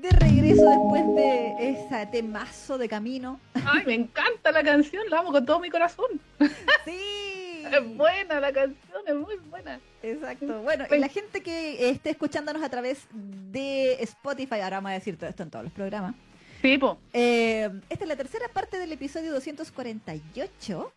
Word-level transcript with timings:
de 0.00 0.10
regreso 0.10 0.68
después 0.68 1.06
de 1.16 1.70
ese 1.70 2.06
temazo 2.06 2.78
de 2.78 2.88
camino. 2.88 3.40
Ay, 3.54 3.84
me 3.86 3.94
encanta 3.94 4.52
la 4.52 4.62
canción, 4.62 5.02
la 5.10 5.20
amo 5.20 5.32
con 5.32 5.44
todo 5.44 5.60
mi 5.60 5.70
corazón. 5.70 6.06
Sí. 6.84 7.64
Es 7.70 7.96
buena 7.96 8.40
la 8.40 8.50
canción, 8.50 9.02
es 9.06 9.14
muy 9.14 9.36
buena. 9.50 9.78
Exacto. 10.02 10.62
Bueno, 10.62 10.86
y 10.90 10.98
la 10.98 11.08
gente 11.08 11.42
que 11.42 11.90
esté 11.90 12.10
escuchándonos 12.10 12.62
a 12.62 12.70
través 12.70 13.06
de 13.12 14.02
Spotify, 14.04 14.60
ahora 14.62 14.78
vamos 14.78 14.92
a 14.92 14.94
decir 14.94 15.18
todo 15.18 15.28
esto 15.28 15.42
en 15.42 15.50
todos 15.50 15.64
los 15.66 15.72
programas. 15.74 16.14
Sí, 16.62 16.78
po. 16.78 16.98
Eh, 17.12 17.68
esta 17.90 18.04
es 18.04 18.08
la 18.08 18.16
tercera 18.16 18.48
parte 18.48 18.78
del 18.78 18.90
episodio 18.92 19.32
248. 19.32 20.92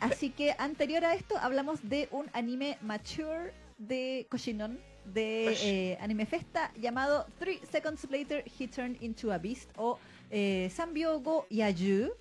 Así 0.00 0.30
que 0.30 0.56
anterior 0.58 1.04
a 1.04 1.14
esto 1.14 1.36
hablamos 1.38 1.88
de 1.88 2.08
un 2.10 2.28
anime 2.32 2.76
mature 2.80 3.52
de 3.78 4.26
Koshinon 4.30 4.80
de 5.12 5.52
eh, 5.62 5.98
Anime 6.00 6.26
Festa 6.26 6.72
llamado 6.80 7.26
Three 7.38 7.60
Seconds 7.70 8.10
Later 8.10 8.44
He 8.58 8.68
Turned 8.68 9.00
Into 9.02 9.32
a 9.32 9.38
Beast 9.38 9.70
o 9.76 9.98
eh, 10.30 10.70
Sanbyogo 10.74 11.46
Yayu. 11.50 12.12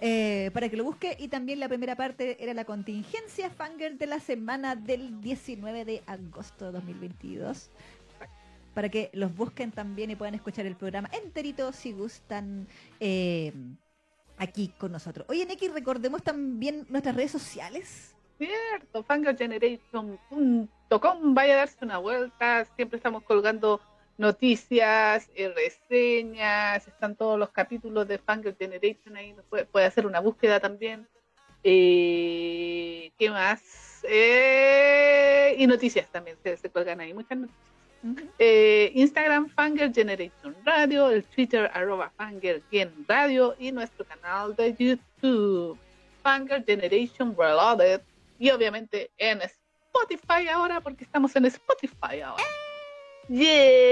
Eh, 0.00 0.50
para 0.52 0.68
que 0.68 0.76
lo 0.76 0.84
busque 0.84 1.16
y 1.18 1.28
también 1.28 1.60
la 1.60 1.68
primera 1.68 1.94
parte 1.94 2.42
era 2.42 2.52
la 2.52 2.64
contingencia 2.64 3.48
Fangirl 3.48 3.96
de 3.96 4.06
la 4.06 4.18
semana 4.18 4.74
del 4.74 5.20
19 5.20 5.84
de 5.84 6.02
agosto 6.06 6.66
de 6.66 6.72
2022 6.72 7.70
para 8.74 8.88
que 8.88 9.10
los 9.14 9.34
busquen 9.34 9.70
también 9.70 10.10
y 10.10 10.16
puedan 10.16 10.34
escuchar 10.34 10.66
el 10.66 10.76
programa 10.76 11.08
enterito 11.12 11.72
si 11.72 11.92
gustan 11.92 12.66
eh, 13.00 13.52
aquí 14.36 14.68
con 14.76 14.92
nosotros. 14.92 15.26
Oye, 15.28 15.46
Neki, 15.46 15.68
recordemos 15.68 16.22
también 16.22 16.84
nuestras 16.90 17.14
redes 17.14 17.30
sociales. 17.30 18.13
Cierto, 18.38 19.02
fangirlgeneration.com, 19.04 21.34
vaya 21.34 21.54
a 21.54 21.58
darse 21.58 21.84
una 21.84 21.98
vuelta, 21.98 22.64
siempre 22.76 22.96
estamos 22.96 23.22
colgando 23.22 23.80
noticias, 24.18 25.30
eh, 25.34 25.52
reseñas, 25.54 26.86
están 26.86 27.16
todos 27.16 27.38
los 27.38 27.50
capítulos 27.50 28.06
de 28.08 28.18
Fangirl 28.18 28.56
Generation 28.56 29.16
ahí, 29.16 29.34
puede, 29.48 29.64
puede 29.66 29.86
hacer 29.86 30.06
una 30.06 30.20
búsqueda 30.20 30.60
también. 30.60 31.08
Eh, 31.62 33.12
¿Qué 33.18 33.30
más? 33.30 34.04
Eh, 34.08 35.54
y 35.58 35.66
noticias 35.66 36.08
también 36.10 36.36
se, 36.42 36.56
se 36.56 36.70
cuelgan 36.70 37.00
ahí, 37.00 37.14
muchas 37.14 37.38
noticias. 37.38 37.64
Eh, 38.38 38.92
Instagram 38.94 39.48
Fangirl 39.48 39.94
Generation 39.94 40.54
Radio, 40.62 41.08
el 41.08 41.24
Twitter 41.24 41.70
arroba 41.72 42.12
Fangirl 42.18 42.62
Radio 43.08 43.54
y 43.58 43.72
nuestro 43.72 44.04
canal 44.04 44.54
de 44.54 44.74
YouTube 44.74 45.78
Fangirl 46.22 46.62
Generation 46.66 47.34
Reloaded 47.34 48.02
y 48.38 48.50
obviamente 48.50 49.10
en 49.18 49.40
Spotify 49.42 50.48
ahora 50.52 50.80
porque 50.80 51.04
estamos 51.04 51.34
en 51.36 51.44
Spotify 51.46 52.20
ahora. 52.24 52.42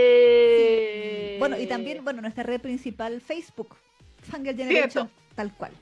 Yeah. 0.02 1.38
Bueno, 1.38 1.58
y 1.58 1.66
también, 1.66 2.04
bueno, 2.04 2.20
nuestra 2.20 2.42
red 2.44 2.60
principal, 2.60 3.20
Facebook, 3.20 3.76
Fangirl 4.22 4.56
Generation, 4.56 4.90
Cierto. 5.08 5.10
tal 5.34 5.52
cual. 5.54 5.72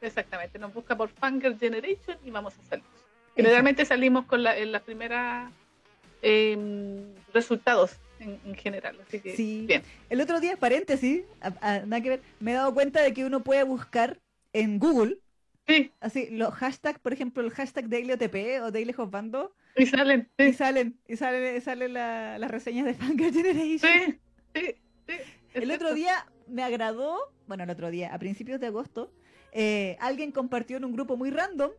Exactamente, 0.00 0.58
nos 0.58 0.72
busca 0.74 0.96
por 0.96 1.08
Fangirl 1.08 1.58
Generation 1.58 2.18
y 2.24 2.30
vamos 2.30 2.54
a 2.58 2.62
salir. 2.68 2.84
Generalmente 3.34 3.84
salimos 3.84 4.26
con 4.26 4.42
la, 4.42 4.56
en 4.58 4.72
las 4.72 4.82
primeras 4.82 5.50
em, 6.20 7.14
resultados 7.32 7.96
en, 8.20 8.38
en 8.44 8.54
general, 8.54 8.98
así 9.06 9.20
que 9.20 9.34
Sí. 9.36 9.64
bien. 9.66 9.82
El 10.10 10.20
otro 10.20 10.38
día, 10.40 10.56
paréntesis, 10.56 11.22
a- 11.40 11.52
a- 11.60 11.78
nada 11.80 12.00
que 12.02 12.08
ver, 12.10 12.22
me 12.40 12.52
he 12.52 12.54
dado 12.54 12.74
cuenta 12.74 13.00
de 13.02 13.12
que 13.14 13.24
uno 13.24 13.42
puede 13.42 13.62
buscar 13.64 14.18
en 14.52 14.78
Google, 14.78 15.18
Sí, 15.66 15.92
así, 16.00 16.28
los 16.30 16.52
hashtags, 16.54 16.98
por 16.98 17.12
ejemplo, 17.12 17.42
el 17.42 17.50
hashtag 17.50 17.88
DailyOTP 17.88 18.62
o 18.62 18.70
Daily 18.70 18.92
Hotbando, 18.92 19.54
y 19.76 19.86
salen, 19.86 20.30
y 20.38 20.52
sí, 20.52 20.52
salen, 20.52 21.00
y 21.06 21.16
salen, 21.16 21.60
salen 21.62 21.94
la- 21.94 22.38
las 22.38 22.50
reseñas 22.50 22.84
de 22.86 22.94
Fangirl 22.94 23.32
Generation. 23.32 23.78
sí, 23.80 24.20
sí, 24.54 24.74
sí, 25.06 25.14
El 25.54 25.70
otro 25.70 25.94
día 25.94 26.26
me 26.46 26.62
agradó, 26.62 27.16
bueno, 27.46 27.64
el 27.64 27.70
otro 27.70 27.90
día, 27.90 28.12
a 28.12 28.18
principios 28.18 28.60
de 28.60 28.66
agosto, 28.66 29.12
eh, 29.52 29.96
alguien 30.00 30.32
compartió 30.32 30.76
en 30.76 30.84
un 30.84 30.92
grupo 30.92 31.16
muy 31.16 31.30
random, 31.30 31.70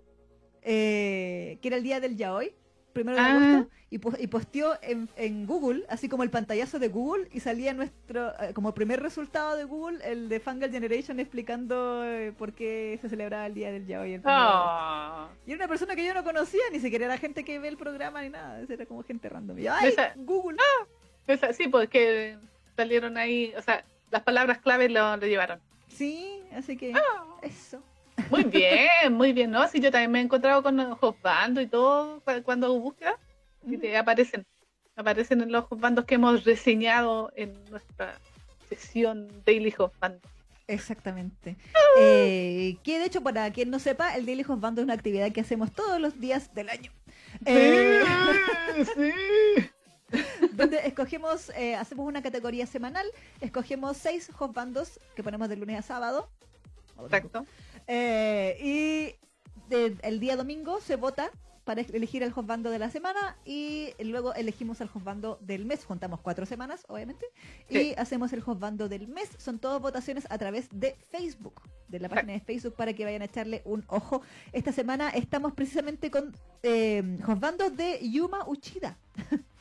eh, 0.62 1.58
que 1.62 1.68
era 1.68 1.78
el 1.78 1.84
día 1.84 2.00
del 2.00 2.16
yaoi, 2.16 2.56
primero 2.94 3.18
de 3.18 3.24
Ah. 3.24 3.36
agosto, 3.36 3.70
y, 3.90 3.98
po- 4.00 4.14
y 4.20 4.28
posteó 4.28 4.78
en, 4.82 5.10
en 5.18 5.46
Google, 5.46 5.84
así 5.90 6.08
como 6.10 6.24
el 6.24 6.30
pantallazo 6.30 6.80
de 6.80 6.88
Google, 6.88 7.28
y 7.32 7.40
salía 7.42 7.74
nuestro, 7.74 8.30
eh, 8.42 8.54
como 8.54 8.74
primer 8.74 9.02
resultado 9.02 9.56
de 9.56 9.66
Google, 9.66 10.00
el 10.04 10.30
de 10.30 10.40
Fangirl 10.40 10.72
Generation 10.72 11.20
explicando 11.20 12.04
eh, 12.06 12.32
por 12.38 12.54
qué 12.54 12.98
se 13.02 13.10
celebraba 13.10 13.46
el 13.46 13.54
día 13.54 13.72
del 13.72 13.86
yaoi. 13.86 14.14
el 14.16 14.22
agosto. 14.22 14.30
Ah, 14.32 15.30
Y 15.46 15.52
era 15.52 15.58
una 15.64 15.68
persona 15.68 15.96
que 15.96 16.06
yo 16.06 16.14
no 16.14 16.24
conocía, 16.24 16.62
ni 16.72 16.80
siquiera 16.80 17.06
era 17.06 17.18
gente 17.18 17.44
que 17.44 17.60
ve 17.60 17.68
el 17.68 17.78
programa 17.78 18.22
ni 18.24 18.30
nada, 18.30 18.62
era 18.68 18.86
como 18.86 19.04
gente 19.04 19.30
random. 19.30 19.60
Y 19.60 19.64
yo, 19.64 19.74
¡ay, 19.74 19.90
Esa- 19.90 20.14
Google! 20.16 20.58
esa- 21.28 21.54
sí, 21.54 21.68
pues 21.68 21.90
que 21.90 22.38
salieron 22.76 23.18
ahí, 23.18 23.54
o 23.58 23.62
sea, 23.62 23.84
las 24.12 24.24
palabras 24.24 24.60
clave 24.60 24.90
lo, 24.90 25.18
lo 25.18 25.28
llevaron. 25.28 25.60
Sí, 25.88 26.42
así 26.56 26.76
que 26.78 26.94
eso. 27.44 27.84
Muy 28.30 28.44
bien, 28.46 29.14
muy 29.14 29.34
bien, 29.34 29.52
¿no? 29.52 29.68
Sí, 29.68 29.80
yo 29.80 29.92
también 29.92 30.12
me 30.12 30.20
he 30.20 30.24
encontrado 30.24 30.64
con 30.64 30.76
los 30.78 31.22
bandos 31.22 31.64
y 31.64 31.68
todo 31.68 32.20
cu- 32.22 32.44
cuando 32.44 32.68
hago 32.68 32.80
búsqueda 32.80 33.18
y 33.66 33.78
te 33.78 33.98
aparecen, 33.98 34.46
aparecen 34.96 35.42
en 35.42 35.52
los 35.52 35.66
bandos 35.70 36.06
que 36.06 36.16
hemos 36.16 36.44
reseñado 36.44 37.32
en 37.36 37.54
nuestra 37.70 38.18
sesión 38.70 39.28
Daily 39.46 39.74
Band. 40.00 40.20
Exactamente. 40.68 41.56
Eh, 42.00 42.78
que 42.84 42.98
de 43.00 43.06
hecho, 43.06 43.22
para 43.22 43.52
quien 43.52 43.70
no 43.70 43.80
sepa, 43.80 44.16
el 44.16 44.26
Daily 44.26 44.44
Bando 44.48 44.82
es 44.82 44.86
una 44.86 44.94
actividad 44.94 45.32
que 45.32 45.42
hacemos 45.42 45.72
todos 45.72 46.00
los 46.00 46.20
días 46.20 46.54
del 46.56 46.70
año. 46.70 46.92
Eh, 47.46 48.02
sí. 48.96 49.70
donde 50.54 50.78
escogemos, 50.88 51.50
eh, 51.56 51.76
hacemos 51.76 52.08
una 52.08 52.22
categoría 52.22 52.66
semanal, 52.68 53.06
escogemos 53.42 53.98
seis 53.98 54.30
bandos 54.54 55.00
que 55.16 55.24
ponemos 55.24 55.50
de 55.50 55.58
lunes 55.58 55.80
a 55.80 55.82
sábado. 55.82 56.30
Exacto. 57.04 57.46
Eh, 57.88 58.58
y 58.62 59.70
de- 59.70 59.98
el 60.04 60.20
día 60.20 60.36
domingo 60.36 60.80
se 60.82 60.96
vota 60.96 61.32
para 61.64 61.80
elegir 61.80 62.24
el 62.24 62.34
bando 62.36 62.70
de 62.72 62.78
la 62.78 62.90
semana 62.90 63.38
y 63.46 63.94
luego 64.04 64.34
elegimos 64.34 64.82
el 64.82 64.90
bando 64.96 65.38
del 65.42 65.66
mes. 65.66 65.86
Juntamos 65.86 66.20
cuatro 66.20 66.46
semanas, 66.46 66.84
obviamente, 66.90 67.26
y 67.70 67.94
hacemos 67.96 68.34
el 68.34 68.42
bando 68.42 68.90
del 68.90 69.08
mes. 69.08 69.30
Son 69.38 69.60
todas 69.60 69.82
votaciones 69.82 70.28
a 70.30 70.38
través 70.38 70.68
de 70.72 70.96
Facebook, 71.10 71.62
de 71.88 72.00
la 72.02 72.10
página 72.10 72.34
de 72.34 72.42
Facebook, 72.42 72.76
para 72.76 72.92
que 72.92 73.06
vayan 73.06 73.22
a 73.22 73.26
echarle 73.26 73.62
un 73.64 73.86
ojo. 73.88 74.22
Esta 74.52 74.74
semana 74.74 75.10
estamos 75.12 75.54
precisamente 75.54 76.12
con 76.12 76.36
eh, 76.64 77.02
de 77.70 78.10
Yuma 78.10 78.46
Uchida, 78.46 78.98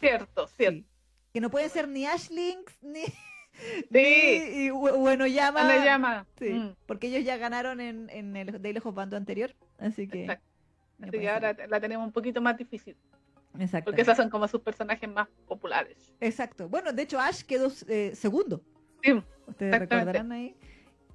Cierto, 0.01 0.49
cierto. 0.49 0.81
Sí. 0.81 0.87
que 1.33 1.41
no 1.41 1.51
pueden 1.51 1.71
ser 1.71 1.87
ni 1.87 2.05
Ashlinks 2.05 2.83
ni, 2.83 3.05
Sí. 3.93 4.43
y 4.67 4.69
Bu- 4.71 4.97
Bueno 4.99 5.27
Llama. 5.27 5.61
¿Cómo 5.61 5.73
le 5.73 5.85
llama? 5.85 6.27
Sí, 6.39 6.51
Mm, 6.51 6.75
porque 6.87 7.09
ellos 7.09 7.25
ya 7.25 7.37
ganaron 7.37 7.81
en, 7.81 8.09
en 8.11 8.37
el 8.37 8.61
Daily 8.63 8.81
Bando 8.85 9.17
anterior, 9.17 9.55
así 9.79 10.09
que... 10.09 10.23
exacto. 10.23 10.47
Así 11.03 11.11
que 11.11 11.29
ahora 11.31 11.57
la 11.69 11.81
tenemos 11.81 12.07
un 12.07 12.13
poquito 12.13 12.41
más 12.41 12.57
difícil, 12.57 12.97
Exacto. 13.59 13.87
porque 13.91 14.03
esos 14.03 14.17
son 14.17 14.31
como 14.31 14.47
sus 14.47 14.61
personajes 14.61 15.09
más 15.09 15.27
populares. 15.49 16.13
Exacto. 16.21 16.69
Bueno, 16.69 16.93
de 16.93 17.03
hecho 17.03 17.19
Ash 17.19 17.43
quedó 17.43 17.73
eh, 17.89 18.13
segundo. 18.15 18.63
Sí, 19.03 19.13
Ustedes 19.49 19.79
recordarán 19.81 20.31
ahí. 20.31 20.55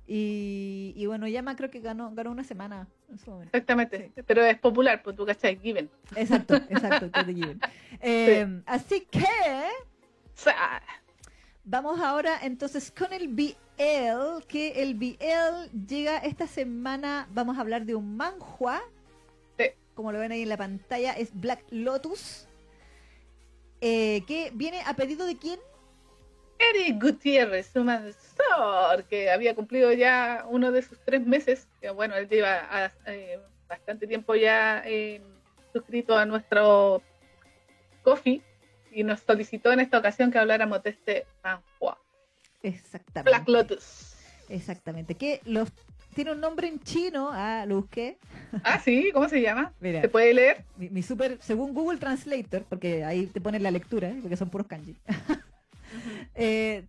Y, 0.06 0.94
y 0.96 1.06
bueno, 1.06 1.28
Yama 1.28 1.56
creo 1.56 1.70
que 1.70 1.80
ganó, 1.82 2.14
ganó 2.14 2.32
una 2.32 2.44
semana 2.44 2.88
en 3.10 3.18
su 3.20 3.32
momento. 3.32 3.50
exactamente. 3.56 4.12
Pero 4.26 4.44
es 4.44 4.58
popular, 4.60 5.02
pues 5.04 5.16
tú 5.16 5.26
cachai, 5.26 5.58
Given. 5.58 5.90
Exacto, 6.16 6.56
exacto. 6.70 7.12
que 7.12 7.20
es 7.22 7.28
de 7.28 7.34
Given. 7.34 7.60
Eh, 8.02 8.62
Así 8.66 9.06
que 9.10 9.20
O 9.24 10.36
sea, 10.36 10.82
vamos 11.68 12.00
ahora 12.00 12.40
entonces 12.42 12.92
con 12.98 13.14
el 13.14 13.28
BL, 13.28 14.44
que 14.48 14.82
el 14.82 14.96
BL 14.96 15.70
llega 15.88 16.18
esta 16.18 16.48
semana, 16.48 17.28
vamos 17.32 17.58
a 17.58 17.62
hablar 17.62 17.86
de 17.86 17.94
un 17.96 18.16
manhua, 18.18 18.82
Sí. 19.58 19.66
como 19.94 20.12
lo 20.12 20.20
ven 20.20 20.32
ahí 20.32 20.44
en 20.44 20.50
la 20.50 20.58
pantalla, 20.58 21.14
es 21.14 21.30
Black 21.40 21.64
Lotus, 21.70 22.48
eh, 23.82 24.24
que 24.26 24.52
viene 24.54 24.82
a 24.86 24.96
pedido 24.96 25.26
de 25.26 25.38
quién? 25.38 25.60
Eric 26.60 27.02
Gutiérrez, 27.02 27.68
su 27.72 27.84
mansor, 27.84 29.04
que 29.10 29.30
había 29.30 29.54
cumplido 29.54 29.92
ya 29.94 30.46
uno 30.50 30.72
de 30.72 30.82
sus 30.82 30.98
tres 31.06 31.24
meses, 31.26 31.68
que 31.82 31.92
bueno, 31.92 32.16
él 32.16 32.28
lleva 32.28 32.68
ah, 32.72 32.92
eh, 33.06 33.40
bastante 33.68 34.08
tiempo 34.08 34.34
ya 34.34 34.82
eh, 34.86 35.22
suscrito 35.74 36.18
a 36.18 36.26
nuestro 36.26 37.04
coffee 38.04 38.42
y 38.98 39.04
nos 39.04 39.20
solicitó 39.20 39.72
en 39.72 39.80
esta 39.80 40.00
ocasión 40.00 40.32
que 40.32 40.40
habláramos 40.40 40.82
de 40.82 40.90
este 40.90 41.28
manhua, 41.44 42.00
Exactamente. 42.64 43.30
Black 43.30 43.48
Lotus. 43.48 44.16
Exactamente. 44.50 45.14
Que 45.14 45.40
los 45.46 45.70
tiene 46.16 46.32
un 46.32 46.42
nombre 46.42 46.68
en 46.68 46.80
chino. 46.80 47.30
Ah, 47.32 47.66
lo 47.68 47.82
busqué. 47.82 48.18
Ah, 48.64 48.80
sí, 48.80 49.12
¿cómo 49.14 49.30
se 49.30 49.40
llama? 49.40 49.72
Mira, 49.80 50.02
¿Se 50.02 50.10
puede 50.10 50.34
leer? 50.34 50.66
mi, 50.78 50.90
mi 50.90 51.04
super, 51.04 51.38
según 51.42 51.76
Google 51.76 52.00
Translator, 52.00 52.64
porque 52.64 53.04
ahí 53.04 53.28
te 53.28 53.40
ponen 53.40 53.62
la 53.62 53.70
lectura, 53.70 54.08
¿eh? 54.08 54.18
porque 54.20 54.36
son 54.36 54.50
puros 54.50 54.68
kanji. 54.68 54.96
Eh, 56.36 56.84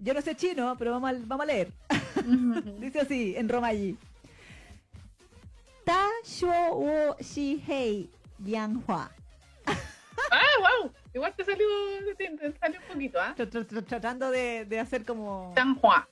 yo 0.00 0.14
no 0.14 0.22
sé 0.22 0.36
chino, 0.36 0.76
pero 0.78 0.92
vamos 0.92 1.10
a, 1.10 1.14
vamos 1.26 1.44
a 1.44 1.46
leer. 1.46 1.68
Dice 2.78 3.00
así, 3.00 3.34
en 3.36 3.48
romaji. 3.48 3.98
Ta 5.84 6.06
shuo 6.24 6.76
wo 6.76 7.16
shi 7.18 7.62
hei 7.66 8.08
yang 8.44 8.82
hua. 8.86 9.10
ah, 9.66 10.56
wow. 10.60 10.90
Igual 11.14 11.34
te 11.34 11.44
salió, 11.44 11.66
te 12.16 12.52
salió 12.58 12.80
un 12.80 12.86
poquito, 12.92 13.20
¿ah? 13.20 13.34
Tratando 13.86 14.30
de, 14.30 14.64
de 14.64 14.80
hacer 14.80 15.04
como... 15.04 15.52
Changhua. 15.54 16.08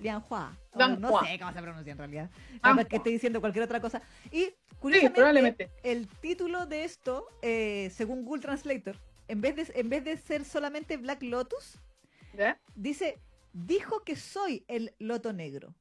Lianhua. 0.00 0.56
No 0.74 1.20
sé 1.20 1.38
cómo 1.38 1.52
se 1.52 1.62
pronuncia 1.62 1.92
en 1.92 1.98
realidad. 1.98 2.30
Capaz 2.62 2.84
que 2.84 2.96
estoy 2.96 3.12
diciendo 3.12 3.40
cualquier 3.40 3.64
otra 3.64 3.80
cosa. 3.80 4.02
Y 4.30 4.54
curiosamente, 4.78 5.16
probablemente. 5.16 5.70
el 5.82 6.06
título 6.08 6.66
de 6.66 6.84
esto, 6.84 7.26
eh, 7.42 7.90
según 7.92 8.24
Google 8.24 8.42
Translator, 8.42 8.96
en 9.26 9.40
vez 9.40 9.56
de, 9.56 9.80
en 9.80 9.88
vez 9.88 10.04
de 10.04 10.16
ser 10.16 10.44
solamente 10.44 10.96
Black 10.96 11.22
Lotus, 11.22 11.78
dice, 12.74 13.18
dijo 13.52 14.04
que 14.04 14.16
soy 14.16 14.64
el 14.68 14.94
loto 14.98 15.32
negro. 15.32 15.74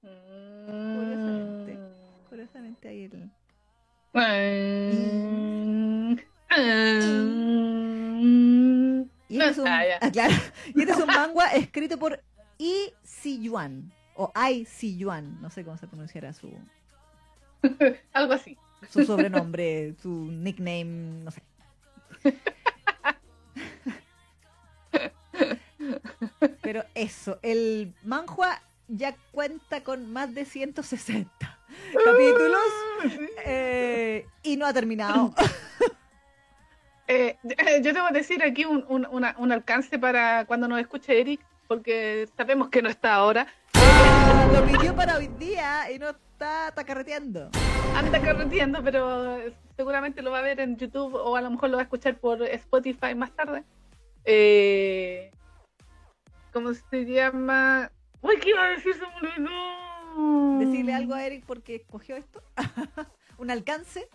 Curiosamente. 0.00 1.74
Mm. 1.74 2.28
Curiosamente 2.28 2.88
ahí 2.88 3.04
el... 3.04 3.30
Y 9.28 9.38
este, 9.38 9.50
es 9.50 9.58
un, 9.58 9.68
ah, 9.68 9.84
y 9.84 10.80
este 10.80 10.92
es 10.92 10.98
un 10.98 11.06
manga 11.06 11.52
escrito 11.52 11.98
por 11.98 12.22
I 12.56 12.94
Si 13.02 13.42
Yuan 13.42 13.92
o 14.14 14.32
Ai 14.34 14.64
Si 14.64 14.96
Yuan, 14.96 15.40
no 15.42 15.50
sé 15.50 15.64
cómo 15.64 15.76
se 15.76 15.86
pronunciará 15.86 16.32
su 16.32 16.50
algo 18.12 18.32
así. 18.32 18.56
Su 18.88 19.04
sobrenombre, 19.04 19.94
su 20.00 20.08
nickname, 20.08 21.24
no 21.24 21.30
sé. 21.30 21.42
Pero 26.62 26.84
eso, 26.94 27.38
el 27.42 27.92
manhua 28.04 28.62
ya 28.88 29.14
cuenta 29.32 29.82
con 29.82 30.10
más 30.12 30.34
de 30.34 30.44
160 30.44 31.58
capítulos 31.92 32.62
eh, 33.44 34.26
y 34.42 34.56
no 34.56 34.66
ha 34.66 34.72
terminado. 34.72 35.34
Eh, 37.08 37.38
yo 37.82 37.92
debo 37.94 38.08
decir 38.12 38.42
aquí 38.42 38.66
un, 38.66 38.84
un, 38.86 39.52
alcance 39.52 39.98
para 39.98 40.44
cuando 40.44 40.68
nos 40.68 40.78
escuche 40.78 41.18
Eric, 41.18 41.40
porque 41.66 42.28
sabemos 42.36 42.68
que 42.68 42.82
no 42.82 42.90
está 42.90 43.14
ahora. 43.14 43.46
Ah, 43.74 44.48
lo 44.52 44.66
pidió 44.66 44.94
para 44.94 45.16
hoy 45.16 45.28
día 45.38 45.90
y 45.90 45.98
no 45.98 46.10
está, 46.10 46.68
está 46.68 46.84
carreteando. 46.84 47.50
Anda 47.96 48.20
carreteando, 48.20 48.84
pero 48.84 49.38
seguramente 49.74 50.20
lo 50.20 50.30
va 50.30 50.40
a 50.40 50.42
ver 50.42 50.60
en 50.60 50.76
YouTube 50.76 51.14
o 51.14 51.34
a 51.34 51.40
lo 51.40 51.50
mejor 51.50 51.70
lo 51.70 51.78
va 51.78 51.82
a 51.82 51.84
escuchar 51.84 52.16
por 52.18 52.42
Spotify 52.42 53.14
más 53.14 53.32
tarde. 53.32 53.64
Eh, 54.24 55.30
¿Cómo 56.52 56.74
se 56.74 57.06
llama? 57.06 57.90
Uy, 58.20 58.36
¿qué 58.38 58.50
iba 58.50 58.64
a 58.64 58.68
decir? 58.68 58.94
Decirle 60.58 60.92
algo 60.92 61.14
a 61.14 61.24
Eric 61.24 61.44
porque 61.46 61.76
escogió 61.76 62.16
esto. 62.16 62.42
Un 63.38 63.50
alcance. 63.50 64.08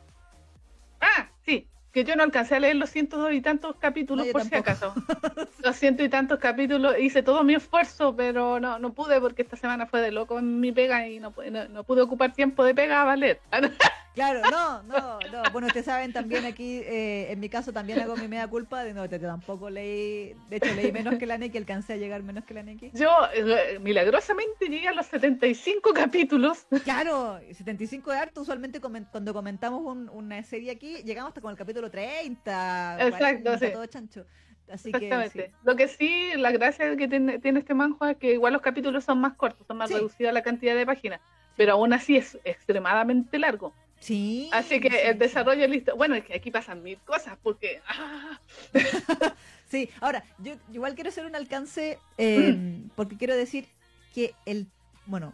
Ah, 1.02 1.30
sí, 1.44 1.68
que 1.94 2.04
yo 2.04 2.16
no 2.16 2.24
alcancé 2.24 2.56
a 2.56 2.60
leer 2.60 2.76
los 2.76 2.90
cientos 2.90 3.32
y 3.32 3.40
tantos 3.40 3.76
capítulos 3.76 4.28
por 4.28 4.44
si 4.44 4.56
acaso. 4.56 4.96
los 5.64 5.76
cientos 5.76 6.04
y 6.04 6.10
tantos 6.10 6.40
capítulos, 6.40 6.96
hice 7.00 7.22
todo 7.22 7.44
mi 7.44 7.54
esfuerzo, 7.54 8.16
pero 8.16 8.60
no, 8.60 8.80
no 8.80 8.94
pude 8.94 9.22
porque 9.22 9.44
esta 9.44 9.58
semana 9.58 9.86
fue 9.86 10.02
de 10.02 10.12
loco 10.12 10.40
en 10.40 10.60
mi 10.60 10.72
pega 10.72 11.08
y 11.08 11.20
no, 11.20 11.34
no, 11.70 11.84
pude 11.84 12.02
ocupar 12.02 12.34
tiempo 12.34 12.64
de 12.64 12.74
pega 12.74 13.04
a 13.04 13.06
valer. 13.06 13.40
Claro, 14.14 14.42
no, 14.52 14.84
no, 14.84 15.20
no. 15.32 15.44
Bueno, 15.52 15.68
ustedes 15.68 15.88
saben 15.88 16.14
también 16.14 16.46
aquí, 16.46 16.82
eh, 16.86 17.32
en 17.32 17.40
mi 17.40 17.50
caso 17.50 17.74
también 17.74 18.00
hago 18.00 18.16
mi 18.16 18.28
media 18.28 18.48
culpa 18.48 18.84
de 18.84 18.94
no, 18.94 19.10
te, 19.10 19.18
tampoco 19.18 19.70
leí, 19.72 20.36
de 20.50 20.58
hecho 20.58 20.74
leí 20.76 20.92
menos 20.92 21.16
que 21.16 21.26
la 21.26 21.38
Neki, 21.40 21.58
alcancé 21.58 21.94
a 21.94 21.98
llegar 21.98 22.22
menos 22.22 22.44
que 22.46 22.54
la 22.54 22.62
Neki. 22.62 22.92
Yo 22.94 23.10
eh, 23.34 23.80
milagrosamente 23.82 24.68
llegué 24.68 24.88
a 24.88 24.94
los 24.94 25.08
75 25.08 25.94
capítulos. 25.94 26.68
Claro, 26.84 27.40
75 27.52 28.12
de 28.12 28.18
harto, 28.18 28.42
usualmente 28.42 28.80
cuando 28.80 29.34
comentamos 29.34 29.82
una 30.12 30.44
serie 30.44 30.72
aquí, 30.72 30.98
llegamos 31.04 31.30
hasta 31.30 31.42
con 31.42 31.52
el 31.52 31.58
capítulo 31.58 31.90
30. 31.90 32.98
Exacto, 33.08 33.58
sí. 33.58 33.68
Todo 33.72 33.86
chancho. 33.88 34.26
Así 34.72 34.90
Exactamente. 34.90 35.46
Que, 35.46 35.52
Lo 35.64 35.76
que 35.76 35.88
sí, 35.88 36.32
la 36.38 36.52
gracia 36.52 36.96
que 36.96 37.08
tiene, 37.08 37.40
tiene 37.40 37.60
este 37.60 37.74
manjo 37.74 38.06
es 38.06 38.18
que 38.18 38.34
igual 38.34 38.54
los 38.54 38.62
capítulos 38.62 39.04
son 39.04 39.20
más 39.20 39.34
cortos, 39.34 39.68
son 39.68 39.78
más 39.78 39.92
reducidos 39.92 40.34
la 40.34 40.42
cantidad 40.42 40.76
de 40.76 40.86
páginas, 40.86 41.20
pero 41.58 41.74
aún 41.74 41.94
así 41.94 42.18
es 42.18 42.38
extremadamente 42.44 43.40
largo. 43.40 43.74
Sí. 44.04 44.50
Así 44.52 44.82
que 44.82 45.10
el 45.10 45.18
desarrollo 45.18 45.66
listo. 45.66 45.96
Bueno, 45.96 46.16
es 46.16 46.26
que 46.26 46.34
aquí 46.34 46.52
pasan 46.52 46.84
mil 46.84 46.98
cosas 47.06 47.38
porque. 47.42 47.82
¡ah! 47.88 48.38
sí, 49.70 49.90
ahora, 50.02 50.26
yo 50.40 50.56
igual 50.74 50.94
quiero 50.94 51.10
hacer 51.10 51.26
un 51.26 51.38
alcance 51.38 52.00
em, 52.18 52.90
porque 52.96 53.16
quiero 53.16 53.34
decir 53.34 53.66
que 54.14 54.36
el. 54.46 54.68
Bueno, 55.06 55.34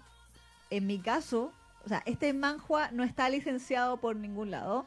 en 0.70 0.86
mi 0.86 1.00
caso, 1.00 1.52
o 1.84 1.90
sea, 1.90 2.04
este 2.06 2.32
manhua 2.34 2.92
no 2.92 3.04
está 3.04 3.28
licenciado 3.28 3.98
por 3.98 4.16
ningún 4.16 4.52
lado. 4.52 4.86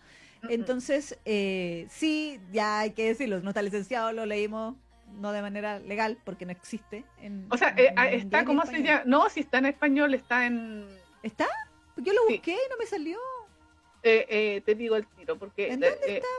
Entonces, 0.49 1.19
eh, 1.25 1.88
sí, 1.90 2.40
ya 2.52 2.81
hay 2.81 2.93
que 2.93 3.06
decirlo, 3.06 3.40
no 3.40 3.50
está 3.50 3.62
licenciado, 3.62 4.12
lo 4.12 4.26
leímos 4.26 4.76
no 5.20 5.32
de 5.32 5.43
manera 5.43 5.81
legal 5.81 6.19
porque 6.25 6.46
no 6.46 6.52
existe. 6.52 7.05
En, 7.20 7.46
o 7.50 7.56
sea, 7.56 7.75
eh, 7.76 7.93
ah, 7.96 8.08
está, 8.08 8.44
¿cómo 8.44 8.64
se 8.64 8.81
llama? 8.81 9.02
No, 9.06 9.29
si 9.29 9.40
está 9.40 9.58
en 9.58 9.67
español, 9.67 10.14
está 10.14 10.46
en. 10.46 10.87
¿Está? 11.25 11.49
Yo 11.96 12.12
lo 12.12 12.26
busqué 12.29 12.52
y 12.52 12.70
no 12.70 12.76
me 12.79 12.87
salió. 12.87 13.19
Eh, 14.03 14.27
eh, 14.29 14.63
te 14.65 14.75
digo 14.75 14.97
el 14.97 15.07
tiro, 15.07 15.39
porque... 15.39 15.69
¿En 15.69 15.81
dónde 15.81 15.97
eh, 16.07 16.17
estaba? 16.17 16.35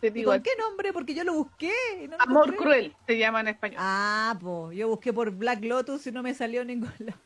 Te 0.00 0.10
digo 0.10 0.32
¿Por 0.32 0.42
qué 0.42 0.50
nombre? 0.58 0.92
Porque 0.92 1.14
yo 1.14 1.24
lo 1.24 1.34
busqué. 1.34 1.72
Amor 2.18 2.56
Cruel 2.56 2.94
se 3.06 3.16
llama 3.16 3.40
en 3.40 3.48
español. 3.48 3.78
Ah, 3.80 4.36
pues 4.40 4.76
yo 4.76 4.88
busqué 4.88 5.12
por 5.12 5.30
Black 5.30 5.64
Lotus 5.64 6.06
y 6.06 6.12
no 6.12 6.22
me 6.22 6.34
salió 6.34 6.64
ningún 6.64 6.92
lado. 6.98 7.18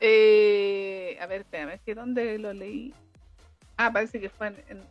Eh, 0.00 1.18
a 1.20 1.26
ver, 1.26 1.42
espérame, 1.42 1.74
es 1.74 1.80
que 1.82 1.94
¿dónde 1.94 2.38
lo 2.38 2.54
leí? 2.54 2.94
Ah, 3.76 3.92
parece 3.92 4.18
que 4.18 4.30
fue 4.30 4.46
en, 4.46 4.82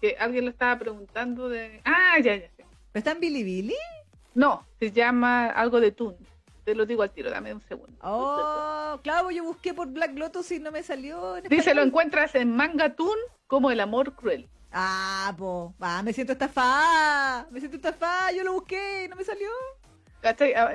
que 0.00 0.16
alguien 0.18 0.44
lo 0.44 0.50
estaba 0.50 0.76
preguntando 0.78 1.48
de... 1.48 1.80
Ah, 1.84 2.18
ya, 2.20 2.34
ya. 2.34 2.50
¿Pero 2.56 2.66
está 2.94 3.12
en 3.12 3.20
Bilibili? 3.20 3.76
No, 4.34 4.66
se 4.80 4.90
llama 4.90 5.46
algo 5.46 5.80
de 5.80 5.92
Toon. 5.92 6.16
Te 6.64 6.74
lo 6.74 6.86
digo 6.86 7.02
al 7.02 7.10
tiro, 7.10 7.30
dame 7.30 7.52
un 7.52 7.60
segundo. 7.62 7.98
Oh, 8.02 9.00
claro, 9.02 9.30
yo 9.30 9.42
busqué 9.42 9.74
por 9.74 9.88
Black 9.88 10.16
Lotus 10.16 10.52
y 10.52 10.60
no 10.60 10.70
me 10.70 10.82
salió. 10.82 11.34
Dice, 11.48 11.74
lo 11.74 11.82
encuentras 11.82 12.34
en 12.36 12.54
Mangatun 12.54 13.16
como 13.48 13.70
el 13.70 13.80
amor 13.80 14.14
cruel. 14.14 14.48
Ah, 14.72 15.34
po, 15.36 15.74
ah, 15.80 16.02
me 16.02 16.12
siento 16.12 16.32
estafada, 16.32 17.46
me 17.50 17.60
siento 17.60 17.76
estafada, 17.76 18.32
yo 18.32 18.42
lo 18.42 18.54
busqué 18.54 19.04
y 19.04 19.08
no 19.08 19.16
me 19.16 19.24
salió. 19.24 19.48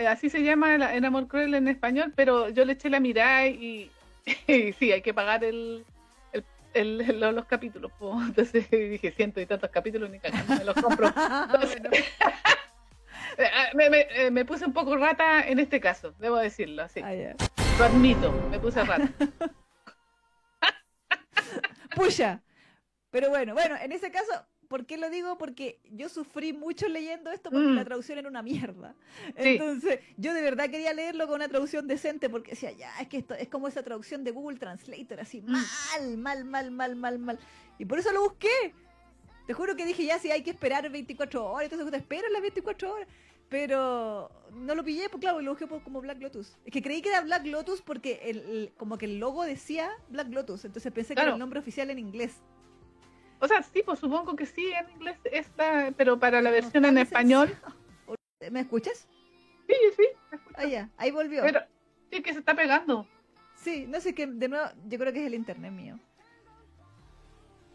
Así 0.09 0.29
se 0.29 0.43
llama 0.43 0.75
el, 0.75 1.05
amor 1.05 1.27
cruel 1.27 1.55
en 1.55 1.67
español, 1.67 2.11
pero 2.15 2.49
yo 2.49 2.65
le 2.65 2.73
eché 2.73 2.89
la 2.89 2.99
mirada 2.99 3.47
y, 3.47 3.89
sí, 4.79 4.91
hay 4.91 5.01
que 5.01 5.13
pagar 5.13 5.43
el, 5.43 5.85
los, 6.75 7.45
capítulos. 7.45 7.91
Entonces 8.27 8.69
dije, 8.69 9.11
ciento 9.11 9.39
y 9.39 9.45
tantos 9.45 9.69
capítulos, 9.69 10.09
ni 10.09 10.19
cagando, 10.19 10.55
me 10.55 10.65
los 10.65 10.75
compro. 10.75 11.13
Eh, 11.63 12.66
eh, 13.37 14.07
eh, 14.11 14.31
me, 14.31 14.45
puse 14.45 14.65
un 14.65 14.73
poco 14.73 14.97
rata 14.97 15.47
en 15.47 15.59
este 15.59 15.79
caso, 15.79 16.13
debo 16.19 16.37
decirlo 16.37 16.83
así. 16.83 17.01
Ah, 17.03 17.13
lo 17.77 17.85
admito, 17.85 18.31
me 18.49 18.59
puse 18.59 18.83
rata. 18.83 19.09
Puya. 21.95 22.43
Pero 23.09 23.29
bueno, 23.29 23.53
bueno, 23.53 23.75
en 23.81 23.91
ese 23.91 24.11
caso, 24.11 24.45
¿por 24.67 24.85
qué 24.85 24.97
lo 24.97 25.09
digo? 25.09 25.37
Porque 25.37 25.79
yo 25.91 26.09
sufrí 26.09 26.53
mucho 26.53 26.87
leyendo 26.87 27.31
esto 27.31 27.49
porque 27.49 27.67
la 27.67 27.81
mm. 27.81 27.85
traducción 27.85 28.17
era 28.17 28.29
una 28.29 28.41
mierda. 28.41 28.95
Entonces, 29.35 29.99
yo 30.17 30.33
de 30.33 30.41
verdad 30.41 30.69
quería 30.69 30.93
leerlo 30.93 31.27
con 31.27 31.35
una 31.35 31.47
traducción 31.47 31.87
decente 31.87 32.29
porque 32.29 32.51
decía, 32.51 32.71
ya, 32.71 32.91
es 32.99 33.07
que 33.07 33.17
esto 33.17 33.33
es 33.33 33.47
como 33.47 33.67
esa 33.67 33.83
traducción 33.83 34.23
de 34.23 34.31
Google 34.31 34.59
Translator, 34.59 35.19
así, 35.19 35.41
mm. 35.41 35.51
mal, 35.51 36.17
mal, 36.17 36.45
mal, 36.45 36.71
mal, 36.71 36.95
mal, 36.95 37.19
mal. 37.19 37.39
Y 37.77 37.85
por 37.85 37.99
eso 37.99 38.11
lo 38.11 38.21
busqué. 38.21 38.73
Te 39.45 39.53
juro 39.53 39.77
que 39.77 39.85
dije, 39.85 40.05
ya, 40.05 40.19
si 40.19 40.29
hay 40.29 40.43
que 40.43 40.49
esperar 40.49 40.89
24 40.89 41.45
horas, 41.45 41.71
entonces 41.71 41.89
te 41.89 41.97
espero 41.97 42.27
las 42.29 42.41
24 42.41 42.93
horas. 42.93 43.07
Pero 43.49 44.29
no 44.51 44.75
lo 44.75 44.83
pillé, 44.83 45.09
pues 45.09 45.21
claro, 45.21 45.41
lo 45.41 45.51
busqué 45.51 45.67
como 45.67 46.01
Black 46.01 46.21
Lotus. 46.21 46.57
Es 46.65 46.71
que 46.71 46.81
creí 46.81 47.01
que 47.01 47.09
era 47.09 47.21
Black 47.21 47.45
Lotus 47.45 47.81
porque 47.81 48.21
el, 48.25 48.73
como 48.77 48.97
que 48.97 49.05
el 49.05 49.19
logo 49.19 49.43
decía 49.43 49.89
Black 50.09 50.29
Lotus, 50.29 50.65
entonces 50.65 50.91
pensé 50.91 51.15
que 51.15 51.21
era 51.21 51.33
el 51.33 51.39
nombre 51.39 51.59
oficial 51.59 51.89
en 51.89 51.99
inglés. 51.99 52.41
O 53.39 53.47
sea, 53.47 53.61
sí, 53.61 53.83
pues 53.85 53.99
supongo 53.99 54.35
que 54.35 54.45
sí, 54.45 54.71
en 54.71 54.89
inglés 54.89 55.17
está, 55.31 55.93
pero 55.95 56.19
para 56.19 56.41
la 56.41 56.49
versión 56.49 56.85
en 56.85 56.97
español. 56.97 57.55
¿Me 58.51 58.61
escuchas? 58.61 59.07
Sí, 59.67 59.75
sí. 59.95 60.07
Ah, 60.55 60.65
ya, 60.65 60.89
ahí 60.97 61.11
volvió. 61.11 61.43
Pero 61.43 61.61
sí 62.11 62.21
que 62.21 62.33
se 62.33 62.39
está 62.39 62.55
pegando. 62.55 63.07
Sí, 63.55 63.85
no 63.87 63.99
sé 63.99 64.13
qué, 64.13 64.27
de 64.27 64.47
nuevo, 64.49 64.67
yo 64.87 64.97
creo 64.97 65.13
que 65.13 65.21
es 65.21 65.27
el 65.27 65.33
internet 65.33 65.71
mío. 65.71 65.99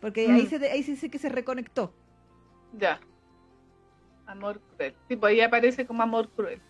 Porque 0.01 0.23
ahí, 0.31 0.43
mm. 0.43 0.49
se, 0.49 0.71
ahí 0.71 0.83
sí 0.83 0.97
sé 0.97 1.11
que 1.11 1.19
se 1.19 1.29
reconectó. 1.29 1.95
Ya. 2.73 3.01
Amor 4.27 4.61
cruel. 4.77 4.95
Sí, 5.09 5.17
pues 5.17 5.33
ahí 5.33 5.41
aparece 5.41 5.87
como 5.87 6.03
amor 6.03 6.29
cruel. 6.31 6.61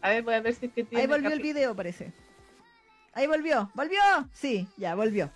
A 0.00 0.10
ver, 0.10 0.22
voy 0.22 0.34
a 0.34 0.40
ver 0.40 0.54
si 0.54 0.66
es 0.66 0.72
que 0.72 0.84
tiene. 0.84 1.02
Ahí 1.02 1.08
volvió 1.08 1.30
el 1.30 1.40
video, 1.40 1.74
parece. 1.74 2.12
Ahí 3.12 3.26
volvió. 3.26 3.70
¿Volvió? 3.74 4.00
Sí, 4.32 4.66
ya, 4.76 4.94
volvió. 4.94 5.30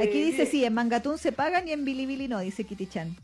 Aquí 0.00 0.22
dice 0.22 0.46
sí, 0.46 0.64
en 0.64 0.74
Mangatún 0.74 1.18
se 1.18 1.32
pagan 1.32 1.68
y 1.68 1.72
en 1.72 1.84
Bilibili 1.84 2.26
no, 2.26 2.40
dice 2.40 2.64
Kitty 2.64 2.86
Chan. 2.86 3.16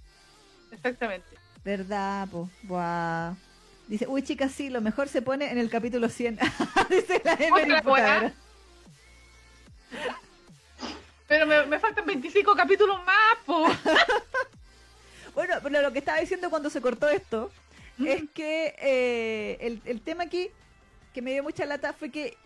Exactamente. 0.70 1.26
¿Verdad? 1.64 2.28
Po? 2.28 2.48
Buah. 2.62 3.34
Dice, 3.88 4.06
uy 4.06 4.22
chicas, 4.22 4.52
sí, 4.52 4.68
lo 4.68 4.80
mejor 4.80 5.08
se 5.08 5.22
pone 5.22 5.50
en 5.50 5.58
el 5.58 5.70
capítulo 5.70 6.08
100. 6.08 6.38
dice 6.90 7.22
la 7.24 7.32
Emery 7.34 7.74
Pero 11.26 11.46
me, 11.46 11.66
me, 11.66 11.78
faltan 11.78 12.06
25 12.06 12.54
capítulos 12.54 12.98
más, 13.04 13.36
po. 13.44 13.66
Bueno, 15.36 15.54
pero 15.62 15.80
lo 15.82 15.92
que 15.92 16.00
estaba 16.00 16.18
diciendo 16.18 16.50
cuando 16.50 16.68
se 16.70 16.80
cortó 16.80 17.08
esto 17.08 17.52
es 18.04 18.24
que 18.34 18.74
eh, 18.78 19.58
el, 19.60 19.80
el 19.84 20.00
tema 20.00 20.24
aquí 20.24 20.48
que 21.14 21.22
me 21.22 21.32
dio 21.32 21.42
mucha 21.44 21.64
lata 21.66 21.92
fue 21.92 22.10
que 22.10 22.36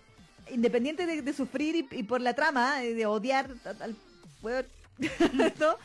independiente 0.50 1.06
de, 1.06 1.22
de 1.22 1.32
sufrir 1.32 1.76
y, 1.76 1.88
y 1.92 2.02
por 2.02 2.20
la 2.20 2.34
trama, 2.34 2.84
eh, 2.84 2.94
de 2.94 3.06
odiar 3.06 3.48
al- 3.80 3.96
weón, 4.42 4.66
¿no? 5.58 5.76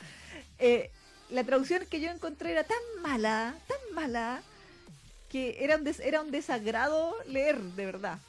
Eh, 0.59 0.89
la 1.29 1.43
traducción 1.43 1.85
que 1.89 2.01
yo 2.01 2.09
encontré 2.09 2.51
era 2.51 2.63
tan 2.63 2.77
mala, 3.01 3.55
tan 3.67 3.95
mala, 3.95 4.41
que 5.29 5.57
era 5.63 5.75
un, 5.77 5.83
des- 5.83 5.99
era 5.99 6.21
un 6.21 6.31
desagrado 6.31 7.15
leer, 7.27 7.59
de 7.59 7.85
verdad. 7.85 8.19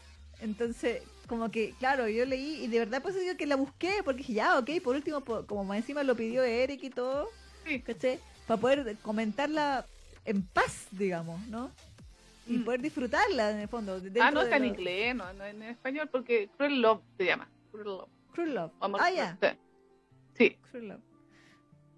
Entonces, 0.40 1.02
como 1.26 1.50
que, 1.50 1.72
claro, 1.78 2.08
yo 2.08 2.24
leí 2.26 2.62
y 2.64 2.68
de 2.68 2.78
verdad 2.80 3.00
pues 3.02 3.18
digo 3.18 3.36
que 3.38 3.46
la 3.46 3.56
busqué, 3.56 4.02
porque 4.04 4.18
dije, 4.18 4.34
ya, 4.34 4.58
ok, 4.58 4.70
por 4.84 4.96
último, 4.96 5.22
como 5.24 5.64
más 5.64 5.78
encima 5.78 6.02
lo 6.02 6.14
pidió 6.14 6.42
Eric 6.44 6.82
y 6.84 6.90
todo, 6.90 7.30
Sí. 7.66 7.80
¿cachai? 7.80 8.20
Para 8.46 8.60
poder 8.60 8.96
comentarla 9.02 9.84
en 10.24 10.42
paz, 10.42 10.86
digamos, 10.90 11.40
¿no? 11.48 11.70
Y 12.46 12.58
Mm. 12.58 12.64
poder 12.64 12.80
disfrutarla 12.80 13.50
en 13.50 13.58
el 13.58 13.68
fondo. 13.68 14.00
Ah, 14.20 14.30
no 14.30 14.42
está 14.42 14.56
en 14.56 14.62
lo- 14.62 14.68
inglés, 14.68 15.14
no, 15.16 15.32
no 15.32 15.44
en 15.44 15.62
español, 15.62 16.08
porque 16.10 16.48
Cruel 16.56 16.80
Love 16.80 17.02
se 17.18 17.24
llama. 17.24 17.48
Cruel 17.72 17.86
Love. 17.86 18.08
Cruel 18.32 18.54
Love. 18.54 18.72
Amor 18.80 19.00
ah, 19.02 19.10
ya. 19.10 19.36
Cruel. 19.38 19.58
Sí, 20.34 20.56
Cruel 20.70 20.88
Love. 20.88 21.00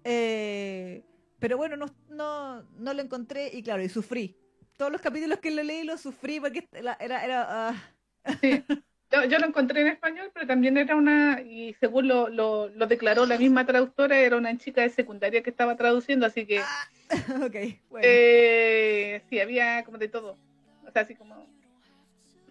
Eh, 0.03 1.03
pero 1.39 1.57
bueno, 1.57 1.75
no, 1.75 1.85
no, 2.09 2.63
no 2.77 2.93
lo 2.93 3.01
encontré 3.01 3.49
y 3.53 3.61
claro, 3.63 3.83
y 3.83 3.89
sufrí. 3.89 4.35
Todos 4.77 4.91
los 4.91 5.01
capítulos 5.01 5.39
que 5.39 5.51
lo 5.51 5.61
leí 5.61 5.83
los 5.83 6.01
sufrí 6.01 6.39
porque 6.39 6.67
era... 6.71 6.93
era, 6.95 7.69
ah, 7.69 7.93
sí. 8.41 8.63
Yo, 9.11 9.23
yo 9.25 9.39
lo 9.39 9.47
encontré 9.47 9.81
en 9.81 9.87
español, 9.87 10.29
pero 10.33 10.45
también 10.45 10.77
era 10.77 10.95
una, 10.95 11.41
y 11.41 11.73
según 11.79 12.07
lo, 12.07 12.29
lo, 12.29 12.69
lo 12.69 12.85
declaró 12.85 13.25
la 13.25 13.37
misma 13.39 13.65
traductora, 13.65 14.19
era 14.19 14.37
una 14.37 14.55
chica 14.57 14.81
de 14.81 14.89
secundaria 14.89 15.41
que 15.41 15.49
estaba 15.49 15.75
traduciendo, 15.75 16.27
así 16.27 16.45
que 16.45 16.59
ok, 17.43 17.55
bueno. 17.89 18.03
eh, 18.07 19.21
sí, 19.29 19.39
había 19.39 19.83
como 19.83 19.97
de 19.97 20.09
todo. 20.09 20.37
O 20.87 20.91
sea, 20.91 21.01
así 21.03 21.15
como... 21.15 21.47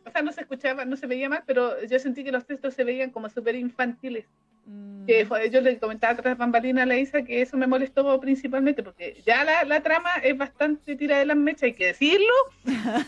O 0.05 0.11
sea, 0.11 0.23
no 0.23 0.33
se 0.33 0.41
escuchaba, 0.41 0.85
no 0.85 0.97
se 0.97 1.07
veía 1.07 1.29
mal, 1.29 1.43
pero 1.47 1.81
yo 1.85 1.99
sentí 1.99 2.25
que 2.25 2.33
los 2.33 2.47
textos 2.47 2.75
se 2.75 2.83
veían 2.83 3.11
como 3.11 3.29
súper 3.29 3.55
infantiles. 3.55 4.25
Mm, 4.67 5.07
que 5.07 5.27
fue- 5.27 5.51
yo 5.51 5.61
le 5.61 5.79
comentaba 5.79 6.15
tras 6.21 6.37
bambalina 6.37 6.83
a 6.83 6.87
la 6.87 6.97
Isa 6.97 7.23
que 7.23 7.41
eso 7.43 7.57
me 7.57 7.67
molestó 7.67 8.19
principalmente 8.21 8.83
porque 8.83 9.23
ya 9.25 9.45
la, 9.45 9.65
la 9.65 9.81
trama 9.83 10.11
es 10.23 10.37
bastante 10.37 10.97
tira 10.97 11.19
de 11.19 11.27
las 11.27 11.37
mechas, 11.37 11.63
hay 11.65 11.75
que 11.75 11.87
decirlo, 11.87 12.33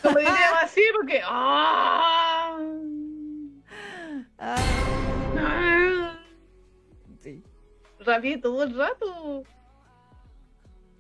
como 0.03 0.19
diríamos 0.19 0.63
así, 0.63 0.81
porque 0.97 1.21
¡ah! 1.25 2.57
ah, 2.57 2.59
¡ah! 4.41 6.19
sí. 7.23 7.43
rabié 8.01 8.39
todo 8.39 8.63
el 8.63 8.77
rato. 8.77 9.45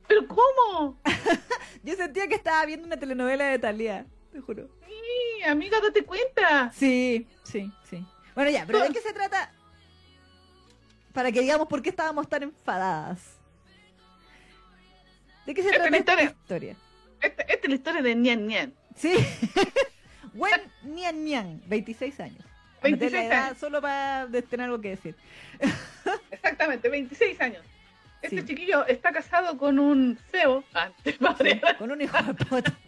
¿Pero 0.06 0.26
cómo? 0.26 1.00
Yo 1.82 1.94
sentía 1.96 2.28
que 2.28 2.34
estaba 2.34 2.64
viendo 2.66 2.86
una 2.86 2.96
telenovela 2.98 3.46
de 3.46 3.58
Talía, 3.58 4.06
te 4.32 4.40
juro. 4.40 4.68
Sí, 4.86 5.42
amiga, 5.44 5.80
date 5.80 6.04
cuenta. 6.04 6.70
Sí, 6.72 7.26
sí, 7.44 7.72
sí. 7.88 8.04
Bueno, 8.34 8.50
ya, 8.50 8.66
pero 8.66 8.80
¿de 8.80 8.90
qué 8.90 9.00
se 9.00 9.12
trata? 9.12 9.52
Para 11.12 11.32
que 11.32 11.40
digamos 11.40 11.68
por 11.68 11.82
qué 11.82 11.90
estábamos 11.90 12.28
tan 12.28 12.42
enfadadas. 12.44 13.38
¿De 15.46 15.54
qué 15.54 15.62
se 15.62 15.68
Esta 15.70 15.84
trata 15.84 15.90
la 15.90 15.96
esta 15.96 16.12
historia. 16.12 16.30
historia? 16.40 16.76
Esta, 17.22 17.42
esta 17.42 17.62
es 17.62 17.68
la 17.68 17.74
historia 17.74 18.02
de 18.02 18.14
Nian 18.14 18.46
Nian. 18.46 18.74
Sí. 18.94 19.12
Wen 20.34 20.60
Nian 20.82 21.24
Nian, 21.24 21.62
26 21.66 22.20
años. 22.20 22.44
26 22.82 23.12
Anoté 23.12 23.28
la 23.28 23.34
edad 23.34 23.46
años. 23.48 23.58
Solo 23.58 23.80
para 23.80 24.28
tener 24.48 24.64
algo 24.66 24.80
que 24.80 24.90
decir. 24.90 25.14
Exactamente, 26.30 26.88
26 26.88 27.40
años. 27.40 27.62
Este 28.22 28.40
Sí. 28.40 28.46
chiquillo 28.48 28.86
está 28.86 29.12
casado 29.12 29.56
con 29.56 29.78
un 29.78 30.18
CEO, 30.30 30.62
Sí, 31.04 31.16
con 31.78 31.90
un 31.90 32.00
hijo 32.02 32.16
de 32.22 32.34
puta. 32.34 32.72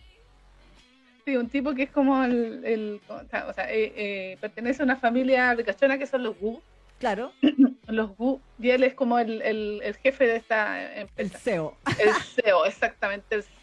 Sí, 1.24 1.36
un 1.36 1.48
tipo 1.48 1.72
que 1.72 1.84
es 1.84 1.90
como 1.90 2.24
el, 2.24 2.64
el- 2.64 3.00
o 3.08 3.52
sea, 3.52 3.72
eh, 3.72 3.92
eh, 3.94 4.38
pertenece 4.40 4.82
a 4.82 4.84
una 4.84 4.96
familia 4.96 5.54
ricachona 5.54 5.96
que 5.96 6.06
son 6.08 6.24
los 6.24 6.34
Wu, 6.40 6.60
Claro, 6.98 7.32
los 7.86 8.10
Wu, 8.18 8.40
y 8.58 8.70
él 8.70 8.82
es 8.82 8.94
como 8.94 9.20
el, 9.20 9.40
el- 9.42 9.80
el 9.84 9.94
jefe 9.98 10.26
de 10.26 10.34
esta 10.36 10.82
el 10.94 11.02
empresa, 11.02 11.38
CEO. 11.38 11.76
el, 12.00 12.12
CEO, 12.12 12.64
exactamente 12.66 13.36
el 13.36 13.42
CEO. 13.44 13.54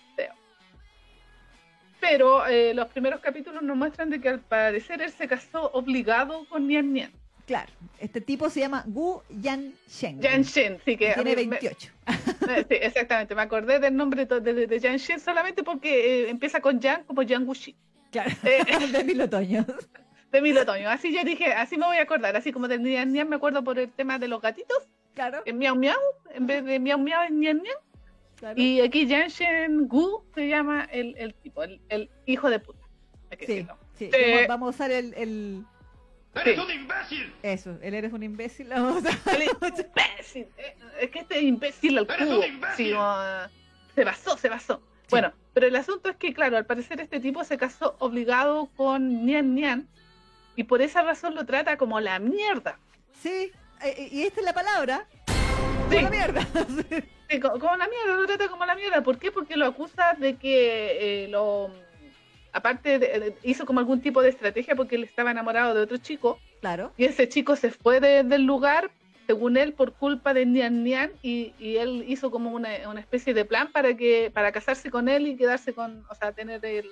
Pero 1.99 2.47
eh, 2.47 2.73
los 2.73 2.87
primeros 2.87 3.19
capítulos 3.19 3.61
nos 3.61 3.75
muestran 3.75 4.09
de 4.09 4.19
que 4.21 4.29
al 4.29 4.39
parecer 4.39 5.01
él 5.01 5.11
se 5.11 5.27
casó 5.27 5.69
obligado 5.73 6.45
con 6.49 6.67
Nian 6.67 6.93
Nian. 6.93 7.11
Claro, 7.45 7.71
este 7.99 8.21
tipo 8.21 8.49
se 8.49 8.59
llama 8.59 8.83
Gu 8.85 9.21
Yan 9.41 9.73
Shen. 9.87 10.21
Yan 10.21 10.43
Shen, 10.43 10.77
sí 10.85 10.95
que 10.95 11.13
Tiene 11.15 11.35
mí 11.35 11.47
me- 11.47 11.57
28. 11.59 11.91
eh, 12.49 12.65
sí, 12.69 12.75
exactamente, 12.79 13.33
me 13.33 13.41
acordé 13.41 13.79
del 13.79 13.95
nombre 13.95 14.25
de, 14.25 14.39
de, 14.39 14.67
de 14.67 14.79
Yan 14.79 14.97
Shen 14.97 15.19
solamente 15.19 15.63
porque 15.63 16.25
eh, 16.25 16.29
empieza 16.29 16.61
con 16.61 16.79
Yan 16.79 17.03
como 17.05 17.23
Yang 17.23 17.47
Wuxi. 17.47 17.75
Claro, 18.11 18.29
Eh, 18.43 18.63
de 18.91 19.03
mil 19.03 19.19
otoños. 19.21 19.65
de 20.31 20.41
Mil 20.43 20.55
Otoño. 20.59 20.87
Así 20.89 21.11
yo 21.11 21.23
dije, 21.23 21.53
así 21.53 21.75
me 21.75 21.87
voy 21.87 21.97
a 21.97 22.03
acordar, 22.03 22.35
así 22.35 22.51
como 22.51 22.67
de 22.67 22.77
Nian 22.77 23.11
Nian 23.11 23.27
me 23.27 23.37
acuerdo 23.37 23.63
por 23.63 23.79
el 23.79 23.89
tema 23.91 24.19
de 24.19 24.27
los 24.27 24.39
gatitos, 24.41 24.87
Claro, 25.15 25.41
en 25.45 25.57
Miau 25.57 25.75
Miau, 25.75 25.97
en 26.35 26.45
vez 26.45 26.63
de 26.63 26.79
Miau 26.79 26.99
Miau 26.99 27.23
es 27.23 27.31
Nian 27.31 27.57
Nian. 27.63 27.75
Claro. 28.39 28.59
Y 28.59 28.81
aquí 28.81 29.05
Yanshen 29.07 29.87
Gu 29.87 30.23
se 30.33 30.47
llama 30.47 30.87
el, 30.91 31.15
el 31.17 31.33
tipo, 31.35 31.63
el, 31.63 31.79
el 31.89 32.09
hijo 32.25 32.49
de 32.49 32.59
puta. 32.59 32.79
Hay 33.31 33.37
que 33.37 33.45
Sí, 33.45 33.67
sí. 33.97 34.09
Eh, 34.13 34.45
Vamos, 34.47 34.67
a 34.67 34.69
usar 34.69 34.91
el, 34.91 35.13
el- 35.15 35.65
Sí. 36.35 36.41
¡Eres 36.51 36.59
un 36.59 36.71
imbécil! 36.71 37.33
Eso, 37.41 37.77
él 37.81 37.93
eres 37.95 38.13
un 38.13 38.21
imbécil. 38.23 38.69
Vamos 38.69 38.97
a 38.97 39.09
usar- 39.09 39.35
El 39.35 39.43
imbécil. 39.49 40.47
eh, 40.57 40.75
Es 41.01 41.09
que 41.09 41.19
este 41.19 41.41
imbécil 41.41 41.97
al 41.97 42.05
Eres 42.09 42.21
un 42.21 42.35
cubo. 42.35 42.45
imbécil. 42.45 42.85
sí, 42.87 42.91
no, 42.93 43.15
se 43.95 44.03
basó, 44.03 44.37
se 44.37 44.47
basó. 44.49 44.81
Bueno, 45.09 45.33
pero 45.53 45.65
el 45.65 45.75
asunto 45.75 46.09
es 46.09 46.17
que, 46.17 46.33
claro, 46.35 46.55
al 46.57 46.67
parecer 46.67 47.01
este 47.01 47.19
tipo 47.19 47.43
se 47.43 47.57
casó 47.57 47.95
obligado 47.99 48.67
con 48.77 49.25
Nian 49.25 49.55
Nian 49.55 49.87
y 50.55 50.65
por 50.65 50.83
esa 50.83 51.01
razón 51.01 51.33
lo 51.33 51.45
trata 51.47 51.77
como 51.77 51.99
la 51.99 52.19
mierda. 52.19 52.77
Sí, 53.23 53.51
eh, 53.81 54.09
y 54.11 54.21
esta 54.21 54.41
es 54.41 54.45
la 54.45 54.53
palabra. 54.53 55.07
Sí. 55.89 55.99
La 55.99 56.09
mierda. 56.11 56.47
Sí, 57.29 57.39
co- 57.39 57.59
como 57.59 57.75
la 57.77 57.87
mierda, 57.87 58.19
lo 58.19 58.25
trata 58.25 58.47
como 58.49 58.65
la 58.65 58.75
mierda. 58.75 59.01
¿Por 59.03 59.19
qué? 59.19 59.31
Porque 59.31 59.55
lo 59.55 59.65
acusa 59.65 60.15
de 60.17 60.35
que 60.35 61.25
eh, 61.25 61.27
lo. 61.29 61.71
Aparte, 62.51 62.97
de- 62.97 63.35
hizo 63.43 63.65
como 63.65 63.79
algún 63.79 64.01
tipo 64.01 64.21
de 64.23 64.29
estrategia 64.29 64.75
porque 64.75 64.95
él 64.95 65.03
estaba 65.03 65.29
enamorado 65.31 65.75
de 65.75 65.81
otro 65.83 65.97
chico 65.97 66.39
claro, 66.61 66.91
y 66.97 67.05
ese 67.05 67.29
chico 67.29 67.55
se 67.55 67.69
fue 67.69 67.99
de- 67.99 68.23
del 68.23 68.43
lugar, 68.43 68.89
según 69.27 69.55
él, 69.57 69.73
por 69.73 69.93
culpa 69.93 70.33
de 70.33 70.47
Nian 70.47 70.83
Nian 70.83 71.11
y, 71.21 71.53
y 71.59 71.77
él 71.77 72.03
hizo 72.07 72.31
como 72.31 72.49
una, 72.49 72.69
una 72.89 72.99
especie 72.99 73.35
de 73.35 73.45
plan 73.45 73.71
para 73.71 73.95
que 73.95 74.31
para 74.33 74.51
casarse 74.51 74.89
con 74.89 75.07
él 75.07 75.27
y 75.27 75.37
quedarse 75.37 75.73
con, 75.73 76.03
o 76.09 76.15
sea, 76.15 76.31
tener 76.31 76.65
el, 76.65 76.89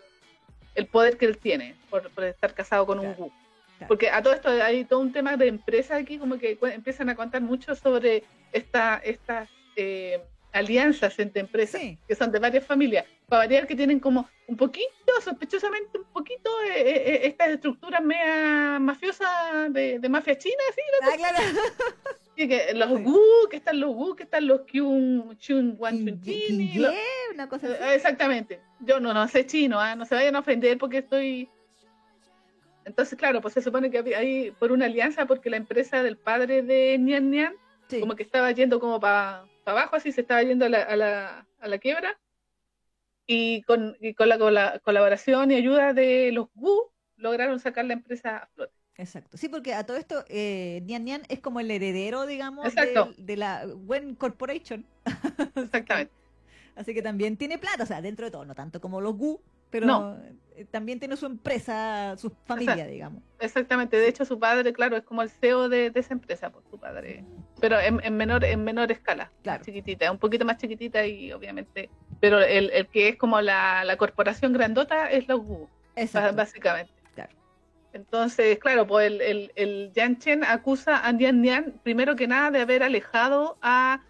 el 0.76 0.86
poder 0.86 1.18
que 1.18 1.26
él 1.26 1.40
tiene 1.40 1.76
por, 1.90 2.08
por 2.12 2.26
estar 2.26 2.54
casado 2.54 2.86
con 2.86 3.00
un 3.00 3.08
Wu. 3.18 3.32
claro. 3.80 3.88
Porque 3.88 4.12
a 4.12 4.22
todo 4.22 4.34
esto 4.36 4.50
hay 4.50 4.86
todo 4.86 5.00
un 5.00 5.12
tema 5.12 5.36
de 5.38 5.48
empresa 5.48 5.96
aquí, 5.96 6.20
como 6.20 6.38
que 6.38 6.60
empiezan 6.62 7.10
a 7.10 7.16
contar 7.16 7.42
mucho 7.42 7.74
sobre 7.74 8.24
esta, 8.52 9.02
estas 9.04 9.50
eh, 9.78 10.22
alianzas 10.52 11.18
entre 11.20 11.42
empresas, 11.42 11.80
Sí. 11.80 11.98
que 12.08 12.16
son 12.16 12.32
de 12.32 12.40
varias 12.40 12.66
familias, 12.66 13.06
para 13.28 13.44
variar 13.44 13.68
que 13.68 13.76
tienen 13.76 14.00
como 14.00 14.28
un 14.48 14.58
poquito, 14.58 14.88
sospechosamente 15.24 16.00
un 16.00 16.06
poquito, 16.06 16.50
eh, 16.64 16.80
eh, 16.82 17.04
eh, 17.14 17.20
estas 17.28 17.50
estructuras 17.50 18.02
mea 18.04 18.80
mafiosas 18.80 19.72
de, 19.72 20.00
de 20.00 20.10
mafia 20.10 20.38
china, 20.38 20.64
¿sí? 20.76 20.82
Ah, 21.02 21.10
claro. 21.16 21.38
Y 22.40 22.48
que 22.48 22.72
los 22.76 22.90
Sí. 22.90 22.96
Wu, 23.04 23.20
que 23.50 23.58
están 23.58 23.80
los 23.80 23.96
Wu, 23.96 24.16
que 24.16 24.22
están 24.24 24.46
los 24.46 24.62
Kyun, 24.62 25.36
Chun, 25.40 25.76
Wan 25.80 25.98
Chun 26.06 26.22
Chin, 26.22 26.82
los- 26.84 26.94
una 27.34 27.50
cosa 27.50 27.68
eh, 27.68 27.78
así. 27.82 27.96
Exactamente. 27.96 28.60
Yo 28.80 29.00
no, 29.00 29.12
no 29.12 29.28
sé 29.28 29.48
chino, 29.48 29.80
¿ah? 29.80 29.96
no 29.96 30.06
se 30.06 30.14
vayan 30.14 30.36
a 30.36 30.40
ofender 30.42 30.78
porque 30.78 31.00
estoy... 31.00 31.50
Entonces, 32.86 33.18
claro, 33.18 33.42
pues 33.42 33.56
se 33.56 33.62
supone 33.62 33.90
que 33.90 34.16
ahí 34.16 34.52
por 34.60 34.72
una 34.72 34.86
alianza 34.86 35.26
porque 35.26 35.50
la 35.50 35.58
empresa 35.58 36.04
del 36.04 36.16
padre 36.18 36.62
de 36.62 36.98
Nian 37.00 37.30
Nian 37.32 37.54
Sí. 37.90 38.00
como 38.02 38.16
que 38.16 38.24
estaba 38.24 38.52
yendo 38.52 38.80
como 38.82 39.00
para 39.00 39.46
abajo, 39.68 39.96
así 39.96 40.12
se 40.12 40.22
estaba 40.22 40.42
yendo 40.44 40.66
a 40.66 40.70
la, 40.70 40.82
a 40.84 40.96
la, 40.96 41.48
a 41.60 41.68
la 41.68 41.78
quiebra. 41.78 42.20
Y 43.26 43.62
con, 43.64 43.98
y 44.00 44.14
con 44.14 44.30
la, 44.30 44.38
cola- 44.38 44.80
colaboración 44.84 45.52
y 45.52 45.56
ayuda 45.56 45.94
de 45.94 46.32
los 46.32 46.48
Wu 46.56 46.92
lograron 47.18 47.60
sacar 47.60 47.86
la 47.86 47.94
empresa 47.94 48.38
a 48.38 48.48
flote. 48.48 48.74
Exacto. 48.96 49.38
Sí, 49.38 49.50
porque 49.50 49.74
a 49.74 49.86
todo 49.86 49.98
esto, 49.98 50.24
eh, 50.30 50.82
Nian 50.86 51.04
Nian 51.04 51.22
es 51.28 51.40
como 51.40 51.60
el 51.60 51.70
heredero, 51.70 52.26
digamos, 52.26 52.74
de, 52.74 53.14
de 53.18 53.38
la 53.38 53.66
Wen 53.86 54.16
Corporation. 54.16 54.86
Exactamente. 55.56 56.14
Así 56.76 56.94
que 56.94 57.02
también 57.02 57.38
tiene 57.38 57.58
plata, 57.58 57.84
o 57.84 57.86
sea, 57.86 58.02
dentro 58.02 58.26
de 58.26 58.32
todo, 58.32 58.46
no 58.46 58.56
tanto 58.56 58.80
como 58.80 59.02
los 59.02 59.16
Gu, 59.16 59.42
pero 59.70 59.86
No. 59.86 60.18
eh, 60.56 60.66
también 60.72 61.00
tiene 61.00 61.16
su 61.18 61.28
empresa, 61.28 62.16
su 62.18 62.32
familia, 62.46 62.88
digamos. 62.88 63.22
Exactamente. 63.40 63.98
De 63.98 64.08
hecho, 64.08 64.26
su 64.26 64.40
padre, 64.40 64.74
claro, 64.74 64.98
es 64.98 65.04
como 65.04 65.22
el 65.22 65.30
CEO 65.30 65.70
de, 65.70 65.92
de 65.92 66.00
esa 66.00 66.14
empresa, 66.16 66.50
por 66.50 66.64
su 66.70 66.80
padre. 66.80 67.24
Pero 67.62 67.80
en, 67.80 68.00
en 68.04 68.18
menor 68.18 68.44
en 68.44 68.64
menor 68.64 68.92
escala, 68.92 69.32
Claro. 69.44 69.64
chiquitita, 69.64 70.12
un 70.12 70.18
poquito 70.18 70.46
más 70.46 70.58
chiquitita 70.58 71.06
y 71.06 71.32
obviamente. 71.32 71.90
Pero 72.20 72.40
el, 72.42 72.72
el 72.72 72.88
que 72.88 73.10
es 73.10 73.18
como 73.18 73.40
la, 73.42 73.84
la 73.84 73.98
corporación 73.98 74.52
grandota 74.54 75.12
es 75.12 75.28
Wu. 75.28 75.68
Exacto. 75.96 76.36
básicamente. 76.36 76.92
Claro. 77.14 77.36
Entonces, 77.94 78.58
claro, 78.60 78.88
pues 78.88 79.08
el, 79.12 79.22
el, 79.22 79.52
el 79.56 79.92
Yan 79.94 80.18
Chen 80.18 80.44
acusa 80.44 81.06
a 81.06 81.12
Nian 81.12 81.42
Nian, 81.42 81.80
primero 81.84 82.16
que 82.16 82.28
nada, 82.28 82.50
de 82.52 82.62
haber 82.62 82.82
alejado 82.84 83.58
a 83.62 84.02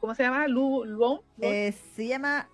¿cómo 0.00 0.14
se 0.14 0.22
llama? 0.24 0.48
Lu, 0.48 0.84
Luon. 0.84 1.20
Eh, 1.40 1.72
se 1.94 2.06
llama 2.06 2.48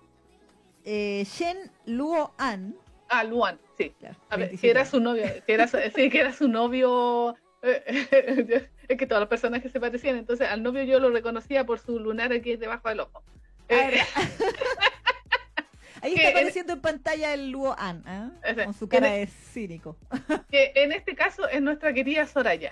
eh, 0.85 1.25
Shen 1.25 1.57
Luo 1.85 2.33
An. 2.37 2.75
Ah, 3.09 3.23
Luan, 3.23 3.59
sí. 3.77 3.93
a 4.29 4.37
ver, 4.37 4.57
que 4.57 4.69
era 4.69 4.85
su 4.85 4.99
novio, 4.99 5.25
que 5.45 5.53
era, 5.53 5.67
sí, 5.67 6.09
que 6.09 6.19
era 6.19 6.33
su 6.33 6.47
novio. 6.47 7.35
es 7.61 8.97
que 8.97 9.07
todos 9.07 9.19
los 9.19 9.29
personajes 9.29 9.71
se 9.71 9.79
parecían, 9.79 10.17
entonces 10.17 10.47
al 10.47 10.61
novio 10.61 10.83
yo 10.83 10.99
lo 10.99 11.09
reconocía 11.09 11.65
por 11.65 11.79
su 11.79 11.99
lunar 11.99 12.31
aquí 12.31 12.55
debajo 12.55 12.89
del 12.89 13.01
ojo. 13.01 13.23
Eh, 13.69 13.99
Ahí 16.01 16.13
está 16.13 16.29
apareciendo 16.29 16.73
en 16.73 16.81
pantalla 16.81 17.33
el 17.33 17.49
Luo 17.49 17.75
An, 17.77 18.03
¿eh? 18.43 18.63
con 18.63 18.73
su 18.75 18.87
cara 18.87 19.11
de 19.11 19.25
cínico. 19.25 19.97
Que 20.51 20.71
en 20.75 20.91
este 20.91 21.15
caso 21.15 21.47
es 21.49 21.61
nuestra 21.61 21.93
querida 21.93 22.27
Soraya. 22.27 22.71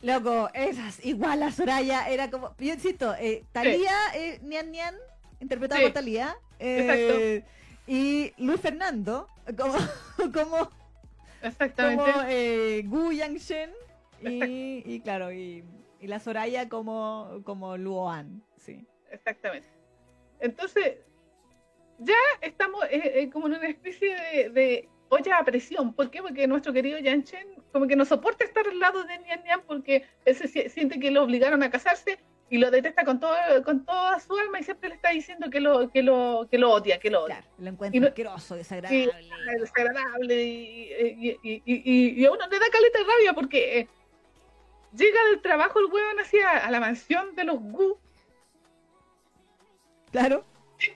Loco, 0.00 0.48
esas 0.54 1.04
igual 1.04 1.42
a 1.42 1.50
Soraya, 1.50 2.08
era 2.08 2.30
como, 2.30 2.54
yo 2.58 2.72
insisto, 2.72 3.14
eh, 3.18 3.42
Talía, 3.50 3.96
eh, 4.14 4.38
Nian 4.42 4.70
Nian, 4.70 4.94
interpretada 5.40 5.80
por 5.80 5.92
Talía, 5.92 6.36
eh, 6.58 7.44
y 7.86 8.32
Luis 8.38 8.60
Fernando, 8.60 9.28
como, 9.56 9.74
como, 10.32 10.70
Exactamente. 11.42 12.12
como 12.12 12.24
eh, 12.28 12.82
Gu 12.86 13.12
Yangshen, 13.12 13.70
y, 14.20 14.82
y 14.84 15.00
claro, 15.00 15.32
y, 15.32 15.64
y, 16.00 16.06
la 16.06 16.18
Soraya 16.18 16.68
como, 16.68 17.40
como 17.44 17.76
Luoan, 17.76 18.42
sí. 18.56 18.84
Exactamente. 19.10 19.68
Entonces, 20.40 20.98
ya 21.98 22.14
estamos 22.40 22.84
eh, 22.84 23.22
eh, 23.22 23.30
como 23.30 23.48
en 23.48 23.54
una 23.54 23.68
especie 23.68 24.50
de, 24.50 24.88
olla 25.08 25.38
a 25.38 25.44
presión. 25.44 25.92
¿Por 25.92 26.10
qué? 26.10 26.22
Porque 26.22 26.46
nuestro 26.46 26.72
querido 26.72 26.98
Yan 26.98 27.24
Chen 27.24 27.46
como 27.72 27.86
que 27.86 27.96
no 27.96 28.04
soporta 28.04 28.44
estar 28.44 28.66
al 28.66 28.78
lado 28.78 29.04
de 29.04 29.18
Nian 29.18 29.42
Nian 29.44 29.62
porque 29.66 30.04
él 30.24 30.34
se 30.34 30.68
siente 30.68 30.98
que 30.98 31.10
lo 31.10 31.22
obligaron 31.22 31.62
a 31.62 31.70
casarse 31.70 32.18
y 32.50 32.58
lo 32.58 32.70
detesta 32.70 33.04
con 33.04 33.20
todo, 33.20 33.36
con 33.64 33.84
toda 33.84 34.18
su 34.20 34.36
alma 34.36 34.60
y 34.60 34.62
siempre 34.62 34.88
le 34.88 34.94
está 34.96 35.10
diciendo 35.10 35.50
que 35.50 35.60
lo, 35.60 35.90
que 35.90 36.02
lo, 36.02 36.46
que 36.50 36.58
lo 36.58 36.72
odia, 36.72 36.98
que 36.98 37.10
lo 37.10 37.24
odia. 37.24 37.36
Claro, 37.36 37.52
lo 37.58 37.68
encuentra 37.68 38.08
asqueroso, 38.08 38.54
desagradable. 38.54 39.12
desagradable 39.60 40.42
y, 40.42 41.38
y, 41.42 41.62
y, 41.64 42.22
y, 42.22 42.24
a 42.24 42.30
uno 42.30 42.46
le 42.48 42.58
da 42.58 42.66
caleta 42.70 42.98
de 42.98 43.04
rabia 43.04 43.32
porque 43.34 43.80
eh, 43.80 43.88
llega 44.96 45.24
del 45.30 45.42
trabajo 45.42 45.78
el 45.78 45.86
huevón 45.86 46.20
hacia 46.20 46.50
a 46.50 46.70
la 46.70 46.80
mansión 46.80 47.34
de 47.34 47.44
los 47.44 47.60
Gu. 47.60 47.98
Claro 50.10 50.44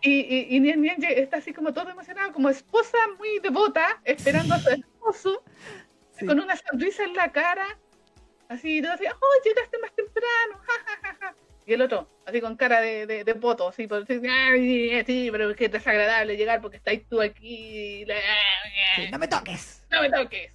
y, 0.00 0.56
y, 0.56 0.60
Nian 0.60 0.80
Nian 0.80 1.02
está 1.02 1.38
así 1.38 1.52
como 1.52 1.72
todo 1.72 1.90
emocionado, 1.90 2.32
como 2.32 2.48
esposa 2.48 2.98
muy 3.18 3.40
devota, 3.40 4.00
esperando 4.04 4.54
a 4.54 4.60
su 4.60 4.70
esposo, 4.70 5.42
con 6.26 6.38
una 6.38 6.56
sonrisa 6.56 7.04
en 7.04 7.14
la 7.14 7.32
cara, 7.32 7.66
así, 8.48 8.80
todo 8.80 8.92
así, 8.92 9.04
oh, 9.06 9.44
llegaste 9.44 9.78
más 9.78 9.92
temprano, 9.92 10.60
Y 11.66 11.74
el 11.74 11.82
otro, 11.82 12.08
así 12.26 12.40
con 12.40 12.56
cara 12.56 12.80
de, 12.80 13.06
de, 13.06 13.24
de 13.24 13.34
poto, 13.36 13.68
así, 13.68 13.86
por 13.86 14.04
decir, 14.04 14.20
sí, 15.06 15.28
pero 15.30 15.50
es 15.50 15.56
que 15.56 15.66
es 15.66 15.72
desagradable 15.72 16.36
llegar 16.36 16.60
porque 16.60 16.76
estáis 16.76 17.08
tú 17.08 17.20
aquí. 17.20 18.04
no 19.10 19.18
me 19.18 19.28
toques. 19.28 19.82
No 19.90 20.00
me 20.00 20.10
toques. 20.10 20.50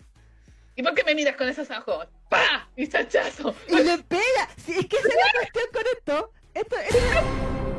¿Y 0.75 0.83
por 0.83 0.93
qué 0.93 1.03
me 1.03 1.15
miras 1.15 1.35
con 1.35 1.47
esos 1.47 1.69
ojos? 1.71 2.07
¡Pah! 2.29 2.67
Y 2.75 2.87
chachazo. 2.87 3.55
Y 3.67 3.75
le 3.77 3.97
pega. 3.99 4.49
Sí, 4.57 4.73
es 4.77 4.85
que 4.85 4.97
esa 4.97 5.07
es 5.07 5.15
la 5.15 5.39
cuestión 5.39 5.65
con 5.73 5.83
esto. 5.97 6.31
Esto 6.53 6.75
es 6.77 6.95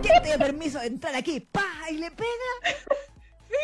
¿Quién 0.02 0.22
te 0.22 0.28
dio 0.28 0.38
permiso 0.38 0.80
de 0.80 0.86
entrar 0.86 1.14
aquí? 1.14 1.40
¡Pa! 1.40 1.66
Y 1.90 1.98
le 1.98 2.10
pega. 2.10 2.76
Sí, 3.48 3.54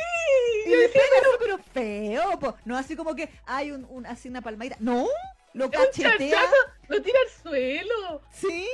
y 0.66 0.76
le 0.76 0.88
pega 0.88 1.04
pero 1.38 1.58
feo, 1.58 2.56
no 2.64 2.76
así 2.76 2.96
como 2.96 3.14
que 3.14 3.28
hay 3.44 3.70
un, 3.70 3.84
un 3.90 4.06
así 4.06 4.28
una 4.28 4.40
palmadita. 4.40 4.76
No, 4.80 5.06
lo 5.54 5.70
cachetea. 5.70 6.40
lo 6.88 7.02
tira 7.02 7.18
al 7.24 7.42
suelo. 7.42 8.22
Sí, 8.30 8.66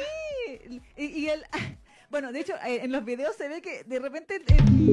y, 0.96 1.04
y 1.04 1.28
el 1.28 1.44
bueno, 2.10 2.32
de 2.32 2.40
hecho, 2.40 2.54
eh, 2.66 2.80
en 2.82 2.90
los 2.90 3.04
videos 3.04 3.36
se 3.36 3.48
ve 3.48 3.62
que 3.62 3.84
de 3.84 3.98
repente, 4.00 4.36
el, 4.36 4.44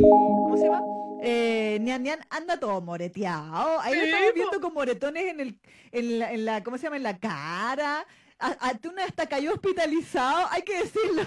¿cómo 0.02 0.56
se 0.56 0.66
llama? 0.66 0.82
Eh, 1.24 1.80
Nian 1.82 2.04
Nian 2.04 2.20
anda 2.30 2.60
todo 2.60 2.80
moreteado. 2.80 3.80
Ahí 3.80 3.96
lo 3.96 4.04
estamos 4.04 4.34
viendo 4.36 4.62
con 4.62 4.74
moretones 4.74 5.26
en 5.26 5.40
el, 5.40 5.60
en 5.92 6.20
la, 6.20 6.32
en 6.32 6.46
la, 6.46 6.64
¿cómo 6.64 6.78
se 6.78 6.84
llama? 6.84 6.98
En 6.98 7.04
la 7.04 7.18
cara. 7.18 8.06
A, 8.40 8.70
a 8.70 8.78
Tuna 8.78 9.04
hasta 9.04 9.28
cayó 9.28 9.54
hospitalizado, 9.54 10.48
hay 10.52 10.62
que 10.62 10.78
decirlo. 10.78 11.24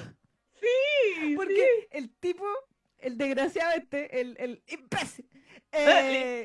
Sí. 0.60 1.34
Porque 1.36 1.88
el 1.90 2.14
tipo, 2.20 2.44
el 2.98 3.18
desgraciado 3.18 3.72
este, 3.76 4.20
el, 4.20 4.36
el 4.38 4.62
imbécil. 4.68 5.28
Eh, 5.72 6.42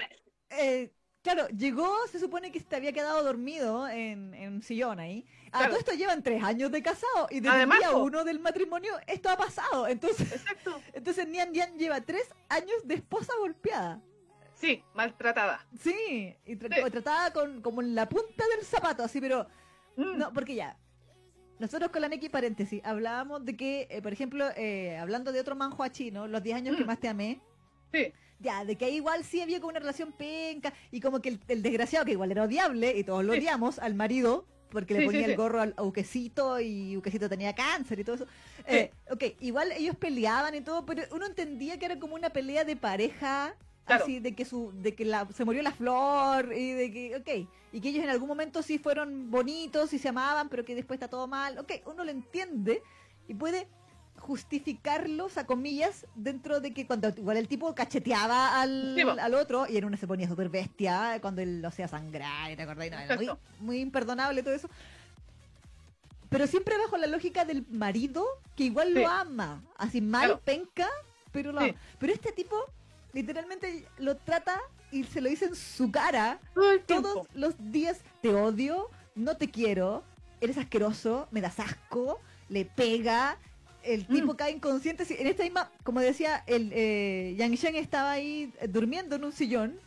eh, 0.52 0.92
claro, 1.26 1.48
llegó, 1.50 1.92
se 2.12 2.20
supone 2.20 2.52
que 2.52 2.60
se 2.60 2.76
había 2.76 2.94
quedado 2.94 3.24
dormido 3.24 3.88
en, 3.88 4.34
en 4.36 4.54
un 4.54 4.62
sillón 4.62 5.00
ahí. 5.00 5.26
A 5.52 5.68
todo 5.68 5.78
esto 5.78 5.94
llevan 5.94 6.22
tres 6.22 6.44
años 6.44 6.72
de 6.72 6.84
casado 6.84 7.28
y 7.32 7.40
desde 7.40 7.64
el 7.64 7.70
día 7.70 7.92
uno 7.96 8.24
del 8.24 8.40
matrimonio 8.40 8.94
esto 9.08 9.30
ha 9.30 9.36
pasado. 9.36 9.88
Entonces, 9.88 10.32
Exacto. 10.32 10.80
entonces 10.94 11.28
Nian 11.28 11.52
Nian 11.52 11.80
lleva 11.80 12.00
tres 12.02 12.30
años 12.48 12.76
de 12.84 12.96
esposa 12.96 13.34
golpeada. 13.40 14.02
Sí, 14.54 14.84
maltratada. 14.94 15.66
Sí, 15.80 16.36
y 16.46 16.56
tratada 16.56 17.34
con, 17.34 17.62
como 17.62 17.82
en 17.82 17.96
la 17.96 18.08
punta 18.08 18.44
del 18.56 18.64
zapato, 18.64 19.04
así, 19.04 19.20
pero... 19.20 19.48
Mm. 19.98 20.18
No, 20.18 20.32
porque 20.32 20.56
ya, 20.56 20.78
nosotros 21.58 21.90
con 21.90 22.02
la 22.02 22.10
Neki 22.10 22.30
paréntesis 22.30 22.82
hablábamos 22.86 23.44
de 23.46 23.58
que, 23.58 23.88
eh, 23.90 24.02
por 24.02 24.14
ejemplo, 24.14 24.46
eh, 24.56 24.98
hablando 24.98 25.32
de 25.32 25.40
otro 25.40 25.56
manhua 25.56 25.92
chino, 25.92 26.28
los 26.28 26.44
10 26.44 26.58
años 26.58 26.78
que 26.78 26.84
mm. 26.84 26.88
más 26.88 27.00
te 27.00 27.08
amé. 27.08 27.42
Sí. 27.92 28.14
Ya, 28.40 28.66
de 28.66 28.76
que 28.76 28.90
igual 28.90 29.24
sí 29.24 29.42
había 29.42 29.60
como 29.60 29.70
una 29.72 29.80
relación 29.80 30.12
penca 30.12 30.74
y 30.92 31.00
como 31.00 31.22
que 31.22 31.40
el, 31.48 31.62
desgraciado, 31.62 32.06
que 32.06 32.12
igual 32.12 32.32
era 32.32 32.44
odiable 32.44 32.98
y 32.98 33.04
todos 33.04 33.24
lo 33.24 33.34
odiamos, 33.34 33.80
al 33.80 33.96
marido, 33.96 34.46
porque 34.70 34.94
le 34.94 35.06
ponía 35.06 35.26
el 35.26 35.38
gorro 35.38 35.62
al 35.62 35.74
Uquecito 35.80 36.60
y 36.60 36.98
Uquecito 36.98 37.30
tenía 37.30 37.56
cáncer 37.56 38.00
y 38.00 38.04
todo 38.04 38.16
eso. 38.16 38.28
Eh, 38.68 38.92
ok, 39.10 39.24
igual 39.40 39.72
ellos 39.72 39.96
peleaban 39.96 40.54
y 40.54 40.62
todo, 40.62 40.86
pero 40.86 41.04
uno 41.12 41.26
entendía 41.26 41.80
que 41.80 41.86
era 41.86 41.98
como 41.98 42.16
una 42.16 42.30
pelea 42.30 42.66
de 42.66 42.76
pareja 42.76 43.56
Así 43.86 44.20
de 44.20 44.34
que 44.34 44.46
su, 44.46 44.72
de 44.74 44.96
que 44.96 45.06
la, 45.06 45.28
se 45.32 45.46
murió 45.46 45.62
la 45.62 45.72
flor 45.72 46.52
y 46.54 46.72
de 46.72 46.92
que, 46.92 47.16
ok, 47.16 47.50
y 47.72 47.82
que 47.82 47.90
ellos 47.90 48.04
en 48.04 48.10
algún 48.10 48.28
momento 48.28 48.64
sí 48.64 48.80
fueron 48.80 49.30
bonitos 49.30 49.94
y 49.94 50.00
se 50.00 50.10
amaban, 50.10 50.50
pero 50.50 50.66
que 50.66 50.74
después 50.74 50.98
está 50.98 51.08
todo 51.08 51.28
mal, 51.28 51.60
ok, 51.60 51.72
uno 51.86 52.04
lo 52.04 52.10
entiende 52.10 52.82
y 53.28 53.36
puede 53.36 53.68
justificarlos 54.26 55.38
a 55.38 55.46
comillas 55.46 56.08
dentro 56.16 56.60
de 56.60 56.74
que 56.74 56.88
cuando 56.88 57.10
igual 57.10 57.38
el 57.38 57.48
tipo 57.48 57.74
cacheteaba 57.76 58.60
al, 58.60 58.96
al 59.20 59.34
otro 59.36 59.68
y 59.70 59.78
en 59.78 59.86
una 59.86 59.98
se 59.98 60.08
ponía 60.08 60.28
súper 60.28 60.50
bestia 60.50 61.20
cuando 61.22 61.42
él 61.42 61.62
lo 61.62 61.68
hacía 61.68 61.88
sangrar, 61.88 62.56
¿te 62.56 62.62
acordás? 62.64 62.90
muy, 63.18 63.26
muy 63.60 63.80
imperdonable 63.80 64.42
todo 64.42 64.54
eso. 64.56 64.70
Pero 66.30 66.48
siempre 66.48 66.76
bajo 66.78 66.98
la 66.98 67.08
lógica 67.08 67.46
del 67.46 67.66
marido 67.70 68.26
que 68.56 68.64
igual 68.66 68.94
lo 68.94 69.08
ama, 69.08 69.62
así 69.78 70.02
mal, 70.02 70.40
penca, 70.44 70.90
pero 71.32 71.52
lo 71.52 71.60
ama. 71.60 71.80
Pero 72.00 72.12
este 72.14 72.32
tipo 72.32 72.56
literalmente 73.14 73.86
lo 74.00 74.18
trata 74.18 74.60
y 74.92 75.04
se 75.04 75.22
lo 75.22 75.30
dice 75.30 75.46
en 75.46 75.56
su 75.56 75.92
cara 75.92 76.40
todos 76.88 77.28
los 77.36 77.54
días. 77.72 78.00
Te 78.22 78.34
odio, 78.34 78.90
no 79.14 79.38
te 79.38 79.50
quiero, 79.52 80.04
eres 80.42 80.58
asqueroso, 80.58 81.28
me 81.32 81.42
das 81.42 81.60
asco, 81.60 82.20
le 82.50 82.66
pega. 82.66 83.38
El 83.86 84.06
mm. 84.08 84.14
tipo 84.14 84.36
cae 84.36 84.52
inconsciente. 84.52 85.06
En 85.20 85.28
esta 85.28 85.44
misma, 85.44 85.72
como 85.84 86.00
decía, 86.00 86.44
el 86.48 86.72
eh, 86.74 87.36
Yang 87.38 87.56
Shen 87.56 87.76
estaba 87.76 88.12
ahí 88.12 88.52
eh, 88.60 88.68
durmiendo 88.68 89.16
en 89.16 89.24
un 89.24 89.32
sillón. 89.32 89.80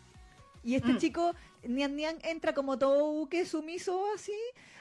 Y 0.65 0.75
este 0.75 0.93
mm. 0.93 0.99
chico, 0.99 1.35
Nian 1.67 1.97
Nian, 1.97 2.19
entra 2.23 2.53
como 2.53 2.79
todo 2.79 3.29
que 3.29 3.47
sumiso 3.47 4.05
así 4.15 4.33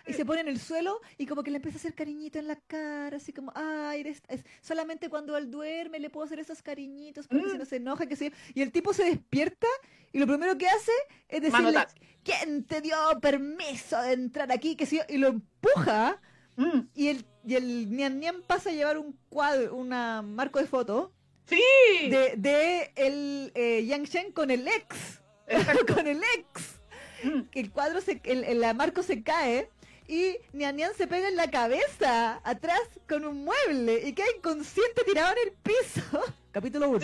y 0.08 0.14
se 0.14 0.26
pone 0.26 0.42
en 0.42 0.48
el 0.48 0.60
suelo 0.60 1.02
y 1.18 1.26
como 1.26 1.44
que 1.44 1.52
le 1.52 1.58
empieza 1.58 1.78
a 1.78 1.80
hacer 1.80 1.94
cariñito 1.94 2.40
en 2.40 2.48
la 2.48 2.56
cara, 2.56 3.18
así 3.18 3.34
como, 3.34 3.52
ay, 3.56 4.02
eres, 4.02 4.22
es, 4.30 4.44
solamente 4.62 5.10
cuando 5.10 5.38
él 5.38 5.52
duerme 5.52 6.00
le 6.00 6.10
puedo 6.10 6.26
hacer 6.26 6.40
esos 6.40 6.62
cariñitos 6.62 7.28
porque 7.28 7.50
si 7.50 7.56
mm. 7.56 7.60
no 7.60 7.66
se 7.66 7.76
enoja, 7.76 8.06
que 8.08 8.16
se... 8.16 8.32
Y 8.54 8.62
el 8.62 8.72
tipo 8.72 8.94
se 8.94 9.04
despierta 9.04 9.68
y 10.14 10.20
lo 10.20 10.28
primero 10.28 10.58
que 10.58 10.68
hace 10.68 10.92
es 11.28 11.42
decirle, 11.42 11.86
¿quién 12.24 12.64
te 12.64 12.82
dio 12.82 12.96
permiso 13.22 14.02
de 14.02 14.14
entrar 14.14 14.52
aquí? 14.52 14.76
Que 14.76 14.86
si 14.86 15.00
y 15.10 15.18
lo 15.18 15.28
empuja 15.28 16.20
mm. 16.58 16.80
y 16.94 17.08
el 17.08 17.26
y 17.48 17.56
el 17.56 17.90
Nian 17.96 18.20
Nian 18.20 18.42
pasa 18.46 18.70
a 18.70 18.74
llevar 18.74 18.98
un 18.98 19.18
cuadro, 19.30 19.74
una 19.74 20.22
marco 20.22 20.60
de 20.60 20.68
foto. 20.68 21.14
Sí. 21.46 21.62
De, 22.10 22.34
de 22.36 22.92
el 22.96 23.54
eh, 23.56 23.86
Yang 23.86 24.04
Shen 24.04 24.32
con 24.34 24.52
el 24.52 24.68
ex. 24.68 25.22
con 25.96 26.06
el 26.08 26.22
ex. 26.36 26.76
Mm. 27.24 27.42
El 27.54 27.72
cuadro 27.72 28.02
se, 28.02 28.20
el, 28.26 28.44
el 28.44 28.76
marco 28.76 29.02
se 29.02 29.24
cae 29.24 29.70
y 30.08 30.38
Nian 30.52 30.78
se 30.98 31.08
pega 31.08 31.30
en 31.30 31.38
la 31.38 31.50
cabeza 31.50 32.42
atrás 32.44 32.82
con 33.08 33.26
un 33.26 33.46
mueble 33.46 34.06
y 34.06 34.14
queda 34.14 34.28
inconsciente 34.36 35.04
tirado 35.06 35.34
en 35.34 35.48
el 35.48 35.54
piso. 35.54 36.22
capítulo 36.52 36.90
1. 36.90 37.00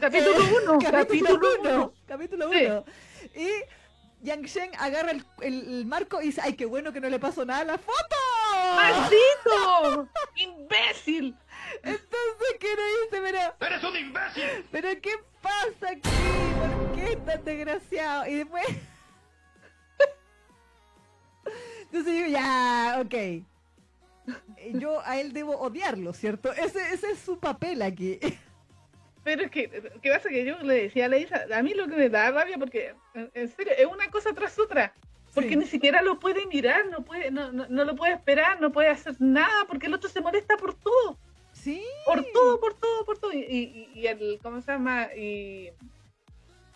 Capítulo 0.00 0.36
1. 0.64 0.74
Eh, 0.74 0.78
capítulo 0.92 1.40
1. 1.60 1.94
Capítulo 2.06 2.50
1. 2.50 2.84
Y 3.34 3.48
Yang 4.22 4.46
Shen 4.46 4.70
agarra 4.78 5.10
el, 5.10 5.26
el, 5.40 5.84
marco 5.84 6.22
y 6.22 6.26
dice, 6.26 6.40
ay, 6.42 6.54
qué 6.54 6.64
bueno 6.64 6.92
que 6.92 7.00
no 7.00 7.08
le 7.08 7.18
pasó 7.18 7.44
nada 7.44 7.62
a 7.62 7.64
la 7.64 7.78
foto. 7.78 8.16
¡Maldito! 8.76 10.08
¡Imbécil! 10.36 11.36
Entonces, 11.82 12.56
¿qué 12.60 12.68
no 12.76 12.82
dice? 13.04 13.20
Pero... 13.32 13.40
¡Eres 13.60 13.84
un 13.84 13.96
imbécil! 13.96 14.64
¿Pero 14.70 14.88
qué 15.00 15.10
pasa 15.40 15.88
aquí? 15.90 16.08
¿Por 16.58 16.92
qué 16.94 17.16
tan 17.16 17.44
desgraciado? 17.44 18.28
Y 18.28 18.34
después... 18.36 18.64
Entonces 21.82 22.14
digo, 22.14 22.28
ya, 22.28 23.02
ok. 23.04 23.14
yo 24.74 25.00
a 25.04 25.18
él 25.18 25.32
debo 25.32 25.58
odiarlo, 25.58 26.12
¿cierto? 26.12 26.52
Ese, 26.52 26.94
ese 26.94 27.10
es 27.10 27.18
su 27.18 27.40
papel 27.40 27.82
aquí. 27.82 28.20
Pero 29.24 29.44
es 29.44 29.50
que, 29.50 29.70
¿qué 30.02 30.10
pasa? 30.10 30.28
Que 30.28 30.44
yo 30.44 30.58
le 30.62 30.82
decía 30.84 31.04
a 31.06 31.08
la 31.08 31.16
Isa, 31.18 31.44
a 31.54 31.62
mí 31.62 31.74
lo 31.74 31.86
que 31.86 31.96
me 31.96 32.08
da 32.08 32.30
rabia, 32.32 32.58
porque 32.58 32.94
en, 33.14 33.48
serio, 33.48 33.72
es 33.76 33.86
una 33.86 34.10
cosa 34.10 34.32
tras 34.32 34.58
otra. 34.58 34.92
Porque 35.34 35.50
Sí. 35.50 35.56
ni 35.56 35.66
siquiera 35.66 36.02
lo 36.02 36.18
puede 36.18 36.44
mirar, 36.46 36.86
no 36.90 37.02
puede, 37.04 37.30
no, 37.30 37.52
no, 37.52 37.66
no 37.68 37.84
lo 37.84 37.94
puede 37.96 38.14
esperar, 38.14 38.60
no 38.60 38.70
puede 38.72 38.88
hacer 38.88 39.14
nada, 39.20 39.64
porque 39.66 39.86
el 39.86 39.94
otro 39.94 40.10
se 40.10 40.20
molesta 40.20 40.56
por 40.56 40.74
todo, 40.74 41.16
Sí. 41.52 41.82
por 42.04 42.22
todo, 42.32 42.60
por 42.60 42.74
todo, 42.74 43.04
por 43.06 43.18
todo. 43.18 43.32
Y, 43.32 43.38
y, 43.38 43.90
y 43.94 44.06
el, 44.08 44.38
¿cómo 44.42 44.60
se 44.60 44.72
llama? 44.72 45.08
Y 45.14 45.70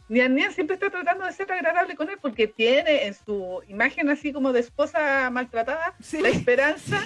Nian 0.08 0.34
Nian 0.36 0.52
siempre 0.52 0.74
está 0.74 0.88
tratando 0.88 1.24
de 1.26 1.32
ser 1.32 1.50
agradable 1.50 1.96
con 1.96 2.08
él, 2.08 2.16
porque 2.22 2.46
tiene 2.46 3.06
en 3.06 3.14
su 3.14 3.62
imagen 3.68 4.08
así 4.08 4.32
como 4.32 4.52
de 4.52 4.60
esposa 4.60 5.28
maltratada 5.30 5.94
Sí. 6.00 6.20
la 6.20 6.28
esperanza 6.28 7.02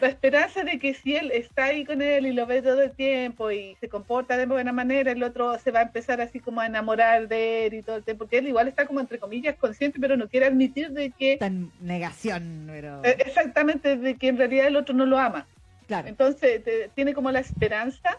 la 0.00 0.08
esperanza 0.08 0.64
de 0.64 0.78
que 0.78 0.94
si 0.94 1.16
él 1.16 1.30
está 1.32 1.64
ahí 1.66 1.84
con 1.84 2.00
él 2.02 2.26
y 2.26 2.32
lo 2.32 2.46
ve 2.46 2.62
todo 2.62 2.80
el 2.82 2.92
tiempo 2.92 3.50
y 3.50 3.76
se 3.80 3.88
comporta 3.88 4.36
de 4.36 4.46
buena 4.46 4.72
manera, 4.72 5.12
el 5.12 5.22
otro 5.22 5.58
se 5.58 5.70
va 5.70 5.80
a 5.80 5.82
empezar 5.84 6.20
así 6.20 6.40
como 6.40 6.60
a 6.60 6.66
enamorar 6.66 7.28
de 7.28 7.66
él 7.66 7.74
y 7.74 7.82
todo 7.82 7.96
el 7.96 8.04
tiempo, 8.04 8.24
porque 8.24 8.38
él 8.38 8.48
igual 8.48 8.68
está 8.68 8.86
como 8.86 9.00
entre 9.00 9.18
comillas 9.18 9.56
consciente, 9.56 9.98
pero 10.00 10.16
no 10.16 10.28
quiere 10.28 10.46
admitir 10.46 10.90
de 10.90 11.10
que 11.10 11.36
Tan 11.36 11.70
negación, 11.80 12.64
pero. 12.68 13.04
eh, 13.04 13.16
exactamente 13.24 13.96
de 13.96 14.16
que 14.16 14.28
en 14.28 14.38
realidad 14.38 14.66
el 14.68 14.76
otro 14.76 14.94
no 14.94 15.06
lo 15.06 15.18
ama. 15.18 15.46
claro. 15.86 16.08
Entonces 16.08 16.62
te- 16.64 16.88
tiene 16.94 17.12
como 17.14 17.30
la 17.30 17.40
esperanza 17.40 18.18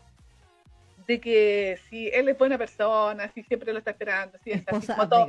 de 1.08 1.20
que 1.20 1.80
si 1.90 2.08
él 2.10 2.30
es 2.30 2.38
buena 2.38 2.58
persona, 2.58 3.32
si 3.34 3.44
siempre 3.44 3.74
lo 3.74 3.80
está 3.80 3.92
esperando, 3.92 4.38
si 4.44 4.52
es 4.52 4.58
así 4.68 4.86
Esposa 4.86 4.96
como 4.96 5.10
todo, 5.10 5.28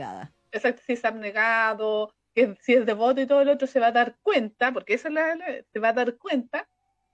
exacto, 0.52 0.82
si 0.86 0.92
es 0.92 1.04
abnegado, 1.04 2.12
que 2.34 2.56
si 2.60 2.74
es 2.74 2.86
devoto 2.86 3.20
y 3.20 3.26
todo 3.26 3.42
el 3.42 3.48
otro 3.48 3.66
se 3.66 3.80
va 3.80 3.88
a 3.88 3.92
dar 3.92 4.16
cuenta, 4.22 4.72
porque 4.72 4.94
eso 4.94 5.08
es 5.08 5.14
la, 5.14 5.34
la- 5.36 5.62
se 5.72 5.78
va 5.78 5.88
a 5.88 5.92
dar 5.92 6.16
cuenta 6.16 6.68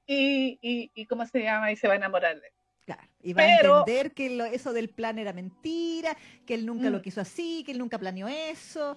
y, 0.06 0.58
y, 0.62 0.90
y 0.94 1.06
cómo 1.06 1.26
se 1.26 1.42
llama 1.42 1.72
y 1.72 1.76
se 1.76 1.86
va 1.88 1.94
a 1.94 1.96
enamorar 1.96 2.40
de 2.40 2.46
él. 2.46 2.52
Claro. 2.86 3.02
Y 3.20 3.32
va 3.34 3.42
Pero- 3.44 3.74
a 3.76 3.78
entender 3.80 4.12
que 4.14 4.30
lo- 4.30 4.44
eso 4.46 4.72
del 4.72 4.88
plan 4.88 5.18
era 5.18 5.32
mentira, 5.32 6.16
que 6.46 6.54
él 6.54 6.64
nunca 6.66 6.88
Mm. 6.88 6.92
lo 6.92 7.02
quiso 7.02 7.20
así, 7.20 7.62
que 7.64 7.72
él 7.72 7.78
nunca 7.78 7.98
planeó 7.98 8.28
eso, 8.28 8.96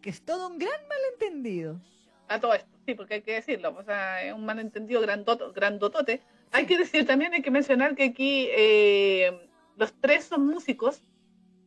que 0.00 0.10
es 0.10 0.24
todo 0.24 0.48
un 0.48 0.58
gran 0.58 0.80
malentendido. 0.88 1.80
A 2.28 2.40
todo 2.40 2.54
esto, 2.54 2.68
sí, 2.86 2.94
porque 2.94 3.14
hay 3.14 3.22
que 3.22 3.34
decirlo, 3.34 3.74
o 3.76 3.82
sea, 3.84 4.22
es 4.24 4.32
un 4.32 4.44
malentendido 4.44 5.00
grandoto, 5.00 5.52
grandotote. 5.52 6.22
Hay 6.52 6.64
que 6.66 6.78
decir 6.78 7.04
también, 7.06 7.34
hay 7.34 7.42
que 7.42 7.50
mencionar 7.50 7.94
que 7.94 8.04
aquí 8.04 8.48
eh, 8.50 9.48
los 9.76 9.92
tres 10.00 10.24
son 10.24 10.46
músicos. 10.46 11.02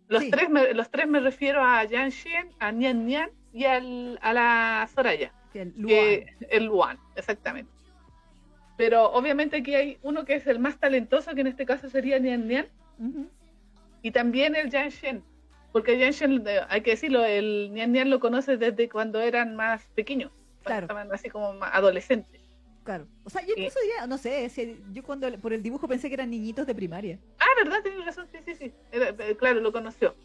Los, 0.08 0.24
Sí. 0.24 0.32
tres 0.32 0.50
me, 0.50 0.74
los 0.74 0.90
tres 0.90 1.08
me 1.08 1.20
refiero 1.20 1.64
a 1.64 1.84
Yan 1.86 2.10
Shen, 2.10 2.50
a 2.60 2.72
Nian 2.72 3.06
Nian 3.06 3.30
y 3.54 3.66
al, 3.66 4.20
a 4.22 4.34
la 4.34 4.90
Soraya. 4.94 5.32
el 5.54 5.72
que 5.74 6.26
Luan. 6.26 6.50
el 6.50 6.64
Luan, 6.66 7.00
exactamente. 7.16 7.72
Pero 8.78 9.12
obviamente 9.12 9.58
aquí 9.58 9.76
hay 9.76 9.98
uno 10.02 10.26
que 10.26 10.36
es 10.36 10.48
el 10.48 10.60
más 10.60 10.80
talentoso, 10.80 11.34
que 11.36 11.42
en 11.42 11.48
este 11.48 11.66
caso 11.66 11.90
sería 11.90 12.18
Nian 12.20 12.48
Nian, 12.48 12.68
y 14.02 14.12
también 14.12 14.56
el 14.56 14.70
Yan 14.70 14.90
Shen. 14.90 15.24
Porque 15.72 15.98
Yan 15.98 16.12
Shen, 16.12 16.44
eh, 16.48 16.62
hay 16.70 16.82
que 16.82 16.92
decirlo, 16.92 17.24
el 17.24 17.72
Nian 17.74 17.92
Nian 17.92 18.10
lo 18.10 18.20
conoce 18.20 18.58
desde 18.58 18.90
cuando 18.90 19.22
eran 19.22 19.56
más 19.56 19.84
pequeños, 19.96 20.32
Claro. 20.64 20.86
estaban 20.86 21.12
así 21.14 21.30
como 21.30 21.54
más 21.54 21.70
adolescentes. 21.74 22.42
Claro. 22.84 23.08
O 23.24 23.30
sea, 23.30 23.42
yo 23.44 23.54
incluso 23.56 23.80
diría, 23.80 24.08
no 24.08 24.18
sé, 24.18 24.50
si 24.50 24.78
yo 24.92 25.04
cuando 25.04 25.32
por 25.40 25.54
el 25.54 25.64
dibujo 25.64 25.88
pensé 25.88 26.10
que 26.10 26.16
eran 26.16 26.30
niñitos 26.32 26.68
de 26.68 26.76
primaria. 26.76 27.18
Ah, 27.40 27.46
¿verdad? 27.64 27.82
Tienes 27.82 28.06
razón, 28.06 28.28
sí, 28.32 28.40
sí, 28.46 28.56
sí. 28.56 28.74
Era- 28.92 29.10
eh, 29.20 29.38
claro, 29.38 29.62
lo 29.62 29.72
conoció. 29.72 30.16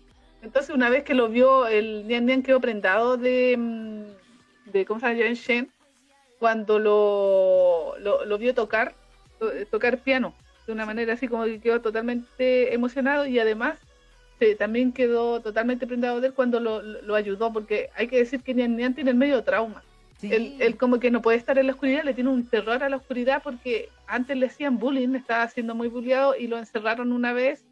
Entonces, 0.43 0.75
una 0.75 0.89
vez 0.89 1.03
que 1.05 1.15
lo 1.15 1.29
vio, 1.29 1.67
el 1.67 2.07
Nian 2.07 2.27
Nian 2.27 2.43
quedó 2.43 2.61
prendado 2.61 3.17
de, 3.17 3.57
mm, 3.59 4.71
de 4.73 4.85
¿cómo 4.85 5.01
se 5.01 5.15
llama? 5.15 5.33
Shen, 5.35 5.71
cuando 6.39 6.79
lo, 6.79 7.95
lo, 7.99 8.25
lo 8.25 8.39
vio 8.39 8.55
tocar, 8.55 8.95
to- 9.39 9.51
tocar 9.71 9.99
piano, 9.99 10.33
de 10.67 10.73
una 10.73 10.87
manera 10.87 11.15
así 11.15 11.27
como 11.27 11.45
que 11.45 11.61
quedó 11.61 11.81
totalmente 11.81 12.73
emocionado 12.73 13.27
y 13.27 13.39
además 13.39 13.79
eh, 14.41 14.55
también 14.55 14.93
quedó 14.93 15.41
totalmente 15.41 15.87
prendado 15.87 16.21
de 16.21 16.29
él 16.29 16.35
cuando 16.35 16.61
lo, 16.61 16.81
lo- 16.83 17.15
ayudó, 17.17 17.53
porque 17.53 17.91
hay 17.97 18.07
que 18.07 18.19
decir 18.19 18.41
que 18.43 18.55
Nian 18.55 18.77
Nian 18.77 18.95
tiene 18.95 19.11
el 19.11 19.17
medio 19.17 19.43
trauma. 19.43 19.83
Sí. 20.19 20.33
Él, 20.33 20.55
él 20.61 20.77
como 20.77 20.99
que 21.01 21.11
no 21.13 21.23
puede 21.23 21.39
estar 21.39 21.59
en 21.59 21.67
la 21.67 21.73
oscuridad, 21.73 22.03
le 22.05 22.15
tiene 22.15 22.31
un 22.31 22.49
terror 22.49 22.83
a 22.83 22.89
la 22.89 22.97
oscuridad 22.97 23.41
porque 23.43 23.89
antes 24.07 24.37
le 24.37 24.47
hacían 24.47 24.79
bullying, 24.79 25.15
estaba 25.15 25.47
siendo 25.49 25.75
muy 25.75 25.89
bulleado 25.89 26.35
y 26.37 26.47
lo 26.49 26.59
encerraron 26.59 27.13
una 27.13 27.33
vez 27.33 27.65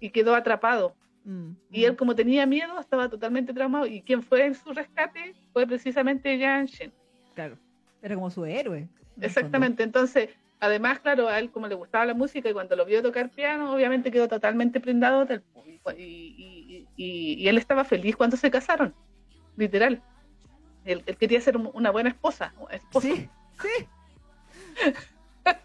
y 0.00 0.10
quedó 0.10 0.34
atrapado. 0.34 0.94
Mm, 1.24 1.52
Y 1.70 1.84
él 1.84 1.96
como 1.96 2.14
tenía 2.14 2.44
miedo, 2.46 2.78
estaba 2.78 3.08
totalmente 3.08 3.52
traumado. 3.54 3.86
Y 3.86 4.02
quien 4.02 4.22
fue 4.22 4.44
en 4.46 4.54
su 4.54 4.72
rescate 4.72 5.34
fue 5.52 5.66
precisamente 5.66 6.36
Yan 6.38 6.66
Shen. 6.66 6.92
Claro. 7.34 7.56
Era 8.02 8.14
como 8.14 8.30
su 8.30 8.44
héroe. 8.44 8.88
Exactamente. 9.20 9.82
Entonces, 9.82 10.28
además, 10.60 10.98
claro, 11.00 11.28
a 11.28 11.38
él 11.38 11.50
como 11.50 11.66
le 11.66 11.74
gustaba 11.74 12.04
la 12.04 12.14
música 12.14 12.48
y 12.48 12.52
cuando 12.52 12.76
lo 12.76 12.84
vio 12.84 13.02
tocar 13.02 13.30
piano, 13.30 13.72
obviamente 13.72 14.10
quedó 14.10 14.28
totalmente 14.28 14.80
prendado 14.80 15.24
del 15.24 15.40
público. 15.40 15.90
Y, 15.92 16.02
y- 16.02 16.88
y- 16.96 17.34
y 17.42 17.48
él 17.48 17.56
estaba 17.58 17.84
feliz 17.84 18.16
cuando 18.16 18.36
se 18.36 18.50
casaron, 18.50 18.94
literal. 19.56 20.02
Él, 20.84 21.02
él 21.06 21.16
quería 21.16 21.40
ser 21.40 21.56
un- 21.56 21.70
una 21.72 21.90
buena 21.90 22.10
esposa. 22.10 22.52
esposo. 22.70 23.06
Sí, 23.08 23.28
sí. 23.62 23.86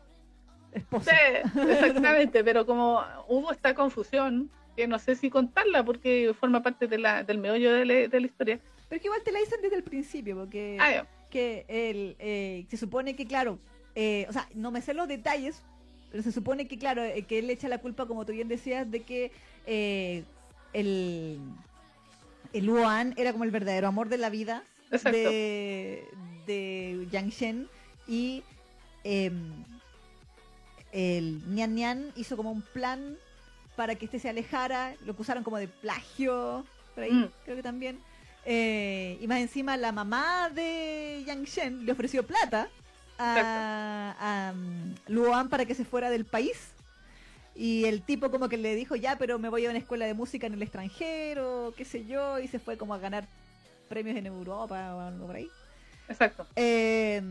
Esposa. 0.71 1.11
Sí, 1.11 1.59
exactamente, 1.67 2.43
pero 2.43 2.65
como 2.65 3.01
hubo 3.27 3.51
esta 3.51 3.73
confusión, 3.73 4.49
que 4.79 4.87
no 4.87 4.97
sé 4.97 5.13
si 5.17 5.29
contarla 5.29 5.83
porque 5.83 6.33
forma 6.39 6.63
parte 6.63 6.87
de 6.87 6.97
la, 6.97 7.21
del 7.23 7.37
meollo 7.37 7.73
de 7.73 7.83
la, 7.83 7.93
de 8.07 8.19
la 8.21 8.25
historia. 8.25 8.59
Pero 8.87 9.01
que 9.01 9.07
igual 9.07 9.21
te 9.25 9.33
la 9.33 9.39
dicen 9.39 9.59
desde 9.61 9.75
el 9.75 9.83
principio, 9.83 10.37
porque 10.37 10.77
Ah, 10.79 11.05
que 11.29 11.65
él, 11.67 12.15
eh, 12.17 12.65
se 12.69 12.77
supone 12.77 13.13
que, 13.13 13.27
claro, 13.27 13.59
eh, 13.93 14.25
o 14.29 14.31
sea, 14.31 14.47
no 14.55 14.71
me 14.71 14.81
sé 14.81 14.93
los 14.93 15.09
detalles, 15.09 15.61
pero 16.11 16.23
se 16.23 16.31
supone 16.31 16.69
que, 16.69 16.77
claro, 16.77 17.03
eh, 17.03 17.23
que 17.23 17.39
él 17.39 17.47
le 17.47 17.53
echa 17.53 17.67
la 17.67 17.79
culpa, 17.79 18.05
como 18.05 18.25
tú 18.25 18.31
bien 18.31 18.47
decías, 18.47 18.89
de 18.89 19.01
que 19.01 19.33
el, 20.71 21.39
el 22.53 22.65
Luan 22.65 23.13
era 23.17 23.33
como 23.33 23.43
el 23.43 23.51
verdadero 23.51 23.89
amor 23.89 24.07
de 24.07 24.17
la 24.17 24.29
vida 24.29 24.63
Exacto. 24.91 25.17
de, 25.17 26.05
de 26.47 27.05
Yang 27.11 27.29
Shen 27.31 27.67
y 28.07 28.43
em, 29.03 29.51
el 30.93 31.41
Nian 31.53 31.75
Nian 31.75 32.13
hizo 32.15 32.37
como 32.37 32.49
un 32.49 32.61
plan 32.61 33.17
para 33.79 33.95
que 33.95 34.03
este 34.03 34.19
se 34.19 34.27
alejara, 34.27 34.93
lo 35.05 35.13
acusaron 35.13 35.41
como 35.41 35.55
de 35.57 35.69
plagio, 35.69 36.65
por 36.93 37.05
ahí, 37.05 37.13
Mm. 37.13 37.29
creo 37.45 37.55
que 37.55 37.63
también. 37.63 37.97
Eh, 38.43 39.17
y 39.21 39.25
más 39.27 39.39
encima 39.39 39.77
la 39.77 39.93
mamá 39.93 40.49
de 40.49 41.23
Yang 41.25 41.45
Shen 41.45 41.85
le 41.85 41.93
ofreció 41.93 42.25
plata 42.27 42.67
a, 43.17 44.15
a, 44.19 44.51
um, 44.51 44.93
Luan 45.07 45.47
para 45.47 45.63
que 45.63 45.75
se 45.75 45.85
fuera 45.85 46.09
del 46.09 46.25
país. 46.25 46.71
Y 47.55 47.85
el 47.85 48.01
tipo 48.01 48.29
como 48.31 48.49
que 48.49 48.57
le 48.57 48.75
dijo, 48.75 48.97
ya, 48.97 49.17
pero 49.17 49.39
me 49.39 49.47
voy 49.47 49.65
a 49.65 49.69
una 49.69 49.79
escuela 49.79 50.05
de 50.05 50.13
música 50.13 50.45
en 50.45 50.55
el 50.55 50.61
extranjero, 50.61 51.73
qué 51.77 51.85
sé 51.85 52.05
yo, 52.05 52.37
y 52.37 52.49
se 52.49 52.59
fue 52.59 52.75
como 52.77 52.93
a 52.93 52.97
ganar 52.99 53.27
premios 53.87 54.17
en 54.17 54.25
Europa 54.25 54.93
o 54.93 54.99
algo 54.99 55.25
por 55.25 55.37
ahí. 55.37 55.47
Exacto. 56.09 56.45
Eh, 56.57 57.21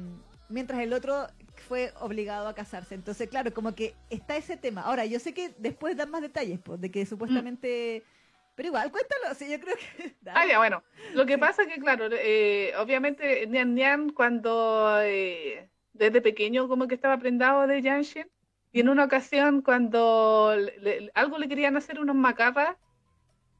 mientras 0.48 0.80
el 0.80 0.94
otro 0.94 1.26
fue 1.62 1.92
obligado 2.00 2.48
a 2.48 2.54
casarse. 2.54 2.94
Entonces, 2.94 3.28
claro, 3.28 3.52
como 3.52 3.74
que 3.74 3.94
está 4.10 4.36
ese 4.36 4.56
tema. 4.56 4.82
Ahora, 4.82 5.04
yo 5.06 5.18
sé 5.18 5.32
que 5.34 5.54
después 5.58 5.96
dan 5.96 6.10
más 6.10 6.22
detalles, 6.22 6.58
pues, 6.60 6.80
de 6.80 6.90
que 6.90 7.04
supuestamente... 7.06 8.02
Pero 8.54 8.68
igual, 8.68 8.90
cuéntalo, 8.90 9.34
sí, 9.36 9.48
yo 9.50 9.60
creo 9.60 9.76
que... 9.76 10.14
Ah, 10.34 10.44
ya, 10.46 10.58
bueno. 10.58 10.82
Lo 11.14 11.26
que 11.26 11.38
pasa 11.38 11.62
es 11.62 11.68
que, 11.68 11.80
claro, 11.80 12.08
eh, 12.10 12.72
obviamente 12.78 13.46
Nian 13.46 13.74
Nian 13.74 14.10
cuando 14.10 14.98
eh, 15.02 15.68
desde 15.92 16.20
pequeño 16.20 16.66
como 16.68 16.88
que 16.88 16.94
estaba 16.96 17.18
prendado 17.18 17.66
de 17.68 17.80
Yanshin 17.82 18.26
y 18.72 18.80
en 18.80 18.88
una 18.88 19.04
ocasión 19.04 19.62
cuando 19.62 20.54
le- 20.56 20.78
le- 20.80 21.10
algo 21.14 21.38
le 21.38 21.48
querían 21.48 21.76
hacer 21.76 22.00
unos 22.00 22.16
macarras, 22.16 22.76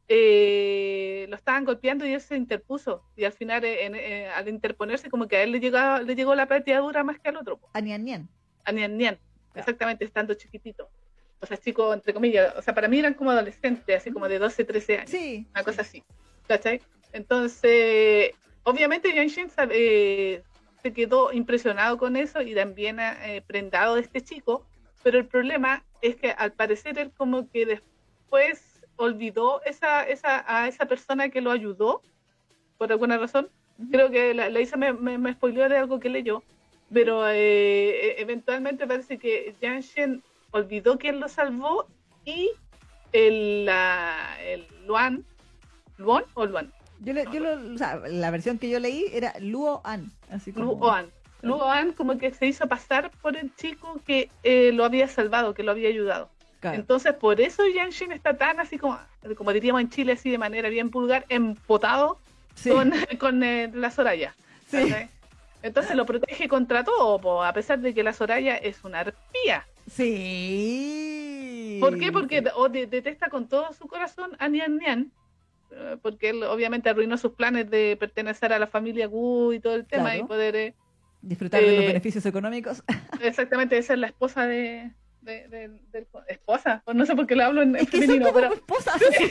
eh, 0.09 1.27
lo 1.29 1.37
estaban 1.37 1.64
golpeando 1.64 2.07
y 2.07 2.12
él 2.14 2.21
se 2.21 2.37
interpuso 2.37 3.05
y 3.16 3.25
al 3.25 3.33
final 3.33 3.64
eh, 3.64 3.85
en- 3.85 3.94
eh, 3.94 4.29
al 4.29 4.49
interponerse 4.49 5.11
como 5.11 5.29
que 5.29 5.37
a 5.37 5.42
él 5.42 5.53
le, 5.53 5.61
llegaba, 5.61 6.01
le 6.03 6.14
llegó 6.14 6.35
la 6.35 6.47
pateadura 6.49 7.05
más 7.05 7.18
que 7.21 7.29
al 7.29 7.37
otro. 7.37 7.61
A 7.75 7.81
Nian 7.81 8.05
Nian. 8.05 8.29
a 8.64 8.73
Nian 8.73 8.97
Nian, 8.97 9.16
Claro. 9.53 9.61
exactamente, 9.61 10.05
estando 10.05 10.35
chiquitito. 10.35 10.90
O 11.40 11.47
sea, 11.47 11.57
chico, 11.57 11.94
entre 11.94 12.12
comillas, 12.12 12.55
o 12.57 12.62
sea, 12.62 12.75
para 12.75 12.88
mí 12.88 12.99
eran 12.99 13.14
como 13.14 13.31
adolescentes, 13.31 13.97
así 13.97 14.11
como 14.11 14.29
de 14.29 14.38
12, 14.38 14.64
13 14.64 14.99
años, 14.99 15.11
Sí. 15.11 15.47
una 15.55 15.62
cosa 15.62 15.83
así, 15.83 16.03
¿cachai? 16.49 16.81
Entonces, 17.12 18.33
obviamente 18.64 19.14
Yanshin 19.14 19.49
eh, 19.71 20.42
se 20.83 20.92
quedó 20.92 21.33
impresionado 21.33 21.97
con 21.99 22.16
eso 22.16 22.42
y 22.42 22.55
también 22.55 22.99
eh, 23.01 23.42
prendado 23.47 23.94
de 23.94 24.01
este 24.01 24.21
chico, 24.21 24.66
pero 25.03 25.18
el 25.18 25.27
problema 25.27 25.85
es 26.03 26.16
que 26.16 26.31
al 26.33 26.53
parecer 26.53 26.99
él 26.99 27.12
como 27.16 27.49
que 27.51 27.66
después 27.66 28.67
olvidó 28.99 29.63
esa, 29.65 30.03
esa, 30.07 30.45
a 30.47 30.69
esa 30.69 30.87
persona 30.87 31.31
que 31.31 31.41
lo 31.41 31.51
ayudó, 31.51 32.03
por 32.77 32.93
alguna 32.93 33.17
razón, 33.17 33.49
creo 33.91 34.11
que 34.11 34.35
la, 34.35 34.51
la 34.51 34.61
Isa 34.61 34.77
me, 34.77 34.93
me, 34.93 35.17
me 35.19 35.33
spoileó 35.33 35.69
de 35.69 35.79
algo 35.79 35.99
que 35.99 36.09
leyó, 36.11 36.43
pero 36.93 37.27
eh, 37.29 37.91
e- 37.91 38.21
eventualmente 38.21 38.87
parece 38.87 39.19
que 39.19 39.55
Yanshin 39.61 40.23
olvidó 40.51 40.99
quién 40.99 41.21
lo 41.21 41.29
salvó 41.29 41.87
y 42.25 42.51
el, 43.13 43.65
la, 43.65 44.37
el 44.43 44.67
Luan, 44.87 45.25
¿Luan 45.97 46.25
o 46.35 46.47
Luan? 46.47 46.73
Yo, 47.01 47.13
le- 47.13 47.27
yo 47.33 47.41
lo, 47.41 47.75
o 47.75 47.79
sea, 47.79 47.97
la 48.07 48.31
versión 48.31 48.59
que 48.59 48.69
yo 48.69 48.79
leí 48.81 49.07
era 49.13 49.33
Luo 49.41 49.81
An, 49.85 50.05
así 50.31 50.53
como... 50.53 50.75
Luan. 50.75 51.11
Luan 51.41 51.93
como 51.93 52.19
que 52.19 52.33
se 52.33 52.47
hizo 52.47 52.67
pasar 52.67 53.13
por 53.23 53.37
el 53.37 53.55
chico 53.55 54.01
que 54.05 54.29
eh, 54.43 54.73
lo 54.73 54.85
había 54.85 55.07
salvado, 55.07 55.55
que 55.55 55.63
lo 55.63 55.71
había 55.71 55.89
ayudado. 55.89 56.31
Entonces, 56.62 57.14
por 57.14 57.40
eso 57.40 57.62
Yanshin 57.66 58.12
está 58.12 58.37
tan 58.37 58.59
así 58.61 58.79
como, 58.79 58.99
como 59.37 59.53
diríamos 59.53 59.81
en 59.81 59.90
Chile, 59.90 60.12
así 60.12 60.31
de 60.31 60.38
manera 60.38 60.68
bien 60.68 60.90
pulgar, 60.90 61.25
empotado 61.29 62.18
con, 62.64 62.92
con 63.18 63.42
eh, 63.42 63.71
la 63.73 63.90
Soraya. 63.90 64.35
Entonces 65.62 65.97
lo 65.97 66.07
protege 66.07 66.49
contra 66.49 66.85
todo, 66.85 67.42
a 67.42 67.53
pesar 67.53 67.81
de 67.81 67.94
que 67.94 68.03
la 68.03 68.12
Soraya 68.12 68.57
es 68.57 68.85
una 68.85 69.01
arpía. 69.01 69.66
Sí. 69.90 71.79
¿Por 71.81 71.99
qué? 71.99 72.12
Porque 72.12 72.42
detesta 72.87 73.29
con 73.29 73.49
todo 73.49 73.73
su 73.73 73.87
corazón 73.87 74.37
a 74.38 74.49
Nian 74.49 74.77
Nian, 74.79 75.11
eh, 75.71 75.97
porque 76.03 76.31
él 76.31 76.42
obviamente 76.44 76.90
arruinó 76.90 77.16
sus 77.18 77.33
planes 77.33 77.71
de 77.71 77.97
pertenecer 77.99 78.53
a 78.53 78.59
la 78.59 78.66
familia 78.66 79.07
Gu 79.07 79.55
y 79.55 79.61
todo 79.61 79.75
el 79.75 79.87
tema 79.87 80.16
y 80.16 80.25
poder... 80.25 80.57
Eh, 80.57 80.75
Disfrutar 81.21 81.61
de 81.61 81.77
los 81.77 81.87
beneficios 81.87 82.25
económicos. 82.27 82.85
exactamente, 83.21 83.77
esa 83.77 83.94
es 83.94 83.99
la 83.99 84.07
esposa 84.07 84.47
de, 84.47 84.92
de, 85.22 85.70
esposa, 86.28 86.83
pues 86.85 86.96
no 86.96 87.07
sé 87.07 87.14
por 87.14 87.26
qué 87.26 87.37
le 87.37 87.44
hablo 87.44 87.62
en, 87.62 87.74
femenino, 87.87 88.33
pero 88.33 88.52
esposa, 88.52 88.92
sí, 88.98 89.31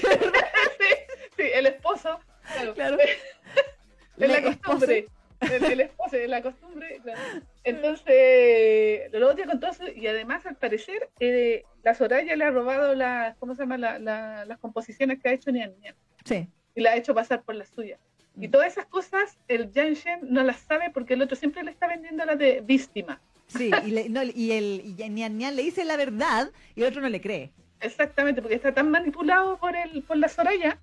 sí, 1.35 1.43
el 1.53 1.65
esposo, 1.67 2.19
claro, 2.53 2.73
claro. 2.73 2.97
es 4.17 4.29
la 4.29 4.43
costumbre, 4.43 5.07
el, 5.39 5.79
esposo, 5.81 6.15
es 6.15 6.29
la 6.29 6.41
costumbre, 6.41 6.99
claro. 7.03 7.19
Entonces, 7.63 9.11
lo 9.13 9.29
odia 9.29 9.45
con 9.45 9.59
todo 9.59 9.71
eso, 9.71 9.87
y 9.87 10.07
además 10.07 10.45
al 10.45 10.55
parecer 10.55 11.09
eh, 11.19 11.63
la 11.83 11.95
Soraya 11.95 12.35
le 12.35 12.45
ha 12.45 12.51
robado 12.51 12.95
las, 12.95 13.35
¿cómo 13.37 13.55
se 13.55 13.63
llama? 13.63 13.77
La, 13.77 13.99
la, 13.99 14.45
las 14.45 14.59
composiciones 14.59 15.21
que 15.21 15.29
ha 15.29 15.33
hecho 15.33 15.51
Nian 15.51 15.73
Nian. 15.79 15.95
Sí. 16.25 16.47
Y 16.75 16.81
la 16.81 16.91
ha 16.91 16.95
hecho 16.95 17.15
pasar 17.15 17.43
por 17.43 17.55
las 17.55 17.69
suyas. 17.69 17.99
Y 18.39 18.47
mm. 18.47 18.51
todas 18.51 18.67
esas 18.67 18.85
cosas 18.85 19.37
el 19.47 19.71
Shen 19.71 20.19
no 20.21 20.43
las 20.43 20.59
sabe 20.59 20.91
porque 20.91 21.15
el 21.15 21.21
otro 21.21 21.35
siempre 21.35 21.63
le 21.63 21.71
está 21.71 21.87
vendiendo 21.87 22.25
la 22.25 22.35
de 22.35 22.61
víctima. 22.61 23.19
Sí, 23.47 23.71
y, 23.85 23.91
le, 23.91 24.09
no, 24.09 24.23
y 24.23 24.51
el 24.51 24.81
y 24.83 25.09
Nian 25.09 25.37
Nian 25.37 25.55
le 25.55 25.63
dice 25.63 25.85
la 25.85 25.97
verdad 25.97 26.51
y 26.75 26.81
el 26.81 26.87
otro 26.87 27.01
no 27.01 27.09
le 27.09 27.21
cree. 27.21 27.51
Exactamente, 27.79 28.41
porque 28.41 28.55
está 28.55 28.73
tan 28.73 28.91
manipulado 28.91 29.57
por 29.57 29.75
el 29.75 30.03
por 30.03 30.17
la 30.17 30.27
Soraya 30.27 30.77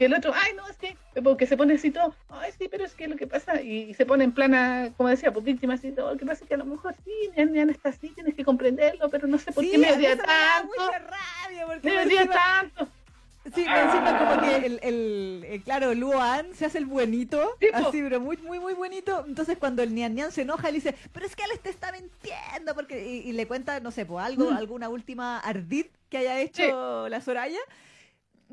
que 0.00 0.06
el 0.06 0.14
otro, 0.14 0.32
ay, 0.34 0.54
no, 0.56 0.66
es 0.66 0.78
que, 0.78 0.96
porque 1.22 1.46
se 1.46 1.58
pone 1.58 1.74
así 1.74 1.90
todo, 1.90 2.14
ay, 2.30 2.50
sí, 2.58 2.68
pero 2.70 2.86
es 2.86 2.94
que 2.94 3.06
lo 3.06 3.16
que 3.16 3.26
pasa, 3.26 3.60
y, 3.60 3.92
se 3.92 4.06
pone 4.06 4.24
en 4.24 4.32
plana, 4.32 4.94
como 4.96 5.10
decía, 5.10 5.30
pues 5.30 5.44
víctima 5.44 5.74
así 5.74 5.92
todo, 5.92 6.12
lo 6.12 6.18
que 6.18 6.24
pasa 6.24 6.42
es 6.42 6.48
que 6.48 6.54
a 6.54 6.56
lo 6.56 6.64
mejor 6.64 6.94
sí, 7.04 7.12
Nian 7.36 7.52
Nian 7.52 7.68
está 7.68 7.90
así, 7.90 8.08
tienes 8.08 8.34
que 8.34 8.42
comprenderlo, 8.42 9.10
pero 9.10 9.28
no 9.28 9.36
sé 9.36 9.52
por 9.52 9.62
qué 9.62 9.76
me 9.76 9.92
odia 9.92 10.16
tanto. 10.16 10.72
Me, 11.82 11.90
me 11.90 12.02
odia 12.02 12.26
tanto. 12.30 12.88
Sí, 13.54 13.64
encima 13.66 14.18
como 14.18 14.42
que 14.42 14.66
el, 14.66 14.80
el, 14.82 15.62
claro, 15.62 15.94
Luan 15.94 16.54
se 16.54 16.66
hace 16.66 16.76
el 16.76 16.84
buenito, 16.84 17.56
así, 17.72 18.02
pero 18.02 18.20
muy, 18.20 18.36
muy, 18.36 18.58
muy 18.58 18.74
buenito. 18.74 19.24
Entonces 19.26 19.56
cuando 19.56 19.82
el 19.82 19.94
Nian 19.94 20.14
Nian 20.14 20.30
se 20.30 20.42
enoja, 20.42 20.68
le 20.68 20.74
dice, 20.74 20.94
pero 21.12 21.24
es 21.24 21.34
que 21.34 21.44
él 21.44 21.58
te 21.62 21.70
está 21.70 21.90
mintiendo, 21.90 22.74
porque 22.74 23.22
y, 23.24 23.32
le 23.32 23.46
cuenta, 23.46 23.80
no 23.80 23.90
sé, 23.90 24.04
pues 24.04 24.24
algo, 24.24 24.50
mm. 24.50 24.56
alguna 24.56 24.88
última 24.90 25.38
ardid 25.38 25.86
que 26.10 26.18
haya 26.18 26.38
hecho 26.38 27.08
la 27.08 27.22
Soraya. 27.22 27.60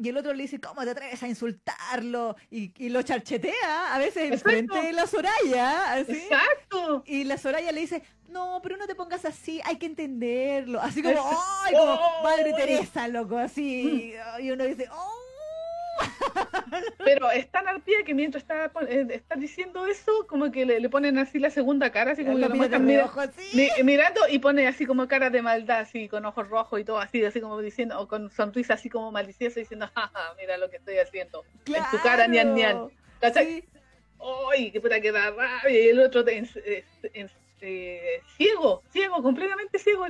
Y 0.01 0.09
el 0.09 0.17
otro 0.17 0.33
le 0.33 0.43
dice, 0.43 0.59
¿cómo 0.59 0.83
te 0.83 0.91
atreves 0.91 1.21
a 1.23 1.27
insultarlo? 1.27 2.35
Y, 2.51 2.71
y 2.77 2.89
lo 2.89 3.01
charchetea 3.01 3.95
a 3.95 3.97
veces 3.97 4.31
en 4.31 4.39
frente 4.39 4.79
de 4.79 4.93
la 4.93 5.07
Soraya. 5.07 5.93
Así. 5.93 6.11
Exacto. 6.11 7.03
Y 7.05 7.23
la 7.23 7.37
Soraya 7.37 7.71
le 7.71 7.81
dice, 7.81 8.03
no, 8.29 8.59
pero 8.61 8.77
no 8.77 8.85
te 8.87 8.95
pongas 8.95 9.25
así, 9.25 9.59
hay 9.63 9.77
que 9.77 9.85
entenderlo. 9.85 10.79
Así 10.79 11.01
como, 11.01 11.19
¡ay! 11.63 11.73
Como 11.73 11.93
oh. 11.93 12.23
Madre 12.23 12.53
Teresa, 12.53 13.07
loco, 13.07 13.37
así. 13.37 14.13
Y 14.39 14.51
uno 14.51 14.65
dice, 14.65 14.87
¡oh! 14.91 15.26
Pero 17.03 17.31
es 17.31 17.49
tan 17.49 17.67
arpía 17.67 18.03
que 18.05 18.13
mientras 18.13 18.43
está, 18.43 18.71
eh, 18.87 19.07
está 19.09 19.35
diciendo 19.35 19.85
eso, 19.87 20.27
como 20.27 20.51
que 20.51 20.65
le, 20.65 20.89
ponen 20.89 21.17
así 21.17 21.39
la 21.39 21.49
segunda 21.49 21.91
cara, 21.91 22.11
así 22.11 22.23
como 22.23 22.37
que 22.37 22.47
lo 22.47 22.55
mirando 23.83 24.21
y 24.29 24.39
pone 24.39 24.67
así 24.67 24.85
como 24.85 25.07
cara 25.07 25.29
de 25.29 25.41
maldad, 25.41 25.79
así 25.79 26.07
con 26.07 26.25
ojos 26.25 26.47
rojos 26.49 26.79
y 26.79 26.83
todo 26.83 26.99
así, 26.99 27.23
así 27.23 27.41
como 27.41 27.59
diciendo, 27.61 27.99
o 27.99 28.07
con 28.07 28.31
sonrisa 28.31 28.75
así 28.75 28.89
como 28.89 29.11
maliciosa, 29.11 29.59
diciendo, 29.59 29.89
jaja, 29.93 30.35
mira 30.39 30.57
lo 30.57 30.69
que 30.69 30.77
estoy 30.77 30.97
haciendo. 30.97 31.43
En 31.65 31.83
tu 31.91 31.97
cara, 32.03 32.27
nian, 32.27 32.53
nian. 32.53 32.89
¿Cachai? 33.19 33.63
¡Ay, 34.51 34.71
qué 34.71 34.81
puta 34.81 34.99
que 34.99 35.11
da 35.11 35.31
rabia! 35.31 35.69
Y 35.69 35.89
el 35.89 35.99
otro 35.99 36.27
en, 36.27 36.47
eh, 37.61 38.21
ciego, 38.35 38.83
ciego, 38.91 39.21
completamente 39.21 39.79
ciego 39.79 40.05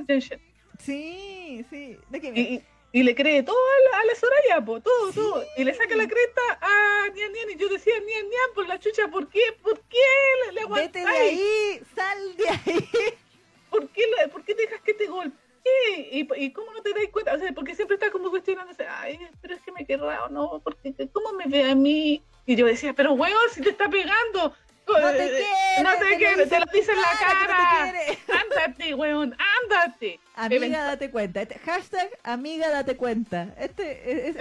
Sí, 0.78 1.64
sí. 1.70 1.98
¿De 2.10 2.20
qué 2.20 2.62
y, 2.92 3.02
le 3.02 3.14
cree 3.14 3.42
todo 3.42 3.56
a 3.94 4.04
la, 4.04 4.14
Soraya, 4.14 4.64
po, 4.64 4.80
todo, 4.80 5.12
todo. 5.12 5.44
Y 5.56 5.64
le 5.64 5.74
saca 5.74 5.96
la 5.96 6.08
cresta 6.08 6.42
a 6.60 7.08
Nian 7.14 7.32
Nian. 7.32 7.50
Y 7.50 7.56
yo 7.56 7.68
decía, 7.68 7.94
Nian 8.00 8.28
Nian, 8.28 8.54
por 8.54 8.66
la 8.68 8.78
chucha, 8.78 9.08
¿por 9.08 9.28
qué? 9.28 9.40
¿Por 9.62 9.80
qué 9.82 9.98
le, 10.46 10.60
le 10.60 10.66
Vete 10.66 11.00
de 11.00 11.06
ahí, 11.06 11.80
sal 11.94 12.36
de 12.36 12.48
ahí. 12.72 12.88
¿Por 13.70 13.88
qué, 13.90 14.04
¿por 14.32 14.44
qué 14.44 14.54
dejas 14.54 14.80
que 14.82 14.94
te 14.94 15.06
golpee? 15.06 15.38
¿Y, 16.10 16.28
¿Y 16.36 16.52
cómo 16.52 16.72
no 16.72 16.82
te 16.82 16.94
das 16.94 17.04
cuenta? 17.12 17.34
O 17.34 17.38
sea, 17.38 17.52
porque 17.52 17.74
siempre 17.74 17.94
está 17.94 18.10
como 18.10 18.30
cuestionándose, 18.30 18.86
ay, 18.86 19.18
pero 19.42 19.54
es 19.54 19.60
que 19.62 19.72
me 19.72 19.84
querrá 19.84 20.24
o 20.24 20.28
no, 20.28 20.60
porque 20.64 20.94
¿cómo 21.12 21.32
me 21.32 21.46
ve 21.46 21.70
a 21.70 21.74
mí? 21.74 22.22
Y 22.46 22.56
yo 22.56 22.66
decía, 22.66 22.94
pero 22.94 23.12
weón, 23.12 23.50
si 23.52 23.60
te 23.60 23.70
está 23.70 23.88
pegando, 23.90 24.54
no 24.88 25.10
te 25.10 25.16
quiere. 25.16 25.82
No 25.82 25.90
te, 25.98 26.16
quiere, 26.16 26.46
te 26.46 26.58
lo 26.58 26.66
dice 26.72 26.92
en 26.92 27.00
la 27.00 27.08
cara. 27.18 27.92
ándate, 28.42 28.94
weón, 28.94 29.36
ándate. 29.62 30.20
Amiga, 30.34 30.84
date 30.84 31.10
cuenta. 31.10 31.42
Este, 31.42 31.58
hashtag 31.58 32.10
amiga, 32.22 32.70
date 32.70 32.96
cuenta. 32.96 33.54
Este, 33.58 34.28
es, 34.28 34.36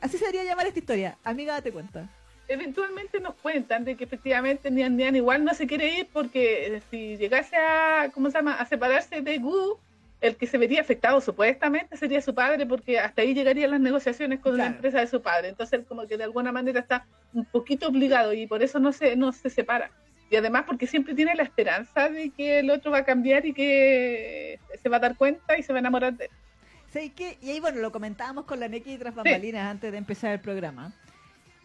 así 0.00 0.18
se 0.18 0.26
debería 0.26 0.44
llamar 0.44 0.66
esta 0.66 0.78
historia. 0.78 1.18
Amiga, 1.24 1.54
date 1.54 1.72
cuenta. 1.72 2.08
Eventualmente 2.48 3.20
nos 3.20 3.34
cuentan 3.36 3.84
de 3.84 3.96
que 3.96 4.04
efectivamente 4.04 4.70
Nian 4.70 4.96
Nian 4.96 5.16
igual 5.16 5.44
no 5.44 5.54
se 5.54 5.66
quiere 5.66 5.98
ir 5.98 6.08
porque 6.12 6.82
si 6.90 7.16
llegase 7.16 7.56
a, 7.56 8.10
¿cómo 8.12 8.30
se 8.30 8.38
llama?, 8.38 8.54
a 8.54 8.66
separarse 8.66 9.22
de 9.22 9.38
Gu, 9.38 9.78
el 10.22 10.36
que 10.36 10.46
se 10.46 10.56
vería 10.56 10.80
afectado 10.80 11.20
supuestamente 11.20 11.96
sería 11.96 12.22
su 12.22 12.34
padre, 12.34 12.64
porque 12.64 12.98
hasta 13.00 13.22
ahí 13.22 13.34
llegarían 13.34 13.72
las 13.72 13.80
negociaciones 13.80 14.38
con 14.38 14.56
la 14.56 14.66
empresa 14.66 15.00
de 15.00 15.08
su 15.08 15.20
padre. 15.20 15.48
Entonces, 15.48 15.80
él 15.80 15.84
como 15.84 16.06
que 16.06 16.16
de 16.16 16.24
alguna 16.24 16.52
manera 16.52 16.80
está 16.80 17.06
un 17.34 17.44
poquito 17.44 17.88
obligado 17.88 18.32
y 18.32 18.46
por 18.46 18.62
eso 18.62 18.78
no 18.78 18.92
se, 18.92 19.16
no 19.16 19.32
se 19.32 19.50
separa. 19.50 19.90
Y 20.30 20.36
además 20.36 20.64
porque 20.64 20.86
siempre 20.86 21.14
tiene 21.14 21.34
la 21.34 21.42
esperanza 21.42 22.08
de 22.08 22.30
que 22.30 22.60
el 22.60 22.70
otro 22.70 22.92
va 22.92 22.98
a 22.98 23.04
cambiar 23.04 23.44
y 23.44 23.52
que 23.52 24.60
se 24.80 24.88
va 24.88 24.96
a 24.96 25.00
dar 25.00 25.16
cuenta 25.16 25.58
y 25.58 25.62
se 25.64 25.72
va 25.72 25.78
a 25.78 25.80
enamorar 25.80 26.14
de 26.14 26.26
él. 26.26 26.30
Sí, 26.92 27.10
que, 27.10 27.36
y 27.42 27.50
ahí 27.50 27.60
bueno, 27.60 27.80
lo 27.80 27.90
comentábamos 27.90 28.44
con 28.44 28.60
la 28.60 28.68
Neki 28.68 28.98
tras 28.98 29.14
bambalinas 29.14 29.70
antes 29.70 29.90
de 29.90 29.98
empezar 29.98 30.32
el 30.32 30.40
programa. 30.40 30.92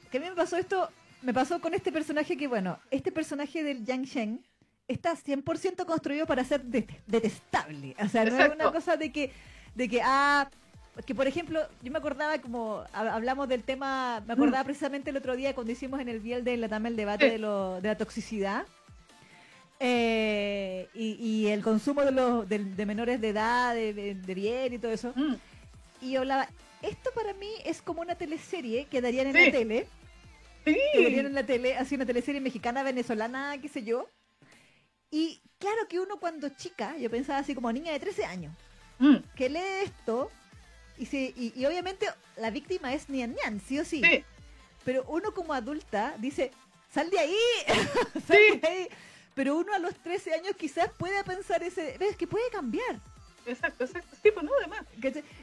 Que 0.09 0.17
a 0.17 0.21
mí 0.21 0.29
me 0.29 0.35
pasó 0.35 0.57
esto, 0.57 0.89
me 1.21 1.33
pasó 1.33 1.61
con 1.61 1.75
este 1.75 1.91
personaje 1.91 2.37
que 2.37 2.47
bueno, 2.47 2.79
este 2.91 3.11
personaje 3.11 3.63
del 3.63 3.85
Yang 3.85 4.03
Shen, 4.03 4.45
está 4.88 5.15
100% 5.15 5.86
construido 5.86 6.26
para 6.26 6.43
ser 6.43 6.63
detestable. 6.63 7.95
O 8.04 8.08
sea, 8.08 8.26
no 8.26 8.39
es 8.39 8.54
una 8.54 8.71
cosa 8.71 8.95
de 8.95 9.12
que, 9.12 9.32
de 9.76 9.89
que, 9.89 10.02
ah, 10.04 10.50
que 11.06 11.13
por 11.13 11.28
ejemplo, 11.28 11.62
yo 11.82 11.91
me 11.91 11.97
acordaba 11.97 12.38
como 12.39 12.84
hablamos 12.93 13.47
del 13.50 13.63
tema, 13.63 14.23
me 14.26 14.34
acordaba 14.34 14.63
mm. 14.63 14.65
precisamente 14.65 15.10
el 15.10 15.17
otro 15.17 15.36
día 15.36 15.54
cuando 15.54 15.73
hicimos 15.73 16.00
en 16.00 16.10
el 16.10 16.19
Biel 16.19 16.43
de 16.43 16.58
la 16.58 16.78
el 16.78 16.95
debate 16.95 17.30
de, 17.30 17.38
lo, 17.38 17.82
de 17.82 17.89
la 17.89 17.97
toxicidad. 17.97 18.65
Eh, 19.80 20.88
y, 20.95 21.47
el 21.47 21.62
consumo 21.62 22.04
de 22.04 22.12
los 22.12 22.50
de, 22.50 22.86
menores 22.86 23.21
de 23.21 23.30
edad, 23.30 23.76
de, 23.76 24.15
bien 24.34 24.73
y 24.73 24.80
todo 24.80 24.91
eso. 24.91 25.13
Mm. 25.15 25.36
Y 26.02 26.15
hablaba, 26.15 26.47
esto 26.82 27.12
para 27.13 27.34
mí 27.34 27.50
es 27.65 27.82
como 27.82 28.02
una 28.02 28.15
teleserie 28.15 28.86
que 28.86 29.02
darían 29.02 29.28
en 29.28 29.34
la 29.34 29.52
tele. 29.52 29.88
Sí. 30.65 30.78
Que 30.93 31.04
darían 31.04 31.26
en 31.28 31.34
la 31.36 31.45
tele, 31.45 31.76
así 31.78 31.95
una 31.95 32.06
teleserie 32.06 32.41
mexicana, 32.41 32.82
venezolana, 32.84 33.58
qué 33.62 33.67
sé 33.67 33.84
yo 33.84 34.08
y 35.11 35.41
claro 35.59 35.87
que 35.87 35.99
uno 35.99 36.17
cuando 36.17 36.49
chica, 36.49 36.97
yo 36.97 37.09
pensaba 37.09 37.39
así 37.39 37.55
como 37.55 37.71
niña 37.71 37.91
de 37.91 37.99
13 37.99 38.25
años, 38.25 38.53
mm. 38.99 39.15
que 39.35 39.49
lee 39.49 39.83
esto 39.83 40.29
y, 40.97 41.05
se, 41.05 41.33
y, 41.35 41.65
obviamente 41.65 42.07
la 42.37 42.49
víctima 42.49 42.93
es 42.93 43.09
Nian 43.09 43.35
Nian, 43.35 43.61
sí 43.61 43.79
o 43.79 43.85
sí. 43.85 44.01
Pero 44.83 45.03
uno 45.07 45.33
como 45.33 45.53
adulta 45.53 46.15
dice, 46.17 46.51
sal 46.91 47.09
de 47.09 47.19
ahí, 47.19 47.35
sal 48.27 48.61
de 48.61 48.67
ahí. 48.67 48.87
Pero 49.35 49.55
uno 49.55 49.73
a 49.73 49.79
los 49.79 49.93
13 49.95 50.33
años 50.33 50.55
quizás 50.57 50.89
pueda 50.97 51.23
pensar 51.23 51.61
ese, 51.61 51.97
ves 51.99 52.15
que 52.15 52.25
puede 52.25 52.49
cambiar. 52.49 52.99
Exacto, 53.45 53.85
exacto. 53.85 54.15
Sí, 54.21 54.31
pues 54.31 54.43
no, 54.43 54.51
además. 54.59 54.81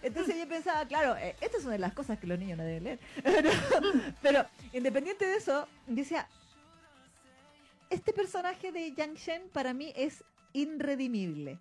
Entonces 0.02 0.36
yo 0.36 0.48
pensaba, 0.48 0.86
claro, 0.86 1.16
eh, 1.16 1.36
estas 1.40 1.62
son 1.62 1.72
de 1.72 1.78
las 1.78 1.94
cosas 1.94 2.18
que 2.18 2.26
los 2.26 2.38
niños 2.38 2.58
no 2.58 2.64
deben 2.64 2.84
leer. 2.84 2.98
pero 4.22 4.44
independiente 4.72 5.26
de 5.26 5.36
eso, 5.36 5.66
decía, 5.86 6.28
este 7.94 8.12
personaje 8.12 8.72
de 8.72 8.92
Yang 8.92 9.14
Shen 9.14 9.42
para 9.52 9.72
mí 9.72 9.92
es 9.96 10.24
irredimible. 10.52 11.58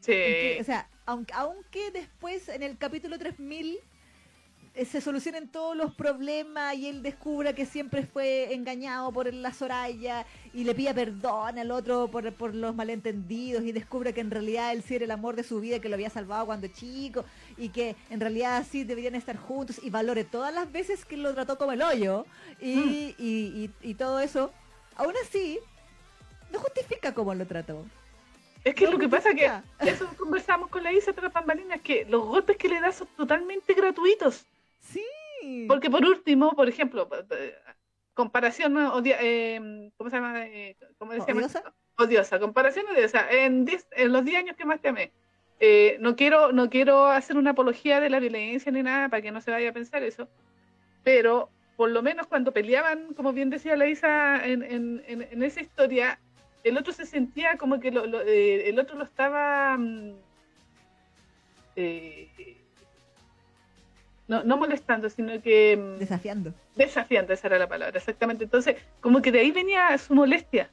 Sí. 0.00 0.12
o 0.60 0.64
sea, 0.64 0.88
aunque, 1.06 1.32
aunque 1.34 1.90
después 1.90 2.48
en 2.48 2.62
el 2.62 2.78
capítulo 2.78 3.18
3000 3.18 3.80
eh, 4.78 4.84
se 4.84 5.00
solucionen 5.00 5.48
todos 5.48 5.76
los 5.76 5.92
problemas 5.92 6.76
y 6.76 6.86
él 6.86 7.02
descubra 7.02 7.52
que 7.52 7.66
siempre 7.66 8.06
fue 8.06 8.54
engañado 8.54 9.10
por 9.10 9.32
la 9.34 9.52
Soraya 9.52 10.24
y 10.54 10.62
le 10.62 10.72
pida 10.72 10.94
perdón 10.94 11.58
al 11.58 11.72
otro 11.72 12.08
por, 12.08 12.32
por 12.34 12.54
los 12.54 12.76
malentendidos 12.76 13.64
y 13.64 13.72
descubra 13.72 14.12
que 14.12 14.20
en 14.20 14.30
realidad 14.30 14.72
él 14.72 14.84
sí 14.84 14.94
era 14.94 15.06
el 15.06 15.10
amor 15.10 15.34
de 15.34 15.42
su 15.42 15.58
vida 15.58 15.80
que 15.80 15.88
lo 15.88 15.96
había 15.96 16.10
salvado 16.10 16.46
cuando 16.46 16.68
chico 16.68 17.24
y 17.56 17.70
que 17.70 17.96
en 18.08 18.20
realidad 18.20 18.64
sí 18.70 18.84
deberían 18.84 19.16
estar 19.16 19.36
juntos 19.36 19.80
y 19.82 19.90
valore 19.90 20.22
todas 20.22 20.54
las 20.54 20.70
veces 20.70 21.04
que 21.04 21.16
lo 21.16 21.34
trató 21.34 21.58
como 21.58 21.72
el 21.72 21.82
hoyo 21.82 22.24
y, 22.60 23.16
mm. 23.18 23.84
y 23.88 23.94
todo 23.94 24.20
eso 24.20 24.52
aún 24.98 25.14
así, 25.22 25.58
no 26.52 26.58
justifica 26.58 27.14
cómo 27.14 27.34
lo 27.34 27.46
trató. 27.46 27.84
Es 28.64 28.74
que 28.74 28.84
No 28.84 28.92
lo 28.92 28.98
que 28.98 29.08
pasa 29.08 29.32
que 29.34 29.50
eso 29.80 30.06
conversamos 30.18 30.68
con 30.68 30.82
la 30.82 30.92
Isa 30.92 31.12
tras 31.14 31.32
bambalinas, 31.32 31.80
que 31.80 32.04
los 32.04 32.22
golpes 32.26 32.56
que 32.58 32.68
le 32.68 32.80
da 32.80 32.92
son 32.92 33.08
totalmente 33.16 33.72
gratuitos. 33.72 34.44
Sí. 34.80 35.04
Porque 35.66 35.88
por 35.88 36.04
último, 36.04 36.52
por 36.52 36.68
ejemplo, 36.68 37.08
comparación 38.14 38.76
odia- 38.76 39.18
eh, 39.20 39.90
¿cómo 39.96 40.10
se 40.10 40.16
llama? 40.16 40.46
Eh, 40.46 40.76
¿Cómo? 40.98 41.12
¿Odiosa? 41.12 41.62
Odiosa, 41.96 42.38
comparación 42.38 42.86
odiosa. 42.88 43.30
En, 43.30 43.64
10 43.64 43.86
en 43.92 44.12
los 44.12 44.24
10 44.24 44.38
años 44.38 44.56
que 44.56 44.64
más 44.64 44.80
te 44.80 44.88
amé. 44.88 45.12
Eh, 45.60 45.96
no 46.00 46.14
quiero 46.14 46.52
no 46.52 46.70
quiero 46.70 47.06
hacer 47.06 47.36
una 47.36 47.50
apología 47.50 48.00
de 48.00 48.10
la 48.10 48.20
violencia 48.20 48.70
ni 48.70 48.82
nada 48.82 49.08
para 49.08 49.22
que 49.22 49.32
no 49.32 49.40
se 49.40 49.50
vaya 49.50 49.70
a 49.70 49.72
pensar 49.72 50.02
eso, 50.04 50.28
pero 51.02 51.48
por 51.78 51.90
lo 51.90 52.02
menos 52.02 52.26
cuando 52.26 52.50
peleaban, 52.52 53.14
como 53.14 53.32
bien 53.32 53.50
decía 53.50 53.76
la 53.76 53.86
Isa 53.86 54.44
en, 54.44 54.64
en, 54.64 55.00
en, 55.06 55.22
en 55.30 55.42
esa 55.44 55.60
historia, 55.60 56.18
el 56.64 56.76
otro 56.76 56.92
se 56.92 57.06
sentía 57.06 57.56
como 57.56 57.78
que 57.78 57.92
lo- 57.92 58.04
lo- 58.04 58.20
eh, 58.20 58.68
el 58.68 58.80
otro 58.80 58.96
lo 58.98 59.04
estaba 59.04 59.76
mm, 59.78 60.10
eh, 61.76 62.28
no, 64.26 64.42
no 64.42 64.56
molestando, 64.56 65.08
sino 65.08 65.40
que 65.40 65.76
mm, 65.76 65.98
Desafiando. 66.00 66.52
desafiante, 66.74 67.32
esa 67.34 67.46
era 67.46 67.60
la 67.60 67.68
palabra, 67.68 67.96
exactamente. 67.96 68.42
Entonces, 68.42 68.74
como 69.00 69.22
que 69.22 69.30
de 69.30 69.38
ahí 69.38 69.52
venía 69.52 69.96
su 69.98 70.16
molestia. 70.16 70.68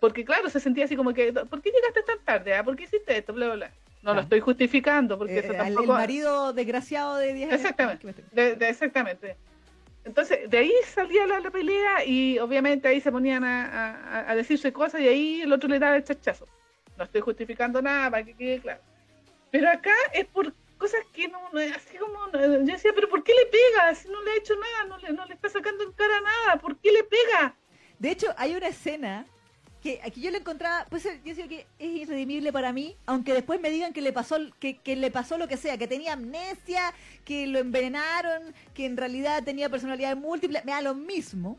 Porque 0.00 0.22
claro, 0.22 0.50
se 0.50 0.60
sentía 0.60 0.84
así 0.84 0.96
como 0.96 1.14
que, 1.14 1.32
¿por 1.32 1.62
qué 1.62 1.70
llegaste 1.70 2.02
tan 2.02 2.18
tarde? 2.26 2.54
ah? 2.54 2.62
¿Por 2.62 2.76
qué 2.76 2.84
hiciste 2.84 3.16
esto? 3.16 3.32
Bla, 3.32 3.46
bla, 3.46 3.54
bla. 3.56 3.70
No 4.02 4.12
lo 4.14 4.20
estoy 4.20 4.40
justificando, 4.40 5.16
porque 5.16 5.36
Eh, 5.36 5.38
eso 5.38 5.48
al- 5.52 5.66
el 5.68 5.74
tampoco... 5.74 5.94
marido 5.94 6.52
desgraciado 6.52 7.16
de 7.16 7.32
10 7.32 7.48
años. 7.48 7.60
Exactamente. 7.62 8.00
¿Qué 8.00 8.06
me 8.06 8.10
estoy- 8.12 8.24
de- 8.36 8.54
de- 8.54 8.68
exactamente. 8.68 9.36
Entonces, 10.08 10.48
de 10.48 10.56
ahí 10.58 10.72
salía 10.86 11.26
la, 11.26 11.50
pelea 11.50 12.02
y 12.04 12.38
obviamente 12.38 12.88
ahí 12.88 12.98
se 12.98 13.12
ponían 13.12 13.44
a, 13.44 13.66
a- 14.24 14.30
a 14.30 14.34
decirse 14.34 14.72
cosas 14.72 15.02
y 15.02 15.08
ahí 15.08 15.42
el 15.42 15.52
otro 15.52 15.68
le 15.68 15.78
daba 15.78 15.96
el 15.96 16.04
chachazo. 16.04 16.48
No 16.96 17.04
estoy 17.04 17.20
justificando 17.20 17.82
nada 17.82 18.10
para 18.10 18.24
que 18.24 18.34
quede 18.34 18.58
claro. 18.60 18.80
Pero 19.50 19.68
acá 19.68 19.92
es 20.14 20.24
por 20.24 20.54
cosas 20.78 21.00
que 21.12 21.28
no, 21.28 21.38
así 21.76 21.98
como, 21.98 22.32
yo 22.32 22.60
decía, 22.72 22.92
pero 22.94 23.08
¿por 23.10 23.22
qué 23.22 23.32
le 23.34 23.46
pega? 23.46 23.94
Si 23.94 24.08
no 24.08 24.22
le 24.22 24.30
ha 24.30 24.36
hecho 24.36 24.54
nada, 24.56 24.84
no 24.88 24.96
le, 24.98 25.12
no 25.12 25.26
le 25.26 25.34
está 25.34 25.50
sacando 25.50 25.84
en 25.84 25.92
cara 25.92 26.20
nada, 26.22 26.58
¿por 26.58 26.78
qué 26.78 26.90
le 26.90 27.04
pega? 27.04 27.54
De 27.98 28.10
hecho, 28.10 28.28
hay 28.38 28.54
una 28.56 28.68
escena 28.68 29.26
que 29.82 30.00
aquí 30.04 30.20
yo 30.20 30.30
la 30.30 30.38
encontraba, 30.38 30.86
pues 30.90 31.04
yo 31.04 31.10
decía 31.24 31.46
que 31.48 31.66
es 31.78 31.88
irredimible 32.02 32.52
para 32.52 32.72
mí, 32.72 32.96
aunque 33.06 33.32
después 33.32 33.60
me 33.60 33.70
digan 33.70 33.92
que 33.92 34.02
le 34.02 34.12
pasó 34.12 34.36
que, 34.58 34.78
que 34.78 34.96
le 34.96 35.10
pasó 35.10 35.38
lo 35.38 35.46
que 35.48 35.56
sea, 35.56 35.78
que 35.78 35.86
tenía 35.86 36.14
amnesia, 36.14 36.92
que 37.24 37.46
lo 37.46 37.58
envenenaron, 37.60 38.54
que 38.74 38.86
en 38.86 38.96
realidad 38.96 39.42
tenía 39.44 39.68
personalidad 39.68 40.16
múltiple, 40.16 40.62
me 40.64 40.72
da 40.72 40.82
lo 40.82 40.94
mismo, 40.94 41.58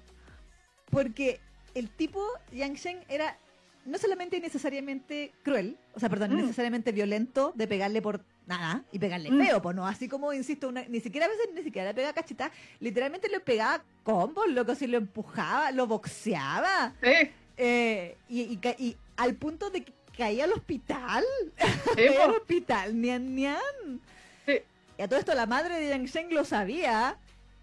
porque 0.89 1.39
el 1.75 1.89
tipo 1.89 2.21
Yang 2.51 2.75
Shen 2.75 2.99
era 3.09 3.37
no 3.85 3.97
solamente 3.97 4.37
innecesariamente 4.37 5.31
cruel, 5.43 5.77
o 5.93 5.99
sea, 5.99 6.09
perdón, 6.09 6.33
Mm. 6.33 6.41
necesariamente 6.41 6.91
violento 6.91 7.53
de 7.55 7.67
pegarle 7.67 8.01
por 8.01 8.23
nada 8.45 8.83
y 8.91 8.99
pegarle 8.99 9.31
Mm. 9.31 9.45
feo, 9.45 9.61
pues 9.61 9.75
no, 9.75 9.87
así 9.87 10.07
como 10.07 10.33
insisto, 10.33 10.67
una- 10.67 10.83
ni 10.83 10.99
siquiera 10.99 11.25
a 11.27 11.29
veces 11.29 11.47
ni 11.55 11.63
siquiera 11.63 11.87
le 11.87 11.93
pegaba 11.93 12.13
cacheta, 12.13 12.51
literalmente 12.79 13.29
le 13.29 13.39
pegaba 13.39 13.83
combos, 14.03 14.47
loco, 14.49 14.75
si 14.75 14.87
lo 14.87 14.97
empujaba, 14.97 15.71
lo 15.71 15.87
boxeaba. 15.87 16.93
Sí, 17.01 17.29
Eh, 17.61 18.15
y, 18.29 18.41
y 18.43 18.57
ca- 18.57 18.75
y 18.79 18.95
al 19.17 19.35
punto 19.35 19.69
de 19.69 19.83
que 19.83 19.93
caía 20.17 20.45
al 20.45 20.53
hospital. 20.53 21.25
al 22.23 22.31
hospital, 22.31 22.99
nian, 22.99 23.35
nian. 23.35 23.99
Sí. 24.45 24.59
Y 24.97 25.01
a 25.01 25.07
todo 25.09 25.19
esto 25.19 25.33
la 25.33 25.45
madre 25.45 25.77
de 25.79 25.89
Yang 25.89 26.05
Shen 26.05 26.33
lo 26.33 26.45
sabía. 26.45 27.17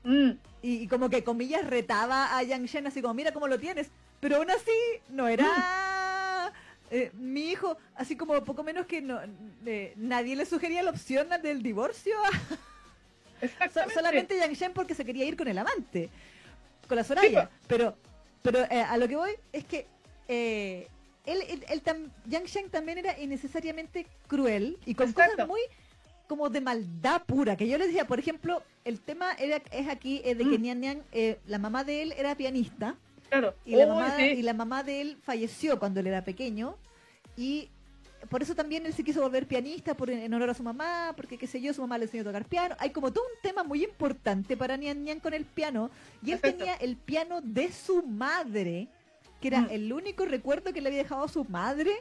Mm, 0.05 0.31
Y, 0.63 0.83
y 0.83 0.89
como 0.89 1.09
que 1.11 1.23
comillas 1.25 1.67
retaba 1.67 2.37
a 2.37 2.43
Yang 2.43 2.67
Shen 2.67 2.87
así 2.87 3.01
como, 3.01 3.15
mira 3.15 3.33
cómo 3.33 3.49
lo 3.49 3.59
tienes. 3.59 3.89
Pero 4.21 4.37
aún 4.37 4.51
así 4.51 4.71
no 5.09 5.29
era 5.29 6.53
eh, 6.91 7.11
mi 7.15 7.51
hijo, 7.51 7.77
así 7.95 8.17
como 8.17 8.43
poco 8.45 8.63
menos 8.65 8.87
que 8.87 9.01
no, 9.03 9.19
eh, 9.67 9.93
nadie 9.97 10.35
le 10.37 10.45
sugería 10.47 10.83
la 10.83 10.91
opción 10.91 11.29
del 11.43 11.63
divorcio. 11.63 12.15
So- 13.73 13.91
solamente 13.93 14.37
Yang 14.39 14.55
Shen 14.55 14.73
porque 14.73 14.95
se 14.95 15.05
quería 15.05 15.25
ir 15.27 15.37
con 15.37 15.47
el 15.49 15.59
amante, 15.59 16.09
con 16.89 16.97
la 16.97 17.05
Soraya. 17.05 17.43
Sí, 17.45 17.49
pero 17.69 17.97
pero 18.47 18.65
eh, 18.71 18.81
a 18.83 18.97
lo 18.97 19.07
que 19.09 19.17
voy 19.17 19.31
es 19.53 19.65
que 19.65 19.87
eh, 20.29 20.89
él, 21.25 21.39
él- 21.49 21.65
él 21.69 21.83
tam- 21.83 22.11
Yang 22.27 22.45
Shen 22.47 22.71
también 22.71 22.99
era 22.99 23.19
innecesariamente 23.21 24.07
cruel 24.27 24.79
y 24.87 24.95
con 24.95 25.09
Exacto. 25.11 25.33
cosas 25.33 25.49
muy 25.49 25.61
como 26.29 26.49
de 26.51 26.61
maldad 26.61 27.23
pura. 27.25 27.57
Que 27.57 27.69
yo 27.69 27.79
les 27.79 27.89
decía, 27.89 28.07
por 28.07 28.19
ejemplo, 28.19 28.63
el 28.85 29.01
tema 29.01 29.33
era, 29.39 29.63
es 29.71 29.89
aquí 29.89 30.21
eh, 30.25 30.35
de 30.35 30.45
que 30.45 30.59
Mm. 30.59 30.63
Nian 30.63 30.81
Nian, 30.81 31.03
la 31.47 31.59
mamá 31.59 31.85
de 31.85 32.03
él 32.03 32.15
era 32.17 32.35
pianista 32.37 32.97
Claro. 33.29 33.55
y 33.65 33.73
la, 33.77 33.85
Uy, 33.85 33.91
mamá, 33.91 34.17
sí. 34.17 34.23
y 34.25 34.43
la 34.43 34.55
mamá 34.55 34.83
de 34.83 35.01
él 35.01 35.19
falleció 35.23 35.79
cuando 35.79 36.01
él 36.01 36.07
era 36.09 36.25
pequeño 36.25 36.77
y 37.37 37.71
por 38.29 38.43
eso 38.43 38.55
también 38.55 38.87
él 38.87 38.93
se 38.95 39.05
quiso 39.05 39.21
volver 39.21 39.47
pianista 39.47 39.95
por, 39.95 40.11
en 40.11 40.33
honor 40.35 40.51
a 40.51 40.55
su 40.55 40.63
mamá, 40.63 41.13
porque 41.17 41.39
qué 41.39 41.47
sé 41.47 41.61
yo, 41.61 41.73
su 41.73 41.81
mamá 41.83 41.99
le 41.99 42.05
enseñó 42.07 42.23
a 42.23 42.27
tocar 42.27 42.45
piano. 42.47 42.75
Hay 42.79 42.91
como 42.91 43.13
todo 43.13 43.25
un 43.25 43.41
tema 43.43 43.63
muy 43.63 43.85
importante 43.85 44.57
para 44.57 44.77
Nian 44.77 45.05
Nian 45.05 45.21
con 45.21 45.35
el 45.35 45.45
piano 45.45 45.91
y 46.23 46.33
él 46.33 46.41
tenía 46.41 46.75
el 46.75 46.97
piano 46.97 47.41
de 47.43 47.71
su 47.73 48.03
madre, 48.03 48.89
que 49.41 49.49
era 49.49 49.63
Mm. 49.63 49.69
el 49.71 49.93
único 49.93 50.25
recuerdo 50.25 50.73
que 50.73 50.81
le 50.81 50.89
había 50.89 51.03
dejado 51.03 51.25
a 51.25 51.29
su 51.29 51.45
madre 51.45 51.93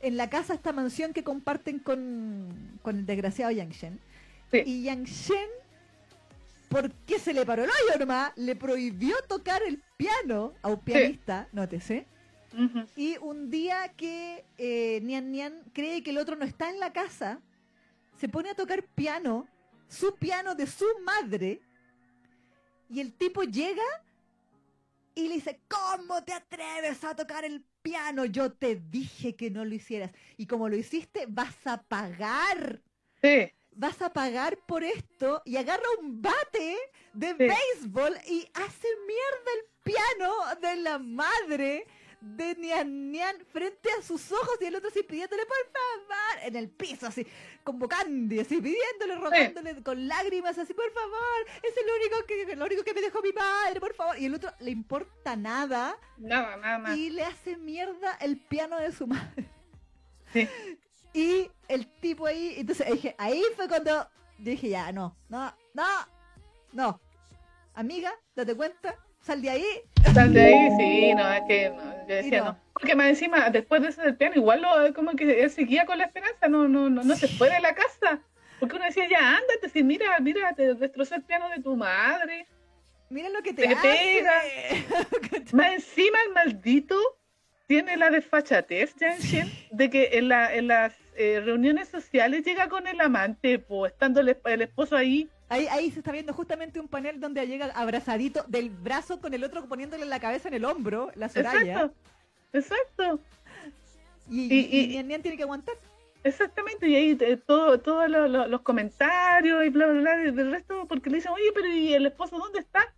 en 0.00 0.16
la 0.16 0.30
casa, 0.30 0.54
esta 0.54 0.72
mansión 0.72 1.12
que 1.12 1.22
comparten 1.22 1.78
con, 1.78 2.78
con 2.82 2.98
el 2.98 3.06
desgraciado 3.06 3.50
Yang 3.52 3.70
Shen. 3.70 4.00
Sí. 4.50 4.62
Y 4.66 4.82
Yang 4.84 5.04
Shen, 5.04 5.48
¿por 6.68 6.90
qué 7.06 7.18
se 7.18 7.32
le 7.32 7.44
paró 7.44 7.64
el 7.64 7.70
hoyo 7.70 7.98
nomás? 7.98 8.32
Le 8.36 8.56
prohibió 8.56 9.16
tocar 9.28 9.62
el 9.62 9.80
piano 9.96 10.54
a 10.62 10.68
un 10.68 10.80
pianista, 10.80 11.48
nótese. 11.52 12.06
Y 12.96 13.16
un 13.18 13.50
día 13.50 13.92
que 13.96 14.44
eh, 14.58 15.00
Nian 15.02 15.30
Nian 15.32 15.62
cree 15.72 16.02
que 16.02 16.10
el 16.10 16.18
otro 16.18 16.36
no 16.36 16.44
está 16.44 16.68
en 16.70 16.78
la 16.80 16.92
casa, 16.92 17.40
se 18.16 18.28
pone 18.28 18.50
a 18.50 18.54
tocar 18.54 18.82
piano, 18.82 19.46
su 19.88 20.14
piano 20.16 20.54
de 20.54 20.66
su 20.66 20.84
madre, 21.04 21.60
y 22.90 23.00
el 23.00 23.12
tipo 23.14 23.42
llega 23.42 23.82
y 25.14 25.28
le 25.28 25.34
dice, 25.34 25.60
¿cómo 25.68 26.22
te 26.24 26.32
atreves 26.32 27.02
a 27.04 27.14
tocar 27.16 27.44
el 27.44 27.64
piano? 27.82 28.24
Yo 28.26 28.52
te 28.52 28.76
dije 28.76 29.34
que 29.34 29.50
no 29.50 29.64
lo 29.64 29.74
hicieras. 29.74 30.10
Y 30.36 30.46
como 30.46 30.68
lo 30.68 30.76
hiciste, 30.76 31.26
vas 31.28 31.66
a 31.66 31.82
pagar. 31.82 32.82
Sí, 33.22 33.50
Vas 33.74 34.02
a 34.02 34.12
pagar 34.12 34.58
por 34.66 34.84
esto 34.84 35.40
y 35.46 35.56
agarra 35.56 35.82
un 36.00 36.20
bate 36.20 36.76
de 37.14 37.28
Sí. 37.28 37.34
béisbol 37.38 38.14
y 38.28 38.46
hace 38.52 38.86
mierda 39.06 39.50
el 39.56 39.64
piano 39.82 40.34
de 40.60 40.76
la 40.82 40.98
madre 40.98 41.86
de 42.22 42.54
Nian 42.54 43.10
Nian 43.10 43.36
frente 43.52 43.88
a 43.98 44.02
sus 44.02 44.30
ojos 44.30 44.56
y 44.60 44.64
el 44.66 44.76
otro 44.76 44.88
así 44.88 45.02
pidiéndole 45.02 45.42
por 45.44 45.56
favor 45.72 46.46
en 46.46 46.56
el 46.56 46.70
piso 46.70 47.06
así 47.08 47.26
convocando 47.64 48.34
y 48.34 48.38
así 48.40 48.60
pidiéndole 48.60 49.16
rogándole 49.16 49.82
con 49.82 50.06
lágrimas 50.06 50.56
así 50.56 50.72
por 50.72 50.90
favor 50.92 51.46
es 51.62 51.74
el 51.76 51.84
único 52.00 52.26
que 52.26 52.56
lo 52.56 52.64
único 52.64 52.84
que 52.84 52.94
me 52.94 53.00
dejó 53.00 53.20
mi 53.22 53.32
madre 53.32 53.80
por 53.80 53.92
favor 53.94 54.16
y 54.18 54.26
el 54.26 54.34
otro 54.34 54.52
le 54.60 54.70
importa 54.70 55.34
nada 55.34 55.98
nada, 56.16 56.56
nada 56.58 56.78
más. 56.78 56.96
y 56.96 57.10
le 57.10 57.24
hace 57.24 57.56
mierda 57.56 58.16
el 58.20 58.36
piano 58.38 58.78
de 58.78 58.92
su 58.92 59.06
madre 59.06 59.48
Sí. 60.32 60.48
y 61.12 61.50
el 61.68 61.86
tipo 62.00 62.26
ahí 62.26 62.54
entonces 62.56 62.86
dije 62.90 63.14
ahí 63.18 63.42
fue 63.56 63.68
cuando 63.68 64.08
dije 64.38 64.68
ya 64.70 64.92
no 64.92 65.16
no 65.28 65.52
no 65.74 65.84
no 66.72 67.00
amiga 67.74 68.14
date 68.36 68.54
cuenta 68.54 68.96
sal 69.20 69.42
de 69.42 69.50
ahí 69.50 69.66
Sal 70.14 70.32
de 70.34 70.42
ahí, 70.42 70.70
sí, 70.78 71.14
no, 71.14 71.32
es 71.32 71.42
que 71.48 71.70
no, 71.70 72.06
yo 72.08 72.14
decía 72.14 72.38
no. 72.40 72.44
no. 72.46 72.58
Porque 72.74 72.94
más 72.94 73.08
encima, 73.08 73.48
después 73.50 73.80
de 73.82 73.88
eso 73.88 74.02
del 74.02 74.16
piano, 74.16 74.34
igual 74.36 74.60
lo, 74.62 74.92
como 74.94 75.12
que 75.12 75.42
él 75.42 75.50
seguía 75.50 75.86
con 75.86 75.98
la 75.98 76.04
esperanza, 76.04 76.48
no, 76.48 76.68
no, 76.68 76.90
no, 76.90 77.02
no 77.02 77.16
se 77.16 77.28
fue 77.28 77.48
de 77.48 77.60
la 77.60 77.74
casa. 77.74 78.20
Porque 78.60 78.76
uno 78.76 78.84
decía, 78.84 79.08
ya, 79.08 79.36
ándate, 79.36 79.68
si 79.72 79.82
mira, 79.82 80.18
mira, 80.20 80.52
te 80.54 80.74
destrozó 80.74 81.14
el 81.14 81.22
piano 81.22 81.48
de 81.48 81.62
tu 81.62 81.76
madre. 81.76 82.46
mira 83.10 83.28
lo 83.30 83.42
que 83.42 83.52
te, 83.54 83.62
Te 83.62 83.74
hace. 83.74 83.88
pega. 83.88 84.42
Más 85.52 85.72
encima 85.74 86.18
el 86.26 86.32
maldito 86.34 86.96
tiene 87.66 87.96
la 87.96 88.10
desfachatez, 88.10 88.94
Yanshin, 88.96 89.50
de 89.70 89.88
que 89.88 90.10
en, 90.12 90.28
la, 90.28 90.54
en 90.54 90.68
las 90.68 90.94
eh, 91.16 91.40
reuniones 91.44 91.88
sociales 91.88 92.44
llega 92.44 92.68
con 92.68 92.86
el 92.86 93.00
amante, 93.00 93.58
pues, 93.58 93.92
estando 93.92 94.20
el 94.20 94.62
esposo 94.62 94.96
ahí. 94.96 95.28
Ahí, 95.52 95.66
ahí 95.70 95.90
se 95.90 95.98
está 96.00 96.12
viendo 96.12 96.32
justamente 96.32 96.80
un 96.80 96.88
panel 96.88 97.20
donde 97.20 97.46
llega 97.46 97.66
abrazadito 97.66 98.44
del 98.48 98.70
brazo 98.70 99.20
con 99.20 99.34
el 99.34 99.44
otro 99.44 99.66
poniéndole 99.66 100.06
la 100.06 100.18
cabeza 100.20 100.48
en 100.48 100.54
el 100.54 100.64
hombro, 100.64 101.10
la 101.14 101.28
Soraya. 101.28 101.90
Exacto, 102.52 103.14
exacto. 103.14 103.20
Y, 104.30 104.52
Y- 104.54 104.98
y, 104.98 105.04
tiene 105.20 105.36
que 105.36 105.42
aguantar. 105.42 105.74
Exactamente, 106.24 106.88
y 106.88 106.94
ahí 106.94 107.18
eh, 107.20 107.36
todo, 107.36 107.80
todos 107.80 108.08
lo- 108.08 108.28
lo- 108.28 108.46
los 108.46 108.60
comentarios 108.62 109.64
y 109.66 109.70
bla, 109.70 109.88
bla, 109.88 110.00
bla, 110.00 110.16
del 110.32 110.50
resto, 110.52 110.86
porque 110.88 111.10
le 111.10 111.16
dicen, 111.16 111.32
oye, 111.32 111.50
pero 111.52 111.66
¿y 111.68 111.92
el 111.94 112.06
esposo 112.06 112.38
dónde 112.38 112.60
está? 112.60 112.94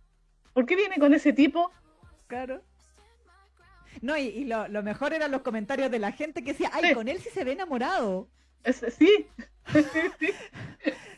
¿Por 0.53 0.65
qué 0.65 0.75
viene 0.75 0.97
con 0.97 1.13
ese 1.13 1.33
tipo? 1.33 1.71
Claro. 2.27 2.61
No, 4.01 4.15
y, 4.17 4.27
y 4.27 4.45
lo, 4.45 4.67
lo 4.67 4.83
mejor 4.83 5.13
eran 5.13 5.31
los 5.31 5.41
comentarios 5.41 5.89
de 5.89 5.99
la 5.99 6.11
gente 6.11 6.43
que 6.43 6.51
decía, 6.51 6.69
ay, 6.71 6.89
Sí. 6.89 6.93
con 6.93 7.07
él 7.07 7.19
sí 7.19 7.29
se 7.33 7.43
ve 7.43 7.53
enamorado. 7.53 8.27
Es- 8.63 8.85
sí, 8.97 9.27
sí, 10.19 10.29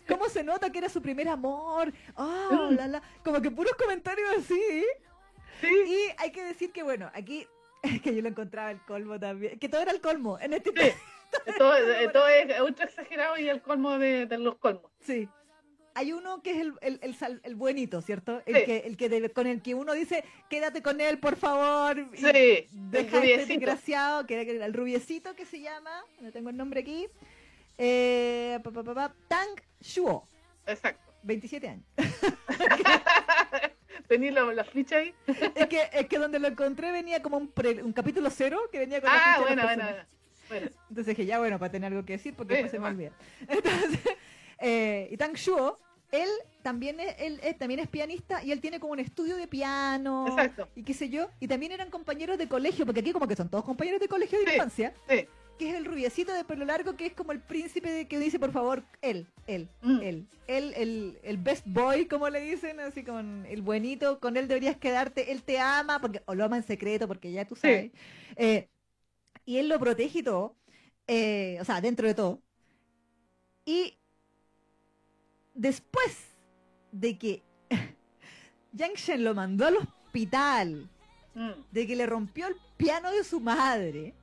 ¿Cómo 0.07 0.29
se 0.29 0.43
nota 0.43 0.71
que 0.71 0.77
era 0.79 0.89
su 0.89 1.01
primer 1.01 1.27
amor? 1.27 1.93
Ah, 2.15 2.49
Mm. 2.51 2.75
la, 2.75 2.87
la. 2.87 3.01
Como 3.23 3.41
que 3.41 3.51
puros 3.51 3.73
comentarios 3.75 4.29
así. 4.37 4.83
sí, 5.61 5.67
Y 5.87 5.97
hay 6.17 6.31
que 6.31 6.43
decir 6.43 6.71
que, 6.71 6.83
bueno, 6.83 7.09
aquí 7.13 7.45
Es 7.83 7.91
que 8.01 8.15
yo 8.15 8.21
lo 8.21 8.29
encontraba 8.29 8.71
el 8.71 8.81
colmo 8.81 9.19
también. 9.19 9.59
Que 9.59 9.69
todo 9.69 9.81
era 9.81 9.91
el 9.91 10.01
colmo 10.01 10.39
en 10.39 10.53
este 10.53 10.71
Sí. 10.71 10.91
Todo, 11.57 11.77
eh, 11.77 12.09
todo 12.13 12.27
es 12.29 12.59
ultra 12.61 12.85
exagerado 12.85 13.37
y 13.37 13.49
el 13.49 13.61
colmo 13.61 13.97
de, 13.99 14.25
de 14.27 14.37
los 14.37 14.55
colmos. 14.55 14.89
Sí. 15.01 15.27
Hay 15.93 16.13
uno 16.13 16.41
que 16.41 16.51
es 16.51 16.57
el, 16.59 16.73
el, 16.81 16.99
el, 17.03 17.15
sal- 17.15 17.41
el 17.43 17.55
buenito, 17.55 18.01
¿cierto? 18.01 18.41
El 18.45 18.55
Sí. 18.55 18.63
que, 18.65 18.77
el 18.85 18.95
que 18.97 19.29
con 19.31 19.45
el 19.45 19.61
que 19.61 19.75
uno 19.75 19.93
dice, 19.93 20.23
quédate 20.49 20.81
con 20.81 21.01
él, 21.01 21.19
por 21.19 21.35
favor. 21.35 21.99
y 22.13 22.17
Sí, 22.17 22.25
el 22.25 22.67
Deja 22.71 22.97
a 22.97 23.01
este 23.01 23.19
rubiecito. 23.19 23.47
desgraciado, 23.53 24.25
que 24.25 24.39
era 24.41 24.65
el 24.65 24.73
rubiecito 24.73 25.35
que 25.35 25.45
se 25.45 25.59
llama, 25.59 26.01
no 26.21 26.31
tengo 26.31 26.49
el 26.49 26.55
nombre 26.57 26.79
aquí, 26.81 27.07
eh, 27.77 28.59
pa, 28.63 28.71
pa, 28.71 28.83
pa, 28.83 29.13
Tang 29.27 29.49
Shuo, 29.81 30.27
Exacto. 30.65 31.11
27 31.23 31.67
años. 31.67 31.83
Tení 34.07 34.31
la, 34.31 34.43
la 34.53 34.63
ficha 34.63 34.97
ahí. 34.97 35.13
es, 35.55 35.67
que, 35.67 35.81
es 35.91 36.07
que 36.07 36.17
donde 36.17 36.39
lo 36.39 36.47
encontré 36.47 36.91
venía 36.91 37.21
como 37.21 37.37
un, 37.37 37.47
pre- 37.49 37.83
un 37.83 37.91
capítulo 37.91 38.29
cero 38.29 38.59
que 38.71 38.79
venía 38.79 39.01
con 39.01 39.09
la 39.11 39.17
Ah, 39.17 39.19
ficha 39.19 39.49
de 39.49 39.55
los 39.55 39.65
bueno, 39.65 39.83
bueno, 39.83 40.05
bueno. 40.49 40.67
Entonces 40.89 41.17
dije, 41.17 41.25
ya 41.25 41.39
bueno, 41.39 41.59
para 41.59 41.71
tener 41.71 41.91
algo 41.91 42.05
que 42.05 42.13
decir, 42.13 42.33
porque 42.35 42.53
después 42.53 42.71
se 42.71 42.79
me 42.79 42.87
olvida. 42.87 43.11
Entonces, 43.47 43.99
eh, 44.59 45.09
y 45.11 45.17
Tang 45.17 45.33
Shuo, 45.35 45.79
él 46.11 46.29
también 46.63 47.01
es, 47.01 47.15
él, 47.19 47.39
él 47.43 47.55
también 47.57 47.81
es 47.81 47.89
pianista 47.89 48.41
y 48.43 48.53
él 48.53 48.61
tiene 48.61 48.79
como 48.79 48.93
un 48.93 48.99
estudio 48.99 49.35
de 49.35 49.47
piano 49.47 50.25
Exacto. 50.29 50.69
y 50.73 50.83
qué 50.83 50.93
sé 50.93 51.09
yo. 51.09 51.29
Y 51.41 51.47
también 51.49 51.73
eran 51.73 51.89
compañeros 51.89 52.37
de 52.37 52.47
colegio, 52.47 52.85
porque 52.85 53.01
aquí 53.01 53.11
como 53.11 53.27
que 53.27 53.35
son 53.35 53.49
todos 53.49 53.65
compañeros 53.65 53.99
de 53.99 54.07
colegio 54.07 54.39
de 54.39 54.45
Sí. 54.45 54.51
infancia, 54.53 54.93
Sí. 55.09 55.27
Que 55.57 55.69
es 55.69 55.75
el 55.75 55.85
rubiecito 55.85 56.31
de 56.33 56.43
pelo 56.43 56.65
largo, 56.65 56.95
que 56.95 57.07
es 57.07 57.13
como 57.13 57.31
el 57.31 57.39
príncipe 57.41 57.89
de- 57.91 58.07
que 58.07 58.19
dice, 58.19 58.39
por 58.39 58.51
favor, 58.51 58.83
él, 59.01 59.27
él, 59.47 59.67
Mm. 59.81 59.99
él, 60.01 60.27
él, 60.47 60.73
el, 60.75 61.17
el 61.23 61.37
best 61.37 61.63
boy, 61.67 62.05
como 62.05 62.29
le 62.29 62.41
dicen, 62.41 62.79
así 62.79 63.03
con 63.03 63.45
el 63.47 63.61
buenito, 63.61 64.19
con 64.19 64.37
él 64.37 64.47
deberías 64.47 64.77
quedarte, 64.77 65.31
él 65.31 65.43
te 65.43 65.59
ama, 65.59 65.99
porque 65.99 66.21
o 66.25 66.35
lo 66.35 66.45
ama 66.45 66.57
en 66.57 66.63
secreto, 66.63 67.07
porque 67.07 67.31
ya 67.31 67.45
tú 67.45 67.55
Sí. 67.55 67.61
sabes. 67.61 67.91
Eh, 68.35 68.67
y 69.45 69.57
él 69.57 69.67
lo 69.69 69.79
protege 69.79 70.19
y 70.19 70.23
todo, 70.23 70.55
eh, 71.07 71.57
o 71.59 71.65
sea, 71.65 71.81
dentro 71.81 72.07
de 72.07 72.13
todo. 72.13 72.41
Y 73.65 73.97
después 75.53 76.17
de 76.91 77.17
que 77.17 77.43
Yang 78.73 78.93
Shen 78.95 79.23
lo 79.23 79.33
mandó 79.33 79.65
al 79.65 79.77
hospital, 79.77 80.89
Mm. 81.35 81.51
de 81.71 81.85
que 81.85 81.95
le 81.95 82.05
rompió 82.07 82.47
el 82.47 82.55
piano 82.77 83.11
de 83.11 83.23
su 83.23 83.39
madre, 83.39 84.13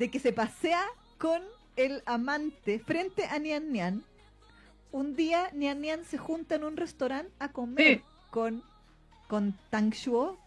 de 0.00 0.10
que 0.10 0.18
se 0.18 0.32
pasea 0.32 0.82
con 1.18 1.42
el 1.76 2.02
amante 2.06 2.78
frente 2.78 3.26
a 3.26 3.38
Nian 3.38 3.70
Nian, 3.70 4.02
un 4.92 5.14
día 5.14 5.50
Nian 5.52 5.82
Nian 5.82 6.06
se 6.06 6.16
junta 6.16 6.54
en 6.54 6.64
un 6.64 6.78
restaurante 6.78 7.30
a 7.38 7.52
comer 7.52 7.98
Sí. 7.98 8.02
con, 8.30 8.64
con 9.28 9.52
Tang 9.68 9.90
Shuo 9.92 10.38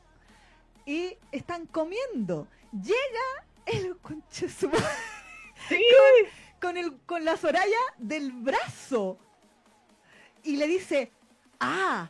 y 0.87 1.15
están 1.31 1.67
comiendo. 1.67 2.47
Llega 2.71 3.27
el 3.67 3.95
conche 3.97 4.49
Sí, 4.49 4.67
con, 6.59 6.75
el, 6.77 6.97
con 7.05 7.23
la 7.23 7.37
Soraya 7.37 7.77
del 7.99 8.31
brazo 8.31 9.19
y 10.43 10.57
le 10.57 10.65
dice, 10.65 11.11
ah, 11.59 12.09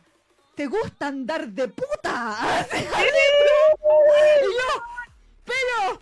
¿te 0.54 0.66
gusta 0.66 1.08
andar 1.08 1.48
de 1.48 1.68
puta? 1.68 2.66
Y 2.72 4.44
yo, 4.46 4.82
pero, 5.44 6.00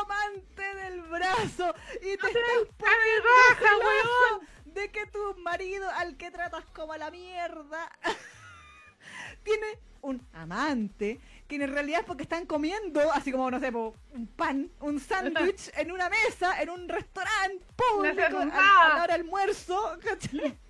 amante 0.00 0.74
del 0.74 1.02
brazo 1.02 1.74
y 2.00 2.16
te 2.16 2.26
estás 2.28 2.76
poniendo 2.78 4.46
de 4.64 4.90
que 4.90 5.06
tu 5.06 5.34
marido 5.38 5.88
al 5.90 6.16
que 6.16 6.30
tratas 6.30 6.64
como 6.72 6.92
a 6.92 6.98
la 6.98 7.10
mierda 7.10 7.90
tiene 9.42 9.78
un 10.02 10.26
amante 10.32 11.20
que 11.48 11.56
en 11.56 11.72
realidad 11.72 12.00
es 12.00 12.06
porque 12.06 12.22
están 12.22 12.46
comiendo, 12.46 13.12
así 13.12 13.32
como, 13.32 13.50
no 13.50 13.58
sé, 13.58 13.70
un 13.70 14.26
pan, 14.36 14.70
un 14.80 15.00
sándwich 15.00 15.70
en 15.76 15.90
una 15.90 16.08
mesa, 16.08 16.62
en 16.62 16.70
un 16.70 16.88
restaurante 16.88 17.64
público, 17.76 18.36
Una 18.36 18.46
a, 18.46 18.50
cerrada. 18.50 18.84
a 18.84 18.88
la 18.88 18.94
hora 19.04 19.12
del 19.14 19.22
almuerzo, 19.22 19.98
¿cachai? 20.02 20.56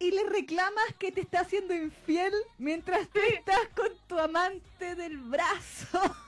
Y 0.00 0.12
le 0.12 0.22
reclamas 0.28 0.94
que 0.96 1.10
te 1.10 1.20
está 1.22 1.40
haciendo 1.40 1.74
infiel 1.74 2.32
mientras 2.58 3.08
tú 3.08 3.18
estás 3.18 3.58
con 3.74 3.88
tu 4.06 4.16
amante 4.16 4.94
del 4.94 5.16
brazo. 5.18 6.27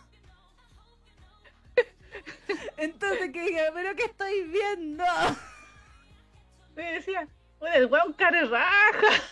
Entonces 2.77 3.31
que 3.33 3.43
dije, 3.43 3.65
pero 3.75 3.95
¿qué 3.95 4.05
estoy 4.05 4.43
viendo? 4.45 5.05
me 6.77 6.93
decía, 6.93 7.29
el 7.75 7.87
weón 7.87 8.13
care 8.15 8.45
raja. 8.47 9.23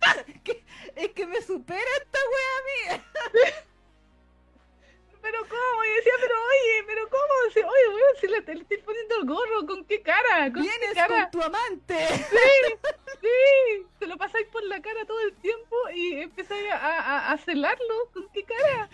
Es 0.94 1.08
que 1.12 1.26
me 1.26 1.40
supera 1.42 1.80
esta 2.00 2.18
wea 2.18 2.96
mía. 2.98 3.04
Pero 5.20 5.40
cómo, 5.48 5.84
y 5.84 5.88
decía, 5.96 6.12
pero 6.20 6.34
oye, 6.34 6.84
pero 6.86 7.08
cómo, 7.10 7.50
Si- 7.52 7.58
oye, 7.60 7.88
weón, 7.88 8.16
si 8.20 8.26
le, 8.28 8.40
le 8.54 8.62
estoy 8.62 8.78
poniendo 8.78 9.16
el 9.16 9.26
gorro, 9.26 9.66
¿con 9.66 9.84
qué 9.84 10.00
cara? 10.00 10.50
¿Con 10.52 10.62
Vienes 10.62 10.88
qué 10.90 10.94
cara? 10.94 11.22
con 11.22 11.30
tu 11.32 11.42
amante. 11.42 12.06
Sí, 13.20 13.86
te 13.98 14.06
lo 14.06 14.16
pasáis 14.16 14.46
por 14.46 14.62
la 14.64 14.80
cara 14.80 15.04
todo 15.06 15.20
el 15.20 15.34
tiempo 15.34 15.76
y 15.92 16.20
empezáis 16.22 16.70
a, 16.72 16.76
a, 16.76 17.32
a 17.32 17.38
celarlo, 17.38 18.10
¿con 18.14 18.28
qué 18.30 18.44
cara? 18.44 18.88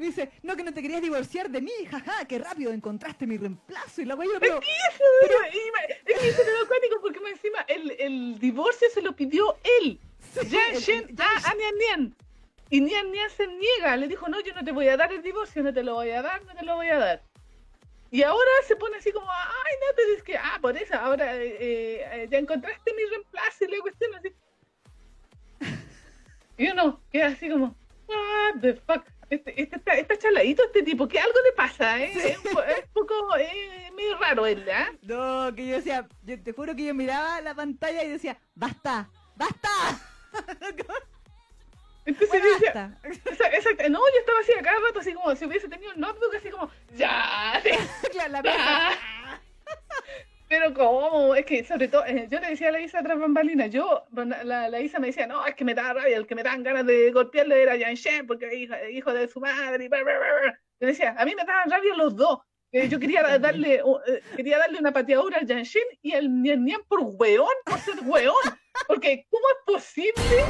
Y 0.00 0.06
dice, 0.06 0.30
no 0.42 0.56
que 0.56 0.62
no 0.64 0.72
te 0.72 0.80
querías 0.80 1.02
divorciar 1.02 1.50
de 1.50 1.60
mí, 1.60 1.70
jaja, 1.90 2.24
qué 2.26 2.38
rápido 2.38 2.72
encontraste 2.72 3.26
mi 3.26 3.36
reemplazo. 3.36 4.00
Y 4.00 4.06
la 4.06 4.14
wea, 4.14 4.28
pero, 4.40 4.56
Eso, 4.58 5.04
pero, 5.20 5.34
y 5.52 5.70
me- 5.72 6.12
es 6.14 6.18
que 6.20 6.28
eso 6.28 6.40
es 6.42 6.64
acuático 6.64 7.00
porque 7.02 7.20
más 7.20 7.32
encima 7.32 7.60
el, 7.68 7.90
el 7.98 8.38
divorcio 8.38 8.88
se 8.94 9.02
lo 9.02 9.14
pidió 9.14 9.56
él. 9.82 10.00
Sí, 10.32 10.48
Yan 10.48 10.74
el- 10.74 10.80
Shen 10.80 11.06
el- 11.10 11.20
a, 11.20 11.50
a 11.50 11.54
Nian 11.54 11.74
Nian. 11.78 12.16
Y 12.70 12.80
Nian 12.80 13.10
Nian 13.12 13.28
se 13.30 13.46
niega, 13.46 13.96
le 13.96 14.08
dijo, 14.08 14.26
no, 14.28 14.40
yo 14.40 14.54
no 14.54 14.64
te 14.64 14.72
voy 14.72 14.88
a 14.88 14.96
dar 14.96 15.12
el 15.12 15.22
divorcio, 15.22 15.62
no 15.62 15.74
te 15.74 15.82
lo 15.82 15.94
voy 15.94 16.10
a 16.10 16.22
dar, 16.22 16.42
no 16.44 16.54
te 16.54 16.64
lo 16.64 16.76
voy 16.76 16.88
a 16.88 16.98
dar. 16.98 17.22
Y 18.10 18.22
ahora 18.22 18.50
se 18.66 18.76
pone 18.76 18.96
así 18.96 19.12
como, 19.12 19.30
ay, 19.30 19.72
no, 19.80 19.86
pero 19.96 20.12
es 20.16 20.22
que, 20.22 20.36
ah, 20.38 20.58
por 20.62 20.76
eso, 20.76 20.94
ahora 20.94 21.36
eh, 21.36 21.56
eh, 22.22 22.28
ya 22.30 22.38
encontraste 22.38 22.92
mi 22.94 23.04
reemplazo 23.04 23.64
y 23.66 23.68
la 23.68 23.78
cuestión 23.80 24.14
así. 24.14 24.28
Y 26.58 26.68
uno 26.68 27.00
queda 27.12 27.28
así 27.28 27.48
como, 27.50 27.74
what 28.06 28.60
the 28.60 28.74
fuck. 28.74 29.04
Este, 29.30 29.62
este 29.62 29.76
está, 29.76 29.94
está 29.94 30.18
chaladito 30.18 30.64
este 30.64 30.82
tipo, 30.82 31.06
que 31.06 31.18
algo 31.20 31.38
le 31.44 31.52
pasa, 31.52 31.98
¿eh? 32.00 32.10
Es, 32.12 32.24
es 32.26 32.88
poco, 32.92 33.36
eh, 33.38 33.90
medio 33.94 34.18
raro 34.18 34.44
él, 34.44 34.68
¿ah? 34.70 34.90
No, 35.02 35.54
que 35.54 35.66
yo 35.68 35.76
decía, 35.76 36.08
yo 36.24 36.42
te 36.42 36.52
juro 36.52 36.74
que 36.74 36.84
yo 36.86 36.94
miraba 36.94 37.40
la 37.40 37.54
pantalla 37.54 38.02
y 38.02 38.08
decía, 38.10 38.36
basta, 38.56 39.08
basta. 39.36 39.68
Entonces 42.06 42.28
Bueno, 42.28 42.44
basta. 42.62 42.98
Esa- 43.04 43.48
Exacto, 43.54 43.88
no, 43.88 43.98
yo 44.00 44.18
estaba 44.20 44.40
así 44.40 44.52
a 44.52 44.62
cada 44.62 44.80
rato, 44.80 44.98
así 45.00 45.12
como 45.12 45.36
si 45.36 45.44
hubiese 45.46 45.68
tenido 45.68 45.92
un 45.94 46.00
notebook, 46.00 46.34
así 46.34 46.50
como, 46.50 46.68
ya, 46.96 47.62
Claro, 48.12 48.32
la. 48.42 48.42
pero 50.50 50.74
cómo, 50.74 51.36
es 51.36 51.46
que 51.46 51.62
sobre 51.64 51.86
todo, 51.86 52.04
eh, 52.06 52.26
yo 52.28 52.40
le 52.40 52.48
decía 52.48 52.70
a 52.70 52.72
la 52.72 52.80
Isa 52.80 53.02
tras 53.04 53.18
bambalina, 53.20 53.68
yo, 53.68 54.04
la, 54.44 54.68
la 54.68 54.80
Isa 54.80 54.98
me 54.98 55.06
decía, 55.06 55.28
no, 55.28 55.46
es 55.46 55.54
que 55.54 55.64
me 55.64 55.74
daba 55.74 55.94
rabia, 56.00 56.16
el 56.16 56.26
que 56.26 56.34
me 56.34 56.42
daban 56.42 56.64
ganas 56.64 56.84
de 56.86 57.12
golpearle 57.12 57.62
era 57.62 57.76
Yan 57.76 57.94
Shen, 57.94 58.26
porque 58.26 58.46
era 58.46 58.54
hijo, 58.54 58.74
hijo 58.92 59.12
de 59.14 59.28
su 59.28 59.38
madre, 59.40 59.84
y 59.84 59.88
bla, 59.88 60.02
bla, 60.02 60.12
bla. 60.18 60.60
Yo 60.80 60.88
decía, 60.88 61.14
a 61.16 61.24
mí 61.24 61.34
me 61.36 61.44
daban 61.44 61.70
rabia 61.70 61.94
los 61.96 62.16
dos, 62.16 62.40
Eh, 62.72 62.88
yo 62.88 62.98
quería 62.98 63.22
da- 63.22 63.38
darle, 63.48 63.76
eh, 63.76 64.20
quería 64.36 64.58
darle 64.58 64.78
una 64.80 64.92
pateadura 64.92 65.38
al 65.38 65.46
Yan 65.46 65.62
Shen 65.62 65.82
y 66.02 66.12
al 66.14 66.42
Nian 66.42 66.64
Nian 66.64 66.80
por 66.88 67.00
weón, 67.02 67.48
por 67.64 67.78
ser 67.78 67.94
weón, 68.04 68.34
porque 68.88 69.26
¿cómo 69.30 69.44
es 69.48 69.74
posible 69.74 70.44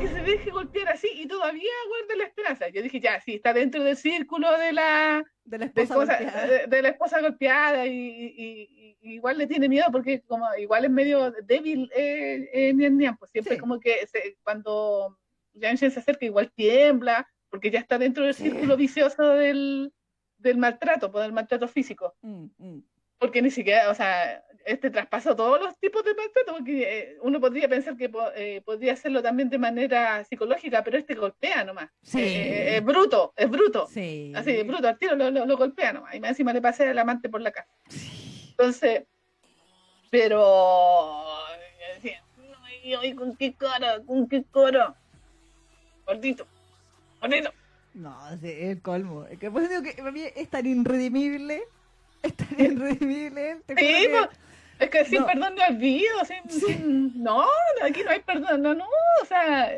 que 0.00 0.08
se 0.08 0.22
deje 0.22 0.50
golpear 0.50 0.88
así 0.90 1.08
y 1.14 1.26
todavía 1.26 1.70
guarde 1.88 2.16
la 2.16 2.24
esperanza? 2.24 2.68
Yo 2.68 2.82
dije, 2.82 3.00
ya, 3.00 3.20
sí, 3.20 3.34
está 3.34 3.52
dentro 3.52 3.82
del 3.82 3.96
círculo 3.96 4.50
de 4.58 4.72
la, 4.72 5.24
De 5.44 5.58
la 5.58 5.66
de, 5.66 5.82
esposa 5.82 6.18
golpeada. 6.18 6.46
de- 6.46 6.66
de 6.66 6.82
la 6.82 6.88
esposa 6.88 7.20
golpeada 7.20 7.86
y, 7.86 7.92
y- 7.92 8.96
y- 9.02 9.14
igual 9.14 9.38
le 9.38 9.46
tiene 9.46 9.68
miedo 9.68 9.86
porque 9.92 10.22
como 10.22 10.46
igual 10.58 10.84
es 10.84 10.90
medio 10.90 11.30
débil 11.44 11.90
eh, 11.94 12.48
eh, 12.52 12.72
Nian 12.74 12.96
Nian, 12.96 13.16
pues 13.16 13.30
siempre 13.30 13.54
Sí. 13.54 13.60
como 13.60 13.78
que 13.80 14.06
se- 14.06 14.36
cuando 14.42 15.18
Yan 15.54 15.76
Shen 15.76 15.90
se 15.90 16.00
acerca 16.00 16.26
igual 16.26 16.52
tiembla 16.54 17.28
porque 17.48 17.70
ya 17.70 17.78
está 17.78 17.96
dentro 17.98 18.24
del 18.24 18.34
Sí. 18.34 18.44
círculo 18.50 18.76
vicioso 18.76 19.22
del, 19.30 19.92
del 20.38 20.58
maltrato, 20.58 21.10
pues, 21.10 21.22
del 21.24 21.32
maltrato 21.32 21.68
físico, 21.68 22.14
Mm, 22.20 22.46
mm. 22.58 22.82
porque 23.18 23.40
ni 23.40 23.50
siquiera, 23.50 23.88
o 23.90 23.94
sea, 23.94 24.44
este 24.66 24.90
traspasó 24.90 25.34
todos 25.36 25.60
los 25.60 25.78
tipos 25.78 26.04
de 26.04 26.14
maltrato, 26.14 26.52
porque 26.56 26.98
eh, 26.98 27.16
uno 27.22 27.40
podría 27.40 27.68
pensar 27.68 27.96
que 27.96 28.08
po- 28.08 28.32
eh, 28.34 28.60
podría 28.64 28.92
hacerlo 28.94 29.22
también 29.22 29.48
de 29.48 29.58
manera 29.58 30.24
psicológica, 30.24 30.82
pero 30.84 30.98
este 30.98 31.14
golpea 31.14 31.64
nomás, 31.64 31.88
Sí. 32.02 32.20
Eh, 32.20 32.76
es 32.76 32.84
bruto, 32.84 33.32
es 33.36 33.48
bruto. 33.48 33.86
Sí. 33.86 34.32
Así, 34.34 34.62
bruto, 34.64 34.88
al 34.88 34.98
tiro 34.98 35.14
lo, 35.16 35.30
lo, 35.30 35.46
lo 35.46 35.56
golpea 35.56 35.92
nomás. 35.92 36.14
Y 36.14 36.20
más 36.20 36.30
encima 36.30 36.52
le 36.52 36.60
pasé 36.60 36.88
al 36.88 36.98
amante 36.98 37.28
por 37.28 37.40
la 37.40 37.52
casa. 37.52 37.68
Entonces, 38.50 39.04
pero. 40.10 41.26
yo 41.78 41.94
decía, 41.94 42.22
"Ay, 42.64 42.94
ay, 42.94 43.14
¿con 43.14 43.36
qué 43.36 43.54
cara? 43.54 44.00
¿Con 44.04 44.28
qué 44.28 44.44
cara? 44.52 44.94
Gordito, 46.06 46.46
gordito. 47.20 47.52
No, 47.94 48.14
sí, 48.40 48.48
es 48.50 48.70
el 48.70 48.82
colmo. 48.82 49.24
Es 49.26 49.38
que 49.38 49.50
por 49.50 49.62
eso 49.62 49.70
digo 49.70 49.82
que 49.82 49.94
para 49.94 50.12
mí 50.12 50.22
es 50.34 50.48
tan 50.50 50.66
irredimible. 50.66 51.62
Es 52.22 52.34
tan 52.34 52.48
irredimible. 52.58 53.60
Te 53.66 53.74
juro 53.74 53.86
Sí, 53.86 54.02
que 54.02 54.08
pues, 54.10 54.28
Es 54.78 54.90
que 54.90 55.04
sin 55.06 55.20
No. 55.20 55.26
perdón 55.26 55.54
ni 55.54 55.62
olvido, 55.74 56.14
sin, 56.24 56.50
sin- 56.60 57.22
no, 57.22 57.44
aquí 57.82 58.02
no 58.04 58.10
hay 58.10 58.20
perdón, 58.20 58.62
no, 58.62 58.74
no, 58.74 58.84
o 59.22 59.24
sea, 59.24 59.70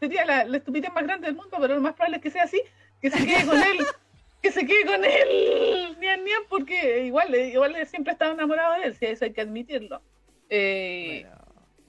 sería 0.00 0.24
la, 0.24 0.44
la 0.44 0.56
estupidez 0.56 0.90
más 0.94 1.04
grande 1.04 1.26
del 1.26 1.36
mundo, 1.36 1.56
pero 1.60 1.74
lo 1.74 1.80
más 1.80 1.92
probable 1.94 2.16
es 2.16 2.22
que 2.22 2.30
sea 2.30 2.44
así, 2.44 2.60
que 3.02 3.10
se 3.10 3.26
quede 3.26 3.44
con 3.44 3.56
él, 3.62 3.78
que 4.42 4.50
se 4.52 4.64
quede 4.66 4.86
con 4.86 5.04
él, 5.04 5.96
Nian 6.00 6.24
Nian, 6.24 6.42
porque 6.48 7.04
igual, 7.04 7.34
igual 7.34 7.74
siempre 7.86 8.12
ha 8.12 8.14
estado 8.14 8.32
enamorado 8.32 8.74
de 8.80 8.84
él, 8.88 8.94
si 8.94 9.04
eso 9.06 9.24
hay 9.26 9.32
que 9.32 9.42
admitirlo. 9.42 10.00
Eh, 10.48 11.26
Bueno, 11.26 11.36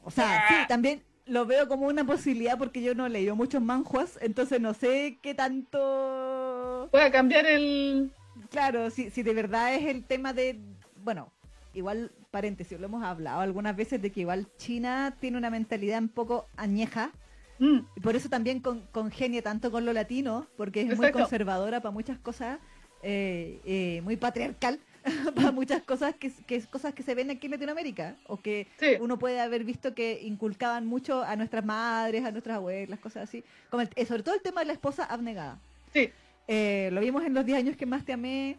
o 0.03 0.11
sea, 0.11 0.45
sí, 0.49 0.55
también 0.67 1.03
lo 1.25 1.45
veo 1.45 1.67
como 1.67 1.87
una 1.87 2.05
posibilidad 2.05 2.57
porque 2.57 2.81
yo 2.81 2.95
no 2.95 3.07
leí 3.07 3.31
muchos 3.31 3.61
manjuas, 3.61 4.17
entonces 4.21 4.59
no 4.59 4.73
sé 4.73 5.19
qué 5.21 5.33
tanto... 5.33 6.89
Pueda 6.91 7.11
cambiar 7.11 7.45
el... 7.45 8.11
Claro, 8.49 8.89
si, 8.89 9.09
si 9.09 9.23
de 9.23 9.33
verdad 9.33 9.73
es 9.75 9.85
el 9.85 10.03
tema 10.05 10.31
de... 10.33 10.59
Bueno, 11.03 11.31
igual, 11.73 12.11
paréntesis, 12.37 12.79
lo 12.79 12.85
hemos 12.85 13.03
hablado 13.03 13.39
algunas 13.41 13.75
veces 13.75 13.99
de 14.01 14.11
que 14.11 14.21
igual 14.21 14.47
China 14.57 15.15
tiene 15.19 15.37
una 15.37 15.49
mentalidad 15.49 15.99
un 15.99 16.09
poco 16.09 16.47
añeja. 16.55 17.11
Mm, 17.59 17.79
y 17.95 17.99
por 18.01 18.15
eso 18.15 18.29
también 18.29 18.59
con, 18.59 18.81
congenia 18.91 19.41
tanto 19.41 19.71
con 19.71 19.83
lo 19.85 19.91
latino, 19.93 20.45
porque 20.55 20.81
es 20.81 20.87
muy 20.97 21.07
conservadora 21.23 21.81
para 21.81 21.91
muchas 21.91 22.19
cosas, 22.19 22.59
eh, 23.01 23.59
eh, 23.65 24.01
muy 24.03 24.15
patriarcal 24.17 24.79
para 25.35 25.51
muchas 25.51 25.81
cosas 25.81 26.13
que, 26.15 26.31
que 26.45 26.61
cosas 26.67 26.93
que 26.93 27.01
se 27.01 27.15
ven 27.15 27.31
aquí 27.31 27.47
en 27.47 27.51
Latinoamérica 27.53 28.15
o 28.27 28.37
que 28.37 28.67
sí, 28.79 28.97
uno 28.99 29.17
puede 29.17 29.39
haber 29.41 29.63
visto 29.63 29.95
que 29.95 30.19
inculcaban 30.21 30.85
mucho 30.85 31.23
a 31.23 31.35
nuestras 31.35 31.65
madres, 31.65 32.23
a 32.25 32.31
nuestras 32.31 32.57
abuelas, 32.57 32.99
cosas 32.99 33.23
así. 33.27 33.43
Como 33.71 33.81
el- 33.81 33.89
eh, 33.95 34.05
sobre 34.05 34.21
todo 34.21 34.35
el 34.35 34.41
tema 34.41 34.61
de 34.61 34.67
la 34.67 34.73
esposa 34.73 35.03
abnegada. 35.05 35.57
sí, 35.93 36.11
Eh, 36.49 36.89
lo 36.93 37.01
vimos 37.01 37.25
en 37.25 37.33
los 37.33 37.43
10 37.45 37.57
años 37.57 37.75
que 37.75 37.85
más 37.85 38.05
te 38.05 38.13
amé, 38.13 38.57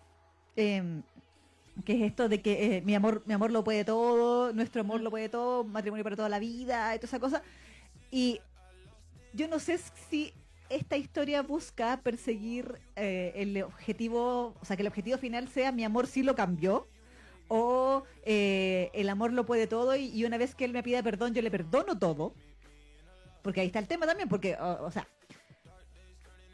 em, 0.56 1.02
que 1.84 1.94
es 1.94 2.02
esto 2.02 2.28
de 2.28 2.40
que 2.40 2.76
eh, 2.76 2.82
mi 2.82 2.94
amor 2.94 3.22
mi 3.26 3.34
amor 3.34 3.50
lo 3.50 3.64
puede 3.64 3.84
todo, 3.84 4.52
nuestro 4.52 4.80
amor 4.80 5.00
lo 5.00 5.10
puede 5.10 5.28
todo, 5.28 5.64
matrimonio 5.64 6.04
para 6.04 6.16
toda 6.16 6.28
la 6.28 6.38
vida, 6.38 6.94
y 6.94 6.98
toda 6.98 7.08
esa 7.08 7.20
cosa. 7.20 7.42
Y 8.10 8.40
yo 9.32 9.48
no 9.48 9.58
sé 9.58 9.78
si 10.10 10.32
esta 10.70 10.96
historia 10.96 11.42
busca 11.42 12.00
perseguir 12.02 12.78
eh, 12.96 13.32
el 13.36 13.62
objetivo, 13.62 14.54
o 14.60 14.64
sea, 14.64 14.76
que 14.76 14.82
el 14.82 14.88
objetivo 14.88 15.18
final 15.18 15.48
sea 15.48 15.72
mi 15.72 15.84
amor 15.84 16.06
sí 16.06 16.22
lo 16.22 16.34
cambió, 16.34 16.88
o 17.48 18.02
eh, 18.24 18.90
el 18.92 19.08
amor 19.08 19.32
lo 19.32 19.46
puede 19.46 19.66
todo 19.66 19.96
y, 19.96 20.06
y 20.06 20.24
una 20.24 20.36
vez 20.36 20.54
que 20.54 20.64
él 20.64 20.72
me 20.72 20.82
pida 20.82 21.02
perdón 21.02 21.34
yo 21.34 21.42
le 21.42 21.50
perdono 21.50 21.98
todo. 21.98 22.34
Porque 23.42 23.60
ahí 23.60 23.68
está 23.68 23.78
el 23.78 23.86
tema 23.86 24.06
también, 24.06 24.28
porque, 24.28 24.56
o, 24.56 24.84
o 24.84 24.90
sea, 24.90 25.06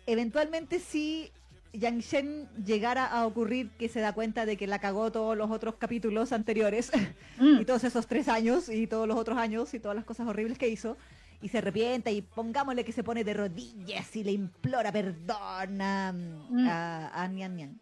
eventualmente 0.06 0.78
si 0.78 1.32
Yang 1.74 2.00
Shen 2.00 2.48
llegara 2.64 3.04
a 3.06 3.26
ocurrir 3.26 3.70
que 3.70 3.88
se 3.88 4.00
da 4.00 4.12
cuenta 4.12 4.46
de 4.46 4.56
que 4.56 4.66
la 4.66 4.78
cagó 4.78 5.10
todos 5.10 5.36
los 5.36 5.50
otros 5.50 5.74
capítulos 5.76 6.32
anteriores 6.32 6.90
mm, 7.38 7.60
y 7.60 7.64
todos 7.64 7.84
esos 7.84 8.06
tres 8.06 8.28
años 8.28 8.68
y 8.68 8.86
todos 8.86 9.08
los 9.08 9.16
otros 9.18 9.36
años 9.38 9.74
y 9.74 9.80
todas 9.80 9.96
las 9.96 10.04
cosas 10.04 10.26
horribles 10.28 10.56
que 10.56 10.68
hizo 10.68 10.96
y 11.42 11.48
se 11.48 11.58
arrepienta 11.58 12.10
y 12.10 12.22
pongámosle 12.22 12.84
que 12.84 12.92
se 12.92 13.02
pone 13.02 13.24
de 13.24 13.34
rodillas 13.34 14.14
y 14.16 14.24
le 14.24 14.32
implora 14.32 14.92
perdón 14.92 15.80
a, 15.82 16.12
Mm. 16.12 16.68
a, 16.68 17.22
a 17.22 17.28
Nian 17.28 17.56
Nian. 17.56 17.80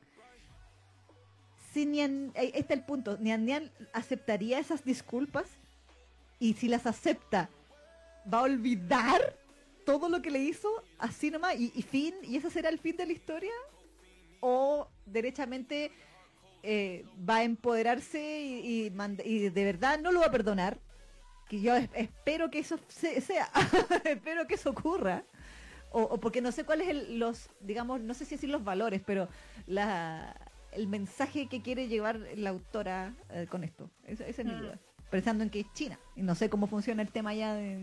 Si 1.72 1.86
Nian, 1.86 2.32
ahí 2.36 2.50
está 2.54 2.74
el 2.74 2.84
punto, 2.84 3.18
Nian 3.18 3.44
Nian 3.44 3.70
aceptaría 3.92 4.58
esas 4.58 4.84
disculpas 4.84 5.46
y 6.38 6.54
si 6.54 6.68
las 6.68 6.86
acepta, 6.86 7.48
va 8.32 8.38
a 8.38 8.42
olvidar 8.42 9.36
todo 9.86 10.08
lo 10.08 10.22
que 10.22 10.30
le 10.30 10.38
hizo 10.40 10.68
así 10.98 11.30
nomás 11.30 11.54
y, 11.58 11.72
y 11.74 11.82
fin, 11.82 12.14
y 12.22 12.36
ese 12.36 12.50
será 12.50 12.68
el 12.68 12.78
fin 12.78 12.96
de 12.96 13.06
la 13.06 13.12
historia 13.12 13.52
o 14.42 14.88
derechamente 15.06 15.90
eh, 16.64 17.04
va 17.28 17.36
a 17.36 17.42
empoderarse 17.44 18.20
y, 18.42 18.86
y 18.86 18.90
mand- 18.90 19.22
y 19.24 19.48
de 19.48 19.64
verdad 19.64 19.98
no 20.00 20.12
lo 20.12 20.20
va 20.20 20.26
a 20.26 20.30
perdonar. 20.30 20.78
Que 21.48 21.60
yo 21.60 21.74
es- 21.76 21.88
espero 21.94 22.50
que 22.50 22.58
eso 22.58 22.78
se- 22.88 23.20
sea, 23.20 23.48
espero 24.04 24.46
que 24.46 24.54
eso 24.54 24.70
ocurra. 24.70 25.22
O, 25.90 26.02
o 26.02 26.18
porque 26.20 26.40
no 26.40 26.52
sé 26.52 26.64
cuáles 26.64 26.88
el, 26.88 27.18
los, 27.18 27.50
digamos, 27.60 28.00
no 28.00 28.14
sé 28.14 28.24
si 28.24 28.34
decir 28.36 28.48
los 28.50 28.64
valores, 28.64 29.02
pero 29.04 29.28
la, 29.66 30.34
el 30.72 30.86
mensaje 30.88 31.48
que 31.48 31.60
quiere 31.62 31.88
llevar 31.88 32.18
la 32.36 32.50
autora 32.50 33.14
eh, 33.30 33.46
con 33.50 33.62
esto. 33.64 33.90
Esa, 34.06 34.26
esa 34.26 34.42
es 34.42 34.48
mi 34.48 34.54
Mm. 34.54 34.60
duda. 34.60 34.78
Pensando 35.10 35.44
en 35.44 35.50
que 35.50 35.60
es 35.60 35.66
China. 35.74 35.98
Y 36.16 36.22
no 36.22 36.34
sé 36.34 36.48
cómo 36.48 36.66
funciona 36.66 37.02
el 37.02 37.10
tema 37.12 37.30
allá 37.30 37.54
de... 37.54 37.78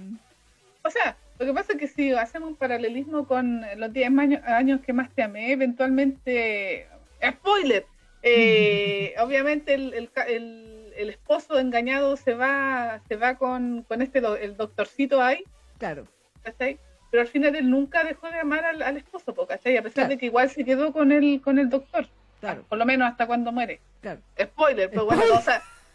O 0.84 0.90
sea, 0.90 1.16
lo 1.40 1.46
que 1.46 1.54
pasa 1.54 1.74
es 1.74 1.80
que 1.80 1.88
si 1.88 2.12
hacemos 2.12 2.50
un 2.50 2.56
paralelismo 2.56 3.26
con 3.28 3.66
los 3.78 3.94
10 3.94 4.10
años, 4.18 4.42
años 4.46 4.82
que 4.82 4.94
más 4.94 5.10
te 5.14 5.24
amé, 5.24 5.52
eventualmente. 5.54 6.88
¡Spoiler! 7.26 7.86
Eh, 8.22 9.14
obviamente 9.20 9.74
el, 9.74 9.94
el, 9.94 10.12
ca- 10.12 10.24
el- 10.24 10.94
el 10.98 11.10
esposo 11.10 11.58
engañado 11.58 12.18
se 12.18 12.34
va 12.34 13.00
se 13.08 13.16
va 13.16 13.36
con, 13.36 13.84
con 13.88 14.02
este 14.02 14.20
do- 14.20 14.36
el 14.36 14.58
doctorcito 14.58 15.22
ahí, 15.22 15.44
Claro. 15.78 16.06
¿cachai? 16.44 16.78
Pero 17.12 17.22
al 17.22 17.28
final 17.28 17.56
él 17.56 17.70
nunca 17.70 18.04
dejó 18.04 18.30
de 18.30 18.38
amar 18.40 18.66
al, 18.66 18.82
al 18.82 18.98
esposo, 18.98 19.34
po, 19.34 19.48
¿cachai? 19.48 19.78
A 19.78 19.82
pesar 19.82 19.94
Claro. 19.94 20.10
de 20.10 20.18
que 20.18 20.26
igual 20.26 20.50
se 20.50 20.66
quedó 20.66 20.92
con 20.92 21.12
el, 21.14 21.42
con 21.42 21.58
el 21.58 21.70
doctor, 21.70 22.08
Claro, 22.42 22.64
por 22.68 22.78
lo 22.78 22.86
menos 22.86 23.10
hasta 23.10 23.26
cuando 23.28 23.52
muere. 23.52 23.80
claro. 24.02 24.20
Spoiler, 24.42 24.90
pero 24.90 25.06
bueno, 25.06 25.24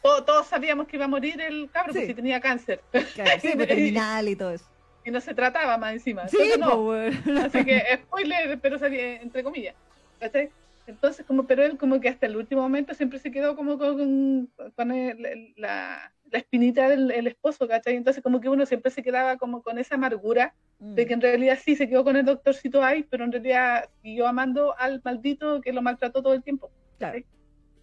todos, 0.03 0.25
todos, 0.27 0.47
sabíamos 0.47 0.87
que 0.89 0.97
iba 0.97 1.05
a 1.05 1.09
morir 1.09 1.41
el 1.41 1.69
cabro 1.71 1.93
Sí. 1.93 1.99
porque 2.01 2.07
si 2.09 2.15
tenía 2.15 2.41
cáncer 2.41 2.81
claro 3.15 3.31
sí, 3.43 3.51
pues, 3.55 3.69
terminal 3.69 4.29
y 4.29 4.37
todo 4.37 4.51
eso. 4.53 4.65
Y 5.05 5.11
no 5.11 5.21
se 5.21 5.35
trataba 5.35 5.77
más 5.79 5.93
encima. 5.93 6.27
Sí, 6.29 6.37
Entonces, 6.41 7.27
no. 7.27 7.41
Así 7.41 7.65
que 7.65 7.83
spoiler, 8.05 8.59
pero 8.61 8.79
sabía, 8.79 9.21
entre 9.21 9.43
comillas. 9.43 9.75
¿cachai? 10.19 10.51
Entonces, 10.87 11.25
como, 11.27 11.47
pero 11.47 11.63
él 11.65 11.77
como 11.79 12.01
que 12.01 12.09
hasta 12.09 12.27
el 12.27 12.37
último 12.37 12.63
momento 12.63 12.95
siempre 12.95 13.19
se 13.19 13.31
quedó 13.31 13.57
como 13.57 13.79
con, 13.79 14.51
con 14.77 14.91
el- 14.93 15.25
el- 15.27 15.55
la, 15.57 16.13
la 16.31 16.39
espinita 16.39 16.89
del 16.89 17.11
el 17.11 17.27
esposo, 17.27 17.67
¿cachai? 17.69 17.97
Entonces 17.97 18.23
como 18.23 18.41
que 18.41 18.49
uno 18.49 18.67
siempre 18.67 18.91
se 18.91 19.03
quedaba 19.03 19.37
como 19.37 19.63
con 19.63 19.79
esa 19.79 19.95
amargura 19.95 20.55
de 20.79 21.07
que 21.07 21.15
en 21.15 21.21
realidad 21.23 21.59
sí 21.63 21.77
se 21.77 21.89
quedó 21.89 22.05
con 22.05 22.17
el 22.17 22.25
doctorcito 22.27 22.83
ahí, 22.83 23.03
pero 23.05 23.25
en 23.25 23.33
realidad 23.33 23.89
siguió 24.03 24.27
amando 24.27 24.75
al 24.79 25.01
maldito 25.05 25.61
que 25.63 25.73
lo 25.73 25.81
maltrató 25.81 26.23
todo 26.23 26.35
el 26.35 26.43
tiempo. 26.43 26.71
Claro, 26.99 27.19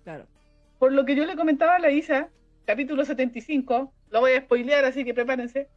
claro. 0.04 0.28
Por 0.78 0.92
lo 0.92 1.04
que 1.06 1.16
yo 1.16 1.26
le 1.26 1.36
comentaba 1.36 1.76
a 1.76 1.80
la 1.80 1.90
Isa, 1.92 2.30
capítulo 2.66 3.04
75, 3.06 3.92
lo 4.12 4.20
voy 4.20 4.34
a 4.34 4.42
spoilear, 4.42 4.86
así 4.86 5.04
que 5.06 5.14
prepárense. 5.14 5.68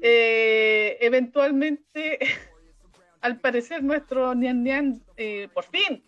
Eh, 0.00 0.96
eventualmente, 1.00 2.18
al 3.20 3.40
parecer, 3.40 3.82
nuestro 3.82 4.34
Nian 4.34 4.62
Nian, 4.62 5.02
eh, 5.16 5.48
por 5.52 5.64
fin, 5.64 6.02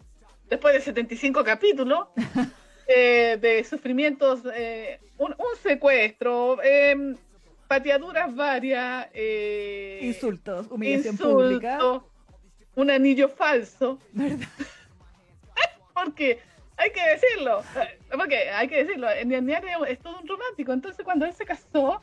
después 0.49 0.74
de 0.74 0.81
75 0.81 1.45
capítulos 1.45 2.09
eh, 2.89 3.39
de 3.41 3.62
sufrimientos, 3.64 4.41
eh, 4.55 4.99
un, 5.18 5.33
un 5.33 5.57
secuestro, 5.62 6.59
eh, 6.62 7.14
pateaduras 7.68 8.35
varias, 8.35 9.09
eh, 9.12 10.01
Insultos, 10.03 10.66
humillación 10.70 11.14
insultos, 11.14 11.45
pública. 11.45 11.79
un 12.77 12.91
anillo 12.91 13.29
falso, 13.29 13.99
¿Verdad? 14.12 14.47
porque 15.95 16.39
hay 16.79 16.91
que 16.91 17.01
decirlo, 17.09 17.61
eh, 17.81 17.99
porque 18.16 18.51
hay 18.51 18.68
que 18.68 18.85
decirlo, 18.85 19.09
Nian 19.24 19.49
es- 19.89 19.99
todo 20.01 20.20
un 20.20 20.29
romántico, 20.29 20.72
entonces 20.72 21.05
cuando 21.05 21.24
él 21.27 21.33
se 21.33 21.45
casó, 21.45 22.03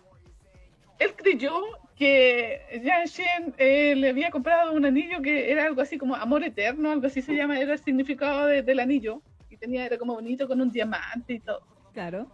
él 0.99 1.13
creyó 1.15 1.61
que 1.95 2.61
Yang 2.83 3.05
Shen 3.07 3.53
eh, 3.57 3.93
le 3.95 4.09
había 4.09 4.31
comprado 4.31 4.73
un 4.73 4.85
anillo 4.85 5.21
que 5.21 5.51
era 5.51 5.65
algo 5.65 5.81
así 5.81 5.97
como 5.97 6.15
amor 6.15 6.43
eterno, 6.43 6.91
algo 6.91 7.07
así 7.07 7.21
se 7.21 7.35
llama, 7.35 7.59
era 7.59 7.73
el 7.73 7.79
significado 7.79 8.47
de- 8.47 8.61
del 8.63 8.79
anillo, 8.79 9.21
y 9.49 9.57
tenía, 9.57 9.85
era 9.85 9.97
como 9.97 10.13
bonito 10.15 10.47
con 10.47 10.59
un 10.61 10.71
diamante 10.71 11.33
y 11.33 11.39
todo. 11.39 11.61
Claro. 11.93 12.27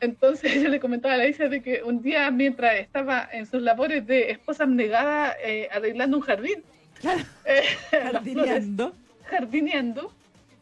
Entonces 0.00 0.52
yo 0.62 0.68
le 0.68 0.78
comentaba 0.80 1.14
a 1.14 1.16
la 1.18 1.26
Isa 1.26 1.48
de 1.48 1.62
que 1.62 1.82
un 1.82 2.02
día 2.02 2.30
mientras 2.30 2.74
estaba 2.78 3.26
en 3.32 3.46
sus 3.46 3.62
labores 3.62 4.06
de 4.06 4.30
esposa 4.30 4.64
abnegada 4.64 5.34
eh, 5.42 5.68
arreglando 5.72 6.18
un 6.18 6.22
jardín, 6.22 6.62
Claro. 7.00 7.20
eh, 7.46 7.62
flores, 7.90 8.12
Jardineando. 8.12 8.92
jardineando, 9.30 10.12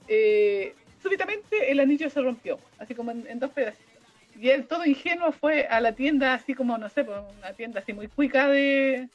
eh, 0.08 0.74
súbitamente 1.04 1.70
el 1.70 1.78
anillo 1.78 2.10
se 2.10 2.20
rompió, 2.20 2.58
así 2.78 2.94
como 2.94 3.12
en, 3.12 3.24
en 3.28 3.38
dos 3.38 3.50
pedacitos. 3.52 3.92
Y 4.40 4.48
él 4.48 4.66
todo 4.66 4.84
ingenuo 4.84 5.30
fue 5.30 5.66
a 5.68 5.80
la 5.80 5.92
tienda, 5.92 6.34
así 6.34 6.54
como, 6.54 6.76
no 6.78 6.88
sé, 6.88 7.04
pues, 7.04 7.16
una 7.38 7.52
tienda 7.52 7.78
así 7.80 7.92
muy 7.92 8.08
cuica 8.08 8.48
de, 8.48 9.08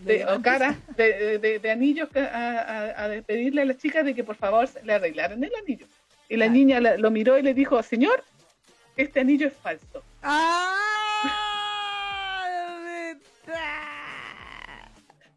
de, 0.00 0.24
o 0.24 0.40
cara 0.40 0.76
de, 0.96 1.38
de- 1.38 1.58
de 1.58 1.70
anillos 1.70 2.08
a, 2.16 2.20
a- 2.20 3.04
a 3.04 3.22
pedirle 3.22 3.60
a 3.62 3.64
la 3.66 3.76
chica 3.76 4.02
de 4.02 4.14
que 4.14 4.24
por 4.24 4.36
favor 4.36 4.66
le 4.82 4.94
arreglaran 4.94 5.44
el 5.44 5.52
anillo. 5.62 5.86
Y 6.30 6.36
la 6.38 6.48
niña 6.48 6.80
la- 6.80 6.96
lo 6.96 7.10
miró 7.10 7.36
y 7.36 7.42
le 7.42 7.52
dijo, 7.52 7.82
señor, 7.82 8.24
este 8.96 9.20
anillo 9.20 9.48
es 9.48 9.54
falso. 9.54 10.02
¡Ah! 10.22 10.78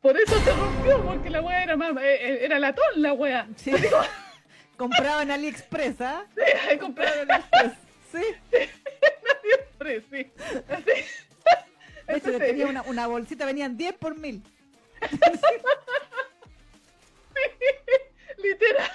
Por 0.01 0.15
eso 0.17 0.39
se 0.39 0.51
rompió, 0.53 1.01
porque 1.03 1.29
la 1.31 1.41
wea 1.41 1.63
era, 1.63 1.75
más, 1.75 1.91
eh, 1.97 2.17
eh, 2.21 2.39
era 2.43 2.59
latón 2.59 2.85
la 2.97 3.13
wea. 3.13 3.47
Sí. 3.55 3.71
Compraba 4.77 5.23
en 5.23 5.31
AliExpress, 5.31 6.01
¿ah? 6.01 6.25
Que 6.35 6.77
comprar 6.77 7.13
Compraba 7.13 7.21
en 7.21 7.31
AliExpress. 7.31 7.73
Sí. 8.11 8.23
siempre, 9.41 10.01
sí. 10.09 10.31
De 12.07 12.17
hecho, 12.17 12.27
yo 12.27 12.33
Entonces, 12.35 12.39
tenía 12.39 12.67
una, 12.67 12.81
una 12.83 13.07
bolsita, 13.07 13.45
venían 13.45 13.77
10 13.77 13.93
por 13.95 14.17
mil. 14.17 14.43
Literal, 18.37 18.91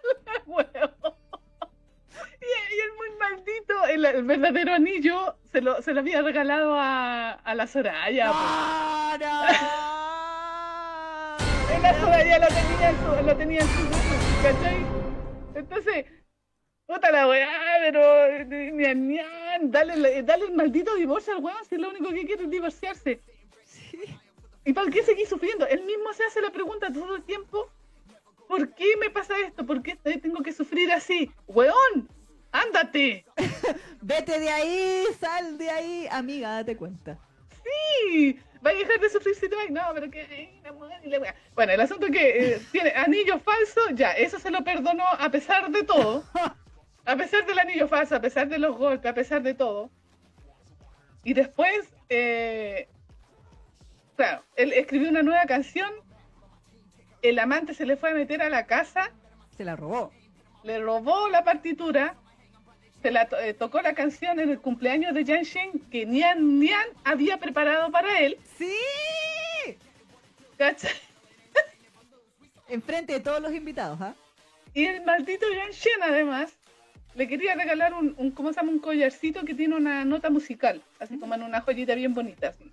huevo. 0.46 1.16
Y, 2.40 2.44
y 2.44 2.80
el 2.80 2.92
muy 2.96 3.10
maldito, 3.18 3.86
el, 3.86 4.04
el 4.04 4.24
verdadero 4.24 4.74
anillo 4.74 5.36
se 5.50 5.60
lo, 5.60 5.82
se 5.82 5.92
lo 5.92 6.00
había 6.00 6.22
regalado 6.22 6.74
a, 6.78 7.32
a 7.32 7.54
la 7.54 7.66
Soraya. 7.66 8.26
¡No, 8.26 9.18
no! 9.18 9.42
Y 11.76 11.80
la 11.82 12.00
Soraya 12.00 12.38
lo 12.38 12.46
tenía 12.48 12.90
en 12.90 12.96
su, 12.96 13.26
lo 13.26 13.36
tenía 13.36 13.60
en 13.60 13.66
su 13.66 13.88
¿cachai? 14.42 15.01
Entonces, 15.62 16.06
puta 16.86 17.10
la 17.10 17.28
weá, 17.28 17.50
pero 17.80 18.44
nian, 18.72 19.08
nian, 19.08 19.70
dale, 19.70 19.94
el- 19.94 20.26
dale 20.26 20.44
el 20.46 20.52
maldito 20.54 20.94
divorcio 20.96 21.34
al 21.34 21.42
weón 21.42 21.64
si 21.68 21.76
lo 21.76 21.90
único 21.90 22.10
que 22.10 22.26
quiere 22.26 22.44
es 22.44 22.50
divorciarse. 22.50 23.20
Sí. 23.64 23.98
¿Y 24.64 24.72
para 24.72 24.90
qué 24.90 25.02
seguir 25.02 25.26
sufriendo? 25.26 25.66
Él 25.66 25.82
mismo 25.84 26.12
se 26.12 26.24
hace 26.24 26.40
la 26.40 26.50
pregunta 26.50 26.92
todo 26.92 27.16
el 27.16 27.22
tiempo. 27.24 27.68
¿Por 28.48 28.74
qué 28.74 28.96
me 29.00 29.10
pasa 29.10 29.34
esto? 29.40 29.64
¿Por 29.64 29.82
qué 29.82 29.96
tengo 29.96 30.42
que 30.42 30.52
sufrir 30.52 30.92
así? 30.92 31.30
¡Weón! 31.46 32.08
¡Ándate! 32.52 33.24
Vete 34.02 34.38
de 34.38 34.50
ahí, 34.50 35.04
sal 35.18 35.56
de 35.56 35.70
ahí, 35.70 36.06
amiga, 36.10 36.50
date 36.56 36.76
cuenta. 36.76 37.18
¡Sí! 37.64 38.38
¿Va 38.64 38.70
a 38.70 38.74
dejar 38.74 39.00
de 39.00 39.10
sufrir 39.10 39.34
si 39.34 39.48
te 39.48 39.56
vas? 39.56 39.70
No, 39.70 39.82
pero 39.94 40.10
que... 40.10 40.60
la 40.62 40.72
mujer 40.72 41.00
y 41.02 41.08
la 41.08 41.18
weá. 41.18 41.34
Bueno, 41.54 41.72
el 41.72 41.80
asunto 41.80 42.06
es 42.06 42.12
que 42.12 42.54
eh, 42.54 42.60
tiene 42.72 42.90
anillo 42.90 43.38
falso, 43.40 43.80
ya, 43.92 44.12
eso 44.12 44.38
se 44.38 44.50
lo 44.50 44.62
perdonó 44.62 45.04
a 45.06 45.28
pesar 45.30 45.70
de 45.70 45.82
todo. 45.82 46.24
A 47.04 47.16
pesar 47.16 47.44
del 47.46 47.58
anillo 47.58 47.88
falso, 47.88 48.14
a 48.14 48.20
pesar 48.20 48.46
de 48.48 48.60
los 48.60 48.76
golpes, 48.76 49.10
a 49.10 49.12
pesar 49.12 49.42
de 49.42 49.54
todo. 49.54 49.90
Y 51.24 51.34
después, 51.34 51.92
eh, 52.08 52.88
claro, 54.14 54.44
él 54.54 54.72
escribió 54.72 55.08
una 55.08 55.24
nueva 55.24 55.44
canción. 55.46 55.90
El 57.20 57.40
amante 57.40 57.74
se 57.74 57.86
le 57.86 57.96
fue 57.96 58.10
a 58.12 58.14
meter 58.14 58.40
a 58.40 58.48
la 58.48 58.66
casa, 58.66 59.10
Se 59.56 59.64
la 59.64 59.74
robó. 59.74 60.12
le 60.62 60.78
robó 60.78 61.28
la 61.28 61.42
partitura, 61.42 62.14
se 63.02 63.10
la 63.10 63.28
eh, 63.42 63.54
tocó 63.54 63.80
la 63.82 63.94
canción 63.94 64.38
en 64.38 64.50
el 64.50 64.60
cumpleaños 64.60 65.12
de 65.12 65.24
Yan 65.24 65.42
Shen 65.42 65.80
que 65.90 66.06
Nian 66.06 66.60
Nian 66.60 66.86
había 67.04 67.38
preparado 67.38 67.90
para 67.90 68.20
él. 68.20 68.38
¡Sí! 68.56 68.72
¿cachai? 70.56 70.92
Enfrente 72.68 73.14
de 73.14 73.20
todos 73.20 73.42
los 73.42 73.52
invitados, 73.52 74.00
¿ah? 74.00 74.14
Y 74.72 74.84
el 74.84 75.04
maldito 75.04 75.46
Yan 75.52 75.72
Shen 75.72 76.02
además 76.02 76.54
le 77.14 77.28
quería 77.28 77.54
regalar 77.54 77.92
un, 77.92 78.14
un, 78.16 78.30
¿cómo 78.30 78.52
se 78.52 78.60
llama? 78.60 78.72
Un 78.72 78.78
collarcito 78.78 79.44
que 79.44 79.54
tiene 79.54 79.76
una 79.76 80.04
nota 80.04 80.30
musical, 80.30 80.82
así 80.98 81.18
como 81.18 81.34
en 81.34 81.42
una 81.42 81.60
joyita 81.60 81.94
bien 81.94 82.14
bonita. 82.14 82.48
Así. 82.48 82.71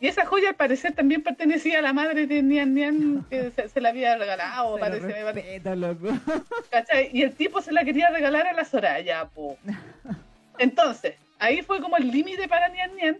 Y 0.00 0.06
esa 0.06 0.24
joya 0.26 0.50
al 0.50 0.54
parecer 0.54 0.92
también 0.94 1.22
pertenecía 1.22 1.80
a 1.80 1.82
la 1.82 1.92
madre 1.92 2.26
de 2.26 2.42
Nian 2.42 2.72
Nian 2.74 3.26
que 3.28 3.50
se, 3.56 3.68
se 3.68 3.80
la 3.80 3.88
había 3.88 4.16
regalado, 4.16 4.74
Se 4.74 4.80
lo 4.80 4.80
parece, 4.80 5.06
me 5.06 5.24
parece. 5.24 5.48
respeto, 5.52 5.74
loco. 5.74 6.08
¿cachai? 6.70 7.10
Y 7.12 7.22
el 7.22 7.32
tipo 7.34 7.60
se 7.60 7.72
la 7.72 7.84
quería 7.84 8.10
regalar 8.10 8.46
a 8.46 8.52
la 8.52 8.64
Soraya, 8.64 9.24
po. 9.26 9.58
Entonces, 10.58 11.14
ahí 11.38 11.62
fue 11.62 11.80
como 11.80 11.96
el 11.96 12.10
límite 12.10 12.48
para 12.48 12.68
Nian 12.68 12.94
Nian, 12.96 13.18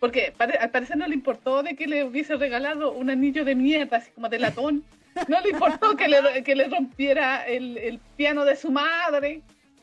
porque 0.00 0.32
al 0.60 0.70
parecer 0.70 0.96
no 0.96 1.06
le 1.06 1.14
importó 1.14 1.62
de 1.62 1.74
que 1.74 1.86
le 1.86 2.04
hubiese 2.04 2.36
regalado 2.36 2.92
un 2.92 3.10
anillo 3.10 3.44
de 3.44 3.54
mierda, 3.54 3.96
así 3.98 4.10
como 4.10 4.28
de 4.28 4.38
latón. 4.38 4.84
No 5.28 5.40
le 5.40 5.50
importó 5.50 5.96
que 5.96 6.08
le, 6.08 6.42
que 6.44 6.54
le 6.54 6.68
rompiera 6.68 7.46
el, 7.46 7.78
el 7.78 7.98
piano 8.16 8.44
de 8.44 8.54
su 8.54 8.70
madre. 8.70 9.40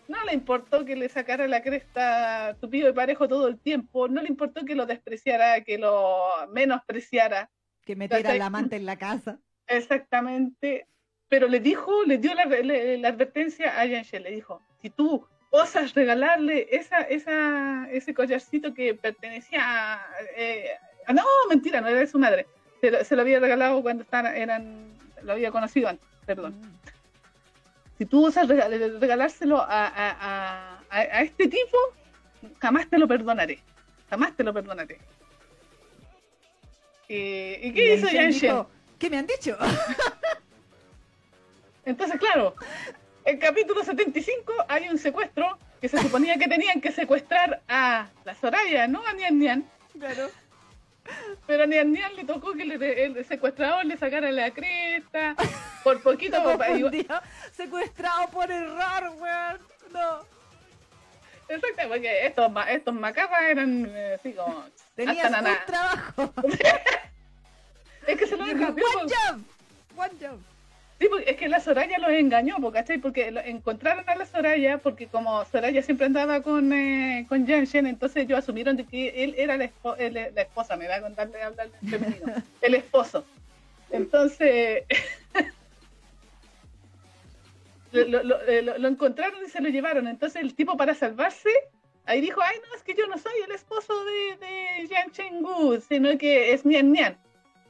No 0.08 0.24
le 0.26 0.34
importó 0.34 0.84
que 0.86 0.96
le 0.96 1.08
sacara 1.10 1.48
la 1.48 1.62
cresta 1.64 2.56
tupido 2.60 2.90
y 2.90 2.94
parejo 2.94 3.28
todo 3.28 3.48
el 3.48 3.58
tiempo. 3.60 4.08
No 4.08 4.22
le 4.22 4.28
importó 4.30 4.66
que 4.66 4.76
lo 4.76 4.86
despreciara, 4.86 5.62
que 5.62 5.78
lo 5.78 6.28
menospreciara. 6.52 7.50
Que 7.86 7.96
metiera 7.96 8.32
al 8.32 8.42
amante 8.42 8.76
en 8.76 8.86
la 8.86 8.98
casa. 8.98 9.40
Exactamente. 9.68 10.88
Pero 11.30 11.48
le 11.48 11.60
dijo, 11.60 12.04
le 12.06 12.18
dio 12.18 12.34
la, 12.36 12.46
le- 12.46 12.98
la 12.98 13.10
advertencia 13.10 13.80
a 13.80 13.86
Yanshe, 13.86 14.20
le 14.20 14.32
dijo, 14.32 14.62
si 14.82 14.90
tú 14.90 15.26
osas 15.50 15.94
regalarle 15.94 16.68
esa, 16.72 17.02
esa, 17.02 17.88
ese 17.92 18.14
collarcito 18.14 18.74
que 18.74 18.94
pertenecía 18.96 19.62
a, 19.96 20.06
eh, 20.38 20.68
a- 21.08 21.14
No, 21.14 21.24
mentira, 21.50 21.82
no 21.82 21.88
era 21.88 22.00
de 22.00 22.08
su 22.08 22.20
madre. 22.20 22.46
Se 22.82 22.92
lo, 22.92 23.04
se 23.04 23.16
lo 23.16 23.22
había 23.22 23.40
regalado 23.40 23.82
cuando 23.82 24.04
estaban, 24.04 24.36
eran, 24.36 24.94
lo 25.24 25.34
había 25.34 25.52
conocido 25.52 25.88
antes, 25.90 26.06
perdón. 26.26 26.60
Mm. 26.60 26.93
Si 27.98 28.06
tú 28.06 28.26
osas 28.26 28.48
rega- 28.48 28.68
regalárselo 29.00 29.60
a, 29.60 29.88
a, 29.88 30.80
a, 30.90 31.22
este 31.22 31.48
tipo, 31.48 31.78
jamás 32.60 32.88
te 32.90 32.98
lo 32.98 33.08
perdonaré. 33.08 33.60
Jamás 34.10 34.36
te 34.36 34.44
lo 34.44 34.54
perdonaré. 34.54 35.00
¿Y, 37.08 37.58
y 37.62 37.74
qué 37.74 37.96
hizo 37.96 38.08
Yanshen 38.08 38.66
¿Qué 38.98 39.10
me 39.10 39.18
han 39.18 39.28
dicho? 39.28 39.58
Entonces, 41.86 42.18
claro, 42.20 42.56
en 43.26 43.38
capítulo 43.40 43.84
75 43.84 44.54
hay 44.70 44.88
un 44.88 44.98
secuestro 44.98 45.58
que 45.82 45.90
se 45.90 45.98
suponía 45.98 46.38
que 46.38 46.48
tenían 46.48 46.80
que 46.80 46.92
secuestrar 46.92 47.62
a 47.68 48.08
la 48.24 48.36
Soraya, 48.36 48.88
no 48.88 49.06
a 49.06 49.14
Nian 49.14 49.38
Nian. 49.38 49.70
Claro. 50.00 50.30
Pero 51.46 51.64
a 51.64 51.68
Nian 51.68 52.16
le 52.16 52.24
tocó 52.24 52.54
que 52.54 52.64
le- 52.66 53.06
el 53.06 53.26
secuestrador 53.26 53.86
le 53.86 53.98
sacara 53.98 54.32
la 54.32 54.52
cresta. 54.52 55.36
Por 55.84 56.02
poquito, 56.02 56.38
Estaba 56.38 56.58
pa- 56.58 56.70
igual- 56.70 56.92
confundido. 56.92 57.22
Secuestrado 57.56 58.28
por 58.30 58.50
error, 58.50 59.12
weón. 59.20 59.60
No. 59.92 60.20
exacto, 61.50 61.84
porque 61.90 62.26
estos, 62.26 62.52
estos 62.70 62.94
macarras 62.94 63.44
eran 63.44 63.86
eh, 63.90 64.18
así 64.20 64.34
como. 64.34 64.64
Hasta 64.98 65.40
un 65.40 65.66
trabajo. 65.66 66.34
Es 68.08 68.18
que 68.18 68.28
se 68.28 68.36
lo 68.36 68.44
one 68.44 68.54
job. 68.66 69.40
One 69.96 70.12
job. 70.20 70.40
Sí, 71.00 71.08
porque 71.10 71.32
es 71.32 71.38
que 71.38 71.50
la 71.50 71.60
Soraya 71.60 71.98
los 71.98 72.12
engañó, 72.12 72.56
¿cachai? 72.72 72.98
Porque 72.98 73.30
lo- 73.32 73.42
encontraron 73.42 74.08
a 74.10 74.16
la 74.16 74.26
Soraya, 74.26 74.78
porque 74.78 75.08
como 75.08 75.44
Soraya 75.46 75.82
siempre 75.82 76.06
andaba 76.06 76.42
con, 76.42 76.72
eh, 76.72 77.26
con 77.28 77.46
Yanshen, 77.46 77.88
entonces 77.88 78.24
ellos 78.24 78.40
asumieron 78.40 78.78
de 78.78 78.86
que 78.86 79.24
él 79.24 79.36
era 79.38 79.58
la, 79.58 79.66
espo- 79.66 79.96
él- 79.98 80.14
la 80.34 80.42
esposa, 80.42 80.78
me 80.78 80.86
da 80.88 81.02
con 81.02 81.14
darle 81.16 81.42
hablar 81.42 81.70
en 81.82 81.90
femenino, 81.90 82.26
el 82.62 82.76
esposo. 82.76 83.26
Entonces, 83.92 84.84
lo, 87.92 88.42
eh, 88.48 88.62
lo- 88.62 88.78
lo 88.78 88.88
encontraron 88.88 89.44
y 89.46 89.50
se 89.50 89.62
lo 89.62 89.70
llevaron. 89.70 90.08
Entonces 90.08 90.42
el 90.42 90.56
tipo 90.56 90.78
para 90.78 90.94
salvarse, 90.96 91.50
ahí 92.06 92.22
dijo, 92.22 92.42
ay 92.42 92.58
no, 92.68 92.76
es 92.76 92.84
que 92.84 92.96
yo 92.96 93.08
no 93.08 93.18
soy 93.18 93.34
el 93.46 93.52
esposo 93.52 93.94
de, 94.06 94.46
de 94.46 94.88
Yan 94.88 95.12
Chenggu, 95.12 95.80
sino 95.82 96.18
que 96.18 96.54
es 96.54 96.66
Nian 96.66 96.92
Nian. 96.92 97.18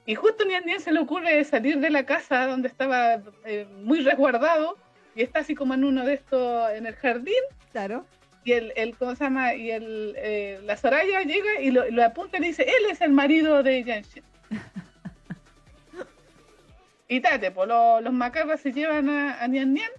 Y 0.06 0.16
justo 0.16 0.44
Nian 0.46 0.66
Nian 0.66 0.82
se 0.82 0.92
le 0.92 1.00
ocurre 1.00 1.44
salir 1.46 1.80
de 1.80 1.90
la 1.90 2.06
casa 2.06 2.46
donde 2.48 2.68
estaba 2.68 3.22
eh, 3.46 3.66
muy 3.84 4.02
resguardado 4.02 4.78
y 5.16 5.24
está 5.24 5.40
así 5.40 5.56
como 5.56 5.74
en 5.74 5.84
uno 5.86 6.06
de 6.06 6.16
estos, 6.16 6.70
en 6.72 6.86
el 6.86 6.96
jardín, 6.96 7.34
Claro. 7.72 8.06
y 8.44 8.52
el, 8.52 8.74
el 8.76 8.96
¿cómo 8.98 9.16
se 9.16 9.24
llama? 9.24 9.56
Y 9.56 9.72
el, 9.72 10.14
eh, 10.18 10.60
la 10.64 10.76
Soraya 10.76 11.22
llega 11.22 11.62
y 11.62 11.72
lo, 11.72 11.90
lo 11.90 12.04
apunta 12.04 12.38
y 12.38 12.42
le 12.42 12.48
dice, 12.48 12.64
él 12.64 12.92
es 12.92 13.00
el 13.02 13.12
marido 13.14 13.64
de 13.64 13.84
Yanshin. 13.84 14.24
y 17.08 17.20
tate, 17.22 17.52
pues 17.52 17.68
lo- 17.68 18.02
los 18.02 18.14
macarras 18.14 18.60
se 18.60 18.74
llevan 18.74 19.10
a, 19.10 19.42
a 19.42 19.48
Nian 19.48 19.74
Nian, 19.74 19.92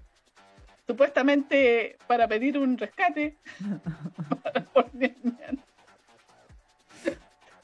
supuestamente 0.86 1.96
para 2.06 2.28
pedir 2.28 2.58
un 2.58 2.76
rescate 2.76 3.38
por 4.74 4.94
Nian 4.94 5.16
Nian. 5.22 5.63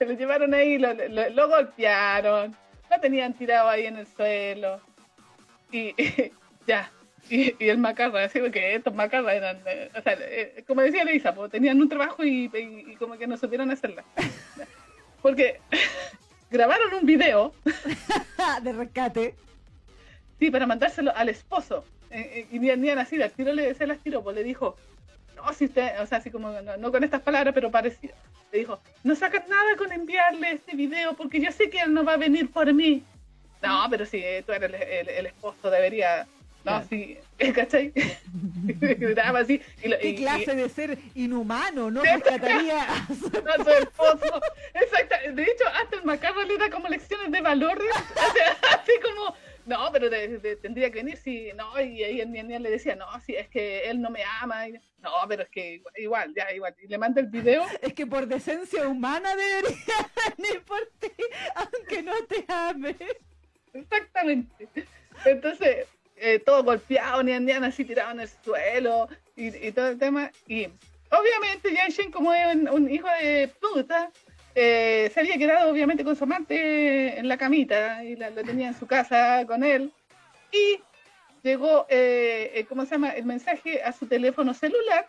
Se 0.00 0.06
lo 0.06 0.14
llevaron 0.14 0.54
ahí, 0.54 0.78
lo, 0.78 0.94
lo- 0.94 1.28
lo 1.28 1.48
golpearon, 1.48 2.56
lo 2.90 3.00
tenían 3.00 3.34
tirado 3.34 3.68
ahí 3.68 3.84
en 3.84 3.96
el 3.98 4.06
suelo. 4.06 4.80
Y 5.70 5.94
ya, 6.66 6.90
y, 7.28 7.54
y 7.62 7.68
el 7.68 7.76
macarra, 7.76 8.24
así 8.24 8.40
que 8.50 8.74
estos 8.76 8.94
macarras 8.94 9.34
eran, 9.34 9.60
eh, 9.66 9.90
o 9.96 10.00
sea, 10.00 10.16
eh, 10.18 10.64
como 10.66 10.80
decía 10.80 11.04
Leisa, 11.04 11.34
pues, 11.34 11.50
tenían 11.52 11.78
un 11.82 11.88
trabajo 11.90 12.24
y, 12.24 12.50
y- 12.52 12.92
y 12.92 12.96
como 12.96 13.18
que 13.18 13.26
no 13.26 13.36
supieron 13.36 13.70
hacerla. 13.70 14.02
Porque 15.22 15.60
grabaron 16.50 16.94
un 16.94 17.04
video, 17.04 17.52
de 18.62 18.72
rescate. 18.72 19.34
sí, 20.38 20.50
para 20.50 20.66
mandárselo 20.66 21.14
al 21.14 21.28
esposo. 21.28 21.84
Eh, 22.10 22.30
eh, 22.40 22.46
y 22.50 22.58
Nian 22.58 22.80
Nian 22.80 22.98
así, 22.98 23.20
al 23.22 23.30
tiro 23.32 23.52
le, 23.52 23.74
se 23.74 23.86
las 23.86 23.98
tiró, 23.98 24.22
pues 24.24 24.34
le 24.34 24.42
dijo, 24.44 24.76
no, 25.44 25.52
si 25.52 25.64
usted, 25.66 26.00
o 26.00 26.06
sea, 26.06 26.18
así 26.18 26.30
como, 26.30 26.50
no, 26.50 26.76
no 26.76 26.92
con 26.92 27.04
estas 27.04 27.20
palabras, 27.22 27.54
pero 27.54 27.70
parecido. 27.70 28.14
Le 28.52 28.58
dijo, 28.60 28.80
no 29.04 29.14
sacas 29.14 29.46
nada 29.48 29.76
con 29.76 29.92
enviarle 29.92 30.52
este 30.52 30.74
video 30.76 31.14
porque 31.14 31.40
yo 31.40 31.52
sé 31.52 31.70
que 31.70 31.80
él 31.80 31.92
no 31.94 32.04
va 32.04 32.14
a 32.14 32.16
venir 32.16 32.50
por 32.50 32.72
mí. 32.72 33.02
No, 33.62 33.86
pero 33.90 34.06
si 34.06 34.18
eh, 34.18 34.42
tú 34.44 34.52
eres 34.52 34.70
el, 34.72 34.82
el- 34.82 35.08
el 35.08 35.26
esposo, 35.26 35.70
debería... 35.70 36.26
No, 36.62 36.72
Claro. 36.72 36.86
sí, 36.90 37.16
¿cachai? 37.54 37.92
Así. 39.34 39.60
Y, 39.82 39.88
lo- 39.88 39.98
¿Qué 39.98 40.08
y- 40.08 40.10
y- 40.10 40.16
clase 40.16 40.54
de 40.54 40.68
ser 40.68 40.98
inhumano 41.14 41.90
no 41.90 42.02
Sí. 42.04 42.08
rescataría 42.10 42.82
a 42.82 43.06
su 43.08 43.14
su 43.30 43.70
esposo. 43.70 44.40
Exacto. 44.74 45.14
De 45.32 45.42
hecho, 45.42 45.64
hasta 45.82 45.96
el 45.96 46.04
macarro 46.04 46.42
le 46.42 46.58
da 46.58 46.68
como 46.70 46.88
lecciones 46.88 47.30
de 47.32 47.40
valores. 47.40 47.86
O 47.96 48.32
sea, 48.32 48.56
así 48.74 48.92
como, 49.02 49.34
no, 49.66 49.88
pero 49.92 50.10
de- 50.10 50.56
tendría 50.56 50.90
que 50.90 50.98
venir 50.98 51.16
si, 51.16 51.52
no, 51.54 51.80
y 51.80 52.02
ahí 52.02 52.20
el 52.20 52.30
niño 52.32 52.58
le 52.58 52.70
decía, 52.70 52.94
no, 52.96 53.06
si 53.20 53.34
es 53.36 53.48
que 53.48 53.88
él 53.90 54.00
no 54.00 54.10
me 54.10 54.22
ama. 54.40 54.68
y- 54.68 54.72
no, 54.98 55.10
pero 55.28 55.42
es 55.44 55.48
que 55.48 55.82
igual, 55.96 56.32
ya, 56.34 56.52
igual. 56.52 56.74
Y 56.82 56.86
le 56.88 56.98
manda 56.98 57.20
el 57.20 57.28
video. 57.28 57.64
Es 57.82 57.94
que 57.94 58.06
por 58.06 58.26
decencia 58.26 58.86
humana 58.88 59.34
debería 59.34 59.74
venir 60.38 60.62
por 60.62 60.80
ti, 60.98 61.10
aunque 61.54 62.02
no 62.02 62.12
te 62.24 62.44
ame. 62.48 62.96
Exactamente. 63.72 64.68
Entonces, 65.24 65.86
eh, 66.16 66.38
todo 66.38 66.62
golpeado, 66.62 67.22
ni 67.22 67.32
así 67.52 67.84
tirado 67.84 68.12
en 68.12 68.20
el 68.20 68.28
suelo 68.28 69.08
y, 69.36 69.56
y 69.66 69.72
todo 69.72 69.88
el 69.88 69.98
tema. 69.98 70.30
Y 70.46 70.66
obviamente 71.10 71.74
Yanshin, 71.74 72.10
como 72.10 72.32
es 72.32 72.54
un, 72.54 72.90
hijo 72.90 73.08
de 73.20 73.50
puta, 73.60 74.10
eh, 74.54 75.10
se 75.12 75.20
había 75.20 75.38
quedado 75.38 75.70
obviamente 75.70 76.04
con 76.04 76.16
su 76.16 76.24
amante 76.24 77.18
en 77.18 77.28
la 77.28 77.36
camita 77.36 78.04
y 78.04 78.16
la, 78.16 78.30
tenía 78.30 78.68
en 78.68 78.78
su 78.78 78.86
casa 78.86 79.44
con 79.46 79.64
él. 79.64 79.92
Y 80.52 80.80
llegó, 81.42 81.86
eh, 81.88 82.52
eh, 82.54 82.64
¿cómo 82.68 82.84
se 82.84 82.92
llama?, 82.92 83.10
el 83.10 83.24
mensaje 83.24 83.82
a 83.82 83.92
su 83.92 84.06
teléfono 84.06 84.54
celular. 84.54 85.06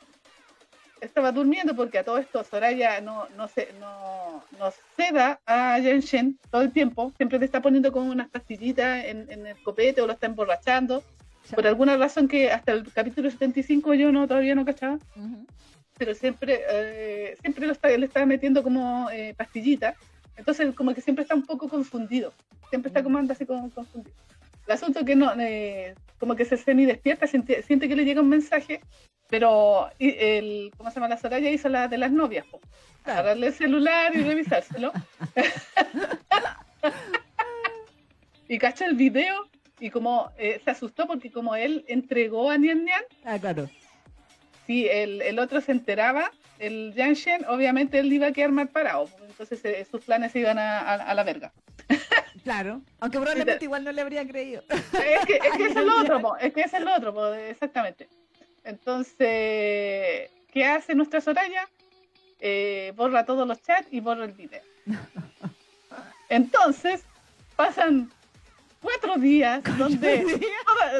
Estaba 1.00 1.32
durmiendo 1.32 1.76
porque 1.76 1.98
a 1.98 2.04
todo 2.04 2.20
esto 2.20 2.44
Soraya 2.44 3.02
no, 3.02 3.28
no, 3.36 3.48
se, 3.48 3.74
no, 3.80 4.44
no 4.60 4.72
ceda 4.96 5.40
a 5.48 5.80
Yanshin 5.80 6.38
todo 6.52 6.62
el 6.62 6.72
tiempo. 6.72 7.12
Siempre 7.18 7.40
te 7.40 7.46
está 7.46 7.62
poniendo 7.62 7.92
como 7.92 8.12
unas 8.12 8.30
pastillitas 8.30 9.06
en, 9.06 9.32
en 9.32 9.48
el 9.48 9.62
copete 9.64 10.02
o 10.02 10.08
lo 10.08 10.14
está 10.14 10.28
emborrachando 10.28 11.04
por 11.56 11.68
alguna 11.68 11.98
razón 11.98 12.28
que 12.28 12.52
hasta 12.52 12.72
el 12.72 12.92
capítulo 12.92 13.30
75 13.30 13.94
yo 13.94 14.12
no 14.12 14.28
todavía 14.28 14.56
no 14.56 14.66
cachaba, 14.66 15.00
pero 16.02 16.16
siempre 16.16 16.62
eh, 16.68 17.38
siempre 17.42 17.68
lo 17.68 17.74
está, 17.74 17.88
le 17.96 18.08
estaba 18.08 18.26
metiendo 18.26 18.64
como 18.64 19.08
eh, 19.12 19.36
pastillita, 19.38 19.94
entonces 20.36 20.74
como 20.74 20.96
que 20.96 21.02
siempre 21.02 21.22
está 21.22 21.36
un 21.36 21.46
poco 21.46 21.70
confundido, 21.70 22.34
siempre 22.72 22.90
está 22.90 23.04
como 23.04 23.20
anda 23.20 23.34
así 23.34 23.46
como 23.46 23.70
confundido. 23.70 24.16
El 24.66 24.74
asunto 24.74 25.06
que 25.06 25.16
no, 25.16 25.32
eh, 25.40 25.94
como 26.18 26.36
que 26.36 26.46
se 26.46 26.58
semi 26.58 26.88
despierta, 26.88 27.28
siente, 27.28 27.62
siente, 27.62 27.88
que 27.88 27.96
le 27.96 28.04
llega 28.04 28.20
un 28.20 28.30
mensaje, 28.30 28.82
pero 29.30 29.92
el, 30.00 30.72
¿cómo 30.76 30.90
se 30.90 30.96
llama? 30.96 31.08
La 31.08 31.18
Soraya 31.18 31.52
hizo 31.52 31.70
la 31.70 31.88
de 31.88 32.00
las 32.00 32.12
novias, 32.12 32.48
agarrarle 33.04 33.46
el 33.46 33.54
celular 33.54 34.16
y 34.16 34.24
revisárselo. 34.24 34.92
y 38.48 38.58
cacha 38.58 38.88
el 38.88 38.96
video 38.96 39.48
y 39.80 39.92
como 39.92 40.32
eh, 40.40 40.60
se 40.66 40.72
asustó 40.72 41.06
porque 41.06 41.32
como 41.32 41.56
él 41.56 41.86
entregó 41.88 42.50
a 42.50 42.58
Nian 42.58 42.86
Nian. 42.86 43.04
Ah, 43.24 43.38
claro. 43.38 43.70
Si 44.68 44.88
el, 44.88 45.22
el 45.22 45.40
otro 45.40 45.62
se 45.62 45.72
enteraba, 45.72 46.32
el 46.60 46.94
Yanshen, 46.96 47.46
obviamente 47.46 48.00
él 48.00 48.14
iba 48.14 48.28
a 48.28 48.32
quedar 48.32 48.52
mal 48.52 48.70
parado. 48.70 49.10
Entonces 49.28 49.64
eh, 49.66 49.86
sus 49.90 50.02
planes 50.02 50.32
se 50.32 50.40
iban 50.40 50.60
a, 50.60 50.80
a, 50.80 51.14
la 51.14 51.24
verga. 51.24 51.52
Claro, 52.44 52.82
aunque 53.00 53.20
probablemente 53.20 53.66
igual 53.66 53.84
no 53.84 53.92
le 53.92 54.02
habría 54.02 54.28
creído. 54.28 54.64
Es 54.70 55.26
que, 55.28 55.36
es 55.36 55.58
que 55.58 55.66
es 55.68 55.76
el 55.76 55.88
otro, 55.88 56.38
es 56.38 56.52
que 56.54 56.62
es 56.62 56.74
el 56.74 56.88
otro, 56.88 57.36
exactamente. 57.36 58.10
Entonces, 58.64 60.32
¿qué 60.52 60.66
hace 60.66 60.96
nuestra 60.96 61.22
Soraya? 61.22 61.70
Eh, 62.40 62.94
borra 62.96 63.26
todos 63.26 63.48
los 63.48 63.62
chats 63.62 63.88
y 63.92 64.00
borra 64.00 64.26
el 64.26 64.32
video. 64.32 64.64
Entonces, 66.30 67.04
pasan 67.56 68.12
cuatro 68.82 69.18
días 69.18 69.62
donde 69.78 70.26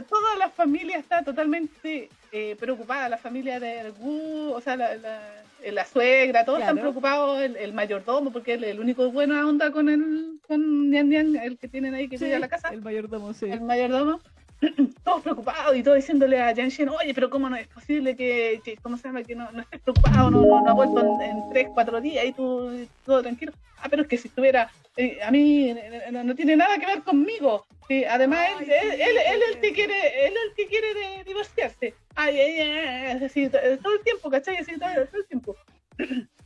toda, 0.08 0.36
la 0.38 0.50
familia 0.50 0.98
está 0.98 1.24
totalmente 1.24 2.10
eh, 2.32 2.56
preocupada, 2.60 3.10
la 3.10 3.18
familia 3.18 3.60
de 3.60 3.92
Gu, 3.92 4.54
o 4.54 4.62
sea, 4.62 4.76
la, 4.76 4.96
la, 4.96 5.86
suegra, 5.86 6.46
todos 6.46 6.60
están 6.60 6.78
preocupados, 6.78 7.42
el, 7.42 7.74
mayordomo, 7.74 8.32
porque 8.32 8.54
es 8.54 8.64
el 8.64 8.80
único 8.80 9.12
buena 9.12 9.48
onda 9.48 9.72
con 9.72 9.90
el, 9.90 10.40
con 10.48 10.90
Nian 10.90 11.10
Nian, 11.10 11.36
el 11.36 11.58
que 11.58 11.68
tienen 11.68 11.94
ahí 11.94 12.08
que 12.08 12.18
sí, 12.18 12.32
a 12.32 12.40
la 12.40 12.48
casa. 12.48 12.70
El 12.70 12.82
mayordomo, 12.82 13.34
sí. 13.34 13.46
El 13.46 13.62
mayordomo. 13.62 14.20
todos 15.04 15.22
preocupados 15.24 15.76
y 15.76 15.84
todos 15.84 15.98
diciéndole 15.98 16.40
a 16.40 16.54
Shen, 16.54 16.90
oye, 16.90 17.14
pero 17.14 17.30
cómo 17.30 17.50
no 17.50 17.56
es 17.56 17.68
posible 17.68 18.16
que, 18.16 18.62
¿cómo 18.82 18.98
se 18.98 19.08
llama? 19.08 19.24
Que 19.24 19.36
no, 19.36 19.52
no 19.52 19.62
estés 19.62 19.82
preocupado, 19.82 20.30
no, 20.30 20.42
no, 20.42 20.70
ha 20.70 20.74
vuelto 20.74 21.20
en, 21.22 21.50
tres, 21.50 21.68
cuatro 21.74 22.00
días 22.00 22.26
y 22.26 22.34
tú 22.34 22.88
todo 23.06 23.22
tranquilo. 23.22 23.54
Ah, 23.78 23.88
pero 23.90 24.04
es 24.04 24.08
que 24.08 24.18
si 24.18 24.28
estuviera, 24.28 24.70
eh, 24.96 25.18
a 25.24 25.32
mí 25.32 25.76
no, 26.12 26.36
tiene 26.36 26.56
nada 26.56 26.78
que 26.78 26.86
ver 26.86 27.02
conmigo. 27.02 27.66
Sí, 27.88 28.06
además, 28.06 28.48
él, 28.62 28.70
él, 28.70 29.02
él, 29.02 29.42
el 29.50 29.60
que 29.60 29.74
quiere, 29.74 30.28
él 30.28 30.34
el 30.48 30.54
que 30.56 30.68
quiere 30.68 31.24
divorciarse. 31.26 31.96
Ay, 32.16 32.40
ay, 32.40 32.60
ay, 32.60 33.24
así, 33.26 33.50
todo 33.50 33.94
el 33.96 34.04
tiempo, 34.04 34.30
¿cachai? 34.30 34.58
Así, 34.58 34.78
todo, 34.78 34.90
todo 35.08 35.22
el 35.22 35.28
tiempo. 35.28 35.56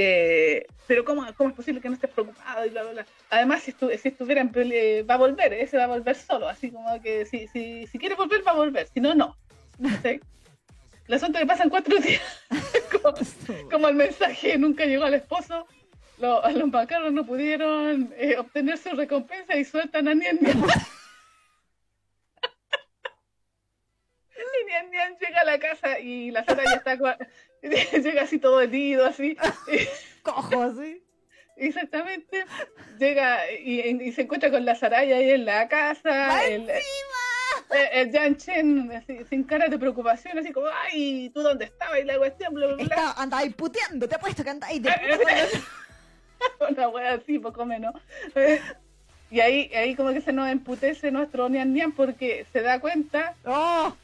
Eh, 0.00 0.64
pero 0.86 1.04
¿cómo, 1.04 1.26
¿cómo, 1.36 1.50
es 1.50 1.56
posible 1.56 1.80
que 1.80 1.88
no 1.88 1.96
estés 1.96 2.10
preocupado? 2.10 2.64
Y 2.64 2.70
bla, 2.70 2.84
bla, 2.84 3.04
Además, 3.30 3.62
si, 3.62 3.72
estu 3.72 3.90
si 4.00 4.08
estuviera 4.08 4.40
en 4.40 4.48
va 4.48 5.14
a 5.14 5.18
volver, 5.18 5.52
ese 5.54 5.76
va 5.76 5.84
a 5.84 5.88
volver 5.88 6.14
solo, 6.14 6.48
así 6.48 6.70
como 6.70 7.02
que 7.02 7.26
si, 7.26 7.48
si, 7.48 7.84
si 7.88 7.98
quiere 7.98 8.14
volver, 8.14 8.46
va 8.46 8.52
a 8.52 8.54
volver, 8.54 8.86
si 8.86 9.00
no, 9.00 9.12
no. 9.16 9.36
¿Sí? 10.04 10.20
El 11.08 11.14
asunto 11.14 11.40
que 11.40 11.46
pasan 11.46 11.68
cuatro 11.68 11.98
días, 12.00 12.22
como, 13.72 13.88
el 13.88 13.96
mensaje 13.96 14.56
nunca 14.56 14.84
llegó 14.86 15.04
al 15.04 15.14
esposo, 15.14 15.66
los 16.18 16.68
macarros 16.70 17.12
no 17.12 17.26
pudieron 17.26 18.14
eh, 18.16 18.36
obtener 18.38 18.78
su 18.78 18.90
recompensa 18.90 19.56
y 19.56 19.64
sueltan 19.64 20.06
a 20.06 20.14
Nian 20.14 20.38
Nian. 20.40 20.62
Y 24.38 24.64
Nian 24.66 24.90
Nian 24.90 25.16
llega 25.18 25.40
a 25.40 25.44
la 25.44 25.58
casa 25.58 25.98
y 25.98 26.30
la 26.30 26.44
Sara 26.44 26.64
ya 26.64 26.74
está 26.74 26.96
llega 27.98 28.22
así 28.22 28.38
todo 28.38 28.60
herido, 28.60 29.06
así. 29.06 29.36
Cojo, 30.22 30.62
así. 30.62 31.02
Exactamente. 31.56 32.44
Llega 32.98 33.50
y, 33.52 34.12
se 34.12 34.22
encuentra 34.22 34.50
con 34.50 34.64
la 34.64 34.76
Saraya 34.76 35.16
ahí 35.16 35.30
en 35.30 35.44
la 35.44 35.68
casa. 35.68 36.46
El, 36.46 36.70
el, 37.92 38.12
Jan 38.12 38.36
Chen 38.36 39.04
sin 39.28 39.42
cara 39.42 39.66
de 39.66 39.78
preocupación, 39.78 40.38
así 40.38 40.52
como, 40.52 40.68
ay, 40.68 41.30
¿tú 41.34 41.42
dónde 41.42 41.64
estabas? 41.64 41.98
Y 42.00 42.04
la 42.04 42.16
cuestión, 42.16 42.54
bla, 42.54 42.68
bla, 42.68 42.84
bla. 42.84 43.14
anda 43.16 43.38
ahí 43.38 43.50
puteando, 43.50 44.08
te 44.08 44.14
apuesto 44.14 44.44
que 44.44 44.50
anda 44.50 44.68
ahí 44.68 44.78
de 44.78 44.90
Una 46.70 46.88
wea 46.88 47.14
así, 47.14 47.40
poco 47.40 47.66
menos. 47.66 47.94
Y 49.30 49.40
ahí, 49.40 49.70
ahí 49.74 49.94
como 49.94 50.12
que 50.12 50.20
se 50.20 50.32
nos 50.32 50.48
emputece 50.48 51.10
nuestro 51.10 51.48
Nian 51.48 51.72
Nian 51.74 51.92
porque 51.92 52.46
se 52.52 52.62
da 52.62 52.80
cuenta 52.80 53.34
¡Oh! 53.44 53.94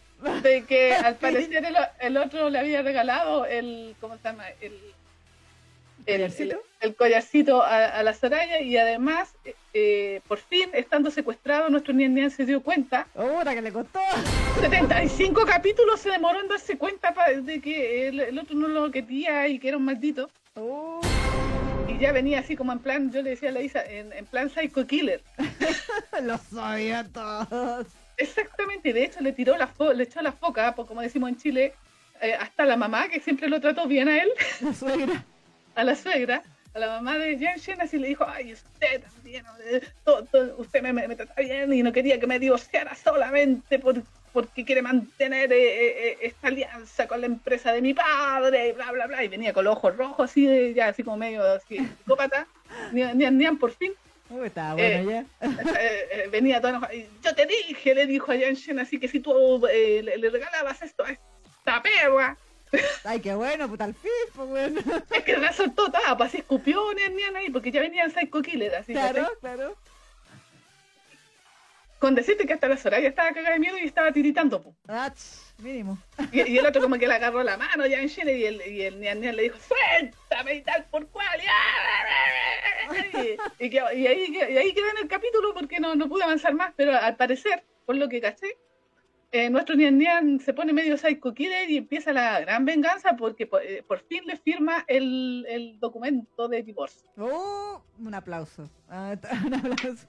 De 0.42 0.64
que 0.64 0.94
al 0.94 1.16
parecer 1.16 1.64
el, 2.00 2.16
otro 2.16 2.50
le 2.50 2.58
había 2.58 2.82
regalado 2.82 3.46
el, 3.46 3.94
¿cómo 4.00 4.16
se 4.16 4.22
llama? 4.24 4.44
El, 4.60 4.72
el, 6.06 6.94
collarcito, 6.96 7.62
a, 7.62 8.02
la 8.02 8.12
Soraya 8.14 8.60
y 8.60 8.76
además, 8.76 9.34
eh, 9.72 10.20
por 10.28 10.38
fin, 10.38 10.68
estando 10.74 11.10
secuestrado, 11.10 11.70
nuestro 11.70 11.94
Nian 11.94 12.14
Nian 12.14 12.30
se 12.30 12.44
dio 12.44 12.62
cuenta. 12.62 13.06
¡Ahora 13.14 13.54
que 13.54 13.62
le 13.62 13.72
costó! 13.72 14.00
75 14.60 15.46
capítulos 15.46 16.00
se 16.00 16.10
demoró 16.10 16.40
en 16.40 16.48
darse 16.48 16.76
cuenta 16.76 17.14
de 17.42 17.60
que 17.60 18.08
el, 18.08 18.38
otro 18.38 18.54
no 18.54 18.68
lo 18.68 18.90
quería 18.90 19.48
y 19.48 19.58
que 19.58 19.68
era 19.68 19.76
un 19.78 19.84
maldito. 19.84 20.30
Oh. 20.56 21.00
Y 21.88 21.98
ya 21.98 22.12
venía 22.12 22.40
así 22.40 22.54
como 22.54 22.72
en 22.72 22.80
plan, 22.80 23.10
yo 23.10 23.22
le 23.22 23.30
decía 23.30 23.48
a 23.48 23.52
la 23.52 23.62
Isa, 23.62 23.82
en, 23.82 24.12
en 24.12 24.26
plan 24.26 24.50
Psycho 24.50 24.86
Killer. 24.86 25.22
lo 26.22 26.36
sabía 26.38 27.04
todos. 27.04 27.86
Exactamente, 28.16 28.92
de 28.92 29.04
hecho 29.04 29.20
le 29.20 29.32
tiró 29.32 29.56
la 29.56 29.70
le 29.94 30.04
echó 30.04 30.22
la 30.22 30.32
foca, 30.32 30.74
como 30.74 31.00
decimos 31.00 31.30
en 31.30 31.36
Chile, 31.36 31.74
eh, 32.20 32.34
hasta 32.34 32.64
la 32.64 32.76
mamá, 32.76 33.08
que 33.08 33.20
siempre 33.20 33.48
lo 33.48 33.60
trató 33.60 33.86
bien 33.86 34.08
a 34.08 34.22
él. 34.22 34.30
La 34.60 34.72
suegra. 34.72 35.24
a 35.74 35.84
la 35.84 35.96
suegra, 35.96 36.42
a 36.72 36.78
la 36.78 36.86
mamá 36.86 37.18
de 37.18 37.36
Jen 37.36 37.80
así 37.80 37.98
le 37.98 38.08
dijo, 38.08 38.24
ay, 38.26 38.52
usted 38.52 39.02
también, 39.02 39.44
eh, 39.64 39.80
usted 40.56 40.82
me, 40.82 41.16
trata 41.16 41.34
bien 41.40 41.72
y 41.72 41.82
no 41.82 41.92
quería 41.92 42.20
que 42.20 42.26
me 42.28 42.38
divorciara 42.38 42.94
solamente 42.94 43.80
por, 43.80 44.00
porque 44.32 44.64
quiere 44.64 44.82
mantener 44.82 45.52
eh, 45.52 46.18
esta 46.22 46.48
alianza 46.48 47.08
con 47.08 47.20
la 47.20 47.26
empresa 47.26 47.72
de 47.72 47.82
mi 47.82 47.94
padre, 47.94 48.68
y 48.68 48.72
bla, 48.72 48.92
bla, 48.92 49.06
bla. 49.06 49.24
Y 49.24 49.28
venía 49.28 49.52
con 49.52 49.64
los 49.64 49.76
ojos 49.76 49.96
rojos, 49.96 50.30
así, 50.30 50.72
ya 50.74 50.88
así 50.88 51.02
como 51.02 51.16
medio 51.16 51.42
así, 51.42 51.78
psicópata. 51.78 52.46
Nian, 52.92 53.18
Nian, 53.18 53.58
por 53.58 53.72
fin 53.72 53.92
estaba 54.42 54.74
bueno 54.74 55.10
ya. 55.10 55.20
Eh, 55.20 56.08
eh, 56.10 56.28
venía 56.30 56.60
todo 56.60 56.70
enojado. 56.70 56.92
Yo 57.22 57.34
te 57.34 57.46
dije, 57.46 57.94
le 57.94 58.06
dijo 58.06 58.32
a 58.32 58.36
Yanshin, 58.36 58.78
así 58.78 58.98
que 58.98 59.08
si 59.08 59.20
tú 59.20 59.66
eh, 59.66 60.02
le, 60.02 60.30
regalabas 60.30 60.82
esto 60.82 61.04
a 61.04 61.10
esta 61.10 61.82
perra. 61.82 62.36
Ay, 63.04 63.20
qué 63.20 63.34
bueno, 63.34 63.68
puta 63.68 63.84
al 63.84 63.94
fin, 63.94 64.10
pues 64.34 64.48
bueno. 64.48 64.80
Es 65.10 65.22
que 65.22 65.36
la 65.36 65.52
soltó 65.52 65.90
tapa, 65.90 66.24
así 66.24 66.38
escupió 66.38 66.82
Nian 66.94 67.36
ahí, 67.36 67.50
porque 67.50 67.70
ya 67.70 67.80
venían 67.80 68.10
Psycho 68.10 68.42
Killer, 68.42 68.74
así. 68.74 68.92
Claro, 68.92 69.28
claro. 69.40 69.76
Con 71.98 72.14
decirte 72.14 72.46
que 72.46 72.52
hasta 72.52 72.68
la 72.68 72.76
Soraya 72.76 73.08
estaba 73.08 73.32
cagada 73.32 73.54
de 73.54 73.60
miedo 73.60 73.78
y 73.78 73.84
estaba 73.84 74.12
tiritando, 74.12 74.60
pues. 74.60 74.74
Mínimo. 75.58 75.98
Y, 76.32 76.58
el 76.58 76.66
otro 76.66 76.82
como 76.82 76.98
que 76.98 77.06
le 77.06 77.14
agarró 77.14 77.42
la 77.42 77.56
mano 77.56 77.86
ya 77.86 78.00
en 78.00 78.08
y 78.08 78.44
el, 78.44 78.62
y 78.66 78.82
el 78.82 79.00
Nian 79.00 79.20
le 79.20 79.42
dijo, 79.44 79.56
suéltame 79.58 80.54
y 80.56 80.62
tal 80.62 80.84
por 80.90 81.06
cual. 81.08 81.40
Y, 83.58 83.66
y, 83.66 83.78
ahí, 83.78 84.26
y 84.30 84.56
ahí 84.56 84.74
quedó 84.74 84.90
en 84.90 84.98
el 85.02 85.08
capítulo 85.08 85.54
porque 85.54 85.80
no, 85.80 85.94
no 85.94 86.08
pude 86.08 86.24
avanzar 86.24 86.54
más, 86.54 86.72
pero 86.76 86.96
al 86.96 87.16
parecer, 87.16 87.64
por 87.86 87.96
lo 87.96 88.08
que 88.08 88.20
caché, 88.20 88.58
eh, 89.32 89.50
nuestro 89.50 89.74
Nian 89.74 89.98
Nian 89.98 90.38
se 90.38 90.54
pone 90.54 90.72
medio 90.72 90.96
psycho 90.96 91.34
killer 91.34 91.68
y 91.68 91.78
empieza 91.78 92.12
la 92.12 92.38
gran 92.40 92.64
venganza 92.64 93.16
porque 93.16 93.46
por, 93.46 93.62
eh, 93.64 93.82
fin 94.08 94.22
le 94.26 94.36
firma 94.36 94.84
el, 94.86 95.44
el, 95.48 95.80
documento 95.80 96.46
de 96.46 96.62
divorcio. 96.62 97.10
Oh, 97.16 97.82
un 97.98 98.14
aplauso. 98.14 98.70
Ah, 98.88 99.16
un 99.44 99.54
aplauso. 99.54 100.06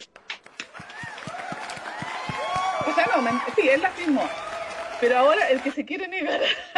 O 2.87 2.93
sea, 2.93 3.07
no, 3.15 3.41
sí, 3.55 3.67
él 3.67 3.81
la 3.81 3.89
firmó. 3.89 4.29
Pero 4.99 5.17
ahora 5.17 5.49
el 5.49 5.61
que 5.61 5.71
se 5.71 5.85
quiere 5.85 6.07
negar 6.07 6.39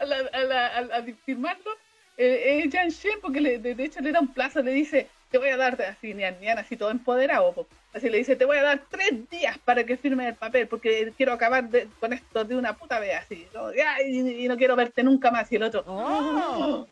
a, 0.00 1.02
firmarlo 1.24 1.70
eh, 2.16 2.62
es 2.64 2.72
Jan 2.72 2.88
Shen, 2.88 3.20
porque 3.22 3.40
le, 3.40 3.58
de, 3.58 3.82
hecho 3.84 4.00
le 4.00 4.12
da 4.12 4.20
un 4.20 4.28
plazo, 4.32 4.62
le 4.62 4.72
dice, 4.72 5.06
te 5.30 5.38
voy 5.38 5.48
a 5.48 5.56
dar, 5.56 5.80
así, 5.82 6.12
Nian 6.12 6.38
Nian, 6.40 6.58
así 6.58 6.76
todo 6.76 6.90
empoderado, 6.90 7.52
po. 7.52 7.66
así 7.94 8.10
le 8.10 8.18
dice, 8.18 8.36
te 8.36 8.44
voy 8.44 8.58
a 8.58 8.62
dar 8.62 8.82
tres 8.90 9.28
días 9.30 9.56
para 9.58 9.84
que 9.84 9.96
firme 9.96 10.28
el 10.28 10.34
papel, 10.34 10.68
porque 10.68 11.12
quiero 11.16 11.32
acabar 11.32 11.68
de- 11.70 11.88
con 11.98 12.12
esto 12.12 12.44
de 12.44 12.56
una 12.56 12.76
puta 12.76 12.98
vez, 12.98 13.14
así, 13.16 13.46
¿no? 13.54 13.72
Y, 13.72 14.44
y 14.44 14.48
no 14.48 14.56
quiero 14.58 14.76
verte 14.76 15.02
nunca 15.02 15.30
más, 15.30 15.50
y 15.52 15.56
el 15.56 15.62
otro, 15.62 15.84
Oh. 15.86 16.86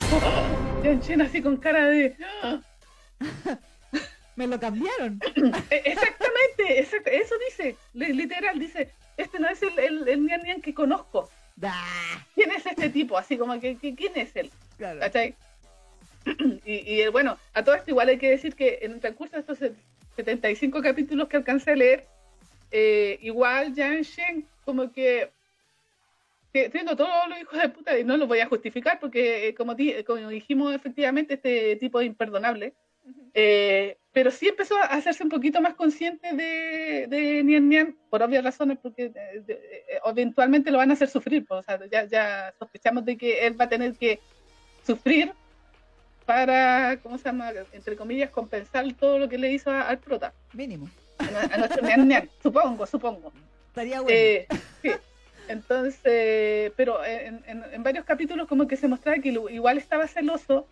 Shen 1.02 1.20
así 1.22 1.42
con 1.42 1.56
cara 1.58 1.84
de. 1.86 2.16
Me 4.36 4.46
lo 4.46 4.58
cambiaron. 4.58 5.20
E- 5.70 5.82
exactamente, 5.84 6.80
exact- 6.82 7.08
eso 7.08 7.34
dice, 7.48 7.76
li- 7.92 8.14
literal, 8.14 8.58
dice, 8.58 8.90
este 9.22 9.38
no 9.38 9.48
es 9.48 9.62
el, 9.62 9.78
el, 9.78 10.08
el 10.08 10.24
Nian 10.26 10.42
Nian 10.42 10.60
que 10.62 10.74
conozco. 10.74 11.28
¿quién 12.34 12.50
es 12.52 12.64
este 12.64 12.88
tipo? 12.88 13.18
Así 13.18 13.36
como 13.36 13.60
que, 13.60 13.76
que- 13.76 13.94
¿quién 13.94 14.12
es 14.16 14.34
él? 14.34 14.50
Claro. 14.78 15.00
¿Cachai? 15.00 15.34
Y, 16.66 16.74
y, 17.02 17.08
bueno, 17.08 17.38
a 17.54 17.64
todo 17.64 17.74
esto 17.74 17.90
igual 17.90 18.08
hay 18.08 18.18
que 18.18 18.30
decir 18.30 18.54
que 18.54 18.78
en 18.82 18.92
el 18.92 19.00
transcurso 19.00 19.34
de 19.36 19.40
estos 19.40 19.58
se- 19.58 19.72
75 20.16 20.82
capítulos 20.82 21.28
que 21.28 21.36
alcancé 21.38 21.70
a 21.72 21.76
leer, 21.76 22.06
eh, 22.70 23.18
igual 23.22 23.72
Jan 23.74 24.02
Shen 24.02 24.46
como 24.64 24.92
que 24.92 25.30
tengo 26.52 26.96
todos 26.96 27.28
los 27.28 27.40
hijos 27.40 27.58
de 27.60 27.68
puta 27.68 27.98
y 27.98 28.04
no 28.04 28.16
los 28.16 28.26
voy 28.28 28.40
a 28.40 28.46
justificar 28.46 28.98
porque 29.00 29.48
eh, 29.48 29.54
como, 29.54 29.74
di- 29.74 30.02
como 30.04 30.28
dijimos 30.28 30.74
efectivamente 30.74 31.34
este 31.34 31.76
tipo 31.76 32.00
es 32.00 32.06
imperdonable 32.06 32.74
Eh, 33.34 33.96
pero 34.12 34.30
sí 34.30 34.48
empezó 34.48 34.76
a 34.76 34.86
hacerse 34.86 35.22
un 35.22 35.28
poquito 35.28 35.60
más 35.60 35.74
consciente 35.74 36.34
de, 36.34 37.06
de 37.08 37.44
Nian 37.44 37.68
Nian 37.68 37.96
por 38.10 38.22
obvias 38.22 38.42
razones 38.44 38.78
porque 38.82 39.04
eh, 39.14 39.42
de- 39.46 39.52
eh, 39.88 40.00
eventualmente 40.04 40.70
lo 40.70 40.78
van 40.78 40.90
a 40.90 40.94
hacer 40.94 41.08
sufrir 41.08 41.44
pues, 41.46 41.60
o 41.60 41.62
sea, 41.62 41.78
ya, 41.90 42.04
ya 42.06 42.54
sospechamos 42.58 43.04
de 43.04 43.16
que 43.16 43.46
él 43.46 43.60
va 43.60 43.66
a 43.66 43.68
tener 43.68 43.94
que 43.94 44.18
sufrir 44.84 45.32
para, 46.26 46.98
¿cómo 47.02 47.18
se 47.18 47.24
llama? 47.24 47.50
Entre 47.72 47.96
comillas, 47.96 48.30
compensar 48.30 48.84
todo 48.94 49.18
lo 49.18 49.28
que 49.28 49.38
le 49.38 49.52
hizo 49.52 49.70
a- 49.70 49.82
al 49.88 49.98
prota, 49.98 50.32
Mínimo. 50.52 50.88
a, 51.18 51.54
a 51.54 51.58
nuestro 51.58 51.82
Nian 51.86 52.06
Nian, 52.08 52.28
supongo, 52.42 52.86
supongo. 52.86 53.32
Estaría 53.68 54.00
bueno. 54.00 54.16
Eh, 54.16 54.46
sí. 54.82 54.90
Entonces, 55.48 56.72
pero 56.76 57.04
en, 57.04 57.42
en- 57.46 57.64
en 57.72 57.82
varios 57.82 58.04
capítulos 58.04 58.46
como 58.46 58.66
que 58.68 58.76
se 58.76 58.86
mostraba 58.88 59.18
que 59.18 59.30
igual 59.30 59.78
estaba 59.78 60.06
celoso, 60.06 60.68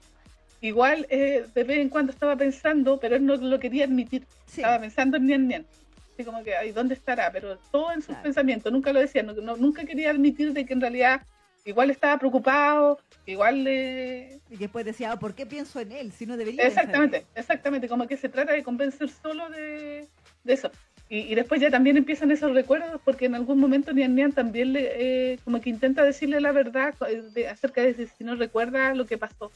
igual 0.61 1.07
eh, 1.11 1.45
de 1.55 1.65
vez 1.65 1.79
en 1.79 1.89
cuando 1.89 2.13
estaba 2.13 2.37
pensando, 2.37 2.99
pero 2.99 3.17
él 3.17 3.25
no 3.27 3.37
lo 3.37 3.59
quería 3.61 3.85
admitir, 3.85 4.25
sí. 4.47 4.61
estaba 4.61 4.81
pensando 4.81 5.17
en 5.17 5.27
Nian 5.27 5.49
Nian. 5.49 5.67
Así 6.15 6.25
como 6.25 6.43
que, 6.43 6.57
ay, 6.57 6.73
¿dónde 6.73 6.95
estará? 6.95 7.31
Pero 7.31 7.59
todo 7.71 7.93
en 7.93 7.99
sus 8.01 8.07
Claro. 8.09 8.23
pensamientos, 8.25 8.73
nunca 8.73 8.93
lo 8.93 9.01
decía, 9.01 9.23
no- 9.23 9.35
no- 9.35 9.57
nunca 9.57 9.85
quería 9.85 10.11
admitir 10.11 10.53
de 10.53 10.67
que 10.67 10.73
en 10.73 10.81
realidad 10.81 11.23
igual 11.65 11.91
estaba 11.91 12.19
preocupado, 12.19 12.99
igual 13.27 13.63
le... 13.63 14.41
Y 14.51 14.57
después 14.57 14.85
decía, 14.85 15.13
"Ah, 15.13 15.19
¿por 15.19 15.35
qué 15.35 15.45
pienso 15.47 15.79
en 15.81 15.93
él? 15.93 16.11
Si 16.13 16.25
no 16.27 16.37
debería. 16.37 16.67
Exactamente, 16.67 17.19
él?". 17.19 17.25
exactamente, 17.37 17.89
como 17.89 18.07
que 18.09 18.17
se 18.17 18.29
trata 18.29 18.53
de 18.53 18.63
convencer 18.65 19.09
solo 19.11 19.49
de, 19.51 20.09
de 20.45 20.53
eso. 20.53 20.73
Y, 21.11 21.21
y 21.21 21.35
después 21.35 21.61
ya 21.61 21.71
también 21.71 21.97
empiezan 21.97 22.31
esos 22.31 22.53
recuerdos 22.53 23.01
porque 23.05 23.27
en 23.27 23.35
algún 23.35 23.59
momento 23.61 23.93
Nian 23.93 24.15
Nian 24.15 24.33
también 24.33 24.73
le, 24.73 25.33
eh, 25.33 25.39
como 25.45 25.61
que 25.61 25.71
intenta 25.71 26.03
decirle 26.05 26.41
la 26.41 26.53
verdad 26.53 26.95
eh, 27.09 27.23
de- 27.33 27.49
acerca 27.49 27.81
de 27.83 28.07
si 28.09 28.25
no 28.25 28.35
recuerda 28.35 28.93
lo 28.95 29.07
que 29.07 29.17
pasó. 29.19 29.53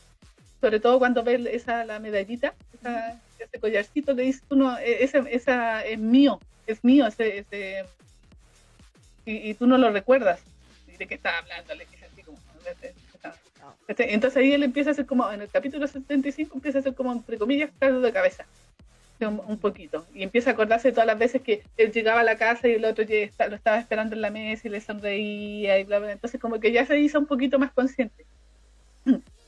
Sobre 0.62 0.78
todo 0.78 1.00
cuando 1.00 1.24
ve 1.24 1.50
esa 1.52 1.84
la 1.84 1.98
medallita, 1.98 2.54
esa- 2.72 3.20
ese 3.38 3.58
collarcito, 3.58 4.14
le 4.14 4.22
dice, 4.22 4.42
tú 4.48 4.54
no, 4.54 4.78
eh, 4.78 5.02
ese, 5.02 5.20
esa 5.32 5.84
es 5.84 5.98
mío, 5.98 6.38
es 6.68 6.84
mío, 6.84 7.08
ese, 7.08 7.38
ese 7.38 7.84
y, 9.26 9.50
y 9.50 9.54
tú 9.54 9.66
no 9.66 9.76
lo 9.76 9.90
recuerdas. 9.90 10.40
¿Y 10.86 10.96
de 10.96 11.06
qué 11.08 11.14
está 11.16 11.36
hablando? 11.38 11.74
Le 11.74 11.82
así 11.84 12.22
como, 12.22 12.38
Entonces 13.88 14.36
ahí 14.36 14.52
él 14.52 14.62
empieza 14.62 14.90
a 14.90 14.92
hacer 14.92 15.04
como, 15.04 15.30
en 15.32 15.42
el 15.42 15.48
capítulo 15.48 15.84
75 15.88 16.54
empieza 16.54 16.78
a 16.78 16.80
hacer 16.80 16.94
como, 16.94 17.10
entre 17.12 17.38
comillas, 17.38 17.70
caldo 17.80 18.00
de 18.00 18.12
cabeza. 18.12 18.46
Un, 19.20 19.40
un 19.46 19.58
poquito. 19.58 20.06
Y 20.14 20.22
empieza 20.22 20.50
a 20.50 20.52
acordarse 20.52 20.88
de 20.88 20.92
todas 20.92 21.06
las 21.08 21.18
veces 21.18 21.42
que 21.42 21.64
él 21.76 21.90
llegaba 21.90 22.20
a 22.20 22.24
la 22.24 22.36
casa 22.36 22.68
y 22.68 22.72
el 22.74 22.84
otro 22.84 23.04
lo 23.04 23.56
estaba 23.56 23.78
esperando 23.78 24.14
en 24.14 24.20
la 24.22 24.30
mesa 24.30 24.68
y 24.68 24.70
le 24.70 24.80
sonreía 24.80 25.78
y 25.80 25.84
bla, 25.84 25.98
bla. 25.98 26.12
Entonces 26.12 26.40
como 26.40 26.60
que 26.60 26.70
ya 26.70 26.86
se 26.86 26.98
hizo 27.00 27.18
un 27.18 27.26
poquito 27.26 27.58
más 27.58 27.72
consciente. 27.72 28.24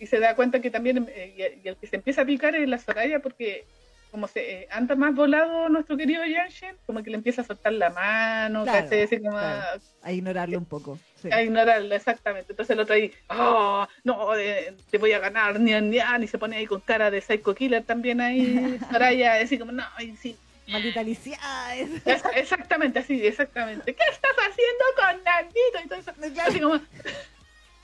Y 0.04 0.06
se 0.06 0.20
da 0.20 0.36
cuenta 0.36 0.60
que 0.60 0.70
también, 0.70 1.08
eh, 1.08 1.60
y, 1.64 1.68
el 1.68 1.76
que 1.76 1.86
se 1.86 1.96
empieza 1.96 2.20
a 2.20 2.24
picar 2.26 2.54
es 2.54 2.68
la 2.68 2.76
Soraya 2.76 3.20
porque 3.20 3.64
como 4.10 4.28
se 4.28 4.64
eh, 4.64 4.68
anda 4.70 4.94
más 4.96 5.14
volado 5.14 5.70
nuestro 5.70 5.96
querido 5.96 6.22
Yanshin, 6.26 6.76
como 6.84 7.02
que 7.02 7.08
le 7.08 7.16
empieza 7.16 7.40
a 7.40 7.44
soltar 7.46 7.72
la 7.72 7.88
mano, 7.88 8.64
Claro, 8.64 8.84
¿cachai? 8.84 9.04
Así 9.04 9.16
como, 9.16 9.30
claro. 9.30 9.80
A 10.02 10.12
ignorarlo 10.12 10.58
un 10.58 10.66
poco. 10.66 10.98
sí. 11.22 11.30
a 11.32 11.42
ignorarlo, 11.42 11.94
exactamente. 11.94 12.52
Entonces 12.52 12.74
el 12.74 12.80
otro 12.80 12.94
ahí, 12.96 13.12
oh, 13.30 13.86
no, 14.04 14.36
eh, 14.36 14.74
te 14.90 14.98
voy 14.98 15.12
a 15.12 15.20
ganar, 15.20 15.58
ni 15.58 15.72
ni 15.80 15.96
y 15.96 16.26
se 16.26 16.36
pone 16.36 16.56
ahí 16.56 16.66
con 16.66 16.82
cara 16.82 17.10
de 17.10 17.22
Psycho 17.22 17.54
Killer 17.54 17.82
también 17.82 18.20
ahí, 18.20 18.78
Soraya, 18.92 19.36
así 19.36 19.58
como, 19.58 19.72
no, 19.72 19.84
y 19.98 20.14
sí. 20.16 20.36
Maldita 20.68 21.00
Es- 21.00 22.22
exactamente, 22.34 22.98
así, 22.98 23.26
exactamente. 23.26 23.94
¿Qué 23.94 24.04
estás 24.12 24.36
haciendo 24.36 24.84
con 24.96 25.24
Nandito? 25.24 25.78
Y 25.82 25.88
todo 25.88 25.98
eso. 25.98 26.12
Así 26.46 26.60
como, 26.60 26.78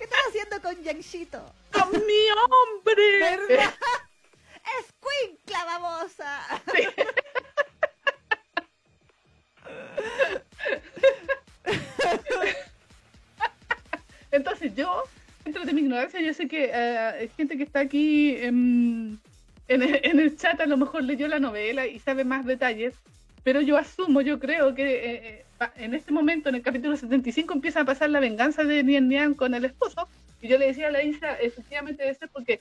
¿Qué 0.00 0.04
estás 0.04 0.20
haciendo 0.30 0.62
con 0.62 0.82
Yanchito? 0.82 1.44
¡con 1.72 1.90
mi 1.92 2.30
hombre! 2.30 3.18
¿Verdad? 3.18 3.74
¡Escuincla, 4.80 5.64
babosa! 5.66 6.62
Entonces 14.30 14.74
yo, 14.74 15.04
dentro 15.44 15.66
de 15.66 15.72
mi 15.74 15.82
ignorancia, 15.82 16.18
yo 16.22 16.32
sé 16.32 16.48
que 16.48 16.70
eh, 16.72 16.98
hay 16.98 17.28
gente 17.36 17.58
que 17.58 17.64
está 17.64 17.80
aquí 17.80 18.36
en 18.38 19.20
el, 19.68 20.00
en 20.02 20.18
el 20.18 20.34
chat 20.38 20.58
a 20.62 20.66
lo 20.66 20.78
mejor 20.78 21.04
leyó 21.04 21.28
la 21.28 21.40
novela 21.40 21.86
y 21.86 21.98
sabe 21.98 22.24
más 22.24 22.46
detalles, 22.46 22.94
pero 23.42 23.60
yo 23.60 23.76
asumo, 23.76 24.20
yo 24.20 24.38
creo 24.38 24.74
que 24.74 24.84
eh, 24.84 25.44
eh, 25.60 25.66
en 25.76 25.94
este 25.94 26.12
momento, 26.12 26.48
en 26.48 26.56
el 26.56 26.62
capítulo 26.62 26.96
75, 26.96 27.54
empieza 27.54 27.80
a 27.80 27.84
pasar 27.84 28.10
la 28.10 28.20
venganza 28.20 28.64
de 28.64 28.82
Nian 28.82 29.08
Nian 29.08 29.34
con 29.34 29.54
el 29.54 29.64
esposo. 29.64 30.08
Y 30.40 30.48
yo 30.48 30.58
le 30.58 30.68
decía 30.68 30.88
a 30.88 30.90
la 30.90 31.02
Isa, 31.02 31.34
efectivamente 31.34 32.02
debe 32.02 32.14
ser 32.14 32.28
porque 32.30 32.60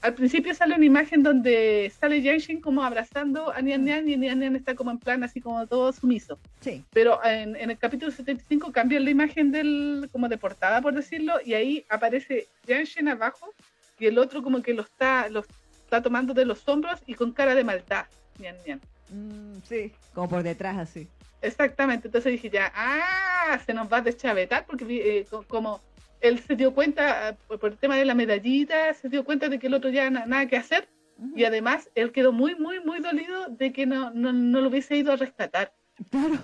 al 0.00 0.14
principio 0.14 0.54
sale 0.54 0.76
una 0.76 0.84
imagen 0.84 1.22
donde 1.22 1.92
sale 1.98 2.22
Yanshin 2.22 2.60
como 2.60 2.84
abrazando 2.84 3.52
a 3.52 3.60
Nian 3.60 3.84
Nian 3.84 4.08
y 4.08 4.16
Nian 4.16 4.38
Nian 4.38 4.56
está 4.56 4.74
como 4.74 4.90
en 4.90 4.98
plan 4.98 5.24
así 5.24 5.40
como 5.40 5.66
todo 5.66 5.92
sumiso. 5.92 6.38
Sí, 6.60 6.84
Pero 6.92 7.22
en, 7.24 7.56
en 7.56 7.70
el 7.70 7.78
capítulo 7.78 8.12
75 8.12 8.72
cambian 8.72 9.04
la 9.04 9.10
imagen 9.10 9.50
del 9.50 10.08
como 10.12 10.28
de 10.28 10.38
portada, 10.38 10.80
por 10.80 10.94
decirlo, 10.94 11.34
y 11.44 11.54
ahí 11.54 11.84
aparece 11.88 12.46
Yanshin 12.66 13.08
abajo 13.08 13.52
y 13.98 14.06
el 14.06 14.18
otro 14.18 14.42
como 14.42 14.62
que 14.62 14.72
lo 14.72 14.82
está, 14.82 15.28
lo 15.28 15.40
está 15.40 16.00
tomando 16.00 16.32
de 16.32 16.44
los 16.44 16.66
hombros 16.68 17.00
y 17.06 17.14
con 17.14 17.32
cara 17.32 17.54
de 17.54 17.64
maldad. 17.64 18.06
Nian, 18.38 18.56
nian. 18.64 18.80
Mm, 19.10 19.58
sí. 19.68 19.92
Como 20.14 20.28
por 20.28 20.42
detrás, 20.42 20.76
así. 20.78 21.08
Exactamente, 21.40 22.08
entonces 22.08 22.32
dije 22.32 22.50
ya, 22.50 22.72
ah, 22.74 23.58
se 23.64 23.72
nos 23.72 23.90
va 23.92 23.98
a 23.98 24.02
deschavetar 24.02 24.66
porque 24.66 25.18
eh, 25.20 25.26
co- 25.30 25.44
como 25.46 25.80
él 26.20 26.40
se 26.40 26.56
dio 26.56 26.74
cuenta, 26.74 27.28
ah, 27.28 27.36
por, 27.46 27.70
el 27.70 27.78
tema 27.78 27.96
de 27.96 28.04
la 28.04 28.14
medallita, 28.14 28.92
se 28.94 29.08
dio 29.08 29.24
cuenta 29.24 29.48
de 29.48 29.58
que 29.58 29.68
el 29.68 29.74
otro 29.74 29.88
ya 29.90 30.10
na- 30.10 30.26
nada 30.26 30.46
que 30.46 30.56
hacer 30.56 30.88
Ujú. 31.16 31.38
y 31.38 31.44
además 31.44 31.90
él 31.94 32.10
quedó 32.10 32.32
muy, 32.32 32.56
muy, 32.56 32.80
muy 32.80 32.98
dolido 33.00 33.46
de 33.50 33.72
que 33.72 33.86
no, 33.86 34.10
no, 34.10 34.32
no 34.32 34.60
lo 34.60 34.68
hubiese 34.68 34.96
ido 34.96 35.12
a 35.12 35.16
rescatar. 35.16 35.72
Claro. 36.10 36.38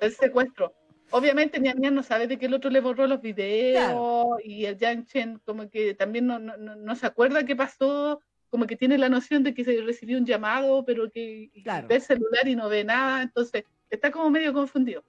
el 0.00 0.12
secuestro. 0.12 0.72
Obviamente 1.10 1.60
Nian 1.60 1.94
no 1.94 2.02
sabe 2.02 2.26
de 2.26 2.38
que 2.38 2.46
el 2.46 2.54
otro 2.54 2.70
le 2.70 2.80
borró 2.80 3.06
los 3.06 3.20
videos 3.20 3.84
Claro. 3.84 4.36
y 4.42 4.64
el 4.64 4.76
Yang 4.78 5.06
Chen 5.06 5.40
como 5.44 5.68
que 5.70 5.94
también 5.94 6.26
no, 6.26 6.38
no- 6.38 6.56
no 6.56 6.96
se 6.96 7.06
acuerda 7.06 7.44
qué 7.44 7.54
pasó, 7.56 8.20
como 8.54 8.68
que 8.68 8.76
tiene 8.76 8.96
la 8.98 9.08
noción 9.08 9.42
de 9.42 9.52
que 9.52 9.64
se 9.64 9.80
recibió 9.80 10.16
un 10.16 10.24
llamado, 10.24 10.84
pero 10.84 11.10
que 11.10 11.50
Claro. 11.64 11.88
ve 11.88 11.96
el 11.96 12.02
celular 12.02 12.46
y 12.46 12.54
no 12.54 12.68
ve 12.68 12.84
nada, 12.84 13.22
entonces 13.22 13.64
está 13.90 14.12
como 14.12 14.30
medio 14.30 14.52
confundido. 14.52 15.02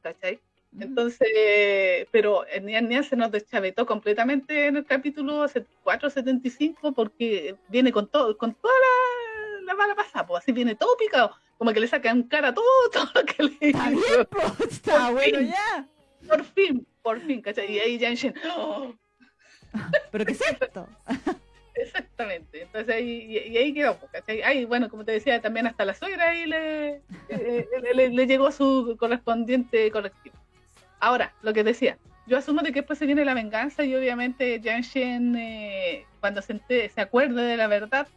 ¿Cachai? 0.00 0.34
Ujú. 0.72 0.84
Entonces, 0.84 2.06
pero 2.12 2.44
Nian 2.62 3.02
se 3.02 3.16
nos 3.16 3.32
deschavetó 3.32 3.84
completamente 3.84 4.66
en 4.68 4.76
el 4.76 4.84
capítulo 4.86 5.44
74-75 5.48 6.94
porque 6.94 7.56
viene 7.66 7.90
con 7.90 8.06
todo, 8.08 8.38
con 8.38 8.54
toda 8.54 8.74
la, 8.78 9.62
la 9.62 9.74
mala 9.74 9.96
pasada, 9.96 10.24
pues 10.24 10.44
así 10.44 10.52
viene 10.52 10.76
todo 10.76 10.96
picado, 10.96 11.32
como 11.58 11.72
que 11.72 11.80
le 11.80 11.88
saca 11.88 12.10
en 12.10 12.22
cara 12.28 12.54
todo, 12.54 12.64
todo 12.92 13.06
lo 13.12 13.24
que 13.24 13.42
le 13.42 13.56
Está 13.60 13.90
bien, 13.90 14.02
po, 14.30 14.64
está 14.64 15.10
bueno 15.10 15.38
fin. 15.40 15.48
ya. 15.48 15.88
Por 16.28 16.44
fin, 16.44 16.86
por 17.02 17.20
fin, 17.22 17.42
¿cachai? 17.42 17.72
Y 17.72 17.80
ahí 17.80 17.98
Yanshin, 17.98 18.34
¡oh! 18.56 18.94
¿Pero 20.12 20.24
qué 20.24 20.30
es 20.30 20.40
esto? 20.42 20.86
exactamente, 21.76 22.62
entonces 22.62 22.94
ahí, 22.94 23.38
y, 23.46 23.56
ahí 23.56 23.72
quedó, 23.74 23.98
¿cachai? 24.12 24.42
Ahí, 24.42 24.64
bueno, 24.64 24.88
como 24.88 25.04
te 25.04 25.12
decía, 25.12 25.40
también 25.40 25.66
hasta 25.66 25.84
la 25.84 25.94
suegra 25.94 26.30
ahí 26.30 26.46
le, 26.46 27.02
le, 27.28 27.66
le- 27.94 28.10
le 28.10 28.26
llegó 28.26 28.50
su 28.52 28.96
correspondiente 28.98 29.90
correctivo. 29.90 30.36
Ahora, 31.00 31.32
lo 31.42 31.52
que 31.52 31.62
decía, 31.64 31.98
yo 32.26 32.38
asumo 32.38 32.62
de 32.62 32.72
que 32.72 32.80
después 32.80 32.98
se 32.98 33.06
viene 33.06 33.24
la 33.24 33.34
venganza 33.34 33.84
y 33.84 33.94
obviamente 33.94 34.60
Yanshin, 34.60 35.36
eh, 35.36 36.04
cuando 36.20 36.42
se, 36.42 36.58
se 36.68 37.00
acuerde 37.00 37.42
de 37.42 37.56
la 37.56 37.66
verdad, 37.66 38.08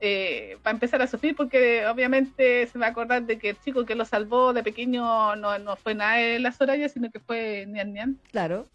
eh, 0.00 0.58
va 0.66 0.70
a 0.70 0.74
empezar 0.74 1.00
a 1.00 1.06
sufrir 1.06 1.34
porque 1.34 1.86
obviamente 1.86 2.66
se 2.66 2.78
va 2.78 2.86
a 2.86 2.90
acordar 2.90 3.22
de 3.22 3.38
que 3.38 3.50
el 3.50 3.60
chico 3.60 3.86
que 3.86 3.94
lo 3.94 4.04
salvó 4.04 4.52
de 4.52 4.62
pequeño 4.62 5.34
no, 5.36 5.58
no 5.58 5.76
fue 5.76 5.94
nada 5.94 6.16
de 6.16 6.38
la 6.40 6.52
Soraya, 6.52 6.88
sino 6.88 7.10
que 7.10 7.20
fue 7.20 7.64
Nian 7.66 7.92
Nian, 7.94 8.18
Claro. 8.30 8.66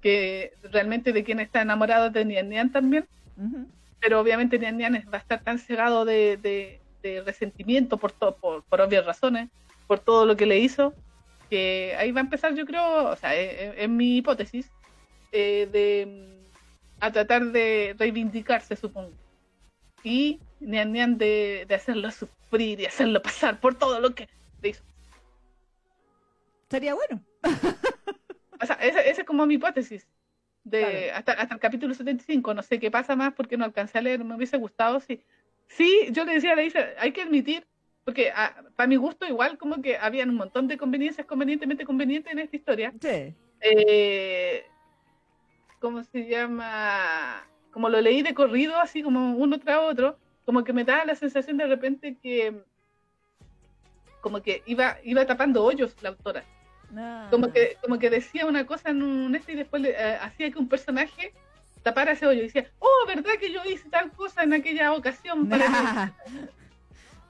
Que 0.00 0.52
realmente 0.62 1.12
de 1.12 1.24
quien 1.24 1.40
está 1.40 1.62
enamorado 1.62 2.10
de 2.10 2.24
Nian 2.24 2.48
Nian 2.48 2.72
también. 2.72 3.06
Ujú. 3.36 3.66
pero 4.00 4.20
obviamente 4.20 4.58
Nian 4.58 4.76
Nian 4.78 4.94
va 5.12 5.18
a 5.18 5.20
estar 5.20 5.42
tan 5.42 5.58
cegado 5.58 6.04
de, 6.04 6.36
de, 6.38 6.80
de 7.02 7.20
resentimiento 7.22 7.96
por, 7.98 8.12
to- 8.12 8.36
por, 8.36 8.62
por 8.64 8.80
obvias 8.80 9.04
razones, 9.04 9.48
por 9.86 9.98
todo 9.98 10.24
lo 10.26 10.36
que 10.36 10.46
le 10.46 10.58
hizo, 10.58 10.94
que 11.50 11.94
ahí 11.98 12.12
va 12.12 12.20
a 12.20 12.24
empezar, 12.24 12.54
yo 12.54 12.64
creo, 12.66 13.10
o 13.10 13.16
sea, 13.16 13.34
es, 13.34 13.74
es 13.76 13.88
mi 13.88 14.16
hipótesis, 14.18 14.70
eh, 15.32 15.68
de 15.72 16.06
mm, 16.06 17.04
a 17.04 17.10
tratar 17.12 17.44
de 17.46 17.94
reivindicarse, 17.98 18.74
supongo. 18.76 19.12
Y 20.02 20.40
Nian 20.60 20.92
Nian 20.92 21.18
de, 21.18 21.64
de 21.68 21.74
hacerlo 21.74 22.10
sufrir 22.10 22.80
y 22.80 22.86
hacerlo 22.86 23.20
pasar 23.22 23.60
por 23.60 23.74
todo 23.74 24.00
lo 24.00 24.14
que 24.14 24.28
le 24.62 24.68
hizo. 24.70 24.82
Sería 26.70 26.94
bueno. 26.94 27.22
O 28.60 28.66
sea, 28.66 28.76
esa, 28.76 29.00
esa 29.00 29.20
es 29.22 29.26
como 29.26 29.46
mi 29.46 29.54
hipótesis. 29.54 30.06
De, 30.64 30.80
Claro. 30.80 30.98
hasta, 31.14 31.32
hasta 31.32 31.54
el 31.54 31.60
capítulo 31.60 31.94
75, 31.94 32.52
no 32.52 32.62
sé 32.62 32.80
qué 32.80 32.90
pasa 32.90 33.14
más 33.14 33.32
porque 33.34 33.56
no 33.56 33.64
alcancé 33.64 33.98
a 33.98 34.02
leer, 34.02 34.24
me 34.24 34.34
hubiese 34.34 34.56
gustado. 34.56 34.98
Sí, 35.00 35.22
sí 35.68 36.08
yo 36.10 36.24
le 36.24 36.34
decía 36.34 36.52
a 36.52 36.56
la 36.56 36.64
Isa, 36.64 36.86
hay 36.98 37.12
que 37.12 37.22
admitir, 37.22 37.66
porque 38.04 38.32
para 38.74 38.86
mi 38.88 38.96
gusto 38.96 39.26
igual 39.26 39.58
como 39.58 39.80
que 39.80 39.96
habían 39.96 40.30
un 40.30 40.36
montón 40.36 40.66
de 40.66 40.76
conveniencias 40.76 41.26
convenientemente 41.26 41.84
convenientes 41.84 42.32
en 42.32 42.40
esta 42.40 42.56
historia. 42.56 42.92
Sí. 43.00 43.34
Eh, 43.60 44.64
¿Cómo 45.80 46.02
se 46.02 46.26
llama? 46.26 47.46
Como 47.70 47.88
lo 47.88 48.00
leí 48.00 48.22
de 48.22 48.34
corrido, 48.34 48.76
así 48.76 49.02
como 49.02 49.36
uno 49.36 49.60
tras 49.60 49.78
otro, 49.78 50.18
como 50.44 50.64
que 50.64 50.72
me 50.72 50.84
daba 50.84 51.04
la 51.04 51.14
sensación 51.14 51.58
de 51.58 51.66
repente 51.66 52.16
que 52.20 52.64
como 54.20 54.42
que 54.42 54.62
iba, 54.66 54.96
iba 55.04 55.24
tapando 55.26 55.62
hoyos 55.62 55.94
la 56.02 56.08
autora 56.08 56.42
Ah. 56.96 57.28
como 57.30 57.52
que 57.52 57.76
como 57.82 57.98
que 57.98 58.10
decía 58.10 58.46
una 58.46 58.66
cosa 58.66 58.90
en 58.90 59.02
un 59.02 59.34
este 59.34 59.52
y 59.52 59.56
después 59.56 59.82
le, 59.82 59.90
eh, 59.90 60.18
hacía 60.20 60.50
que 60.50 60.58
un 60.58 60.68
personaje 60.68 61.32
tapara 61.82 62.12
ese 62.12 62.26
hoyo 62.26 62.40
y 62.40 62.44
decía 62.44 62.70
oh 62.78 63.06
verdad 63.06 63.32
que 63.40 63.52
yo 63.52 63.60
hice 63.64 63.88
tal 63.88 64.10
cosa 64.12 64.44
en 64.44 64.52
aquella 64.52 64.92
ocasión 64.92 65.48
para 65.48 65.64
que-". 65.64 66.12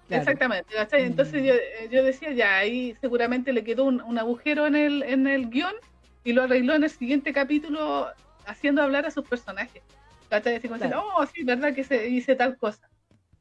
Claro. 0.08 0.22
exactamente 0.22 0.72
¿cachai? 0.72 1.02
Mm. 1.02 1.06
entonces 1.06 1.42
yo, 1.44 1.54
eh, 1.54 1.88
yo 1.90 2.04
decía 2.04 2.30
ya 2.30 2.58
ahí 2.58 2.96
seguramente 3.00 3.52
le 3.52 3.64
quedó 3.64 3.82
un, 3.84 4.00
un 4.02 4.18
agujero 4.18 4.66
en 4.66 4.76
el 4.76 5.02
en 5.02 5.26
el 5.26 5.50
guion 5.50 5.74
y 6.22 6.32
lo 6.32 6.44
arregló 6.44 6.74
en 6.74 6.84
el 6.84 6.90
siguiente 6.90 7.32
capítulo 7.32 8.08
haciendo 8.46 8.82
hablar 8.82 9.04
a 9.06 9.10
sus 9.10 9.26
personajes 9.26 9.82
¿cachai? 10.28 10.56
Así 10.56 10.68
como 10.68 10.78
Claro. 10.78 11.04
oh 11.16 11.26
sí 11.26 11.42
verdad 11.42 11.74
que 11.74 11.82
se, 11.82 12.08
hice 12.08 12.36
tal 12.36 12.56
cosa 12.56 12.88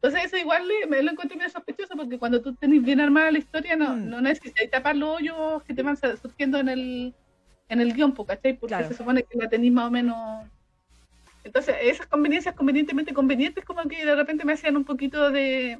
entonces 0.05 0.25
eso 0.25 0.37
igual 0.37 0.67
le- 0.67 0.85
me 0.87 1.01
lo 1.01 1.11
encontré 1.11 1.35
medio 1.37 1.49
sospechoso 1.49 1.95
porque 1.95 2.19
cuando 2.19 2.41
tú 2.41 2.53
tenés 2.55 2.83
bien 2.83 2.99
armada 2.99 3.31
la 3.31 3.39
historia 3.39 3.75
no, 3.75 3.95
Mm. 3.95 4.09
no 4.09 4.21
necesitas 4.21 4.69
tapar 4.69 4.95
los 4.95 5.17
hoyos 5.17 5.63
que 5.63 5.73
te 5.73 5.81
van 5.83 5.97
surgiendo 5.97 6.59
en 6.59 6.69
el, 6.69 7.15
en 7.69 7.81
el 7.81 7.93
guion, 7.93 8.13
po, 8.13 8.25
¿cachai? 8.25 8.53
Porque 8.53 8.75
Claro. 8.75 8.87
se 8.87 8.93
supone 8.93 9.23
que 9.23 9.37
la 9.37 9.49
tenéis 9.49 9.73
más 9.73 9.87
o 9.87 9.91
menos... 9.91 10.45
Entonces 11.43 11.75
esas 11.81 12.07
conveniencias 12.07 12.55
convenientemente 12.55 13.13
convenientes 13.13 13.65
como 13.65 13.83
que 13.87 14.05
de 14.05 14.15
repente 14.15 14.45
me 14.45 14.53
hacían 14.53 14.77
un 14.77 14.83
poquito 14.85 15.31
de... 15.31 15.79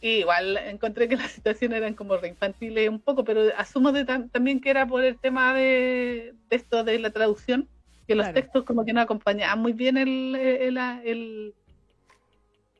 Y 0.00 0.08
igual 0.18 0.56
encontré 0.66 1.08
que 1.08 1.16
las 1.16 1.30
situaciones 1.30 1.78
eran 1.78 1.94
como 1.94 2.16
reinfantiles 2.16 2.88
un 2.88 3.00
poco, 3.00 3.22
pero 3.24 3.42
asumo 3.56 3.92
de 3.92 4.04
tam- 4.04 4.28
también 4.32 4.60
que 4.60 4.70
era 4.70 4.84
por 4.86 5.04
el 5.04 5.16
tema 5.18 5.54
de, 5.54 6.34
de 6.50 6.56
esto 6.56 6.82
de 6.82 6.98
la 6.98 7.10
traducción, 7.10 7.68
que 8.08 8.16
los 8.16 8.32
textos 8.32 8.64
como 8.64 8.84
que 8.84 8.92
no 8.92 9.00
acompañaban 9.00 9.60
muy 9.60 9.72
bien 9.72 9.96
el, 9.96 10.34
el- 10.34 10.76
el- 11.04 11.54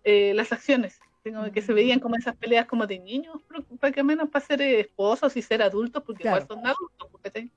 eh, 0.05 0.33
las 0.35 0.53
acciones, 0.53 1.01
como 1.25 1.51
que 1.53 1.63
se 1.63 1.73
veían 1.73 2.01
como 2.01 2.17
esas 2.17 2.37
peleas 2.37 2.67
como 2.67 2.87
de 2.87 2.99
niños, 2.99 3.37
para 3.81 3.93
que 3.93 4.03
menos 4.03 4.29
para 4.31 4.45
ser 4.45 4.61
eh, 4.61 4.81
esposos 4.81 5.37
y 5.37 5.43
ser 5.43 5.63
adultos, 5.63 6.03
porque 6.05 6.23
Claro. 6.23 6.45
igual 6.45 6.49
son 6.49 6.67
adultos, 6.67 7.21
¿cachai? 7.23 7.51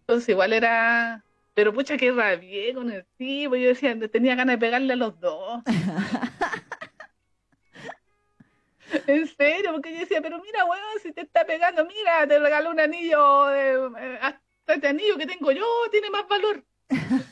Entonces 0.00 0.28
igual 0.28 0.52
era... 0.52 1.24
Pero 1.54 1.74
pucha 1.74 1.98
que 1.98 2.10
rabié 2.10 2.72
con 2.72 2.90
el 2.90 3.04
tipo, 3.18 3.56
yo 3.56 3.68
decía, 3.68 3.98
tenía 4.08 4.34
ganas 4.34 4.54
de 4.54 4.58
pegarle 4.58 4.94
a 4.94 4.96
los 4.96 5.20
dos. 5.20 5.62
En 9.06 9.26
serio, 9.26 9.72
porque 9.72 9.92
yo 9.92 10.00
decía, 10.00 10.20
pero 10.20 10.38
mira, 10.42 10.64
weón, 10.64 11.00
si 11.02 11.12
te 11.12 11.22
está 11.22 11.46
pegando, 11.46 11.84
mira, 11.86 12.26
te 12.26 12.38
regaló 12.38 12.70
un 12.70 12.80
anillo, 12.80 13.46
de, 13.46 13.90
eh, 13.98 14.18
hasta 14.20 14.40
este 14.74 14.88
anillo 14.88 15.16
que 15.16 15.26
tengo 15.26 15.50
yo 15.52 15.64
tiene 15.90 16.10
más 16.10 16.28
valor. 16.28 16.64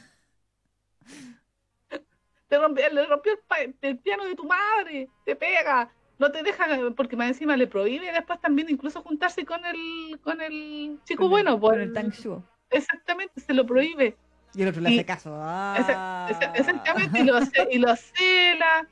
te 2.51 2.59
rompió, 2.59 2.91
le 2.91 3.07
rompió 3.07 3.33
el, 3.33 3.39
pa- 3.49 3.57
el 3.81 3.99
piano 3.99 4.25
de 4.27 4.35
tu 4.35 4.45
madre, 4.45 5.09
te 5.25 5.35
pega, 5.37 5.91
no 6.19 6.31
te 6.31 6.43
deja, 6.43 6.67
porque 6.97 7.17
más 7.17 7.29
encima 7.29 7.57
le 7.57 7.67
prohíbe 7.67 8.13
después 8.13 8.39
también 8.41 8.69
incluso 8.69 9.01
juntarse 9.03 9.47
con 9.47 9.65
el, 9.65 10.21
con 10.23 10.41
el 10.43 10.99
chico 11.05 11.23
Con 11.23 11.27
el- 11.27 11.31
bueno, 11.31 11.59
por 11.61 11.73
con 11.75 11.81
el 11.81 11.93
Tang 11.95 12.11
Shuo. 12.13 12.45
exactamente, 12.69 13.41
se 13.41 13.55
lo 13.55 13.65
prohíbe. 13.65 14.17
Y 14.55 14.63
el 14.63 14.69
otro 14.69 14.81
le 14.83 14.89
hace 14.91 15.07
caso. 15.07 15.31
Ah. 15.33 16.27
esa- 16.29 16.53
exactamente, 16.57 17.21
y 17.21 17.25
lo, 17.25 17.39
y 17.71 17.79
lo 17.79 17.95
cela, 17.97 18.87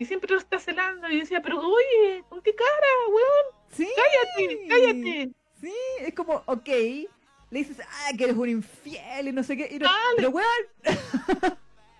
y 0.00 0.04
siempre 0.04 0.30
lo 0.32 0.38
está 0.38 0.58
celando, 0.58 1.08
y 1.08 1.20
decía, 1.20 1.40
pero 1.40 1.60
oye, 1.60 2.24
¿con 2.28 2.42
qué 2.42 2.54
cara, 2.54 2.88
weón? 3.08 3.68
Sí. 3.70 3.88
Cállate, 3.96 4.66
cállate. 4.68 5.30
Sí, 5.60 5.72
es 6.00 6.12
como, 6.14 6.42
ok. 6.46 6.68
Le 6.68 7.60
dices, 7.60 7.78
ah, 7.80 8.10
que 8.18 8.24
eres 8.24 8.36
un 8.36 8.48
infiel 8.48 9.28
y 9.28 9.32
no 9.32 9.42
sé 9.44 9.56
qué. 9.56 9.68
Y 9.70 9.78
no, 9.78 9.86
Dale. 9.86 10.16
pero 10.16 10.30
weón, 10.30 10.48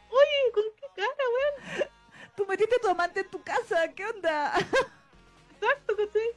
Oye, 0.08 0.52
¿con 0.54 0.64
cara, 0.96 1.08
weón? 1.78 1.88
tú 2.36 2.46
metiste 2.48 2.74
a 2.76 2.80
tu 2.80 2.88
amante 2.88 3.20
en 3.20 3.30
tu 3.30 3.42
casa, 3.42 3.88
¿qué 3.94 4.04
onda? 4.06 4.52
Exacto, 5.60 5.94
¿cachai? 5.96 6.28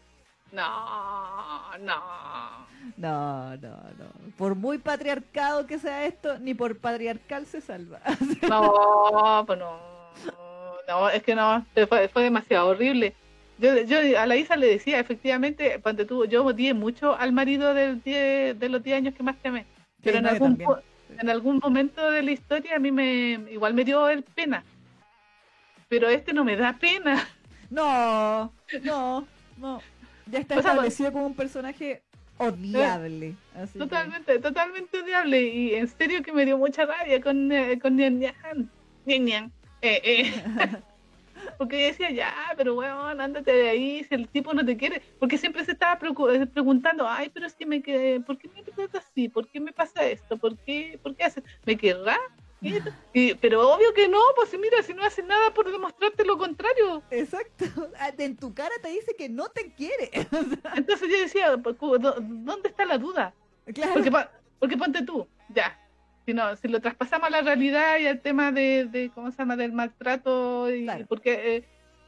No, 0.52 1.78
no. 1.80 2.68
No, 2.98 3.56
no, 3.58 3.70
no. 3.98 4.32
Por 4.38 4.56
muy 4.56 4.78
patriarcado 4.80 5.68
que 5.68 5.78
sea 5.80 6.06
esto, 6.06 6.40
ni 6.40 6.54
por 6.54 6.78
patriarcal 6.80 7.46
se 7.46 7.62
salva. 7.62 8.00
No, 8.50 9.44
pues 9.46 9.60
no. 9.60 9.80
No, 10.88 11.08
es 11.10 11.22
que 11.22 11.36
no, 11.36 11.64
fue, 11.88 12.08
fue 12.08 12.24
demasiado 12.24 12.70
horrible. 12.70 13.14
Yo, 13.60 13.78
yo 13.82 14.00
a 14.20 14.26
la 14.26 14.36
Isa 14.38 14.56
le 14.56 14.68
decía, 14.68 15.00
efectivamente, 15.00 15.80
cuando 15.84 16.06
tú, 16.08 16.26
yo 16.26 16.44
odié 16.46 16.74
mucho 16.74 17.16
al 17.16 17.32
marido 17.32 17.74
del 17.76 18.02
die- 18.02 18.56
de 18.56 18.70
los 18.70 18.82
10 18.82 18.98
años 18.98 19.14
que 19.14 19.22
más 19.22 19.36
te 19.38 19.50
amé. 19.50 19.66
Pero 20.02 20.18
en, 20.18 20.24
no, 20.24 20.30
yo 20.30 20.46
algún. 20.46 20.58
En 21.18 21.30
algún 21.30 21.60
momento 21.64 22.10
de 22.12 22.22
la 22.24 22.32
historia 22.32 22.76
a 22.76 22.80
mí 22.80 22.92
me 22.92 23.34
igual 23.52 23.74
me 23.74 23.84
dio 23.86 24.08
el 24.10 24.24
pena. 24.24 24.64
Pero 25.88 26.08
este 26.10 26.34
no 26.34 26.44
me 26.44 26.56
da 26.56 26.78
pena. 26.78 27.28
No, 27.70 28.54
no, 28.84 29.28
no. 29.58 29.82
Ya 30.28 30.40
está 30.40 30.58
O 30.58 30.62
sea, 30.62 30.72
establecido 30.72 31.12
como 31.12 31.26
un 31.28 31.36
personaje 31.36 32.04
odiable. 32.38 33.36
así 33.56 33.74
que- 33.74 33.80
Totalmente, 33.80 34.40
totalmente 34.40 35.00
odiable. 35.02 35.42
Y 35.42 35.74
en 35.76 35.88
serio 35.88 36.22
que 36.22 36.32
me 36.32 36.46
dio 36.46 36.58
mucha 36.58 36.86
rabia 36.86 37.20
con, 37.22 37.52
eh, 37.52 37.80
con 37.80 37.96
Nian 37.96 38.20
Nian. 38.20 38.70
Nian 39.06 39.26
Nian. 39.26 39.52
Eh, 39.82 40.02
eh. 40.04 40.34
Porque 41.60 41.88
decía, 41.88 42.10
ya, 42.10 42.34
pero 42.56 42.74
weón, 42.74 43.20
ándate 43.20 43.52
de 43.52 43.70
ahí, 43.70 44.04
si 44.06 44.16
el 44.16 44.30
tipo 44.30 44.54
no 44.54 44.66
te 44.66 44.78
quiere. 44.78 45.02
Porque 45.20 45.38
siempre 45.38 45.66
se 45.66 45.74
estaba 45.74 46.00
eh, 46.34 46.46
preguntando, 46.48 47.06
ay, 47.06 47.30
pero 47.34 47.46
es 47.46 47.54
que 47.54 47.66
me 47.66 47.82
quedé, 47.82 48.22
¿por 48.22 48.38
qué 48.38 48.48
me 48.48 48.64
tratas 48.64 49.06
así? 49.12 49.28
¿Por 49.28 49.46
qué 49.50 49.60
me 49.60 49.74
pasa 49.74 50.06
esto? 50.06 50.38
¿Por 50.38 50.58
qué, 50.60 50.98
por 51.04 51.14
qué 51.18 51.26
haces? 51.26 51.44
¿Me 51.66 51.76
querrá? 51.78 52.18
Y 53.14 53.34
pero 53.36 53.74
obvio 53.74 53.94
que 53.94 54.08
no, 54.08 54.20
pues 54.36 54.52
mira, 54.60 54.82
si 54.84 54.94
no 54.94 55.04
hace 55.04 55.22
nada 55.24 55.54
por 55.54 55.70
demostrarte 55.72 56.24
lo 56.26 56.38
contrario. 56.38 57.04
Exacto. 57.12 57.66
Ah, 58.00 58.12
En 58.18 58.38
tu 58.38 58.54
cara 58.54 58.74
te 58.82 58.90
dice 58.90 59.14
que 59.18 59.28
no 59.30 59.50
te 59.50 59.74
quiere. 59.74 60.10
Entonces 60.76 61.10
yo 61.10 61.20
decía, 61.20 61.58
pues, 61.62 61.76
cu- 61.76 61.98
¿dó- 62.00 62.16
¿dónde 62.20 62.70
está 62.70 62.86
la 62.86 62.98
duda? 62.98 63.34
claro. 63.74 63.94
Porque, 63.94 64.12
porque 64.60 64.78
ponte 64.78 65.04
tú, 65.04 65.28
ya. 65.50 65.78
Si, 66.30 66.34
no, 66.36 66.56
si 66.58 66.68
lo 66.68 66.80
traspasamos 66.80 67.28
a 67.28 67.32
la 67.32 67.42
realidad 67.42 67.98
y 67.98 68.06
al 68.06 68.22
tema 68.22 68.52
de, 68.52 68.86
de 68.86 69.10
¿cómo 69.10 69.32
se 69.32 69.38
llama?, 69.40 69.56
del 69.56 69.72
maltrato, 69.72 70.72
y, 70.72 70.84
Claro. 70.84 71.08
porque 71.10 71.56
eh, 71.56 71.64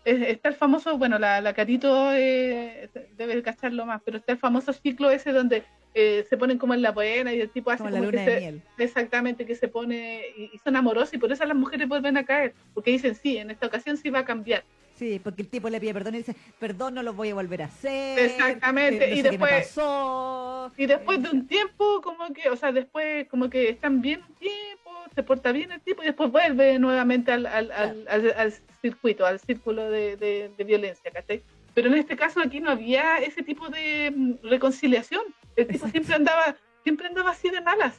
es- 0.06 0.22
está 0.28 0.50
el 0.50 0.54
famoso, 0.56 0.96
bueno, 1.00 1.18
la, 1.18 1.42
la 1.42 1.54
Carito 1.56 2.14
eh, 2.14 2.88
debe 3.16 3.42
cacharlo 3.42 3.84
más, 3.88 4.00
pero 4.06 4.20
está 4.20 4.34
el 4.34 4.38
famoso 4.38 4.74
ciclo 4.74 5.10
ese 5.10 5.32
donde 5.32 5.64
eh, 5.96 6.24
se 6.30 6.38
ponen 6.38 6.60
como 6.60 6.76
en 6.76 6.84
la 6.84 6.92
buena 6.92 7.34
y 7.34 7.42
el 7.42 7.50
tipo 7.50 7.72
hace 7.72 7.80
como 7.84 7.90
la 7.96 8.00
luna 8.00 8.12
que 8.12 8.18
de 8.18 8.26
se- 8.32 8.40
miel. 8.42 8.62
exactamente 8.78 9.46
que 9.48 9.56
se 9.56 9.68
pone 9.70 10.22
y, 10.38 10.52
y 10.54 10.58
son 10.60 10.76
amorosos 10.76 11.16
y 11.16 11.18
por 11.18 11.32
eso 11.32 11.44
las 11.46 11.58
mujeres 11.58 11.88
vuelven 11.88 12.16
a 12.18 12.24
caer, 12.24 12.54
porque 12.76 12.92
dicen, 12.92 13.16
sí, 13.16 13.38
en 13.40 13.50
esta 13.50 13.66
ocasión 13.66 13.98
sí 13.98 14.12
va 14.12 14.20
a 14.20 14.26
cambiar. 14.26 14.64
Sí, 15.02 15.20
porque 15.24 15.42
el 15.42 15.48
tipo 15.48 15.68
le 15.68 15.80
pide 15.80 15.96
perdón 15.96 16.14
y 16.14 16.18
dice, 16.20 16.36
perdón, 16.60 16.94
no 16.94 17.02
lo 17.02 17.12
voy 17.16 17.30
a 17.32 17.34
volver 17.34 17.64
a 17.64 17.66
hacer. 17.66 18.20
Exactamente, 18.20 19.06
eh, 19.06 19.10
no 19.10 19.16
y 19.16 19.22
después-. 19.24 19.76
Y 20.78 20.86
después 20.86 21.24
de 21.24 21.30
un 21.32 21.48
tiempo, 21.48 22.02
como 22.04 22.32
que, 22.32 22.50
o 22.52 22.56
sea, 22.56 22.72
después 22.72 23.28
como 23.28 23.50
que 23.50 23.68
están 23.70 24.00
bien 24.02 24.22
un 24.30 24.36
tiempo, 24.36 24.92
se 25.16 25.24
porta 25.24 25.52
bien 25.54 25.72
el 25.72 25.82
tipo 25.82 26.04
y 26.04 26.06
después 26.06 26.30
vuelve 26.32 26.78
nuevamente 26.78 27.32
al, 27.32 27.48
al, 27.48 27.72
al, 27.72 28.06
al- 28.08 28.34
al 28.38 28.54
circuito, 28.80 29.26
al 29.26 29.40
círculo 29.40 29.90
de, 29.90 30.18
de, 30.18 30.52
de 30.56 30.64
violencia, 30.64 31.10
¿cachai? 31.10 31.42
Pero 31.74 31.88
en 31.88 31.96
este 31.96 32.16
caso 32.16 32.40
aquí 32.40 32.60
no 32.60 32.70
había 32.70 33.18
ese 33.18 33.42
tipo 33.42 33.70
de 33.70 34.14
mm, 34.16 34.34
reconciliación. 34.44 35.24
El 35.56 35.66
tipo 35.66 35.88
Exacto. 35.88 35.92
siempre 35.94 36.14
andaba, 36.16 36.56
siempre 36.84 37.08
andaba 37.08 37.32
así 37.32 37.50
de 37.50 37.62
malas. 37.62 37.96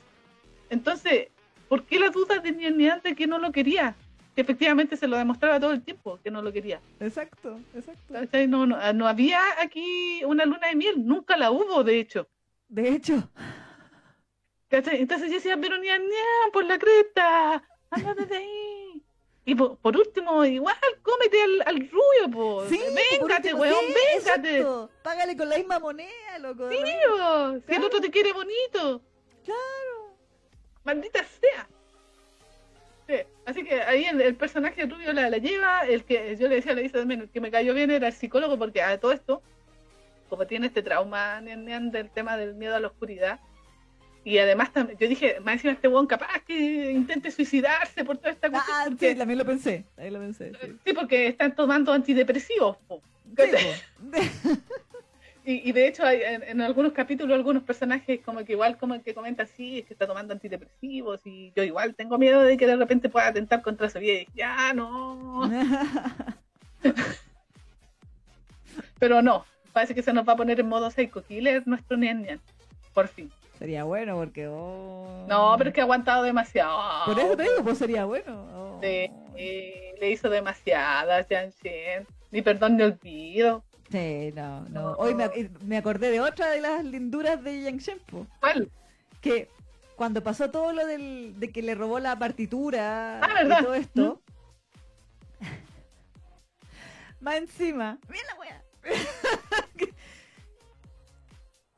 Entonces, 0.71 1.31
¿por 1.69 1.83
qué 1.85 1.99
la 1.99 2.11
duda 2.11 2.39
de 2.39 2.53
Nian 2.53 2.77
Nian 2.79 3.01
de 3.03 3.17
que 3.17 3.27
no 3.27 3.39
lo 3.41 3.51
quería? 3.51 3.97
Que 4.35 4.41
efectivamente 4.41 4.97
se 4.97 5.07
lo 5.07 5.17
demostraba 5.17 5.61
todo 5.61 5.73
el 5.73 5.83
tiempo 5.83 6.19
que 6.23 6.31
no 6.31 6.41
lo 6.41 6.53
quería. 6.53 6.81
Exacto, 7.01 7.61
exacto. 7.75 8.15
No, 8.49 8.67
no, 8.67 8.93
no 8.93 9.07
había 9.07 9.41
aquí 9.59 10.23
una 10.25 10.45
luna 10.47 10.69
de 10.69 10.77
miel, 10.77 11.07
nunca 11.07 11.37
la 11.37 11.51
hubo, 11.51 11.85
de 11.85 12.01
hecho. 12.01 12.29
De 12.69 12.89
hecho. 12.89 13.29
Entonces 14.71 15.29
yo 15.29 15.35
decía, 15.35 15.59
pero 15.61 15.77
Nian, 15.77 16.03
por 16.51 16.65
la 16.65 16.79
cresta, 16.79 17.63
Ándate 17.93 18.25
de 18.25 18.37
ahí. 18.37 19.03
Y 19.45 19.55
por, 19.55 19.77
por 19.79 19.97
último, 19.97 20.45
igual, 20.45 20.77
cómete 21.03 21.43
al, 21.43 21.63
al 21.67 21.91
rubio, 21.91 22.31
po. 22.33 22.65
Sí, 22.69 22.81
véngate, 23.21 23.53
weón, 23.53 23.85
sí, 23.87 23.95
véngate. 23.95 24.59
exacto. 24.59 24.91
Págale 25.03 25.37
con 25.37 25.49
la 25.49 25.59
misma 25.59 25.79
moneda, 25.79 26.39
loco. 26.39 26.71
Sí, 26.71 26.79
¿no? 27.09 27.61
si 27.61 27.75
el 27.75 27.85
otro 27.85 28.01
te 28.01 28.11
quiere 28.11 28.33
bonito. 28.33 29.03
Claro. 29.45 30.17
Maldita 30.85 31.23
sea. 31.25 31.69
Sí, 33.09 33.15
Así 33.45 33.65
que 33.65 33.83
ahí 33.83 34.05
el, 34.05 34.21
el 34.21 34.35
personaje 34.37 34.87
rubio 34.87 35.13
la, 35.13 35.29
la 35.29 35.39
lleva, 35.39 35.81
el 35.81 36.05
que 36.05 36.37
yo 36.37 36.49
le 36.49 36.57
decía 36.57 36.75
la 36.75 36.83
Isa 36.83 36.99
también, 36.99 37.23
el 37.23 37.29
que 37.29 37.41
me 37.41 37.51
cayó 37.51 37.75
bien 37.75 37.91
era 37.91 38.07
el 38.07 38.13
psicólogo, 38.13 38.57
porque 38.59 38.81
a 38.83 38.99
todo 39.01 39.13
esto, 39.13 39.43
como 40.29 40.47
tiene 40.47 40.69
este 40.69 40.83
trauma 40.83 41.41
del 41.43 42.11
tema 42.11 42.37
del 42.37 42.55
miedo 42.55 42.77
a 42.77 42.81
la 42.81 42.87
oscuridad, 42.87 43.41
y 44.25 44.39
además 44.39 44.73
también, 44.73 44.97
yo 44.99 45.09
dije, 45.09 45.41
más 45.41 45.55
encima 45.55 45.73
este 45.73 45.89
weón 45.89 46.07
capaz 46.07 46.29
que 46.47 46.93
intente 46.93 47.33
suicidarse 47.33 48.05
por 48.05 48.19
toda 48.19 48.31
esta 48.31 48.49
cuestión, 48.49 48.77
Ah, 48.79 48.85
porque- 48.89 49.11
sí, 49.11 49.19
también 49.19 49.39
lo 49.39 49.45
pensé. 49.45 49.85
También 49.97 50.15
lo 50.15 50.21
pensé. 50.21 50.53
Sí. 50.61 50.77
sí, 50.87 50.93
porque 50.93 51.27
están 51.27 51.57
tomando 51.57 51.93
antidepresivos. 51.93 52.77
po. 52.87 53.03
Sí, 53.37 53.51
po. 53.51 54.19
Y, 55.45 55.69
y 55.69 55.73
de 55.73 55.89
hecho 55.89 56.05
hay, 56.05 56.23
en, 56.23 56.43
en 56.45 56.61
algunos 56.61 56.93
capítulos 56.93 57.35
algunos 57.35 57.65
personajes 57.65 58.21
como 58.25 58.45
que 58.45 58.53
igual 58.53 58.79
como 58.79 58.95
el 58.95 59.03
que 59.03 59.15
comenta 59.15 59.45
sí, 59.45 59.81
es 59.81 59.87
que 59.87 59.95
está 59.95 60.07
tomando 60.07 60.33
antidepresivos 60.33 61.27
y 61.27 61.53
yo 61.57 61.65
igual 61.65 61.97
tengo 61.97 62.17
miedo 62.17 62.43
de 62.43 62.57
que 62.57 62.67
de 62.67 62.77
repente 62.77 63.09
pueda 63.09 63.27
atentar 63.27 63.61
contra 63.61 63.91
su 63.91 63.99
vida 63.99 64.21
y 64.21 64.29
ya 64.35 64.73
no, 64.73 65.51
pero 69.01 69.21
no, 69.21 69.45
parece 69.73 69.97
que 69.97 70.03
se 70.03 70.13
nos 70.13 70.29
va 70.29 70.35
a 70.35 70.37
poner 70.37 70.61
en 70.61 70.69
modo 70.69 70.91
psycho 70.91 71.25
killer 71.25 71.67
nuestro 71.67 71.97
Nian 71.97 72.23
Nian, 72.23 72.41
por 72.95 73.09
fin. 73.09 73.33
Sería 73.63 73.85
bueno 73.85 74.17
porque. 74.17 74.49
oh. 74.49 75.25
No, 75.29 75.55
pero 75.57 75.71
es 75.71 75.75
que 75.75 75.81
ha 75.81 75.85
aguantado 75.85 76.25
demasiado. 76.25 77.05
Por 77.05 77.17
eso 77.17 77.37
te 77.37 77.45
digo, 77.45 77.63
pues 77.63 77.79
sería 77.79 78.05
bueno. 78.05 78.49
Oh. 78.53 78.81
Sí, 78.83 79.09
eh, 79.37 79.95
le 80.01 80.11
hizo 80.11 80.29
demasiadas, 80.29 81.29
Shen. 81.29 82.05
Ni 82.33 82.43
perdón 82.43 82.77
ni 82.77 82.83
olvido. 82.83 83.63
Sí, 83.93 84.33
no, 84.35 84.63
no. 84.71 84.93
Hoy 84.95 85.15
me, 85.15 85.31
me 85.67 85.77
acordé 85.77 86.11
de 86.11 86.21
otra 86.21 86.51
de 86.51 86.61
las 86.63 86.83
linduras 86.85 87.43
de 87.45 87.63
Yang 87.63 87.79
Shen, 87.79 87.99
po, 88.01 88.27
¿Cuál? 88.41 88.71
que 89.21 89.49
cuando 89.97 90.23
pasó 90.23 90.51
todo 90.51 90.73
lo 90.73 90.87
del, 90.87 91.35
de 91.39 91.53
que 91.53 91.63
le 91.63 91.75
robó 91.75 92.01
la 92.01 92.19
partitura 92.19 93.21
Ah, 93.23 93.45
y 93.45 93.63
todo 93.63 93.75
esto, 93.75 94.23
más 97.21 97.37
encima, 97.37 97.99
mira 98.09 98.23
la 98.33 98.41
wea. 98.41 98.65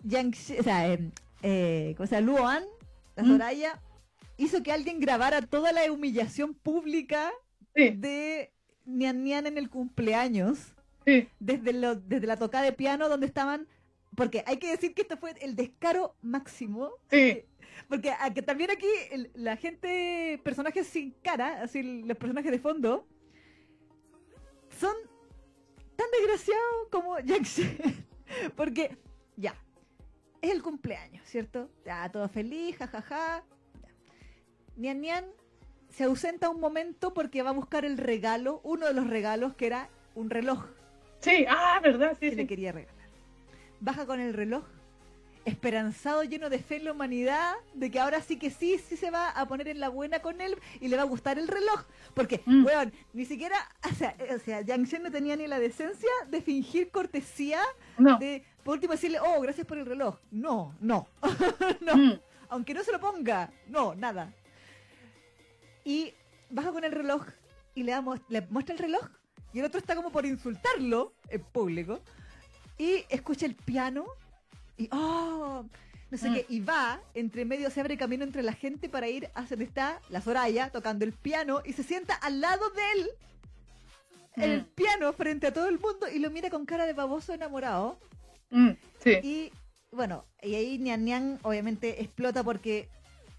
Yang 0.04 0.34
o 0.60 0.62
sea, 0.62 0.92
eh, 0.92 1.10
eh, 1.42 1.96
o 1.98 2.06
sea, 2.06 2.20
Luan, 2.20 2.64
la 3.16 3.22
¿Mm? 3.24 3.26
Soraya, 3.26 3.80
hizo 4.36 4.62
que 4.62 4.72
alguien 4.72 5.00
grabara 5.00 5.42
toda 5.42 5.72
la 5.72 5.90
humillación 5.90 6.54
pública 6.54 7.32
Sí, 7.74 7.90
de 7.90 8.52
Nian 8.84 9.24
Nian 9.24 9.46
en 9.46 9.58
el 9.58 9.68
cumpleaños 9.68 10.73
sí, 11.06 11.28
desde, 11.40 11.72
lo, 11.72 11.94
desde 11.96 12.26
la 12.26 12.36
tocada 12.36 12.64
de 12.64 12.72
piano 12.72 13.08
donde 13.08 13.26
estaban, 13.26 13.66
porque 14.16 14.44
hay 14.46 14.58
que 14.58 14.70
decir 14.70 14.94
que 14.94 15.02
esto 15.02 15.16
fue 15.16 15.32
el 15.40 15.56
descaro 15.56 16.14
máximo, 16.22 16.90
sí. 17.10 17.44
porque 17.88 18.12
también 18.46 18.70
aquí 18.70 18.86
el- 19.10 19.30
la 19.34 19.56
gente, 19.56 20.40
personajes 20.44 20.86
sin 20.86 21.12
cara, 21.22 21.62
así 21.62 21.82
los 21.82 22.16
personajes 22.16 22.50
de 22.52 22.58
fondo, 22.58 23.06
son 24.78 24.94
tan 25.96 26.06
desgraciados 26.18 26.88
como 26.90 27.18
Jack 27.20 27.42
Shen. 27.44 28.06
porque 28.56 28.96
ya, 29.36 29.54
es 30.42 30.50
el 30.50 30.62
cumpleaños, 30.62 31.26
¿cierto? 31.26 31.70
Ya, 31.84 32.10
todo 32.10 32.28
feliz, 32.28 32.76
jajaja. 32.76 33.44
ya. 33.82 33.88
Nian 34.76 35.00
Nian 35.00 35.24
se 35.90 36.04
ausenta 36.04 36.48
un 36.50 36.60
momento 36.60 37.14
porque 37.14 37.42
va 37.42 37.50
a 37.50 37.54
buscar 37.54 37.84
el 37.84 37.96
regalo, 37.98 38.60
uno 38.64 38.86
de 38.86 38.94
los 38.94 39.06
regalos 39.06 39.54
que 39.54 39.66
era 39.66 39.88
un 40.16 40.28
reloj 40.30 40.66
Sí, 41.24 41.44
ah, 41.48 41.80
verdad, 41.82 42.16
sí, 42.20 42.30
que 42.30 42.36
le 42.36 42.46
quería 42.46 42.72
regalar. 42.72 42.94
Baja 43.80 44.06
con 44.06 44.20
el 44.20 44.34
reloj, 44.34 44.64
esperanzado, 45.44 46.22
lleno 46.24 46.48
de 46.48 46.58
fe 46.58 46.76
en 46.76 46.84
la 46.84 46.92
humanidad, 46.92 47.54
de 47.74 47.90
que 47.90 48.00
ahora 48.00 48.20
sí 48.22 48.38
que 48.38 48.50
sí, 48.50 48.78
sí 48.78 48.96
se 48.96 49.10
va 49.10 49.30
a 49.30 49.46
poner 49.46 49.68
en 49.68 49.80
la 49.80 49.88
buena 49.88 50.20
con 50.20 50.40
él 50.40 50.56
y 50.80 50.88
le 50.88 50.96
va 50.96 51.02
a 51.02 51.06
gustar 51.06 51.38
el 51.38 51.48
reloj. 51.48 51.84
Porque, 52.14 52.42
Mm. 52.46 52.64
weón, 52.64 52.92
ni 53.12 53.24
siquiera, 53.24 53.56
o 53.90 53.94
sea, 53.94 54.14
eh, 54.18 54.34
o 54.34 54.38
sea, 54.38 54.60
Yang 54.62 54.84
Shen 54.84 55.02
no 55.02 55.10
tenía 55.10 55.36
ni 55.36 55.46
la 55.46 55.58
decencia 55.58 56.10
de 56.28 56.40
fingir 56.40 56.90
cortesía, 56.90 57.60
No. 57.98 58.18
de 58.18 58.44
por 58.62 58.74
último 58.74 58.92
decirle, 58.94 59.18
oh, 59.20 59.40
gracias 59.42 59.66
por 59.66 59.76
el 59.78 59.84
reloj. 59.86 60.16
No, 60.30 60.74
no, 60.80 61.06
no. 61.80 61.96
Mm, 61.96 62.12
Aunque 62.48 62.72
no 62.74 62.82
se 62.84 62.92
lo 62.92 63.00
ponga, 63.00 63.50
no, 63.68 63.94
nada. 63.94 64.32
Y 65.84 66.14
baja 66.50 66.72
con 66.72 66.84
el 66.84 66.92
reloj 66.92 67.26
y 67.74 67.82
le, 67.82 67.92
damos, 67.92 68.20
le 68.28 68.40
muestra 68.42 68.74
el 68.74 68.78
reloj 68.78 69.06
y 69.54 69.60
el 69.60 69.64
otro 69.64 69.78
está 69.80 69.94
como 69.96 70.10
por 70.10 70.26
insultarlo 70.26 71.14
en 71.30 71.40
público 71.42 72.00
y 72.76 73.04
escucha 73.08 73.46
el 73.46 73.54
piano 73.54 74.04
y 74.76 74.88
oh 74.92 75.64
no 76.10 76.18
sé 76.18 76.28
Mm. 76.30 76.34
qué 76.34 76.46
y 76.48 76.60
va 76.60 77.00
entre 77.14 77.44
medio 77.44 77.70
se 77.70 77.80
abre 77.80 77.96
camino 77.96 78.24
entre 78.24 78.42
la 78.42 78.52
gente 78.52 78.88
para 78.88 79.08
ir 79.08 79.30
a 79.34 79.42
donde 79.44 79.64
está 79.64 80.00
la 80.10 80.20
Soraya 80.20 80.70
tocando 80.70 81.04
el 81.04 81.12
piano 81.12 81.62
y 81.64 81.72
se 81.72 81.82
sienta 81.84 82.14
al 82.16 82.40
lado 82.40 82.68
de 82.70 82.82
él 82.92 83.10
en 84.36 84.50
el 84.50 84.60
Mm. 84.62 84.74
piano 84.74 85.12
frente 85.12 85.46
a 85.46 85.52
todo 85.54 85.68
el 85.68 85.78
mundo 85.78 86.08
y 86.12 86.18
lo 86.18 86.30
mira 86.30 86.50
con 86.50 86.66
cara 86.66 86.84
de 86.86 86.92
baboso 86.92 87.32
enamorado 87.32 87.98
mm, 88.50 88.70
sí. 89.02 89.12
y 89.22 89.52
bueno, 89.92 90.24
y 90.42 90.56
ahí 90.56 90.78
Nian 90.78 91.04
Nian 91.04 91.38
obviamente 91.42 92.02
explota 92.02 92.42
porque 92.42 92.88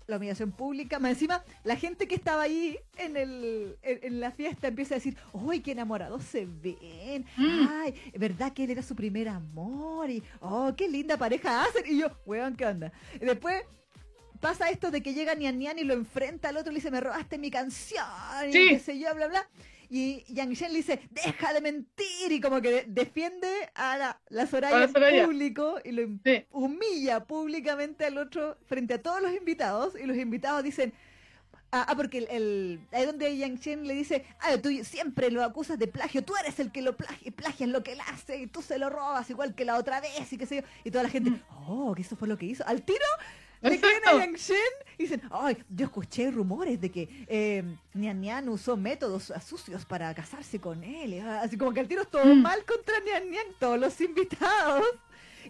la 0.08 0.18
humillación 0.18 0.52
pública, 0.52 1.00
más 1.00 1.12
encima, 1.12 1.44
la 1.64 1.76
gente 1.76 2.08
que 2.08 2.16
estaba 2.16 2.44
ahí 2.44 2.78
en, 2.98 3.18
el, 3.18 3.78
en, 3.82 4.00
en 4.04 4.20
la 4.20 4.32
fiesta 4.32 4.68
empieza 4.68 4.96
a 4.96 4.98
decir, 4.98 5.18
¡ay, 5.50 5.62
qué 5.62 5.72
enamorados 5.72 6.24
se 6.24 6.46
ven! 6.46 7.26
Mm. 7.38 7.68
¡Ay, 7.70 7.96
verdad 8.16 8.54
que 8.54 8.66
él 8.66 8.72
era 8.72 8.82
su 8.82 8.96
primer 8.96 9.28
amor! 9.30 10.10
Y 10.10 10.24
¡oh, 10.42 10.74
qué 10.76 10.88
linda 10.88 11.18
pareja 11.18 11.64
hacen! 11.64 11.84
Y 11.88 12.00
yo, 12.00 12.08
weón, 12.26 12.56
¿qué 12.56 12.66
onda? 12.66 12.92
Y 13.16 13.26
después 13.26 13.64
pasa 14.40 14.70
esto 14.70 14.92
de 14.92 15.02
que 15.02 15.14
llega 15.14 15.34
Nian 15.34 15.58
Nian 15.58 15.80
y 15.80 15.84
lo 15.84 15.94
enfrenta 15.94 16.50
al 16.50 16.58
otro 16.58 16.72
y 16.72 16.76
le 16.76 16.80
dice, 16.80 16.92
me 16.92 17.02
robaste 17.02 17.38
mi 17.38 17.50
canción, 17.50 18.06
y 18.48 18.52
qué 18.52 18.80
sé 18.80 19.00
yo, 19.00 19.14
bla, 19.16 19.28
bla. 19.28 19.50
Y 19.90 20.24
Yang 20.34 20.54
Shen 20.54 20.72
le 20.74 20.78
dice, 20.80 21.00
deja 21.12 21.54
de 21.54 21.62
mentir, 21.62 22.32
y 22.32 22.42
como 22.42 22.62
que 22.62 22.72
de- 22.72 22.86
defiende 22.88 23.48
a 23.76 23.98
la, 23.98 24.22
la 24.30 24.48
Soraya 24.48 24.84
en 24.86 25.26
público 25.26 25.76
y 25.84 25.92
lo 25.92 26.04
Sí. 26.24 26.46
humilla 26.52 27.26
públicamente 27.26 28.06
al 28.06 28.18
otro 28.18 28.58
frente 28.68 28.96
a 28.96 29.02
todos 29.02 29.22
los 29.22 29.34
invitados 29.34 29.94
y 30.00 30.06
los 30.06 30.18
invitados 30.18 30.64
dicen 30.64 30.94
ah, 31.72 31.86
ah, 31.90 31.96
porque 31.96 32.20
el, 32.20 32.28
el- 32.30 32.80
ahí 32.92 33.06
donde 33.06 33.36
Yang 33.38 33.60
Chen 33.60 33.88
le 33.88 33.94
dice 33.94 34.24
ah, 34.42 34.58
tú 34.62 34.70
siempre 34.84 35.30
lo 35.32 35.44
acusas 35.44 35.78
de 35.78 35.88
plagio 35.88 36.24
tú 36.24 36.34
eres 36.42 36.60
el 36.60 36.72
que 36.72 36.82
lo 36.82 36.96
plagia, 36.96 37.32
plagias 37.32 37.70
lo 37.70 37.84
que 37.84 37.94
él 37.94 38.00
hace 38.08 38.38
y 38.42 38.48
tú 38.48 38.62
se 38.62 38.78
lo 38.80 38.90
robas 38.90 39.30
igual 39.30 39.56
que 39.56 39.66
la 39.66 39.78
otra 39.78 40.00
vez 40.00 40.32
y 40.32 40.38
qué 40.38 40.46
sé 40.46 40.56
yo 40.58 40.62
y 40.84 40.92
toda 40.92 41.04
la 41.04 41.10
gente 41.10 41.32
Mm. 41.32 41.42
oh 41.68 41.94
que 41.96 42.02
eso 42.04 42.16
fue 42.16 42.28
lo 42.28 42.38
que 42.38 42.46
hizo 42.46 42.66
al 42.68 42.82
tiro 42.84 43.00
le 43.62 43.80
creen 43.80 44.08
a. 44.08 44.14
Yang 44.14 44.36
Chen 44.36 44.56
y 44.98 45.04
dicen 45.04 45.22
ay 45.32 45.58
yo 45.70 45.86
escuché 45.86 46.32
rumores 46.32 46.80
de 46.80 46.92
que 46.92 47.26
eh, 47.28 47.64
Nian 47.94 48.22
Nian 48.22 48.50
usó 48.50 48.78
métodos 48.78 49.34
sucios 49.46 49.86
para 49.86 50.14
casarse 50.14 50.60
con 50.60 50.84
él 50.84 51.20
ah, 51.22 51.42
así 51.42 51.58
como 51.58 51.74
que 51.74 51.80
al 51.82 51.88
tiro 51.88 52.02
es 52.04 52.10
todo 52.10 52.26
Mm. 52.26 52.42
mal 52.42 52.64
contra 52.66 53.00
Nian 53.02 53.30
Nian 53.30 53.48
todos 53.60 53.80
los 53.80 54.00
invitados 54.02 54.86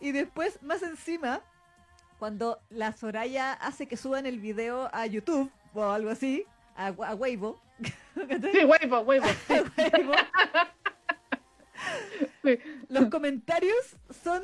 y 0.02 0.12
después, 0.12 0.62
más 0.62 0.84
encima, 0.84 1.42
cuando 2.20 2.60
la 2.70 2.92
Soraya 2.92 3.54
hace 3.54 3.88
que 3.88 3.96
suban 3.96 4.26
el 4.26 4.42
video 4.42 4.90
a 4.94 5.06
YouTube 5.06 5.50
o 5.74 5.84
algo 5.84 6.10
así, 6.10 6.44
a, 6.76 6.88
a 6.88 7.16
Weibo, 7.16 7.62
Sí, 8.16 8.66
Weibo, 8.66 9.06
sí. 12.44 12.60
los 12.90 13.10
comentarios 13.10 13.96
son 14.24 14.44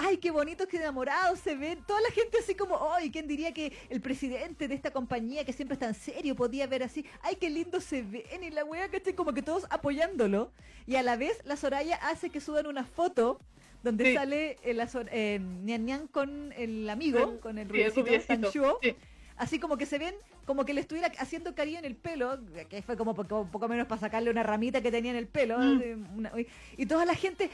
ay, 0.00 0.16
qué 0.18 0.30
bonitos, 0.30 0.66
qué 0.66 0.78
enamorados 0.78 1.38
se 1.40 1.54
ven. 1.54 1.82
Toda 1.86 2.00
la 2.00 2.10
gente 2.10 2.38
así 2.38 2.54
como, 2.54 2.92
ay, 2.92 3.10
¿quién 3.10 3.26
diría 3.28 3.52
que 3.52 3.72
el 3.88 4.00
presidente 4.00 4.66
de 4.68 4.74
esta 4.74 4.90
compañía 4.90 5.44
que 5.44 5.52
siempre 5.52 5.74
es 5.74 5.78
tan 5.80 5.94
serio 5.94 6.34
podía 6.34 6.66
ver 6.66 6.82
así? 6.82 7.04
Ay, 7.22 7.36
qué 7.36 7.50
lindo 7.50 7.80
se 7.80 8.02
ven. 8.02 8.42
Y 8.42 8.50
la 8.50 8.64
wea, 8.64 8.88
¿cachai? 8.88 9.14
Como 9.14 9.32
que 9.32 9.42
todos 9.42 9.66
apoyándolo. 9.70 10.52
Y 10.86 10.96
a 10.96 11.02
la 11.02 11.16
vez 11.16 11.38
la 11.44 11.56
Soraya 11.56 11.96
hace 11.96 12.30
que 12.30 12.40
suban 12.40 12.66
una 12.66 12.84
foto 12.84 13.40
donde 13.82 14.04
Sí. 14.06 14.14
sale 14.14 14.56
Sor- 14.88 15.08
eh, 15.12 15.38
Nian 15.40 15.84
Nian 15.86 16.06
con 16.06 16.52
el 16.52 16.88
amigo, 16.90 17.18
El- 17.34 17.40
con 17.40 17.58
el 17.58 17.62
el 17.62 17.68
rubiecito. 17.94 18.50
Sí. 18.82 18.94
Así 19.40 19.58
como 19.58 19.78
que 19.78 19.86
se 19.86 19.98
ven 19.98 20.14
como 20.44 20.66
que 20.66 20.74
le 20.74 20.82
estuviera 20.82 21.10
haciendo 21.18 21.54
cariño 21.54 21.78
en 21.78 21.86
el 21.86 21.96
pelo, 21.96 22.38
que 22.68 22.82
fue 22.82 22.94
como 22.98 23.14
poco, 23.14 23.48
poco 23.50 23.68
menos 23.68 23.86
para 23.86 23.98
sacarle 23.98 24.30
una 24.30 24.42
ramita 24.42 24.82
que 24.82 24.90
tenía 24.90 25.12
en 25.12 25.16
el 25.16 25.28
pelo. 25.28 25.58
Mm. 25.58 26.18
una- 26.18 26.32
y 26.76 26.84
toda 26.84 27.06
la 27.06 27.14
gente, 27.14 27.50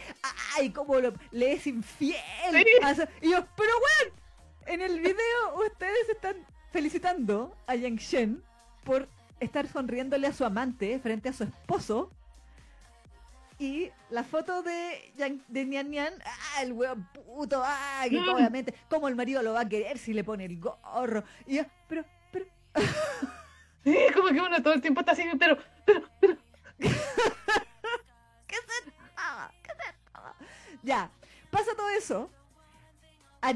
¡ay, 0.57 0.71
cómo 0.71 0.99
lo- 0.99 1.15
le 1.31 1.53
es 1.53 1.65
infiel! 1.69 2.17
Sí. 2.51 2.65
Y 3.23 3.31
yo, 3.31 3.47
pero 3.57 3.71
weón, 3.71 4.13
en 4.67 4.81
el 4.81 4.99
video 5.01 5.65
ustedes 5.65 6.09
están 6.09 6.35
felicitando 6.73 7.57
a 7.69 7.77
Yang 7.77 7.99
Shen 7.99 8.43
por 8.83 9.09
estar 9.39 9.69
sonriéndole 9.69 10.27
a 10.27 10.33
su 10.33 10.45
amante 10.45 10.99
frente 10.99 11.29
a 11.29 11.33
su 11.33 11.45
esposo. 11.45 12.11
Y 13.59 13.91
la 14.11 14.23
foto 14.23 14.62
de, 14.62 15.12
Yang- 15.16 15.43
de 15.49 15.65
Nian 15.65 15.91
Nian, 15.91 16.15
¡ah, 16.24 16.62
el 16.62 16.73
weón 16.73 17.07
puto! 17.12 17.62
¡ah! 17.65 18.05
Que 18.09 18.20
Mm. 18.20 18.28
obviamente, 18.28 18.74
¿cómo 18.91 19.09
el 19.09 19.16
marido 19.16 19.43
lo 19.43 19.55
va 19.55 19.61
a 19.61 19.69
querer 19.69 19.97
si 19.99 20.12
le 20.12 20.24
pone 20.24 20.45
el 20.45 20.61
gorro? 20.61 21.24
Y 21.47 21.57
yo, 21.57 21.62
pero, 21.89 22.05
pero, 22.31 22.45
Sí, 23.85 23.97
uno 24.15 24.62
todo 24.62 24.74
el 24.74 24.81
tiempo 24.83 25.01
está 25.01 25.12
así, 25.12 25.23
pero, 25.39 25.57
pero, 25.85 26.03
pero. 26.20 26.37
¿Qué 26.78 26.89
se 28.57 28.93
ah, 29.16 29.51
¿Qué 29.62 29.70
se. 29.70 29.95
Ya, 30.83 31.11
pasa 31.51 31.70
todo 31.77 31.89
eso. 31.91 32.31
A, 33.41 33.49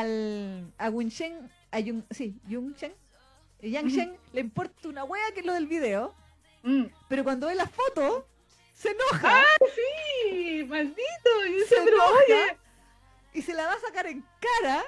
al, 0.00 0.72
a 0.78 0.90
Winshen, 0.90 1.50
a 1.70 1.80
Yun, 1.80 2.04
sí, 2.10 2.38
Yunshen, 2.46 2.92
Yangshen 3.62 4.16
le 4.32 4.40
importa 4.42 4.88
una 4.88 5.04
wea 5.04 5.22
que 5.32 5.40
es 5.40 5.46
lo 5.46 5.54
del 5.54 5.66
video, 5.66 6.14
Mm. 6.62 6.84
pero 7.08 7.24
cuando 7.24 7.46
ve 7.46 7.54
la 7.54 7.66
foto, 7.66 8.26
se 8.80 8.90
enoja 8.90 9.40
¡Ah, 9.42 9.56
sí! 9.74 10.64
¡Maldito! 10.64 11.46
Y 11.48 11.52
dice, 11.54 11.74
Se 11.76 11.82
pero 11.82 11.96
enoja. 11.96 12.12
oye, 12.26 12.58
y 13.34 13.42
se 13.42 13.54
la 13.54 13.66
va 13.66 13.72
a 13.74 13.80
sacar 13.80 14.06
en 14.06 14.24
cara. 14.40 14.84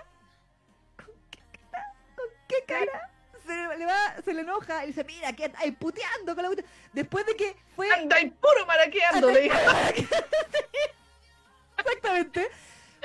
¿Con 0.96 1.14
qué 1.30 1.40
cara? 1.70 1.94
¿Con 2.16 2.26
qué 2.48 2.64
cara? 2.66 3.10
Se 3.44 3.76
le, 3.76 3.84
va, 3.86 4.16
se 4.24 4.32
le 4.32 4.40
enoja 4.42 4.84
y 4.84 4.88
dice, 4.88 5.04
mira, 5.04 5.32
que 5.34 5.52
hay 5.56 5.72
puteando 5.72 6.34
con 6.34 6.42
la 6.44 6.48
puta-". 6.50 6.62
Después 6.92 7.26
de 7.26 7.36
que 7.36 7.56
fue 7.76 7.90
anda 7.92 8.20
y 8.20 8.30
puro 8.30 8.64
maraqueando, 8.66 9.30
le 9.30 9.40
dijo. 9.42 9.56
Exactamente. 11.78 12.48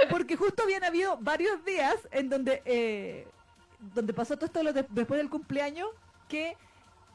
Porque 0.10 0.36
justo 0.36 0.64
habían 0.64 0.84
habido 0.84 1.18
varios 1.18 1.64
días 1.66 1.96
en 2.12 2.30
donde 2.30 2.62
eh, 2.66 3.28
donde 3.80 4.14
pasó 4.14 4.38
todo 4.38 4.46
esto 4.46 4.86
después 4.92 5.18
del 5.18 5.30
cumpleaños 5.30 5.90
que 6.30 6.56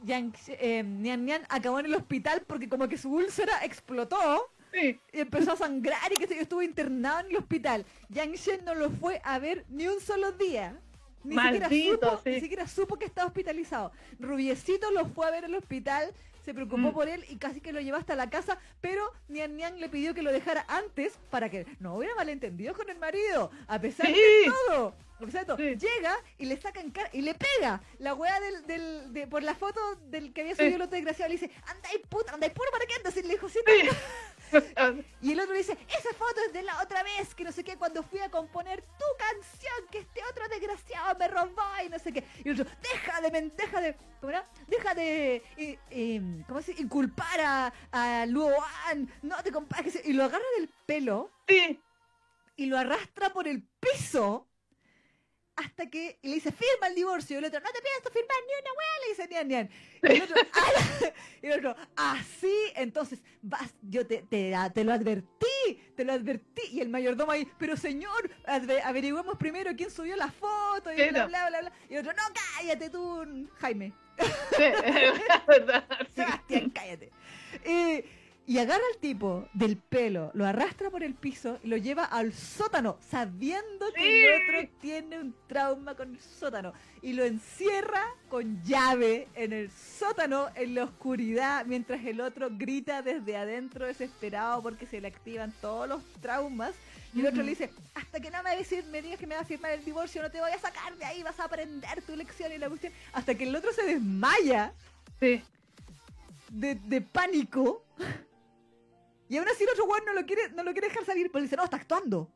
Yang, 0.04 0.34
eh, 0.48 0.82
Nian 0.82 1.24
Nian 1.24 1.42
acabó 1.48 1.78
en 1.80 1.86
el 1.86 1.94
hospital 1.94 2.42
porque 2.46 2.68
como 2.68 2.88
que 2.88 2.96
su 2.98 3.10
úlcera 3.12 3.64
explotó 3.64 4.50
Sí. 4.72 4.98
y 5.12 5.20
empezó 5.20 5.52
a 5.52 5.56
sangrar 5.56 6.10
y 6.12 6.16
que 6.16 6.26
se 6.26 6.40
estuvo 6.40 6.62
internado 6.62 7.20
en 7.20 7.26
el 7.26 7.36
hospital. 7.36 7.84
Yang 8.08 8.32
Shen 8.34 8.64
no 8.64 8.74
lo 8.74 8.90
fue 8.90 9.20
a 9.24 9.38
ver 9.38 9.64
ni 9.68 9.86
un 9.86 10.00
solo 10.00 10.32
día. 10.32 10.78
Ni 11.24 11.36
siquiera, 11.36 11.68
supo, 11.68 12.20
sí. 12.24 12.30
ni 12.30 12.40
siquiera 12.40 12.66
supo 12.66 12.96
que 12.98 13.04
estaba 13.04 13.28
hospitalizado. 13.28 13.92
Rubiecito 14.18 14.90
lo 14.90 15.06
fue 15.06 15.26
a 15.26 15.30
ver 15.30 15.44
al 15.44 15.54
hospital, 15.54 16.12
se 16.44 16.52
preocupó 16.52 16.78
Mm. 16.88 16.92
por 16.94 17.08
él 17.08 17.24
y 17.28 17.36
casi 17.36 17.60
que 17.60 17.72
lo 17.72 17.80
llevó 17.80 17.96
hasta 17.98 18.16
la 18.16 18.28
casa, 18.28 18.58
pero 18.80 19.04
Nian 19.28 19.56
Nian 19.56 19.78
le 19.78 19.88
pidió 19.88 20.14
que 20.14 20.22
lo 20.22 20.32
dejara 20.32 20.64
antes 20.68 21.18
para 21.30 21.48
que 21.48 21.64
no 21.78 21.94
hubiera 21.96 22.14
malentendidos 22.16 22.76
con 22.76 22.88
el 22.90 22.98
marido. 22.98 23.50
A 23.68 23.78
pesar 23.80 24.06
Sí. 24.06 24.14
de 24.14 24.52
todo, 24.68 24.94
Sí. 25.30 25.76
llega 25.76 26.16
y 26.38 26.46
le 26.46 26.60
saca 26.60 26.80
en 26.80 26.90
cara 26.90 27.08
y 27.12 27.22
le 27.22 27.34
pega 27.34 27.80
la 27.98 28.14
weá 28.14 28.40
del, 28.40 28.66
del, 28.66 29.12
de, 29.12 29.26
por 29.26 29.42
la 29.42 29.54
foto 29.54 29.80
del 30.06 30.32
que 30.32 30.42
había 30.42 30.54
Sí. 30.54 30.62
subido 30.62 30.76
el 30.76 30.82
otro 30.82 30.96
desgraciado. 30.96 31.28
Le 31.28 31.38
dice, 31.38 31.50
anda 31.66 31.88
ahí 31.90 31.98
puta, 32.08 32.32
anda 32.34 32.46
ahí 32.46 32.52
puro 32.52 32.70
para 32.70 32.86
qué 32.86 32.94
andas, 32.94 33.16
y 33.16 33.22
le 33.22 33.28
dijo, 33.34 33.48
"Sí, 33.48 33.58
y 35.22 35.32
el 35.32 35.40
otro 35.40 35.54
dice, 35.54 35.72
esa 35.88 36.12
foto 36.14 36.40
es 36.46 36.52
de 36.52 36.62
la 36.62 36.82
otra 36.82 37.02
vez, 37.02 37.34
que 37.34 37.44
no 37.44 37.52
sé 37.52 37.64
qué, 37.64 37.76
cuando 37.76 38.02
fui 38.02 38.20
a 38.20 38.30
componer 38.30 38.82
tu 38.82 39.04
canción, 39.18 39.88
que 39.90 39.98
este 40.00 40.20
otro 40.30 40.46
desgraciado 40.48 41.18
me 41.18 41.28
robó 41.28 41.62
y 41.84 41.88
no 41.88 41.98
sé 41.98 42.12
qué. 42.12 42.24
Y 42.44 42.50
el 42.50 42.60
otro, 42.60 42.72
deja 42.82 43.20
de, 43.22 43.30
men- 43.30 43.52
deja 43.56 43.80
de, 43.80 43.96
¿cómo 44.20 44.30
era? 44.30 44.44
Deja 44.66 44.94
de, 44.94 45.36
eh, 45.56 45.78
eh, 45.90 46.20
¿cómo 46.46 46.60
se? 46.60 46.72
Inculpar 46.72 47.40
a, 47.40 47.72
a 47.92 48.26
Luoan, 48.26 49.10
no 49.22 49.42
te 49.42 49.50
compares. 49.52 49.98
Y 50.04 50.12
lo 50.12 50.24
agarra 50.24 50.44
del 50.58 50.68
pelo 50.86 51.30
sí. 51.48 51.80
y 52.56 52.66
lo 52.66 52.76
arrastra 52.78 53.32
por 53.32 53.48
el 53.48 53.62
piso 53.80 54.46
hasta 55.64 55.86
que 55.88 56.18
le 56.22 56.34
dice, 56.34 56.50
firma 56.52 56.88
el 56.88 56.94
divorcio. 56.94 57.36
Y 57.36 57.38
el 57.38 57.44
otro, 57.44 57.60
no 57.60 57.70
te 57.70 57.80
pienso 57.82 58.10
firmar 58.10 58.36
ni 58.46 58.52
una 58.60 58.72
weá, 58.78 59.00
le 59.02 59.08
dice 59.08 59.28
Nian 59.28 59.48
Nian. 59.48 59.70
Y 60.02 60.06
el 60.16 60.22
otro, 60.22 60.36
"Ah", 60.54 61.12
y 61.42 61.46
el 61.46 61.52
otro, 61.66 61.76
así, 61.96 62.54
entonces, 62.76 63.22
vas, 63.42 63.74
yo 63.82 64.06
te, 64.06 64.18
te, 64.22 64.54
te 64.74 64.84
lo 64.84 64.92
advertí, 64.92 65.80
te 65.96 66.04
lo 66.04 66.12
advertí. 66.12 66.62
Y 66.72 66.80
el 66.80 66.88
mayordomo 66.88 67.32
ahí, 67.32 67.48
pero 67.58 67.76
señor, 67.76 68.30
averigüemos 68.84 69.36
primero 69.36 69.70
quién 69.76 69.90
subió 69.90 70.16
la 70.16 70.30
foto 70.30 70.92
y 70.92 70.96
bla, 71.10 71.26
bla, 71.26 71.48
bla, 71.48 71.60
bla. 71.60 71.72
Y 71.88 71.94
el 71.94 72.00
otro, 72.00 72.12
no, 72.12 72.22
cállate 72.56 72.90
tú, 72.90 73.48
Jaime. 73.60 73.92
Sí, 74.56 74.62
es 74.62 75.46
verdad. 75.46 75.84
sí. 76.06 76.12
Sebastián, 76.16 76.70
cállate. 76.70 77.10
Eh, 77.64 78.04
y 78.44 78.58
agarra 78.58 78.82
al 78.92 78.98
tipo 79.00 79.48
del 79.54 79.76
pelo, 79.76 80.30
lo 80.34 80.44
arrastra 80.44 80.90
por 80.90 81.02
el 81.04 81.14
piso 81.14 81.58
y 81.62 81.68
lo 81.68 81.76
lleva 81.76 82.04
al 82.04 82.32
sótano, 82.32 82.98
sabiendo 83.08 83.92
que 83.94 84.34
el 84.34 84.42
otro 84.42 84.70
tiene 84.80 85.20
un 85.20 85.34
trauma 85.46 85.94
con 85.94 86.14
el 86.14 86.20
sótano. 86.20 86.72
Y 87.02 87.12
lo 87.12 87.24
encierra 87.24 88.04
con 88.28 88.60
llave 88.64 89.28
en 89.34 89.52
el 89.52 89.70
sótano, 89.70 90.48
en 90.56 90.74
la 90.74 90.84
oscuridad, 90.84 91.66
mientras 91.66 92.04
el 92.04 92.20
otro 92.20 92.48
grita 92.50 93.00
desde 93.02 93.36
adentro 93.36 93.86
desesperado 93.86 94.60
porque 94.62 94.86
se 94.86 95.00
le 95.00 95.08
activan 95.08 95.52
todos 95.60 95.88
los 95.88 96.02
traumas. 96.20 96.74
Y 97.14 97.20
el 97.20 97.26
otro 97.26 97.42
le 97.42 97.50
dice, 97.50 97.70
hasta 97.94 98.18
que 98.20 98.30
no 98.30 98.42
me, 98.42 98.56
decir, 98.56 98.84
me 98.86 99.02
digas 99.02 99.20
que 99.20 99.26
me 99.26 99.34
vas 99.36 99.44
a 99.44 99.46
firmar 99.46 99.70
el 99.72 99.84
divorcio, 99.84 100.20
no 100.22 100.30
te 100.30 100.40
voy 100.40 100.50
a 100.50 100.58
sacar 100.58 100.96
de 100.96 101.04
ahí, 101.04 101.22
vas 101.22 101.38
a 101.38 101.44
aprender 101.44 102.02
tu 102.02 102.16
lección 102.16 102.50
y 102.52 102.58
la 102.58 102.68
cuestión. 102.68 102.92
Hasta 103.12 103.34
que 103.34 103.44
el 103.44 103.54
otro 103.54 103.72
se 103.72 103.82
desmaya 103.84 104.72
Sí. 105.20 105.42
de, 106.50 106.74
de 106.74 107.00
pánico. 107.02 107.84
Y 109.32 109.38
aún 109.38 109.48
así 109.48 109.64
el 109.64 109.70
otro 109.70 109.84
weón 109.86 110.04
no 110.04 110.12
lo 110.12 110.26
quiere, 110.26 110.50
no 110.50 110.62
lo 110.62 110.72
quiere 110.72 110.88
dejar 110.88 111.04
salir, 111.06 111.30
porque 111.32 111.44
dice, 111.44 111.56
no, 111.56 111.64
está 111.64 111.78
actuando. 111.78 112.28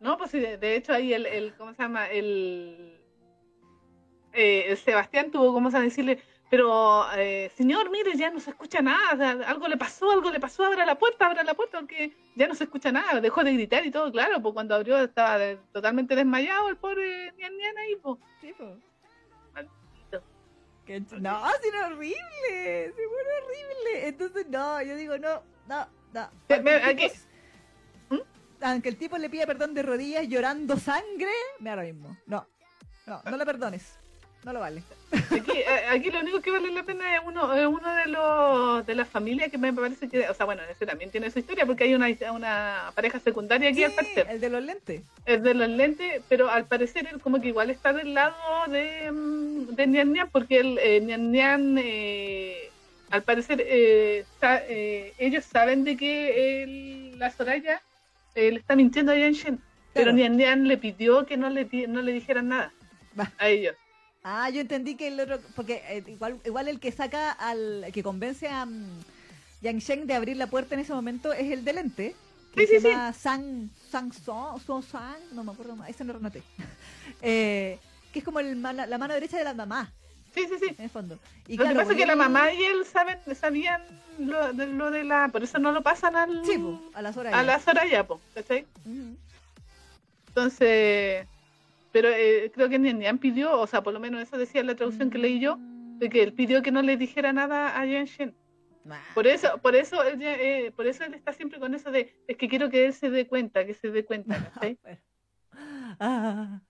No, 0.00 0.18
pues 0.18 0.30
sí, 0.32 0.38
de, 0.38 0.58
de 0.58 0.76
hecho 0.76 0.92
ahí 0.92 1.14
el, 1.14 1.24
el, 1.26 1.54
¿cómo 1.56 1.72
se 1.72 1.80
llama? 1.82 2.08
El, 2.10 3.00
eh, 4.32 4.64
el 4.68 4.76
Sebastián 4.76 5.30
tuvo, 5.30 5.52
¿cómo 5.52 5.70
se 5.70 5.76
llama? 5.76 5.84
Decirle, 5.84 6.22
pero 6.50 7.06
eh, 7.16 7.50
señor, 7.56 7.90
mire, 7.90 8.14
ya 8.16 8.30
no 8.30 8.38
se 8.40 8.50
escucha 8.50 8.82
nada, 8.82 9.14
o 9.14 9.16
sea, 9.16 9.30
algo 9.48 9.68
le 9.68 9.76
pasó, 9.78 10.10
algo 10.10 10.30
le 10.30 10.40
pasó, 10.40 10.64
abra 10.66 10.84
la 10.84 10.98
puerta, 10.98 11.26
abra 11.26 11.42
la 11.42 11.54
puerta, 11.54 11.78
porque 11.80 12.14
ya 12.36 12.46
no 12.48 12.54
se 12.54 12.64
escucha 12.64 12.92
nada, 12.92 13.20
dejó 13.22 13.42
de 13.44 13.54
gritar 13.54 13.86
y 13.86 13.90
todo, 13.90 14.12
claro, 14.12 14.42
pues 14.42 14.52
cuando 14.52 14.74
abrió 14.74 14.98
estaba 14.98 15.38
de- 15.38 15.58
totalmente 15.72 16.14
desmayado 16.14 16.68
el 16.68 16.76
pobre 16.76 17.32
Nian 17.38 17.56
Nian 17.56 17.78
ahí, 17.78 17.96
pues. 17.96 18.18
Sí, 18.42 18.52
po. 18.52 18.76
Maldito. 19.54 20.22
Ch- 20.86 21.20
No, 21.20 21.40
era 21.64 21.86
horrible, 21.86 22.92
sí, 22.94 23.02
fue 23.08 23.22
horrible. 23.22 24.08
Entonces, 24.08 24.46
no, 24.48 24.82
yo 24.82 24.96
digo, 24.96 25.16
no, 25.16 25.42
no, 25.68 25.86
Aunque 26.14 26.54
el, 26.54 26.62
tipo, 26.62 26.86
aquí- 26.90 27.12
¿Mm? 28.10 28.18
aunque 28.62 28.88
el 28.88 28.96
tipo 28.96 29.18
le 29.18 29.30
pida 29.30 29.46
perdón 29.46 29.74
de 29.74 29.82
rodillas 29.82 30.26
llorando 30.28 30.76
sangre, 30.78 31.30
me 31.60 31.70
da 31.70 31.76
lo 31.76 31.82
mismo. 31.82 32.16
No, 32.26 32.46
no, 33.06 33.22
no 33.24 33.36
le 33.36 33.44
perdones. 33.46 33.98
No 34.44 34.52
lo 34.52 34.58
vale. 34.58 34.82
Aquí, 35.30 35.52
eh, 35.58 35.86
aquí 35.88 36.10
lo 36.10 36.18
único 36.18 36.40
que 36.40 36.50
vale 36.50 36.72
la 36.72 36.82
pena 36.82 37.14
es 37.14 37.22
uno, 37.24 37.54
es 37.54 37.64
uno 37.64 37.94
de 37.94 38.06
los 38.08 38.84
de 38.84 38.96
las 38.96 39.06
familias 39.08 39.52
que 39.52 39.56
me 39.58 39.72
parece 39.72 40.08
que, 40.08 40.28
o 40.28 40.34
sea, 40.34 40.46
bueno, 40.46 40.62
ese 40.68 40.84
también 40.84 41.12
tiene 41.12 41.30
su 41.30 41.38
historia 41.38 41.64
porque 41.64 41.84
hay 41.84 41.94
una, 41.94 42.08
una 42.32 42.90
pareja 42.96 43.20
secundaria 43.20 43.70
aquí 43.70 43.84
al 43.84 43.92
parecer. 43.92 44.26
el 44.28 44.40
de 44.40 44.48
los 44.50 44.64
lentes. 44.64 45.02
Es 45.26 45.42
de 45.44 45.54
los 45.54 45.68
lentes, 45.68 46.22
pero 46.28 46.50
al 46.50 46.64
parecer 46.64 47.06
él 47.12 47.20
como 47.20 47.40
que 47.40 47.48
igual 47.48 47.70
está 47.70 47.92
del 47.92 48.14
lado 48.14 48.34
de, 48.66 49.12
mm, 49.12 49.76
de 49.76 49.86
Nian 49.86 50.12
Nian, 50.12 50.28
porque 50.32 50.58
el 50.58 50.76
eh, 50.78 51.00
Nian 51.00 51.30
Nian, 51.30 51.78
eh, 51.78 52.71
al 53.12 53.22
parecer, 53.24 53.62
eh, 53.66 54.24
sa- 54.40 54.62
eh, 54.66 55.14
ellos 55.18 55.44
saben 55.44 55.84
de 55.84 55.96
que 55.96 56.62
el- 56.64 57.18
la 57.18 57.30
Soraya 57.30 57.82
eh, 58.34 58.50
le 58.50 58.58
está 58.58 58.74
mintiendo 58.76 59.12
a 59.12 59.16
Yan 59.16 59.32
Shen, 59.34 59.60
pero. 59.92 60.12
Nian 60.12 60.36
Nian 60.36 60.66
le 60.66 60.78
pidió 60.78 61.26
que 61.26 61.36
no 61.36 61.50
le, 61.50 61.68
no 61.88 62.02
le 62.02 62.12
dijeran 62.12 62.48
nada 62.48 62.72
Va. 63.18 63.30
a 63.38 63.48
ellos. 63.48 63.76
Ah, 64.24 64.48
yo 64.50 64.60
entendí 64.60 64.96
que 64.96 65.08
el 65.08 65.18
otro, 65.20 65.40
porque 65.56 65.82
eh, 65.88 66.04
igual, 66.06 66.40
igual 66.44 66.68
el 66.68 66.78
que 66.80 66.92
saca 66.92 67.32
al, 67.32 67.86
que 67.92 68.02
convence 68.02 68.48
a 68.48 68.66
mm, 68.66 69.00
Yang 69.62 69.78
Sheng 69.80 70.06
de 70.06 70.14
abrir 70.14 70.36
la 70.36 70.46
puerta 70.46 70.74
en 70.74 70.80
ese 70.80 70.94
momento 70.94 71.32
es 71.32 71.50
el 71.50 71.64
de 71.64 71.72
lente, 71.72 72.16
que 72.54 72.60
Sí, 72.60 72.66
se 72.66 72.74
sí, 72.80 72.88
llama 72.88 73.12
Sang, 73.12 73.70
Sang 73.90 74.12
Song, 74.12 74.60
Song 74.60 74.82
Sang, 74.84 75.20
no 75.32 75.42
me 75.44 75.52
acuerdo 75.52 75.74
más, 75.76 75.90
ese 75.90 76.04
no 76.04 76.12
lo 76.14 76.20
noté. 76.20 76.42
Eh, 77.24 77.78
que 78.12 78.18
es 78.20 78.24
como 78.24 78.40
el 78.40 78.60
la 78.60 78.98
mano 78.98 79.14
derecha 79.14 79.38
de 79.38 79.44
la 79.44 79.54
mamá, 79.54 79.92
Sí, 80.34 80.46
sí, 80.48 80.54
sí. 80.58 80.74
en 80.78 80.84
el 80.84 80.90
fondo. 80.90 81.18
Y 81.46 81.56
lo 81.56 81.64
claro, 81.64 81.70
que 81.70 81.80
pasa 81.80 81.92
es 81.92 81.98
que 81.98 82.06
la 82.06 82.16
mamá 82.16 82.52
y 82.52 82.62
él 82.64 82.84
saben, 82.84 83.18
sabían 83.34 83.82
lo 84.18 84.52
de, 84.52 84.66
lo 84.66 84.90
de 84.90 85.04
la... 85.04 85.28
Por 85.28 85.42
eso 85.42 85.58
no 85.58 85.72
lo 85.72 85.82
pasan 85.82 86.16
al, 86.16 86.44
Sí, 86.44 86.58
po, 86.58 86.80
a 86.94 87.02
las 87.02 87.16
horas. 87.16 87.34
a 87.34 87.42
la 87.42 87.58
Soraya, 87.60 88.06
po, 88.06 88.20
¿cachai? 88.34 88.66
Entonces, 90.28 91.26
pero 91.92 92.08
eh, 92.08 92.50
creo 92.54 92.68
que 92.68 92.78
Nian 92.78 93.18
pidió, 93.18 93.60
o 93.60 93.66
sea, 93.66 93.82
por 93.82 93.92
lo 93.92 94.00
menos 94.00 94.22
eso 94.22 94.38
decía 94.38 94.62
la 94.64 94.74
traducción 94.74 95.10
que 95.10 95.18
leí 95.18 95.38
yo, 95.40 95.58
de 95.98 96.08
que 96.08 96.22
él 96.22 96.32
pidió 96.32 96.62
que 96.62 96.72
no 96.72 96.82
le 96.82 96.96
dijera 96.96 97.32
nada 97.32 97.78
a 97.78 97.84
Yan 97.84 98.06
Shen. 98.06 98.34
Ah, 98.90 99.00
Por 99.14 99.26
eso, 99.28 99.58
por 99.58 99.76
eso, 99.76 100.02
él, 100.02 100.18
ya, 100.18 100.34
eh, 100.34 100.72
por 100.74 100.86
eso 100.88 101.04
él 101.04 101.14
está 101.14 101.32
siempre 101.32 101.60
con 101.60 101.74
eso 101.74 101.90
de, 101.92 102.16
es 102.26 102.36
que 102.36 102.48
quiero 102.48 102.68
que 102.70 102.86
él 102.86 102.94
se 102.94 103.10
dé 103.10 103.28
cuenta, 103.28 103.64
que 103.64 103.74
se 103.74 103.90
dé 103.90 104.04
cuenta. 104.04 104.50
Ah, 106.00 106.60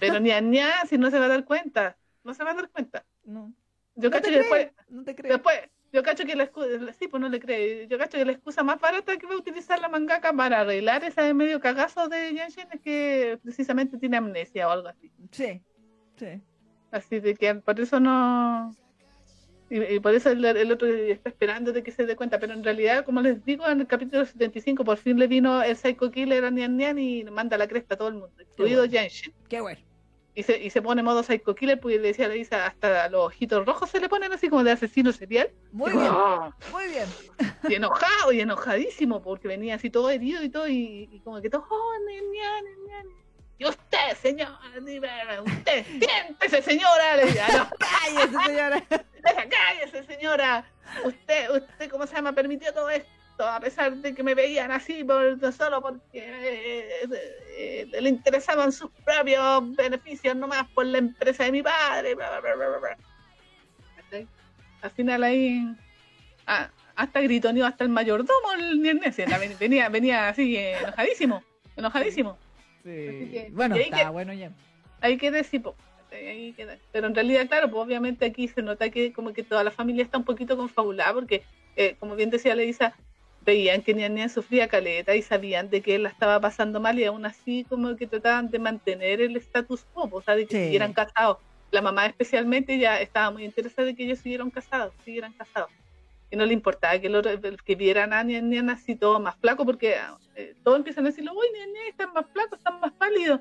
Pero 0.00 0.18
Nian 0.18 0.50
Nian, 0.50 0.86
si 0.88 0.98
no 0.98 1.10
se 1.10 1.18
va 1.18 1.26
a 1.26 1.28
dar 1.28 1.44
cuenta, 1.44 1.96
no 2.24 2.34
se 2.34 2.44
va 2.44 2.50
a 2.50 2.54
dar 2.54 2.68
cuenta. 2.70 3.04
no. 3.24 3.52
Yo 3.96 4.08
no 4.08 4.10
cacho 4.10 4.28
que 4.28 4.38
después, 4.38 4.66
creo, 4.66 4.86
no 4.88 5.04
te 5.04 5.14
creo. 5.14 5.32
después, 5.34 5.60
yo 5.92 6.02
cacho 6.02 6.24
que 6.24 6.34
la 6.34 6.42
excusa, 6.44 6.68
sí, 6.98 7.06
pues 7.06 7.20
no 7.20 7.28
le 7.28 7.38
cree, 7.38 7.86
yo 7.86 7.96
cacho 7.96 8.18
que 8.18 8.24
la 8.24 8.32
excusa 8.32 8.64
más 8.64 8.80
barata 8.80 9.16
que 9.16 9.26
va 9.26 9.34
a 9.34 9.38
utilizar 9.38 9.78
la 9.78 9.88
mangaka 9.88 10.32
para 10.32 10.62
arreglar 10.62 11.04
ese 11.04 11.32
medio 11.32 11.60
cagazo 11.60 12.08
de 12.08 12.34
Yan 12.34 12.50
Shen 12.50 12.66
es 12.72 12.80
que 12.80 13.38
precisamente 13.40 13.96
tiene 13.98 14.16
amnesia 14.16 14.66
o 14.66 14.72
algo 14.72 14.88
así. 14.88 15.12
Sí, 15.30 15.62
sí. 16.16 16.42
Así 16.90 17.20
de 17.20 17.34
que 17.34 17.54
por 17.54 17.78
eso 17.78 18.00
no. 18.00 18.74
Y, 19.70 19.82
y 19.82 20.00
por 20.00 20.14
eso 20.14 20.30
el, 20.30 20.44
el 20.44 20.72
otro 20.72 20.88
está 20.88 21.28
esperando 21.28 21.72
de 21.72 21.82
que 21.82 21.92
se 21.92 22.06
dé 22.06 22.16
cuenta. 22.16 22.38
Pero 22.40 22.52
en 22.52 22.64
realidad, 22.64 23.04
como 23.04 23.20
les 23.20 23.44
digo, 23.44 23.66
en 23.68 23.80
el 23.80 23.86
capítulo 23.86 24.24
75 24.24 24.84
por 24.84 24.96
fin 24.98 25.18
le 25.18 25.26
vino 25.28 25.62
el 25.62 25.76
Psycho 25.76 26.10
Killer 26.10 26.44
a 26.44 26.50
Nian 26.50 26.76
Nian 26.76 26.98
y 26.98 27.24
manda 27.24 27.56
la 27.56 27.68
cresta 27.68 27.94
a 27.94 27.98
todo 27.98 28.08
el 28.08 28.14
mundo, 28.14 28.34
incluido 28.40 28.80
bueno. 28.80 28.92
Yanshin. 28.92 29.32
Qué 29.48 29.60
bueno. 29.60 29.80
Y 30.34 30.42
se, 30.42 30.58
y 30.58 30.70
se 30.70 30.82
pone 30.82 31.02
modo 31.02 31.22
psycho 31.22 31.54
killer, 31.54 31.78
pues 31.80 32.00
le 32.00 32.08
decía 32.08 32.26
a 32.26 32.28
Lisa, 32.28 32.66
hasta 32.66 33.08
los 33.08 33.26
ojitos 33.26 33.64
rojos 33.64 33.90
se 33.90 34.00
le 34.00 34.08
ponen 34.08 34.32
así 34.32 34.48
como 34.48 34.64
de 34.64 34.72
asesino 34.72 35.12
serial. 35.12 35.50
Muy 35.72 35.92
Y, 35.92 35.96
bien, 35.96 36.08
¡oh! 36.10 36.52
muy 36.72 36.88
bien. 36.88 37.06
y 37.68 37.74
enojado 37.74 38.32
y 38.32 38.40
enojadísimo 38.40 39.22
porque 39.22 39.46
venía 39.48 39.76
así 39.76 39.90
todo 39.90 40.10
herido 40.10 40.42
y 40.42 40.48
todo 40.48 40.66
y, 40.68 41.08
y 41.12 41.20
como 41.20 41.40
que 41.40 41.50
todo, 41.50 41.64
oh, 41.70 41.92
niña, 42.08 42.62
niña, 42.62 43.02
niña". 43.04 43.16
Y 43.56 43.66
usted, 43.66 44.16
señora, 44.20 44.58
usted, 45.46 45.84
siéntese, 45.86 46.62
señora. 46.62 47.16
Le 47.16 47.26
decía, 47.26 47.46
no, 47.56 47.68
Cállese, 47.78 48.46
señora. 48.46 48.82
cállese, 49.22 50.02
señora. 50.04 50.64
Usted, 51.04 51.50
usted, 51.50 51.88
¿cómo 51.90 52.06
se 52.06 52.16
llama? 52.16 52.32
Permitió 52.32 52.74
todo 52.74 52.90
esto, 52.90 53.08
a 53.38 53.60
pesar 53.60 53.96
de 53.96 54.14
que 54.14 54.22
me 54.22 54.34
veían 54.34 54.70
así, 54.70 55.02
por, 55.04 55.38
solo 55.52 55.82
porque 55.82 56.00
eh, 56.14 57.08
eh, 57.58 57.86
le 58.00 58.08
interesaban 58.08 58.70
sus 58.72 58.90
propios 59.04 59.74
beneficios 59.74 60.36
nomás 60.36 60.68
por 60.68 60.86
la 60.86 60.98
empresa 60.98 61.44
de 61.44 61.52
mi 61.52 61.62
padre. 61.62 62.16
Al 64.82 64.90
final 64.90 65.24
ahí, 65.24 65.66
ah, 66.46 66.68
hasta 66.94 67.20
gritoneó 67.20 67.66
hasta 67.66 67.84
el 67.84 67.90
mayordomo, 67.90 68.52
el 68.58 68.80
Niernes, 68.82 69.16
venía, 69.58 69.88
venía 69.88 70.28
así, 70.28 70.56
eh, 70.56 70.78
enojadísimo, 70.78 71.42
enojadísimo. 71.76 72.38
Sí. 72.82 72.90
que- 73.32 73.48
Bueno, 73.52 73.76
está 73.76 74.04
que- 74.04 74.10
bueno 74.10 74.32
ya. 74.34 74.50
Po, 75.62 75.74
ahí 76.12 76.52
queda. 76.52 76.76
Pero 76.92 77.06
en 77.08 77.14
realidad, 77.14 77.46
claro, 77.48 77.70
pues 77.70 77.82
obviamente 77.82 78.26
aquí 78.26 78.46
se 78.46 78.62
nota 78.62 78.90
que 78.90 79.12
como 79.12 79.32
que 79.32 79.42
toda 79.42 79.64
la 79.64 79.70
familia 79.70 80.04
está 80.04 80.18
un 80.18 80.24
poquito 80.24 80.56
confabulada 80.56 81.12
porque, 81.14 81.42
eh, 81.76 81.96
como 81.98 82.14
bien 82.14 82.30
decía 82.30 82.54
Leisa, 82.54 82.94
veían 83.44 83.82
que 83.82 83.94
Nian 83.94 84.14
Nian 84.14 84.30
sufría 84.30 84.68
caleta 84.68 85.14
y 85.14 85.22
sabían 85.22 85.68
de 85.70 85.80
que 85.82 85.94
él 85.96 86.04
la 86.04 86.08
estaba 86.08 86.40
pasando 86.40 86.80
mal 86.80 86.98
y 86.98 87.04
aún 87.04 87.26
así 87.26 87.64
como 87.68 87.94
que 87.96 88.06
trataban 88.06 88.50
de 88.50 88.58
mantener 88.58 89.20
el 89.20 89.36
status 89.36 89.84
quo, 89.92 90.08
o 90.10 90.22
sea, 90.22 90.34
de 90.36 90.46
que 90.46 90.56
Sí. 90.56 90.64
siguieran 90.64 90.92
casados. 90.92 91.38
La 91.70 91.82
mamá 91.82 92.06
especialmente 92.06 92.78
ya 92.78 93.00
estaba 93.00 93.30
muy 93.30 93.44
interesada 93.44 93.86
de 93.86 93.94
que 93.94 94.04
ellos 94.04 94.18
siguieran 94.20 94.50
casados, 94.50 94.92
siguieran 95.04 95.32
casados. 95.34 95.70
Y 96.30 96.36
no 96.36 96.46
le 96.46 96.54
importaba 96.54 96.98
que, 96.98 97.08
otro- 97.14 97.32
que 97.64 97.74
vieran 97.74 98.12
a 98.12 98.22
Nian 98.24 98.48
Nian 98.48 98.70
así 98.70 98.96
todo 98.96 99.20
más 99.20 99.36
flaco 99.36 99.64
porque 99.64 99.94
eh, 100.36 100.54
todos 100.64 100.78
empiezan 100.78 101.04
a 101.04 101.08
decirlo, 101.10 101.32
uy, 101.32 101.46
Nian 101.52 101.72
Nian, 101.72 101.86
están 101.88 102.12
más 102.12 102.26
flacos, 102.32 102.58
están 102.58 102.80
más 102.80 102.92
pálidos. 102.92 103.40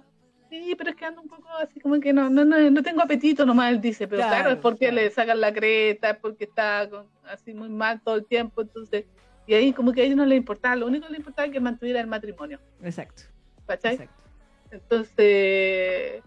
Sí, 0.50 0.76
pero 0.78 0.92
es 0.92 0.96
que 0.96 1.06
ando 1.06 1.22
un 1.22 1.28
poco 1.28 1.48
así 1.60 1.80
como 1.80 2.00
que 2.00 2.14
no, 2.14 2.30
no, 2.30 2.46
no, 2.46 2.70
no 2.70 2.84
tengo 2.84 3.02
apetito 3.02 3.44
nomás, 3.46 3.72
él 3.72 3.82
dice, 3.82 4.08
pero 4.08 4.22
claro, 4.22 4.36
Claro, 4.36 4.50
es 4.52 4.60
porque 4.60 4.90
claro. 4.90 4.96
le 4.96 5.10
sacan 5.10 5.42
la 5.42 5.52
creta, 5.52 6.12
es 6.12 6.18
porque 6.20 6.44
está 6.44 6.88
con- 6.90 7.10
así 7.24 7.54
muy 7.56 7.70
mal 7.70 8.00
todo 8.04 8.16
el 8.16 8.28
tiempo, 8.28 8.62
entonces, 8.62 9.06
y 9.48 9.54
ahí 9.54 9.74
como 9.74 9.92
que 9.94 10.02
a 10.02 10.04
ellos 10.06 10.18
no 10.18 10.26
les 10.26 10.38
importaba, 10.38 10.76
lo 10.76 10.88
único 10.88 11.06
que 11.08 11.12
les 11.14 11.20
importaba 11.20 11.46
es 11.48 11.52
que 11.54 11.60
mantuviera 11.60 12.00
el 12.00 12.08
matrimonio, 12.08 12.60
Exacto. 12.84 13.24
¿cachai? 13.68 13.94
Exacto. 13.94 14.24
Entonces, 14.72 16.24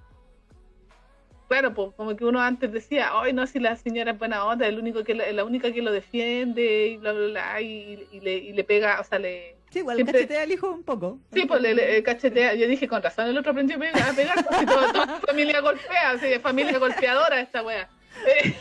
claro, 1.49 1.75
pues 1.75 1.93
como 1.97 2.17
que 2.17 2.25
uno 2.25 2.41
antes 2.41 2.73
decía, 2.73 3.11
ay 3.13 3.33
no, 3.33 3.47
si 3.47 3.59
la 3.61 3.77
señora 3.77 4.13
es 4.13 4.19
buena 4.19 4.45
onda, 4.45 4.67
es 4.67 4.73
el 4.73 4.79
único 4.79 5.05
que 5.05 5.15
la, 5.15 5.31
la 5.33 5.45
única 5.45 5.73
que 5.73 5.83
lo 5.83 5.93
defiende 5.93 6.89
y 6.89 6.97
bla 6.97 7.13
bla 7.13 7.27
bla 7.29 7.61
y, 7.61 8.07
y 8.13 8.21
le, 8.21 8.35
y 8.37 8.53
le 8.53 8.65
pega, 8.65 9.01
o 9.01 9.05
sea, 9.05 9.19
le 9.19 9.57
Sí, 9.71 9.81
igual 9.81 9.97
Siempre- 9.97 10.13
cachetea 10.21 10.43
al 10.43 10.53
hijo 10.53 10.71
un 10.71 10.85
poco. 10.85 11.19
Sí, 11.33 11.45
pues 11.45 11.61
le, 11.61 11.75
le- 11.75 12.01
cachetea. 12.05 12.55
Yo 12.55 12.69
dije, 12.69 12.87
con 12.87 13.03
razón, 13.03 13.27
el 13.27 13.37
otro 13.37 13.51
aprendió 13.51 13.77
a 13.77 14.13
pegar, 14.15 14.45
porque 14.49 14.65
toda, 14.65 14.93
toda 14.93 15.21
familia 15.21 15.61
golpea, 15.61 16.11
así, 16.13 16.27
familia 16.41 16.79
golpeadora 16.79 17.41
esta 17.41 17.63
wea. 17.63 17.89
Eh, 18.27 18.55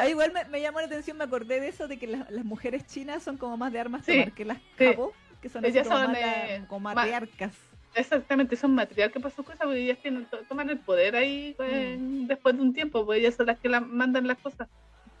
Ah, 0.00 0.08
igual 0.08 0.32
me, 0.32 0.44
me 0.46 0.60
llamó 0.60 0.80
la 0.80 0.86
atención, 0.86 1.16
me 1.16 1.24
acordé 1.24 1.60
de 1.60 1.68
eso, 1.68 1.88
de 1.88 1.98
que 1.98 2.06
las, 2.06 2.30
las 2.30 2.44
mujeres 2.44 2.86
chinas 2.86 3.22
son 3.22 3.36
como 3.36 3.56
más 3.56 3.72
de 3.72 3.80
armas 3.80 4.04
Sí, 4.04 4.12
tomar 4.12 4.32
que 4.32 4.44
las 4.44 4.58
sí. 4.58 4.84
capos, 4.84 5.12
que 5.40 5.48
son 5.48 5.64
Ellas 5.64 5.86
como, 5.86 5.98
son, 5.98 6.06
más 6.12 6.20
la- 6.20 6.46
eh, 6.56 6.64
como 6.68 6.80
matriarcas. 6.80 7.54
exactamente, 7.94 8.56
son 8.56 8.74
matriarcas 8.74 9.22
para 9.22 9.34
sus 9.34 9.44
cosas, 9.44 9.60
porque 9.62 9.84
ellas 9.84 9.98
tienen, 10.02 10.26
to- 10.26 10.44
toman 10.48 10.70
el 10.70 10.78
poder 10.78 11.16
ahí 11.16 11.56
eh, 11.58 11.98
después 12.00 12.56
de 12.56 12.62
un 12.62 12.72
tiempo, 12.72 13.04
pues 13.04 13.20
ellas 13.20 13.34
son 13.34 13.46
las 13.46 13.58
que 13.58 13.68
la, 13.68 13.80
mandan 13.80 14.26
las 14.26 14.38
cosas. 14.38 14.68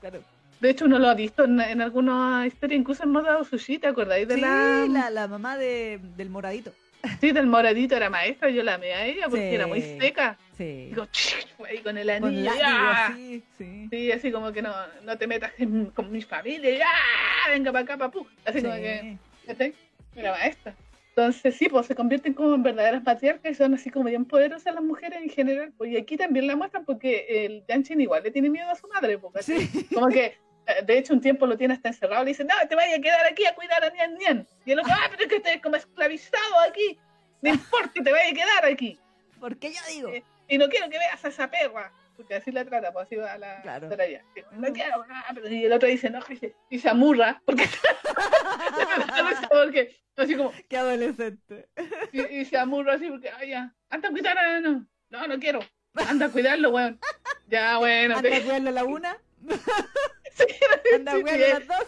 Claro. 0.00 0.20
De 0.60 0.70
hecho, 0.70 0.86
uno 0.86 0.98
lo 0.98 1.08
ha 1.08 1.14
visto 1.14 1.44
en, 1.44 1.60
en 1.60 1.80
alguna 1.80 2.44
historia, 2.46 2.76
incluso 2.76 3.04
en 3.04 3.10
Moda 3.10 3.42
Sushi, 3.44 3.78
¿te 3.78 3.86
acordáis 3.86 4.26
de 4.26 4.34
Sí, 4.34 4.40
la, 4.40 4.86
la, 4.90 5.10
la 5.10 5.28
mamá 5.28 5.56
de, 5.56 6.00
del 6.16 6.30
moradito. 6.30 6.72
Sí, 7.20 7.32
del 7.32 7.46
moradito 7.46 7.96
era 7.96 8.10
maestra, 8.10 8.50
yo 8.50 8.62
la 8.62 8.74
amé 8.74 8.92
a 8.92 9.06
ella 9.06 9.24
porque 9.28 9.48
Sí. 9.50 9.54
era 9.54 9.66
muy 9.66 9.80
seca. 9.82 10.36
Sí. 10.56 10.86
Digo, 10.90 11.06
ahí 11.68 11.78
con 11.78 11.96
el 11.96 12.06
Con 12.20 12.24
anillo, 12.28 12.44
látigo, 12.50 12.66
¡ah! 12.66 13.06
así, 13.06 13.42
sí. 13.56 13.88
Sí, 13.90 14.12
así 14.12 14.32
como 14.32 14.52
que 14.52 14.62
no, 14.62 14.72
no 15.04 15.16
te 15.16 15.26
metas 15.26 15.52
en- 15.58 15.86
con 15.86 16.10
mi 16.10 16.22
familia, 16.22 16.86
¡ah! 16.86 17.50
venga 17.50 17.70
para 17.72 17.84
acá, 17.84 17.96
papu. 17.96 18.26
Así 18.44 18.60
como 18.62 18.74
Sí. 18.74 18.80
que, 18.82 19.16
¿cachai? 19.46 19.74
Mira, 20.16 20.32
maestra. 20.32 20.74
Entonces, 21.10 21.56
sí, 21.56 21.68
pues 21.68 21.86
se 21.86 21.94
convierten 21.96 22.32
como 22.32 22.54
en 22.54 22.62
verdaderas 22.62 23.02
patriarcas 23.02 23.50
y 23.52 23.54
son 23.56 23.74
así 23.74 23.90
como 23.90 24.04
bien 24.06 24.24
poderosas 24.24 24.72
las 24.74 24.84
mujeres 24.84 25.20
en 25.20 25.28
general. 25.30 25.72
Pues, 25.76 25.90
y 25.90 25.96
aquí 25.96 26.16
también 26.16 26.46
la 26.46 26.54
muestran 26.54 26.84
porque 26.84 27.26
el 27.44 27.64
Yanchin 27.68 28.00
igual 28.00 28.22
le 28.22 28.30
tiene 28.30 28.50
miedo 28.50 28.68
a 28.70 28.76
su 28.76 28.86
madre, 28.88 29.18
porque 29.18 29.42
Sí. 29.42 29.86
como 29.92 30.08
que, 30.08 30.36
de 30.84 30.98
hecho, 30.98 31.12
un 31.14 31.20
tiempo 31.20 31.46
lo 31.46 31.56
tiene 31.56 31.74
hasta 31.74 31.88
encerrado. 31.88 32.24
Le 32.24 32.30
dice, 32.30 32.44
no, 32.44 32.54
te 32.68 32.74
vayas 32.74 32.98
a 32.98 33.02
quedar 33.02 33.26
aquí 33.26 33.44
a 33.46 33.54
cuidar 33.54 33.84
a 33.84 33.90
Nian 33.90 34.14
Nian. 34.14 34.48
Y 34.64 34.72
el 34.72 34.80
otro, 34.80 34.92
ah, 34.94 35.06
pero 35.10 35.22
es 35.22 35.28
que 35.28 35.36
estoy 35.36 35.60
como 35.60 35.76
esclavizado 35.76 36.60
aquí. 36.68 36.98
No 37.42 37.50
importa, 37.50 37.92
te 38.02 38.12
vayas 38.12 38.32
a 38.32 38.34
quedar 38.34 38.64
aquí. 38.72 38.98
Porque 39.40 39.72
yo 39.72 39.80
digo. 39.90 40.08
Eh, 40.10 40.22
Y 40.48 40.58
no 40.58 40.68
quiero 40.68 40.88
que 40.90 40.98
veas 40.98 41.24
a 41.24 41.28
esa 41.28 41.50
perra. 41.50 41.92
Porque 42.16 42.34
así 42.34 42.50
la 42.50 42.64
trata, 42.64 42.92
pues 42.92 43.06
así 43.06 43.14
va 43.16 43.32
a 43.34 43.38
la 43.38 43.62
Claro. 43.62 43.88
No 44.52 44.72
quiero, 44.72 45.04
ah, 45.08 45.30
pero 45.34 45.48
y 45.48 45.64
el 45.66 45.72
otro 45.72 45.88
dice, 45.88 46.10
no, 46.10 46.18
y 46.70 46.78
se- 46.80 46.88
amurra. 46.88 47.40
Porque, 47.44 47.64
porque 49.50 49.96
así 50.16 50.34
como, 50.36 50.52
Qué 50.68 50.76
adolescente. 50.76 51.68
y, 52.12 52.22
y 52.22 52.44
se 52.44 52.58
amurra 52.58 52.94
así 52.94 53.08
porque, 53.08 53.30
ay, 53.30 53.50
ya, 53.50 53.72
anda 53.90 54.08
a 54.08 54.10
cuidar 54.12 54.36
a, 54.36 54.60
no, 54.60 54.86
no, 55.10 55.26
no 55.28 55.38
quiero. 55.38 55.60
Anda 55.94 56.26
a 56.26 56.30
cuidarlo, 56.30 56.70
weón. 56.70 56.98
Ya, 57.46 57.78
bueno. 57.78 58.16
Anda 58.18 58.28
a 58.36 58.40
cuidarlo 58.40 58.68
a 58.68 58.72
la 58.72 58.84
una, 58.84 59.18
sí, 60.38 60.46
anda 60.94 61.12
sí, 61.12 61.22
sí, 61.26 61.38
las 61.38 61.66
dos. 61.66 61.86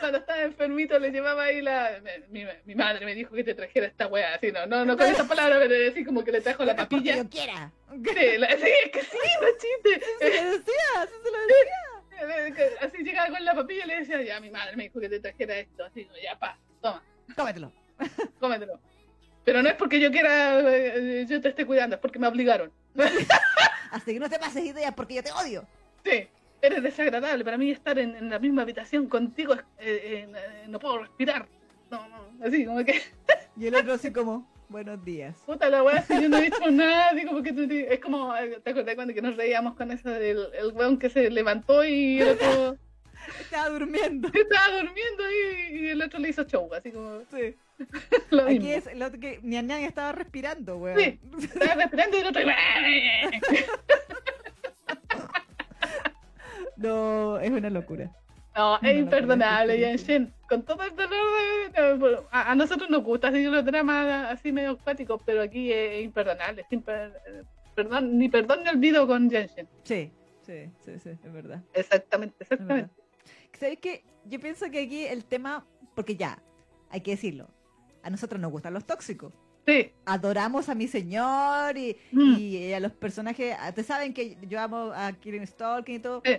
cuando 0.00 0.18
estaba 0.18 0.42
enfermito 0.42 0.98
le 0.98 1.10
llevaba 1.10 1.44
ahí 1.44 1.62
la 1.62 2.00
mi, 2.30 2.44
mi- 2.64 2.74
madre 2.74 3.04
me 3.06 3.14
dijo 3.14 3.34
que 3.34 3.44
te 3.44 3.54
trajera 3.54 3.86
esta 3.86 4.06
weá 4.08 4.34
así 4.34 4.52
no 4.52 4.66
no 4.66 4.84
no 4.84 4.96
con 4.96 5.06
esa 5.06 5.26
palabra 5.26 5.58
pero 5.58 5.90
así 5.90 6.04
como 6.04 6.22
que 6.24 6.32
le 6.32 6.40
trajo 6.40 6.64
la 6.64 6.76
papilla 6.76 7.16
yo 7.16 7.28
quiera. 7.28 7.72
sí, 7.92 8.38
la- 8.38 8.50
sí, 8.56 8.70
es 8.84 8.90
que 8.90 9.02
sí 9.02 9.18
no 9.40 9.48
chiste 9.52 10.06
Se 10.18 10.28
le 10.30 10.44
decía, 10.44 11.06
sí 11.06 11.14
se 11.22 11.30
lo 11.30 11.38
decía. 11.40 12.54
Que 12.56 12.70
Así 12.80 13.02
llegaba 13.02 13.28
con 13.28 13.44
la 13.44 13.54
papilla 13.54 13.84
y 13.84 13.88
le 13.88 13.98
decía, 14.00 14.22
ya 14.22 14.40
mi 14.40 14.50
madre 14.50 14.74
me 14.74 14.84
dijo 14.84 14.98
que 15.00 15.08
te 15.10 15.20
trajera 15.20 15.58
esto, 15.58 15.84
así, 15.84 16.08
ya 16.22 16.38
pa, 16.38 16.58
toma, 16.80 17.02
Cómetelo. 17.36 17.70
cómetelo. 18.40 18.80
Pero 19.44 19.62
no 19.62 19.68
es 19.68 19.74
porque 19.74 20.00
yo 20.00 20.10
quiera, 20.10 20.60
eh, 20.74 21.26
yo 21.28 21.40
te 21.42 21.50
esté 21.50 21.66
cuidando, 21.66 21.96
es 21.96 22.00
porque 22.00 22.18
me 22.18 22.26
obligaron. 22.26 22.72
Así 23.90 24.14
que 24.14 24.18
no 24.20 24.28
te 24.30 24.38
pases 24.38 24.64
ideas 24.64 24.92
porque 24.94 25.14
yo 25.16 25.22
te 25.22 25.30
odio. 25.32 25.66
Sí, 26.04 26.26
eres 26.62 26.82
desagradable, 26.82 27.44
para 27.44 27.58
mí 27.58 27.70
estar 27.70 27.98
en, 27.98 28.16
en 28.16 28.30
la 28.30 28.38
misma 28.38 28.62
habitación 28.62 29.08
contigo, 29.08 29.54
es- 29.54 29.60
eh, 29.78 30.28
eh, 30.34 30.64
no 30.68 30.78
puedo 30.78 30.98
respirar. 30.98 31.46
No, 31.90 32.06
no, 32.08 32.44
así 32.44 32.64
como 32.64 32.84
que, 32.84 33.00
Y 33.56 33.66
el 33.66 33.74
otro 33.76 33.94
así 33.94 34.12
como, 34.12 34.48
buenos 34.68 35.04
días. 35.04 35.36
puta 35.46 35.68
la 35.70 35.82
weá, 35.82 36.02
si 36.02 36.20
yo 36.20 36.28
no 36.28 36.38
he 36.38 36.42
dicho 36.42 36.70
nada, 36.70 37.10
tú, 37.30 37.42
te- 37.68 37.94
es 37.94 38.00
como, 38.00 38.34
eh, 38.36 38.60
¿te 38.62 38.70
acordás 38.70 38.94
cuando 38.96 39.14
que 39.14 39.22
nos 39.22 39.36
reíamos 39.36 39.74
con 39.76 39.90
eso 39.92 40.10
del 40.10 40.48
el 40.58 40.72
weón 40.72 40.98
que 40.98 41.08
se 41.10 41.30
levantó 41.30 41.84
y 41.84 42.20
el 42.20 42.28
otro 42.30 42.76
Estaba 43.40 43.68
durmiendo. 43.70 44.28
estaba 44.32 44.76
durmiendo 44.78 45.22
y, 45.30 45.78
y 45.78 45.88
el 45.90 46.02
otro 46.02 46.18
le 46.20 46.28
hizo 46.30 46.44
show, 46.44 46.68
así 46.74 46.90
como 46.92 47.20
Sí. 47.30 47.54
lo 48.30 48.44
Aquí 48.44 48.58
mismo. 48.58 48.72
es 48.72 48.86
otro 49.02 49.20
que 49.20 49.38
Nian 49.42 49.66
Nian 49.66 49.82
estaba 49.82 50.12
respirando, 50.12 50.76
weón. 50.78 50.98
Sí. 51.00 51.20
Estaba 51.42 51.74
respirando 51.74 52.16
y 52.16 52.20
el 52.20 52.26
otro 52.26 52.42
No, 56.76 57.38
es 57.38 57.50
una 57.50 57.70
locura. 57.70 58.10
No, 58.54 58.76
es 58.76 58.82
no, 58.82 58.90
imperdonable, 58.90 59.78
Yanshin. 59.80 60.32
Con 60.48 60.62
todo 60.62 60.82
el 60.84 60.94
dolor 60.96 62.00
de- 62.00 62.18
a, 62.30 62.54
nosotros 62.54 62.88
nos 62.88 63.02
gusta 63.02 63.28
así 63.28 63.44
los 63.44 63.64
dramas 63.64 64.30
así 64.32 64.50
medio 64.52 64.70
acuáticos, 64.72 65.20
pero 65.26 65.42
aquí 65.42 65.72
es 65.72 66.04
imperdonable. 66.04 66.64
sin 66.70 66.80
per- 66.82 67.20
perdón, 67.74 68.16
ni 68.18 68.28
perdón 68.28 68.62
ni 68.62 68.70
olvido 68.70 69.06
con 69.06 69.28
Yanshin. 69.28 69.68
Sí, 69.82 70.10
sí, 70.42 70.70
sí, 70.84 70.98
sí, 70.98 71.10
es 71.10 71.32
verdad. 71.32 71.62
Exactamente, 71.74 72.36
exactamente. 72.40 72.90
¿Sabes 73.58 73.78
qué? 73.80 74.04
Yo 74.24 74.40
pienso 74.40 74.70
que 74.70 74.80
aquí 74.82 75.04
el 75.04 75.24
tema, 75.24 75.66
porque 75.94 76.16
ya, 76.16 76.38
hay 76.90 77.00
que 77.02 77.10
decirlo, 77.12 77.48
a 78.02 78.08
nosotros 78.10 78.40
nos 78.40 78.50
gustan 78.50 78.72
los 78.74 78.86
tóxicos. 78.86 79.32
Sí. 79.66 79.92
Adoramos 80.06 80.68
a 80.68 80.74
mi 80.74 80.86
señor 80.86 81.76
y, 81.76 81.96
Mm. 82.12 82.34
y 82.38 82.72
a 82.72 82.80
los 82.80 82.92
personajes. 82.92 83.54
ah, 83.58 83.68
Ustedes 83.70 83.86
saben 83.88 84.14
que 84.14 84.38
yo 84.48 84.60
amo 84.60 84.92
a 84.94 85.12
Kirin 85.12 85.46
Stalking 85.46 85.96
y 85.96 85.98
todo. 85.98 86.22
Sí. 86.24 86.38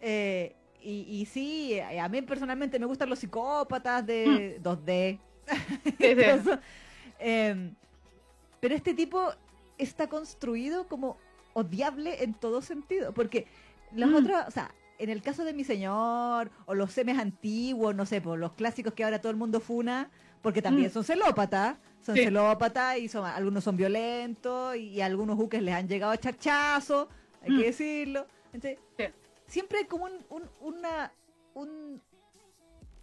Eh, 0.00 0.54
y, 0.80 1.20
y 1.20 1.26
sí, 1.26 1.74
eh, 1.74 2.00
a 2.00 2.08
mí 2.08 2.22
personalmente 2.22 2.78
me 2.78 2.86
gustan 2.86 3.10
los 3.10 3.18
psicópatas 3.18 4.06
de 4.06 4.60
2D. 4.62 5.18
Sí, 5.48 5.94
sí. 5.98 6.04
Eso. 6.20 6.58
Em, 7.18 7.74
pero 8.60 8.74
este 8.74 8.94
tipo 8.94 9.32
está 9.76 10.08
construido 10.08 10.86
como 10.88 11.16
odiable 11.54 12.22
en 12.22 12.34
todo 12.34 12.62
sentido. 12.62 13.12
Porque 13.12 13.46
los 13.92 14.10
Mm. 14.10 14.14
otros, 14.14 14.36
o 14.46 14.50
sea, 14.50 14.74
en 14.98 15.10
el 15.10 15.22
caso 15.22 15.44
de 15.44 15.52
mi 15.54 15.64
señor, 15.64 16.50
o 16.66 16.74
los 16.74 16.92
semes 16.92 17.18
antiguos, 17.18 17.94
no 17.94 18.04
sé, 18.06 18.20
por 18.20 18.38
los 18.38 18.52
clásicos 18.54 18.94
que 18.94 19.04
ahora 19.04 19.20
todo 19.20 19.30
el 19.30 19.36
mundo 19.36 19.60
funa, 19.60 20.10
porque 20.42 20.62
también 20.62 20.88
Mm. 20.88 20.92
son 20.92 21.04
celópatas, 21.04 21.78
son 22.02 22.16
Sí. 22.16 22.24
celópatas 22.24 22.98
y 22.98 23.08
son, 23.08 23.24
algunos 23.24 23.64
son 23.64 23.76
violentos 23.76 24.76
y, 24.76 25.00
algunos 25.00 25.36
buques 25.36 25.62
les 25.62 25.74
han 25.74 25.88
llegado 25.88 26.12
a 26.12 26.16
charchazos, 26.18 27.08
hay 27.42 27.50
Mm. 27.52 27.56
que 27.58 27.64
decirlo. 27.64 28.26
Entonces, 28.52 28.78
Sí. 28.96 29.04
Siempre 29.48 29.78
hay 29.78 29.84
como 29.86 30.04
un, 30.04 30.12
un- 30.30 30.50
una, 30.60 31.12
un, 31.54 32.00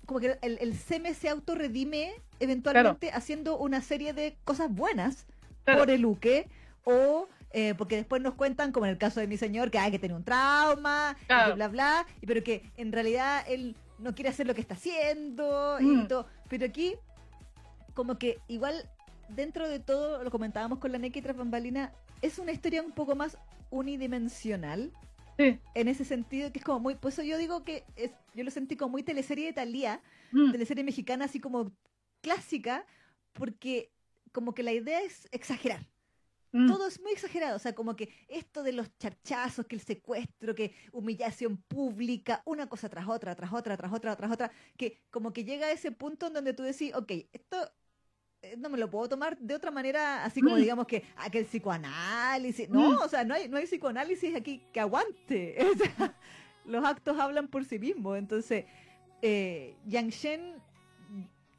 como 0.06 0.20
que 0.20 0.38
el, 0.42 0.58
el 0.62 0.74
CM 0.76 1.14
se 1.14 1.28
autorredime 1.30 2.14
eventualmente 2.40 3.12
haciendo 3.12 3.58
una 3.58 3.82
serie 3.82 4.14
de 4.14 4.38
cosas 4.46 4.74
buenas 4.74 5.26
Claro. 5.66 5.80
por 5.80 5.90
el 5.90 6.06
Uke 6.06 6.48
o 6.84 7.28
eh, 7.52 7.74
porque 7.76 7.96
después 7.96 8.22
nos 8.22 8.36
cuentan, 8.36 8.72
como 8.72 8.86
en 8.86 8.92
el 8.92 8.98
caso 9.00 9.20
de 9.20 9.28
mi 9.28 9.36
señor, 9.38 9.72
que 9.72 9.80
hay 9.80 9.90
que 9.90 9.98
tener 9.98 10.16
un 10.16 10.24
trauma, 10.24 11.18
Claro. 11.26 11.56
bla, 11.56 11.68
bla, 11.70 12.06
y 12.22 12.28
pero 12.28 12.44
que 12.44 12.70
en 12.78 12.92
realidad 12.92 13.44
él 13.48 13.76
no 13.98 14.14
quiere 14.14 14.30
hacer 14.30 14.46
lo 14.46 14.54
que 14.54 14.62
está 14.62 14.76
haciendo, 14.76 15.80
y 15.80 15.86
Mm. 15.86 16.08
todo. 16.10 16.28
Pero 16.50 16.66
aquí, 16.68 16.96
como 17.96 18.20
que 18.20 18.40
igual, 18.50 18.88
dentro 19.30 19.68
de 19.70 19.80
todo, 19.80 20.22
lo 20.24 20.30
comentábamos 20.32 20.78
con 20.80 20.92
la 20.92 20.98
Neki 21.00 21.22
tras 21.22 21.38
bambalina, 21.38 21.92
es 22.22 22.38
una 22.40 22.52
historia 22.52 22.82
un 22.84 22.92
poco 22.92 23.16
más 23.16 23.38
unidimensional, 23.72 24.92
Sí. 25.38 25.60
en 25.74 25.88
ese 25.88 26.06
sentido, 26.06 26.52
que 26.52 26.60
es 26.60 26.66
como 26.66 26.80
muy, 26.80 26.96
pues 26.96 27.16
eso 27.16 27.24
yo 27.24 27.38
digo 27.38 27.64
que 27.66 27.84
es, 27.96 28.12
yo 28.34 28.44
lo 28.44 28.52
sentí 28.52 28.78
como 28.78 28.92
muy 28.92 29.04
teleserie 29.04 29.48
de 29.48 29.54
Thalía, 29.54 30.02
Mm. 30.32 30.52
teleserie 30.52 30.84
mexicana 30.84 31.26
así 31.26 31.40
como 31.40 31.72
clásica, 32.22 32.86
porque 33.34 33.92
como 34.32 34.54
que 34.54 34.64
la 34.64 34.74
idea 34.74 35.02
es 35.02 35.28
exagerar. 35.32 35.86
Mm. 36.52 36.68
Todo 36.68 36.88
es 36.88 37.02
muy 37.02 37.12
exagerado, 37.12 37.58
o 37.58 37.60
sea, 37.60 37.76
como 37.76 37.96
que 37.98 38.10
esto 38.30 38.64
de 38.64 38.72
los 38.72 38.88
charchazos, 38.98 39.66
que 39.66 39.76
el 39.76 39.82
secuestro, 39.82 40.56
que 40.56 40.74
humillación 40.94 41.58
pública, 41.58 42.42
una 42.46 42.68
cosa 42.68 42.88
tras 42.90 43.08
otra, 43.10 43.36
tras 43.36 43.52
otra, 43.52 43.76
tras 43.76 43.92
otra, 43.94 44.16
tras 44.16 44.32
otra, 44.32 44.52
que 44.78 45.02
como 45.12 45.34
que 45.34 45.44
llega 45.44 45.68
a 45.68 45.72
ese 45.72 45.92
punto 45.92 46.28
en 46.28 46.34
donde 46.34 46.54
tú 46.54 46.64
decís, 46.64 46.94
ok, 46.96 47.12
esto 47.34 47.58
no 48.58 48.70
me 48.70 48.78
lo 48.78 48.90
puedo 48.90 49.10
tomar 49.10 49.38
de 49.38 49.54
otra 49.56 49.72
manera, 49.72 50.24
así 50.26 50.42
como 50.42 50.56
Mm. 50.56 50.60
digamos 50.60 50.88
que 50.88 51.04
aquel 51.18 51.46
psicoanálisis, 51.46 52.70
no, 52.70 52.92
Mm. 52.92 52.98
o 53.04 53.08
sea, 53.10 53.24
no 53.24 53.34
hay, 53.34 53.48
no 53.50 53.58
hay 53.58 53.66
psicoanálisis 53.66 54.36
aquí 54.36 54.62
que 54.72 54.80
aguante, 54.80 55.58
o 55.72 55.76
sea, 55.78 56.14
los 56.66 56.84
actos 56.86 57.20
hablan 57.20 57.48
por 57.48 57.66
sí 57.66 57.80
mismos, 57.80 58.18
entonces, 58.18 58.66
eh, 59.22 59.76
Yang 59.88 60.10
Shen 60.10 60.66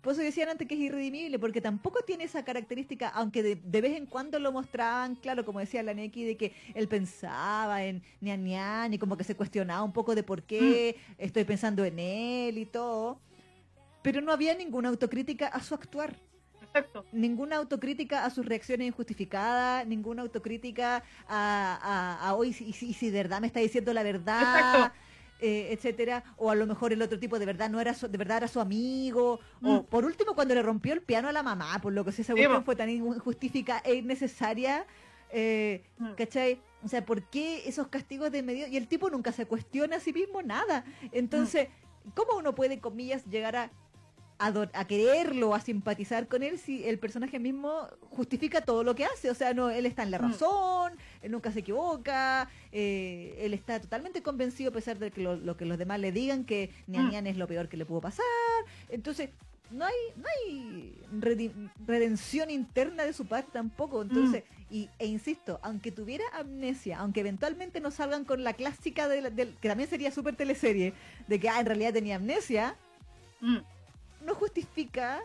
por 0.02 0.12
eso 0.12 0.22
decían 0.22 0.48
antes 0.48 0.68
que 0.68 0.74
es 0.74 0.80
irredimible, 0.80 1.36
porque 1.40 1.60
tampoco 1.60 1.98
tiene 2.06 2.22
esa 2.22 2.44
característica, 2.44 3.08
aunque 3.08 3.42
de, 3.42 3.56
de 3.56 3.80
vez 3.80 3.96
en 3.96 4.06
cuando 4.06 4.38
lo 4.38 4.52
mostraban, 4.52 5.16
claro, 5.16 5.44
como 5.44 5.58
decía 5.58 5.82
la 5.82 5.94
Neki, 5.94 6.22
de 6.22 6.36
que 6.36 6.52
él 6.76 6.86
pensaba 6.86 7.82
en 7.82 8.04
Nian 8.20 8.44
Nian 8.44 8.94
y 8.94 8.98
como 8.98 9.16
que 9.16 9.24
se 9.24 9.34
cuestionaba 9.34 9.82
un 9.82 9.92
poco 9.92 10.14
de 10.14 10.22
por 10.22 10.44
qué 10.44 10.96
estoy 11.18 11.42
pensando 11.42 11.84
en 11.84 11.98
él 11.98 12.56
y 12.56 12.66
todo. 12.66 13.18
Pero 14.02 14.20
no 14.20 14.30
había 14.30 14.54
ninguna 14.54 14.90
autocrítica 14.90 15.48
a 15.48 15.60
su 15.60 15.74
actuar, 15.74 16.14
Exacto. 16.78 17.04
ninguna 17.12 17.56
autocrítica 17.56 18.24
a 18.24 18.30
sus 18.30 18.44
reacciones 18.46 18.86
injustificadas, 18.88 19.86
ninguna 19.86 20.22
autocrítica 20.22 21.02
a, 21.28 22.18
a, 22.20 22.28
a 22.28 22.34
hoy, 22.34 22.48
y 22.48 22.72
si, 22.72 22.92
si 22.92 23.10
de 23.10 23.18
verdad 23.22 23.40
me 23.40 23.46
está 23.46 23.60
diciendo 23.60 23.92
la 23.92 24.02
verdad. 24.02 24.42
Exacto. 24.84 24.94
eh, 25.38 25.68
etcétera, 25.72 26.24
o 26.38 26.50
a 26.50 26.54
lo 26.54 26.66
mejor 26.66 26.94
el 26.94 27.02
otro 27.02 27.18
tipo 27.18 27.38
de 27.38 27.44
verdad 27.44 27.68
no 27.68 27.78
era 27.78 27.92
su- 27.92 28.08
de 28.08 28.16
verdad 28.16 28.38
era 28.38 28.48
su 28.48 28.58
amigo, 28.58 29.38
o 29.62 29.82
Mm. 29.82 29.84
por 29.84 30.06
último 30.06 30.34
cuando 30.34 30.54
le 30.54 30.62
rompió 30.62 30.94
el 30.94 31.02
piano 31.02 31.28
a 31.28 31.32
la 31.32 31.42
mamá, 31.42 31.78
por 31.82 31.92
lo 31.92 32.06
que 32.06 32.12
si 32.12 32.22
esa 32.22 32.32
cuestión 32.32 32.64
fue 32.64 32.74
tan 32.74 32.88
injustificada 32.88 33.82
e 33.84 33.96
innecesaria, 33.96 34.86
eh, 35.30 35.84
Mm. 35.98 36.12
¿cachai? 36.16 36.58
O 36.82 36.88
sea, 36.88 37.04
¿por 37.04 37.22
qué 37.24 37.68
esos 37.68 37.88
castigos 37.88 38.30
de 38.32 38.42
medio? 38.42 38.66
Y 38.66 38.78
el 38.78 38.88
tipo 38.88 39.10
nunca 39.10 39.30
se 39.30 39.44
cuestiona 39.44 39.96
a 39.96 40.00
sí 40.00 40.14
mismo 40.14 40.40
nada. 40.40 40.86
Entonces, 41.12 41.68
¿cómo 42.14 42.38
uno 42.38 42.54
puede, 42.54 42.80
comillas, 42.80 43.22
llegar 43.26 43.56
a, 43.56 43.70
a 44.38 44.84
quererlo, 44.86 45.54
a 45.54 45.60
simpatizar 45.60 46.28
con 46.28 46.42
él 46.42 46.58
si 46.58 46.84
el 46.84 46.98
personaje 46.98 47.38
mismo 47.38 47.86
justifica 48.10 48.60
todo 48.60 48.84
lo 48.84 48.94
que 48.94 49.04
hace? 49.04 49.30
O 49.30 49.34
sea, 49.34 49.54
no, 49.54 49.70
él 49.70 49.86
está 49.86 50.02
en 50.02 50.10
la 50.10 50.18
Mm. 50.18 50.22
razón, 50.32 50.92
él 51.22 51.30
nunca 51.32 51.50
se 51.52 51.60
equivoca, 51.60 52.48
eh, 52.72 53.36
él 53.40 53.54
está 53.54 53.80
totalmente 53.80 54.22
convencido 54.22 54.70
a 54.70 54.72
pesar 54.74 54.98
de 54.98 55.10
que 55.10 55.22
lo, 55.22 55.36
lo 55.36 55.56
que 55.56 55.64
los 55.64 55.78
demás 55.78 56.00
le 56.00 56.12
digan 56.12 56.44
que 56.44 56.70
Nian 56.86 57.06
Mm. 57.06 57.10
Nian 57.10 57.26
es 57.26 57.36
lo 57.36 57.46
peor 57.46 57.68
que 57.68 57.76
le 57.76 57.86
pudo 57.86 58.00
pasar. 58.02 58.24
Entonces, 58.90 59.30
no 59.70 59.84
hay, 59.84 59.94
no 60.16 60.24
hay 60.46 60.94
redención 61.86 62.50
interna 62.50 63.04
de 63.04 63.12
su 63.12 63.26
parte 63.26 63.50
tampoco. 63.52 64.02
Entonces, 64.02 64.44
y, 64.70 64.88
e 64.98 65.06
insisto, 65.06 65.58
aunque 65.62 65.90
tuviera 65.90 66.24
amnesia, 66.34 66.98
aunque 66.98 67.20
eventualmente 67.20 67.80
no 67.80 67.90
salgan 67.90 68.24
con 68.24 68.44
la 68.44 68.52
clásica 68.52 69.08
de 69.08 69.22
la- 69.22 69.30
que 69.32 69.68
también 69.68 69.88
sería 69.88 70.10
súper 70.12 70.36
teleserie, 70.36 70.92
de 71.26 71.40
que 71.40 71.48
ah, 71.48 71.58
en 71.60 71.66
realidad 71.66 71.92
tenía 71.92 72.16
amnesia, 72.16 72.76
Mm. 73.40 73.58
No 74.26 74.34
justifica 74.34 75.20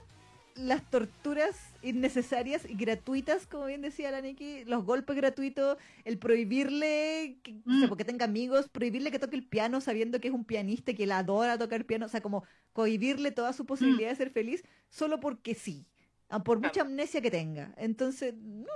las 0.55 0.83
torturas 0.91 1.57
innecesarias 1.81 2.69
y 2.69 2.75
gratuitas, 2.75 3.47
como 3.47 3.65
bien 3.65 3.81
decía 3.81 4.11
la 4.11 4.19
Nikki, 4.21 4.65
los 4.65 4.83
golpes 4.83 5.15
gratuitos, 5.15 5.77
el 6.03 6.17
prohibirle 6.17 7.37
que, 7.41 7.53
o 7.65 7.71
sea, 7.71 7.85
Mm. 7.85 7.89
porque 7.89 8.03
tenga 8.05 8.25
amigos, 8.25 8.67
prohibirle 8.69 9.11
que 9.11 9.19
toque 9.19 9.37
el 9.37 9.47
piano 9.47 9.79
sabiendo 9.79 10.19
que 10.19 10.27
es 10.27 10.33
un 10.33 10.43
pianista 10.45 10.91
y 10.91 10.95
que 10.95 11.05
él 11.05 11.11
adora 11.13 11.57
tocar 11.57 11.85
piano, 11.85 12.05
o 12.05 12.09
sea, 12.09 12.21
como 12.21 12.43
cohibirle 12.73 13.31
toda 13.31 13.53
su 13.53 13.65
posibilidad 13.65 14.09
de 14.09 14.15
ser 14.15 14.29
feliz 14.29 14.63
solo 14.89 15.19
porque 15.21 15.55
sí, 15.55 15.87
ah, 16.29 16.43
por 16.43 16.59
mucha 16.59 16.81
amnesia 16.81 17.21
que 17.21 17.31
tenga. 17.31 17.73
Entonces, 17.77 18.33
no, 18.35 18.73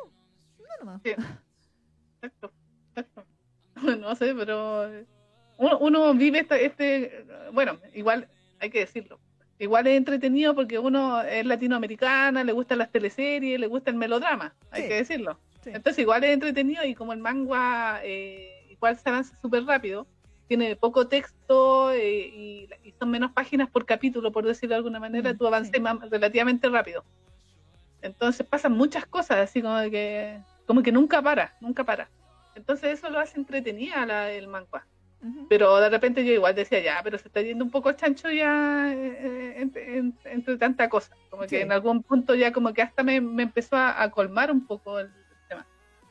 no 0.59 0.65
nomás. 0.79 1.01
Sí. 1.03 1.11
Exacto. 2.21 2.53
Exacto. 2.95 3.25
No 3.99 4.15
sé, 4.15 4.33
pero 4.33 4.87
eh, 4.89 5.05
uno, 5.57 5.77
uno 5.79 6.13
vive 6.13 6.39
este, 6.39 6.65
este, 6.65 7.25
bueno, 7.51 7.77
igual 7.93 8.29
hay 8.59 8.69
que 8.69 8.79
decirlo. 8.79 9.19
Igual 9.57 9.87
es 9.87 9.97
entretenido 9.97 10.53
porque 10.53 10.77
uno 10.79 11.21
es 11.21 11.45
latinoamericana, 11.45 12.43
le 12.43 12.51
gustan 12.51 12.77
las 12.79 12.91
teleseries, 12.91 13.59
le 13.59 13.67
gusta 13.67 13.89
el 13.89 13.95
melodrama, 13.95 14.53
hay 14.71 14.87
que 14.87 14.95
decirlo. 14.95 15.39
Sí. 15.63 15.69
Entonces 15.73 15.99
igual 15.99 16.23
es 16.25 16.31
entretenido 16.31 16.83
y 16.83 16.93
como 16.93 17.13
el 17.13 17.19
manga 17.19 18.01
eh, 18.03 18.67
igual 18.69 18.97
se 18.99 19.07
avanza 19.09 19.37
súper 19.41 19.63
rápido, 19.65 20.07
tiene 20.47 20.75
poco 20.75 21.07
texto 21.07 21.91
eh, 21.91 22.27
y, 22.27 22.69
y 22.83 22.91
son 22.99 23.09
menos 23.09 23.31
páginas 23.31 23.69
por 23.69 23.85
capítulo, 23.85 24.31
por 24.31 24.45
decirlo 24.45 24.73
de 24.73 24.77
alguna 24.77 24.99
manera, 24.99 25.33
Mm, 25.33 25.37
tú 25.37 25.47
avanzas 25.47 25.71
sí. 25.73 25.81
más- 25.81 26.09
relativamente 26.09 26.67
rápido. 26.69 27.03
Entonces 28.01 28.45
pasan 28.45 28.73
muchas 28.73 29.05
cosas, 29.05 29.37
así 29.37 29.61
como 29.61 29.79
que, 29.89 30.37
como 30.67 30.83
que 30.83 30.91
nunca 30.91 31.21
para, 31.21 31.53
nunca 31.61 31.83
para. 31.83 32.09
Entonces 32.55 32.99
eso 32.99 33.09
lo 33.09 33.19
hace 33.19 33.39
entretenida 33.39 34.05
la, 34.05 34.31
el 34.31 34.47
manga. 34.47 34.85
Pero 35.49 35.77
de 35.77 35.89
repente 35.89 36.25
yo 36.25 36.33
igual 36.33 36.55
decía, 36.55 36.79
ya, 36.81 37.01
pero 37.03 37.17
se 37.17 37.27
está 37.27 37.41
yendo 37.41 37.63
un 37.65 37.71
poco 37.71 37.91
chancho 37.93 38.29
ya 38.31 38.91
eh, 38.93 39.55
entre, 39.57 39.97
en- 39.97 40.17
entre 40.25 40.57
tanta 40.57 40.89
cosa. 40.89 41.15
Como 41.29 41.43
Sí. 41.43 41.49
que 41.49 41.61
en 41.61 41.71
algún 41.71 42.03
punto 42.03 42.35
ya 42.35 42.51
como 42.51 42.73
que 42.73 42.81
hasta 42.81 43.03
me, 43.03 43.19
me 43.21 43.43
empezó 43.43 43.75
a, 43.75 44.01
a 44.01 44.09
colmar 44.11 44.51
un 44.51 44.65
poco 44.65 44.99
el 44.99 45.09
tema. 45.49 45.65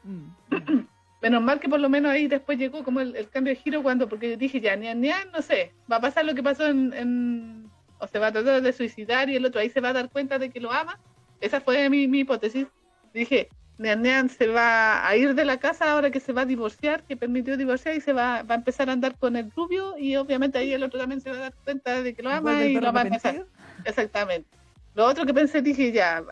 Mm. 0.05 0.28
Menos 1.23 1.43
mal 1.43 1.59
que 1.59 1.69
por 1.70 1.81
lo 1.81 1.89
menos 1.89 2.12
ahí 2.12 2.28
después 2.28 2.59
llegó 2.59 2.85
como 2.85 3.01
el, 3.01 3.16
el 3.16 3.31
cambio 3.31 3.55
de 3.55 3.59
giro 3.61 3.82
cuando, 3.82 4.09
porque 4.09 4.31
yo 4.31 4.36
dije, 4.36 4.61
ya, 4.61 4.77
ni 4.77 4.93
ni 4.95 5.11
no 5.32 5.41
sé, 5.41 5.73
va 5.91 5.97
a 5.97 6.01
pasar 6.01 6.24
lo 6.27 6.35
que 6.35 6.43
pasó 6.43 6.66
en, 6.66 6.93
en- 6.93 7.70
o 7.99 8.07
se 8.07 8.19
va 8.19 8.27
a 8.27 8.32
tratar 8.32 8.61
de 8.61 8.73
suicidar 8.74 9.31
y 9.31 9.36
el 9.36 9.47
otro 9.47 9.61
ahí 9.61 9.70
se 9.70 9.81
va 9.81 9.89
a 9.89 9.93
dar 9.95 10.11
cuenta 10.11 10.39
de 10.39 10.51
que 10.51 10.61
lo 10.61 10.70
ama. 10.70 10.99
Esa 11.41 11.61
fue 11.62 11.89
mi, 11.89 12.09
mi 12.09 12.20
hipótesis. 12.20 12.66
Dije, 13.15 13.49
Nean 13.78 14.02
Nean 14.02 14.28
se 14.28 14.46
va 14.46 15.06
a 15.06 15.16
ir 15.16 15.34
de 15.34 15.44
la 15.44 15.59
casa 15.59 15.90
ahora 15.90 16.10
que 16.10 16.20
se 16.20 16.32
va 16.32 16.42
a 16.42 16.46
divorciar, 16.46 17.02
que 17.05 17.16
permitió 17.16 17.56
divorciar 17.56 17.96
y 17.96 18.01
se 18.01 18.12
va, 18.12 18.42
va 18.42 18.55
a 18.55 18.59
empezar 18.59 18.88
a 18.88 18.92
andar 18.92 19.16
con 19.18 19.36
el 19.36 19.51
rubio 19.51 19.98
y 19.98 20.14
obviamente 20.16 20.59
ahí 20.59 20.72
el 20.72 20.82
otro 20.84 21.01
también 21.01 21.20
se 21.20 21.30
va 21.30 21.36
a 21.36 21.40
dar 21.40 21.55
cuenta 21.64 22.02
de 22.02 22.14
que 22.14 22.22
lo 22.22 22.30
ama 22.30 22.64
y 22.64 22.74
lo 22.74 22.92
va 22.92 23.01
a 23.01 23.02
empezar. 23.05 23.44
Exactamente. 23.84 24.48
Lo 24.94 25.06
otro 25.06 25.26
que 25.26 25.34
pensé, 25.34 25.60
dije, 25.60 25.90
ya, 25.90 26.22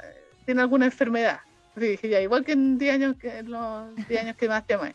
tiene 0.47 0.61
alguna 0.63 0.87
enfermedad. 0.87 1.41
Sí, 1.75 1.81
dije, 1.89 2.09
ya, 2.09 2.21
igual 2.21 2.45
que 2.45 2.53
en 2.53 2.79
10 2.79 2.95
años 2.95 3.17
que, 3.17 3.39
en 3.39 3.51
los 3.51 3.95
10 4.07 4.23
años 4.23 4.37
que 4.37 4.49
más 4.49 4.65
te 4.67 4.75
amé. 4.75 4.95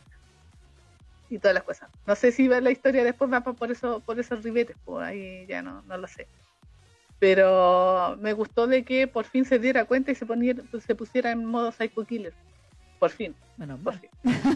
Y 1.28 1.38
todas 1.38 1.54
las 1.54 1.64
cosas. 1.64 1.90
No 2.06 2.14
sé 2.14 2.32
si 2.32 2.48
va- 2.48 2.60
la 2.62 2.70
historia 2.70 3.04
después 3.04 3.30
va 3.30 3.42
por 3.42 3.70
eso, 3.70 4.00
por 4.00 4.18
esos 4.18 4.42
ribetes, 4.42 4.76
por 4.84 5.02
ahí 5.02 5.46
ya 5.46 5.60
no, 5.60 5.82
no 5.82 5.98
lo 5.98 6.06
sé. 6.06 6.26
Pero 7.18 8.16
me 8.20 8.32
gustó 8.32 8.66
de 8.66 8.84
que 8.84 9.06
por 9.08 9.24
fin 9.24 9.44
se 9.44 9.58
diera 9.58 9.84
cuenta 9.84 10.12
y 10.12 10.14
se, 10.14 10.24
poniera, 10.26 10.62
se 10.86 10.94
pusiera 10.94 11.30
en 11.32 11.44
modo 11.44 11.72
Psycho 11.72 12.04
Killer. 12.04 12.32
Por 12.98 13.10
fin, 13.10 13.34
Menos 13.56 13.78
por 13.80 13.94
fin. 13.98 14.10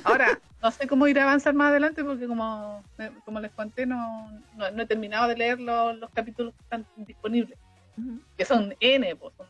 Ahora, 0.04 0.38
no 0.62 0.70
sé 0.70 0.86
cómo 0.86 1.06
ir 1.08 1.18
a 1.18 1.24
avanzar 1.24 1.54
más 1.54 1.70
adelante 1.70 2.04
porque 2.04 2.26
como, 2.26 2.82
como 3.24 3.40
les 3.40 3.50
conté, 3.52 3.84
no, 3.86 4.30
no, 4.56 4.70
no 4.70 4.82
he 4.82 4.86
terminado 4.86 5.28
de 5.28 5.36
leer 5.36 5.60
los, 5.60 5.96
los 5.98 6.10
capítulos 6.10 6.54
que 6.54 6.62
están 6.62 6.86
disponibles 6.96 7.58
que 8.36 8.44
son 8.44 8.74
N, 8.80 9.16
pues, 9.16 9.34
son 9.36 9.46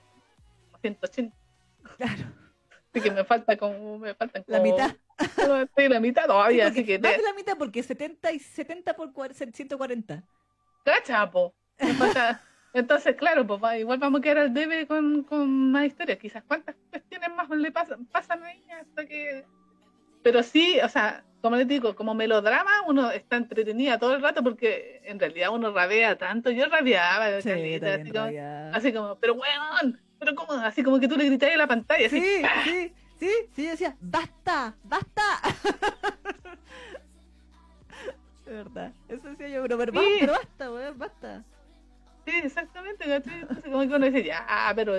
180. 0.80 1.36
Claro. 1.97 2.24
Así 2.90 3.01
que 3.01 3.10
me 3.10 3.24
falta 3.24 3.56
como, 3.56 3.98
me 3.98 4.14
faltan 4.14 4.43
La 4.47 4.59
como- 4.59 4.72
mitad. 4.72 4.97
Sí, 5.76 5.89
la 5.89 6.01
mitad 6.01 6.26
todavía, 6.26 6.64
Sí, 6.66 6.70
así 6.72 6.84
que 6.84 6.98
más 6.98 7.16
de 7.16 7.22
la 7.22 7.32
mitad 7.34 7.56
porque 7.56 7.82
70 7.82 8.32
y 8.32 8.39
70 8.40 8.94
por 8.94 9.12
cuar- 9.12 9.32
140. 9.34 10.22
cacha, 10.84 11.30
po. 11.30 11.55
Me 11.80 11.94
falta- 11.94 12.43
Entonces, 12.74 13.16
claro, 13.16 13.47
pues 13.47 13.62
va- 13.62 13.77
igual 13.78 13.99
vamos 13.99 14.20
a 14.20 14.23
quedar 14.23 14.39
al 14.39 14.55
debe 14.55 14.86
con, 14.86 15.24
con 15.24 15.73
más 15.73 15.86
historias. 15.86 16.19
Quizás 16.19 16.43
cuántas 16.47 16.74
cuestiones 16.90 17.28
más 17.36 17.49
le 17.51 17.70
pasan, 17.70 18.07
pasan 18.07 18.43
ahí 18.44 18.62
hasta 18.81 19.05
que. 19.07 19.44
Pero 20.23 20.43
sí, 20.43 20.78
o 20.82 20.89
sea, 20.89 21.23
como 21.43 21.57
les 21.57 21.69
digo, 21.69 21.94
como 21.94 22.15
melodrama, 22.15 22.70
uno 22.86 23.11
está 23.11 23.36
entretenida 23.36 23.99
todo 23.99 24.15
el 24.15 24.23
rato 24.23 24.43
porque 24.43 25.03
en 25.05 25.19
realidad 25.19 25.51
uno 25.53 25.73
rabea 25.73 26.16
tanto. 26.16 26.51
Yo 26.51 26.66
rabiaba, 26.69 27.40
Sí, 27.43 27.49
caleta, 27.49 27.94
así, 27.94 28.11
como, 28.12 28.31
así 28.73 28.93
como, 28.93 29.16
pero 29.16 29.35
weón, 29.35 30.01
pero 30.19 30.35
como 30.35 30.53
así 30.53 30.82
como 30.82 30.99
que 31.01 31.09
tú 31.09 31.16
le 31.16 31.27
gritabas 31.27 31.55
a 31.57 31.59
la 31.59 31.66
pantalla, 31.66 32.07
así, 32.07 32.20
Sí, 32.20 32.39
¡pah! 32.40 32.62
sí, 32.65 32.93
sí, 33.19 33.31
sí, 33.55 33.65
yo 33.65 33.70
decía, 33.73 33.97
basta, 34.01 34.74
basta. 34.85 35.23
De 38.47 38.53
verdad, 38.53 38.93
eso 39.09 39.28
decía 39.28 39.49
yo, 39.49 39.62
pero, 39.62 39.78
pero, 39.78 39.93
Sí. 39.93 39.99
basta, 39.99 40.19
pero 40.20 40.32
basta, 40.32 40.73
weón, 40.73 40.99
basta. 40.99 41.44
Sí, 42.24 42.32
exactamente, 42.44 43.05
¿cachai? 43.05 43.40
Entonces, 43.40 43.65
como 43.65 43.81
que 43.81 43.86
uno 43.89 44.07
dice, 44.07 44.23
ya, 44.23 44.73
pero 44.77 44.93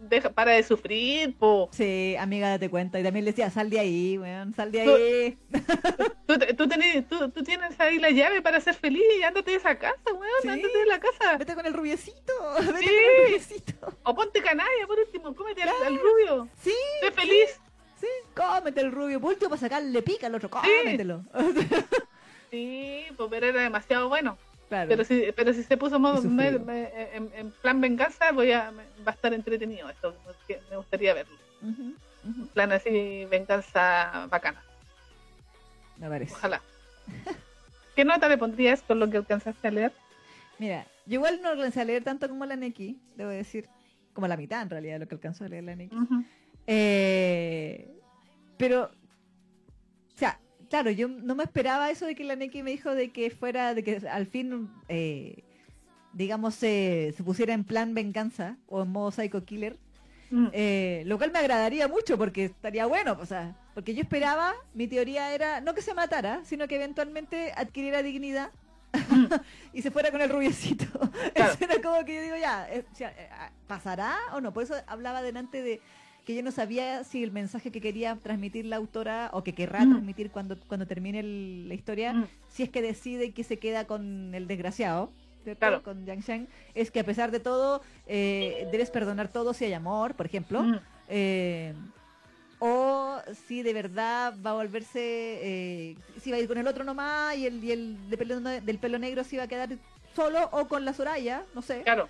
deja, 0.00 0.30
para 0.30 0.50
de 0.52 0.62
sufrir, 0.64 1.36
po. 1.36 1.68
Sí, 1.72 2.16
amiga, 2.18 2.48
date 2.48 2.68
cuenta. 2.68 2.98
Y 2.98 3.04
también 3.04 3.24
le 3.24 3.30
decía, 3.30 3.50
sal 3.50 3.70
de 3.70 3.78
ahí, 3.78 4.18
weón, 4.18 4.52
sal 4.52 4.72
de 4.72 4.80
ahí. 4.80 5.38
Tú, 6.26 6.34
tú, 6.56 6.66
tenés- 6.66 7.06
tú, 7.08 7.30
tienes 7.44 7.78
ahí 7.78 8.00
la 8.00 8.10
llave 8.10 8.42
para 8.42 8.60
ser 8.60 8.74
feliz 8.74 9.00
ándate 9.24 9.52
de 9.52 9.56
esa 9.58 9.78
casa, 9.78 10.02
weón, 10.12 10.26
Sí. 10.42 10.48
ándate 10.48 10.76
de 10.76 10.86
la 10.86 10.98
casa. 10.98 11.36
Vete 11.38 11.54
con 11.54 11.64
el 11.66 11.72
rubiecito, 11.72 12.32
vete 12.58 12.72
con 12.72 12.80
Sí. 12.80 12.88
el 12.88 13.24
rubiecito. 13.26 13.96
O 14.02 14.14
ponte 14.16 14.42
canalla, 14.42 14.86
por 14.88 14.98
último, 14.98 15.34
cómete 15.36 15.62
al, 15.62 15.68
Claro. 15.68 15.84
al 15.86 15.98
rubio. 16.00 16.48
Sí, 16.60 16.72
Sé 17.00 17.12
feliz. 17.12 17.60
sí, 18.00 18.08
cómete 18.34 18.80
el 18.80 18.90
rubio. 18.90 19.20
Por 19.20 19.30
último, 19.34 19.50
para 19.50 19.60
sacarle 19.60 20.02
pica 20.02 20.26
al 20.26 20.34
otro, 20.34 20.50
cómetelo. 20.50 21.22
Sí, 22.50 23.04
pues 23.16 23.28
pero 23.28 23.46
era 23.46 23.62
demasiado 23.62 24.08
bueno. 24.08 24.38
Claro. 24.68 24.88
Pero 24.88 25.04
si, 25.04 25.24
pero 25.36 25.52
si 25.54 25.62
se 25.62 25.76
puso 25.76 25.98
modo- 25.98 26.22
me- 26.22 26.58
me- 26.58 27.16
en, 27.16 27.30
en 27.34 27.50
plan 27.50 27.80
venganza, 27.80 28.32
voy 28.32 28.52
a, 28.52 28.70
me- 28.70 28.84
va 29.04 29.12
a 29.12 29.14
estar 29.14 29.32
entretenido 29.34 29.88
esto. 29.90 30.14
porque 30.24 30.60
Me 30.70 30.76
gustaría 30.76 31.14
verlo. 31.14 31.36
Un 31.62 32.48
plan 32.54 32.72
así, 32.72 33.24
venganza 33.30 34.26
bacana. 34.30 34.62
Me 35.98 36.08
parece. 36.08 36.34
Ojalá. 36.34 36.60
¿Qué 37.96 38.04
nota 38.04 38.28
le 38.28 38.36
pondrías 38.36 38.82
con 38.82 38.98
lo 39.00 39.08
que 39.08 39.16
alcanzaste 39.16 39.68
a 39.68 39.70
leer? 39.70 39.92
Mira, 40.58 40.86
yo 41.06 41.14
igual 41.14 41.40
no 41.42 41.50
alcancé 41.50 41.80
a 41.80 41.84
leer 41.84 42.02
tanto 42.04 42.28
como 42.28 42.44
la 42.46 42.56
Neki, 42.56 42.98
debo 43.16 43.30
decir. 43.30 43.68
Como 44.12 44.26
la 44.28 44.36
mitad, 44.36 44.62
en 44.62 44.70
realidad, 44.70 44.94
de 44.94 44.98
lo 45.00 45.08
que 45.08 45.14
alcanzó 45.14 45.44
a 45.44 45.48
leer 45.48 45.64
la 45.64 45.76
Neki. 45.76 45.94
Eh, 46.66 47.88
pero, 48.56 48.90
claro, 50.68 50.90
yo 50.90 51.08
no 51.08 51.34
me 51.34 51.44
esperaba 51.44 51.90
eso 51.90 52.06
de 52.06 52.14
que 52.14 52.24
la 52.24 52.36
Neki 52.36 52.62
me 52.62 52.70
dijo 52.70 52.94
de 52.94 53.10
que 53.10 53.30
fuera, 53.30 53.74
de 53.74 53.82
que 53.82 54.08
al 54.08 54.26
fin, 54.26 54.70
eh, 54.88 55.44
digamos, 56.12 56.54
se 56.54 57.14
se 57.16 57.22
pusiera 57.22 57.54
en 57.54 57.64
plan 57.64 57.94
venganza 57.94 58.56
o 58.66 58.82
en 58.82 58.90
modo 58.90 59.10
psycho 59.10 59.44
killer. 59.44 59.76
Mm. 60.30 60.48
Eh, 60.52 61.02
lo 61.06 61.18
cual 61.18 61.30
me 61.30 61.38
agradaría 61.38 61.86
mucho 61.86 62.18
porque 62.18 62.46
estaría 62.46 62.86
bueno, 62.86 63.16
o 63.20 63.26
sea, 63.26 63.54
porque 63.74 63.94
yo 63.94 64.02
esperaba, 64.02 64.54
mi 64.74 64.88
teoría 64.88 65.32
era 65.32 65.60
no 65.60 65.74
que 65.74 65.82
se 65.82 65.94
matara, 65.94 66.44
sino 66.44 66.66
que 66.66 66.76
eventualmente 66.76 67.52
adquiriera 67.56 68.02
dignidad 68.02 68.50
y 69.72 69.82
se 69.82 69.90
fuera 69.90 70.10
con 70.10 70.20
el 70.20 70.30
rubiecito. 70.30 70.86
Claro. 71.34 71.52
Eso 71.60 71.64
era 71.64 71.80
como 71.80 72.04
que 72.04 72.16
yo 72.16 72.22
digo, 72.22 72.36
ya, 72.36 72.68
eh, 72.70 72.84
eh, 72.98 73.28
¿pasará 73.66 74.16
o 74.32 74.40
no? 74.40 74.52
Por 74.52 74.64
eso 74.64 74.74
hablaba 74.86 75.22
delante 75.22 75.62
de 75.62 75.80
que 76.26 76.34
yo 76.34 76.42
no 76.42 76.50
sabía 76.50 77.04
si 77.04 77.22
el 77.22 77.30
mensaje 77.30 77.70
que 77.70 77.80
quería 77.80 78.16
transmitir 78.16 78.66
la 78.66 78.76
autora 78.76 79.30
o 79.32 79.44
que 79.44 79.54
querrá 79.54 79.84
Mm. 79.84 79.90
transmitir 79.92 80.30
cuando, 80.32 80.58
cuando 80.66 80.84
termine 80.86 81.20
el- 81.20 81.68
la 81.68 81.74
historia, 81.74 82.12
Mm. 82.12 82.26
si 82.48 82.64
es 82.64 82.68
que 82.70 82.82
decide 82.82 83.30
que 83.30 83.44
se 83.44 83.58
queda 83.58 83.86
con 83.86 84.34
el 84.34 84.46
desgraciado. 84.48 85.10
Claro. 85.60 85.80
con 85.84 86.04
Yang 86.04 86.20
Shang, 86.22 86.48
es 86.74 86.90
que 86.90 86.98
a 86.98 87.04
pesar 87.04 87.30
de 87.30 87.38
todo, 87.38 87.80
eh, 88.08 88.66
debes 88.72 88.90
perdonar 88.90 89.28
todo 89.28 89.54
si 89.54 89.64
hay 89.64 89.74
amor, 89.74 90.14
por 90.16 90.26
ejemplo, 90.26 90.60
Mm. 90.60 90.78
eh, 91.08 91.72
o 92.58 93.18
si 93.46 93.62
de 93.62 93.72
verdad 93.72 94.34
va 94.44 94.50
a 94.50 94.54
volverse, 94.54 94.98
eh, 95.00 95.96
si 96.20 96.32
va 96.32 96.38
a 96.38 96.40
ir 96.40 96.48
con 96.48 96.58
el 96.58 96.66
otro 96.66 96.82
nomás 96.82 97.36
y 97.36 97.46
el, 97.46 97.62
y 97.62 97.70
el 97.70 98.10
de 98.10 98.16
pelo 98.18 98.40
del 98.40 98.78
pelo 98.80 98.98
negro 98.98 99.22
si 99.22 99.36
va 99.36 99.44
a 99.44 99.48
quedar 99.48 99.68
solo 100.16 100.48
o 100.50 100.66
con 100.66 100.84
la 100.84 100.92
Soraya, 100.94 101.44
no 101.54 101.62
sé. 101.62 101.82
Claro. 101.82 102.08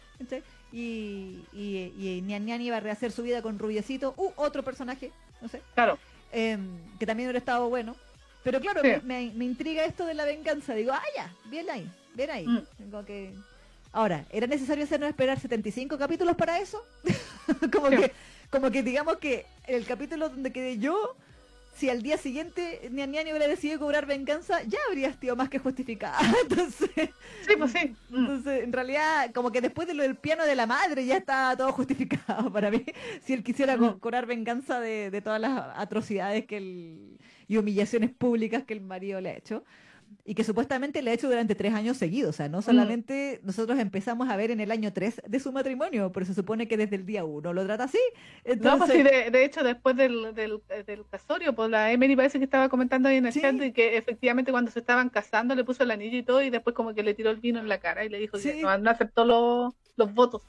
Y, 0.79 1.41
y, 1.55 1.95
y 1.97 2.21
Nian 2.23 2.45
Nian 2.45 2.61
iba 2.61 2.77
a 2.77 2.81
rehacer 2.81 3.11
su 3.11 3.23
vida 3.23 3.41
con 3.41 3.59
Rubiecito, 3.59 4.13
u 4.19 4.31
otro 4.37 4.63
personaje, 4.63 5.11
no 5.41 5.49
sé 5.49 5.63
Claro. 5.75 5.99
eh, 6.33 6.59
que 6.99 7.07
también 7.07 7.29
hubiera 7.29 7.39
estado 7.39 7.71
bueno. 7.71 7.97
Pero 8.45 8.61
claro, 8.61 8.83
Sí. 8.83 8.91
me, 9.05 9.33
me- 9.35 9.45
intriga 9.47 9.85
esto 9.87 10.05
de 10.05 10.13
la 10.13 10.27
venganza. 10.27 10.75
Digo, 10.75 10.93
ah, 10.93 11.03
ya, 11.17 11.35
bien 11.47 11.69
ahí, 11.71 11.91
bien 12.15 12.31
ahí. 12.31 12.47
Mm. 12.47 12.91
Como 12.91 13.05
que... 13.07 13.33
Ahora, 13.93 14.27
¿era 14.31 14.47
necesario 14.47 14.85
hacernos 14.85 15.09
esperar 15.09 15.41
75 15.41 15.97
capítulos 15.97 16.37
para 16.37 16.61
eso? 16.61 16.85
como, 17.73 17.89
Sí. 17.89 17.97
que, 17.97 18.13
como 18.51 18.71
que 18.71 18.83
digamos 18.83 19.17
que 19.17 19.47
el 19.67 19.87
capítulo 19.87 20.29
donde 20.29 20.53
quedé 20.53 20.77
yo, 20.79 21.17
si 21.77 21.91
al 21.91 22.03
día 22.03 22.17
siguiente 22.19 22.89
Nian 22.91 23.11
Nian 23.11 23.27
hubiera 23.29 23.47
decidido 23.47 23.79
cobrar 23.81 24.07
venganza, 24.07 24.63
ya 24.65 24.79
habría 24.89 25.13
sido 25.13 25.37
más 25.37 25.49
que 25.49 25.59
justificada. 25.59 26.19
Entonces, 26.43 27.11
Sí, 27.47 27.55
pues 27.59 27.73
sí. 27.73 27.95
Mm. 28.11 28.17
entonces, 28.17 28.65
en 28.65 28.73
realidad, 28.73 29.31
como 29.33 29.53
que 29.53 29.61
después 29.61 29.87
de 29.87 29.95
lo 29.95 30.03
del 30.03 30.17
piano 30.17 30.45
de 30.45 30.55
la 30.57 30.67
madre 30.67 31.05
ya 31.07 31.17
está 31.19 31.55
todo 31.57 31.73
justificado 31.73 32.51
para 32.53 32.71
mí. 32.71 32.85
Si 33.25 33.33
él 33.35 33.43
quisiera 33.45 33.77
co- 33.79 33.93
Mm. 33.97 34.01
cobrar 34.01 34.27
venganza 34.27 34.81
de, 34.81 35.11
de 35.11 35.21
todas 35.21 35.41
las 35.41 35.53
atrocidades 35.77 36.47
que 36.47 36.57
él, 36.57 37.19
y 37.49 37.57
humillaciones 37.59 38.11
públicas 38.11 38.65
que 38.65 38.75
el 38.75 38.81
marido 38.81 39.21
le 39.21 39.31
ha 39.31 39.37
hecho. 39.37 39.65
Y 40.29 40.35
que 40.35 40.43
supuestamente 40.43 41.03
le 41.03 41.13
ha 41.13 41.15
hecho 41.15 41.29
durante 41.29 41.55
tres 41.55 41.73
años 41.73 41.97
seguidos. 41.99 42.31
O 42.31 42.33
sea, 42.33 42.49
no 42.49 42.61
solamente 42.61 43.41
nosotros 43.45 43.79
empezamos 43.79 44.29
a 44.29 44.37
ver 44.37 44.51
en 44.51 44.59
el 44.59 44.73
año 44.73 44.93
tres 44.93 45.23
de 45.25 45.39
su 45.39 45.53
matrimonio, 45.53 46.11
pero 46.11 46.27
se 46.27 46.35
supone 46.35 46.67
que 46.67 46.77
desde 46.77 46.97
el 46.97 47.07
día 47.07 47.25
uno 47.25 47.53
lo 47.53 47.65
trata 47.65 47.85
así. 47.85 48.01
Entonces, 48.43 48.73
No, 48.73 48.79
pues 48.87 48.91
sí, 48.91 49.03
de, 49.05 49.31
de 49.31 49.45
hecho, 49.45 49.63
después 49.63 49.95
del, 49.97 50.35
del, 50.35 50.61
del 50.85 51.05
casorio, 51.09 51.55
pues 51.55 51.71
la 51.71 51.93
Emily 51.93 52.17
parece 52.17 52.39
que 52.39 52.45
estaba 52.45 52.69
comentando 52.69 53.09
ahí 53.09 53.19
en 53.19 53.27
el 53.27 53.33
Sí. 53.33 53.41
chat 53.41 53.55
de 53.55 53.73
que 53.73 53.97
efectivamente 53.97 54.51
cuando 54.51 54.73
se 54.73 54.81
estaban 54.81 55.11
casando 55.11 55.55
le 55.55 55.63
puso 55.63 55.85
el 55.85 55.93
anillo 55.93 56.19
y 56.19 56.25
todo, 56.25 56.43
y 56.43 56.51
después 56.51 56.75
como 56.75 56.93
que 56.93 57.05
le 57.05 57.15
tiró 57.15 57.31
el 57.31 57.37
vino 57.37 57.61
en 57.61 57.69
la 57.69 57.79
cara 57.79 58.05
y 58.05 58.09
le 58.09 58.19
dijo 58.19 58.37
Sí. 58.39 58.51
que 58.51 58.63
no, 58.63 58.77
no 58.79 58.91
aceptó 58.91 59.25
los, 59.25 59.75
los 59.97 60.13
votos. 60.13 60.43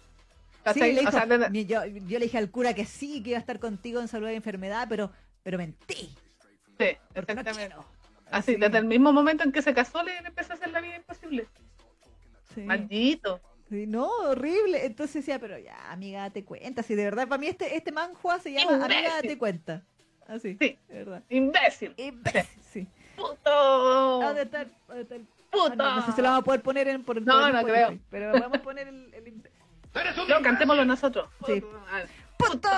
Sí, 0.73 0.79
le 0.79 0.97
O 0.97 0.99
dijo- 1.01 1.11
sea, 1.11 1.25
de- 1.27 1.65
yo, 1.65 1.85
yo 1.85 2.17
le 2.19 2.25
dije 2.25 2.37
al 2.39 2.49
cura 2.49 2.73
que 2.73 2.85
sí, 2.85 3.21
que 3.21 3.29
iba 3.29 3.37
a 3.37 3.41
estar 3.41 3.59
contigo 3.59 4.01
en 4.01 4.07
salud 4.07 4.27
y 4.29 4.33
enfermedad, 4.33 4.87
pero, 4.89 5.11
pero 5.43 5.59
mentí. 5.59 5.93
sí, 5.95 6.13
no 6.79 7.21
exactamente. 7.21 7.53
quiero. 7.67 7.85
Así, 8.31 8.53
Así. 8.53 8.61
desde 8.61 8.77
el 8.79 8.85
mismo 8.85 9.11
momento 9.13 9.43
en 9.43 9.51
que 9.51 9.61
se 9.61 9.73
casó 9.73 10.01
le, 10.03 10.17
empezó 10.17 10.53
a 10.53 10.55
hacer 10.55 10.71
la 10.71 10.81
vida 10.81 10.95
imposible. 10.95 11.47
Sí. 12.53 12.61
Maldito. 12.61 13.39
Sí, 13.69 13.85
no, 13.87 14.05
horrible. 14.07 14.85
Entonces 14.85 15.15
decía, 15.15 15.39
pero 15.39 15.57
ya, 15.59 15.91
amiga, 15.91 16.21
date 16.21 16.45
cuenta. 16.45 16.83
Si 16.83 16.95
de 16.95 17.03
verdad, 17.03 17.27
para 17.27 17.39
mí 17.39 17.47
este, 17.47 17.75
este 17.75 17.91
manhua 17.91 18.39
se 18.39 18.51
llama 18.53 18.73
Imbécil. 18.73 18.95
Amiga, 18.97 19.15
date 19.15 19.37
cuenta. 19.37 19.83
Así, 20.27 20.57
Sí. 20.59 20.77
de 20.87 20.93
verdad. 20.93 21.23
Imbécil. 21.29 21.93
Imbécil, 21.97 22.61
sí. 22.71 22.87
Puto. 23.15 24.21
¿Dónde 24.21 24.43
está 24.43 24.61
el- 24.61 24.71
dónde 24.87 25.01
está 25.03 25.15
el- 25.15 25.27
Puto. 25.49 25.71
Ah, 25.71 25.75
no, 25.75 25.95
no 25.95 26.05
sé 26.05 26.11
si 26.11 26.21
lo 26.21 26.27
vamos 26.27 26.41
a 26.41 26.43
poder 26.43 26.61
poner 26.61 26.87
en 26.89 27.03
por 27.03 27.21
No, 27.21 27.33
por 27.33 27.41
no 27.53 27.59
Spotify, 27.59 27.71
creo. 27.71 27.99
Pero 28.09 28.31
vamos 28.33 28.59
a 28.59 28.61
poner 28.61 28.87
el, 28.89 29.13
el 29.13 29.41
No, 30.27 30.41
cantémoslo 30.43 30.83
nosotros. 30.85 31.29
Sí. 31.45 31.63
Ah, 31.89 32.01
¡Puto! 32.37 32.69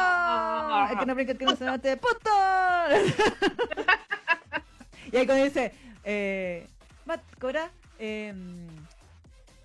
El 0.93 0.99
que 0.99 1.05
no 1.05 1.15
brinca, 1.15 1.31
el 1.33 1.37
que 1.39 1.45
no 1.45 1.55
se 1.55 1.65
mate. 1.65 1.97
¡Puto! 1.97 2.29
y 5.11 5.17
ahí 5.17 5.25
cuando 5.25 5.43
dice, 5.43 5.73
eh, 6.03 6.67
Matt, 7.05 7.21
Cora, 7.39 7.71
eh, 7.99 8.33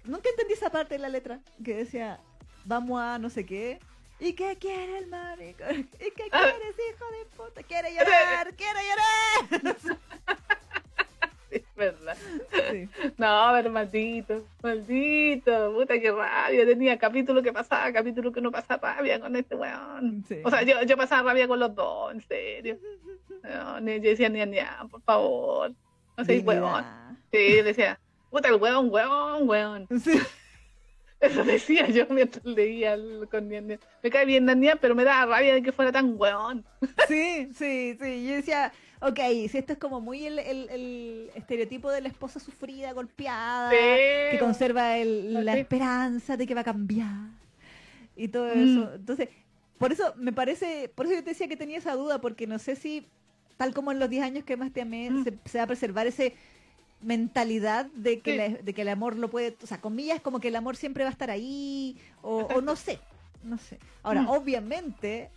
nunca 0.04 0.28
entendí 0.30 0.54
esa 0.54 0.70
parte 0.70 0.94
de 0.94 1.00
la 1.00 1.08
letra 1.08 1.40
que 1.64 1.74
decía, 1.74 2.18
vamos 2.64 3.00
a 3.00 3.18
no 3.18 3.30
sé 3.30 3.44
qué. 3.46 3.78
¿Y 4.20 4.32
qué 4.34 4.56
quiere 4.56 4.98
el 4.98 5.08
marico? 5.08 5.64
¿Y 5.72 5.84
qué 6.12 6.24
Ah. 6.30 6.52
quieres, 6.52 6.76
hijo 6.88 7.04
de 7.10 7.24
puta? 7.36 7.62
¡Quiere 7.64 7.92
llorar! 7.94 8.54
¡Quiere 8.54 8.80
llorar! 8.88 9.76
Sí, 11.50 11.62
verdad. 11.76 12.16
Sí. 12.72 12.88
No, 13.16 13.50
pero 13.52 13.70
maldito, 13.70 14.44
maldito, 14.60 15.72
puta 15.72 16.00
que 16.00 16.10
rabia. 16.10 16.66
Tenía 16.66 16.98
capítulo 16.98 17.42
que 17.44 17.52
pasaba, 17.52 17.92
capítulo 17.92 18.32
que 18.32 18.40
no 18.40 18.50
pasa 18.50 18.76
rabia 18.76 19.20
con 19.20 19.36
este 19.36 19.54
weón. 19.54 20.24
Sí. 20.26 20.40
O 20.44 20.50
sea, 20.50 20.62
yo, 20.62 20.82
yo 20.82 20.96
pasaba 20.96 21.30
rabia 21.30 21.46
con 21.46 21.60
los 21.60 21.72
dos, 21.72 22.12
en 22.12 22.20
serio. 22.22 22.76
No, 23.44 23.78
yo 23.80 24.00
decía, 24.10 24.28
ni, 24.28 24.44
ni, 24.46 24.58
por 24.90 25.02
favor. 25.02 25.72
No 26.16 26.24
sé. 26.24 26.32
Dignidad. 26.34 26.84
Sí, 27.32 27.62
decía, 27.62 28.00
puta 28.30 28.48
el 28.48 28.54
weón, 28.56 28.88
weón, 28.90 29.48
weón. 29.48 29.86
Sí. 30.02 30.18
Eso 31.20 31.42
decía 31.44 31.88
yo 31.88 32.06
mientras 32.10 32.44
leía 32.44 32.96
con 33.30 33.48
Nian. 33.48 33.78
Me 34.02 34.10
cae 34.10 34.26
bien 34.26 34.44
Nian 34.44 34.78
pero 34.80 34.94
me 34.94 35.04
da 35.04 35.24
rabia 35.24 35.54
de 35.54 35.62
que 35.62 35.72
fuera 35.72 35.90
tan 35.92 36.14
weón. 36.18 36.64
Sí, 37.08 37.48
sí, 37.56 37.96
sí. 38.00 38.26
Yo 38.26 38.34
decía, 38.34 38.72
ok, 39.00 39.18
si 39.50 39.58
esto 39.58 39.72
es 39.72 39.78
como 39.78 40.00
muy 40.00 40.26
el, 40.26 40.38
el- 40.38 40.68
el 40.70 41.30
estereotipo 41.34 41.90
de 41.90 42.02
la 42.02 42.08
esposa 42.08 42.40
sufrida, 42.40 42.92
golpeada, 42.92 43.70
que 43.70 44.28
Sí. 44.32 44.38
conserva 44.38 44.98
el- 44.98 45.44
la 45.44 45.54
Sí. 45.54 45.60
esperanza 45.60 46.36
de 46.36 46.46
que 46.46 46.54
va 46.54 46.60
a 46.60 46.64
cambiar 46.64 47.30
y 48.16 48.28
todo 48.28 48.46
Mm. 48.54 48.58
eso. 48.62 48.94
Entonces, 48.94 49.28
por 49.78 49.92
eso 49.92 50.12
me 50.16 50.32
parece, 50.32 50.90
por 50.94 51.06
eso 51.06 51.14
yo 51.14 51.24
te 51.24 51.30
decía 51.30 51.48
que 51.48 51.56
tenía 51.56 51.78
esa 51.78 51.94
duda, 51.94 52.20
porque 52.20 52.46
no 52.46 52.58
sé 52.58 52.76
si, 52.76 53.06
tal 53.56 53.72
como 53.74 53.92
en 53.92 53.98
los 53.98 54.10
10 54.10 54.22
años 54.24 54.44
que 54.44 54.56
más 54.56 54.72
te 54.72 54.82
amé, 54.82 55.10
Mm. 55.10 55.24
se, 55.24 55.34
se 55.44 55.58
va 55.58 55.64
a 55.64 55.66
preservar 55.68 56.06
ese 56.06 56.34
mentalidad 57.00 57.86
de 57.94 58.20
que, 58.20 58.32
Sí. 58.32 58.38
la- 58.38 58.48
de 58.62 58.72
que 58.74 58.82
el 58.82 58.88
amor 58.88 59.16
lo 59.16 59.28
puede, 59.28 59.56
o 59.62 59.66
sea, 59.66 59.80
comillas, 59.80 60.20
como 60.20 60.40
que 60.40 60.48
el 60.48 60.56
amor 60.56 60.76
siempre 60.76 61.04
va 61.04 61.10
a 61.10 61.12
estar 61.12 61.30
ahí, 61.30 61.96
o, 62.22 62.38
o 62.54 62.60
no 62.62 62.76
sé, 62.76 62.98
no 63.42 63.58
sé. 63.58 63.78
Ahora, 64.02 64.22
Mm. 64.22 64.28
obviamente, 64.30 65.28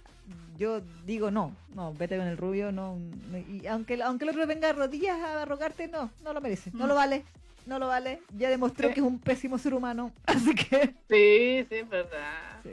yo 0.58 0.82
digo 1.06 1.30
no, 1.32 1.54
no, 1.76 1.94
vete 1.94 2.18
con 2.18 2.28
el 2.28 2.38
rubio, 2.38 2.72
no, 2.72 2.98
no, 3.32 3.38
y 3.38 3.68
aunque, 3.68 4.02
aunque 4.02 4.24
el 4.26 4.30
otro 4.32 4.48
venga 4.48 4.70
a 4.70 4.74
rodillas 4.74 5.20
a 5.20 5.46
rogarte, 5.46 5.88
no, 5.88 6.10
no 6.24 6.34
lo 6.34 6.40
merece, 6.42 6.72
no 6.74 6.86
Mm. 6.86 6.88
lo 6.88 6.96
vale, 6.96 7.24
no 7.66 7.80
lo 7.80 7.88
vale, 7.88 8.22
ya 8.38 8.50
demostró 8.50 8.88
Sí. 8.88 8.94
que 8.94 9.00
es 9.02 9.06
un 9.06 9.20
pésimo 9.20 9.58
ser 9.58 9.74
humano, 9.74 10.12
así 10.26 10.56
que 10.56 10.94
Sí, 11.10 11.68
sí, 11.70 11.76
es 11.76 11.90
verdad. 11.90 12.62
Sí. 12.64 12.70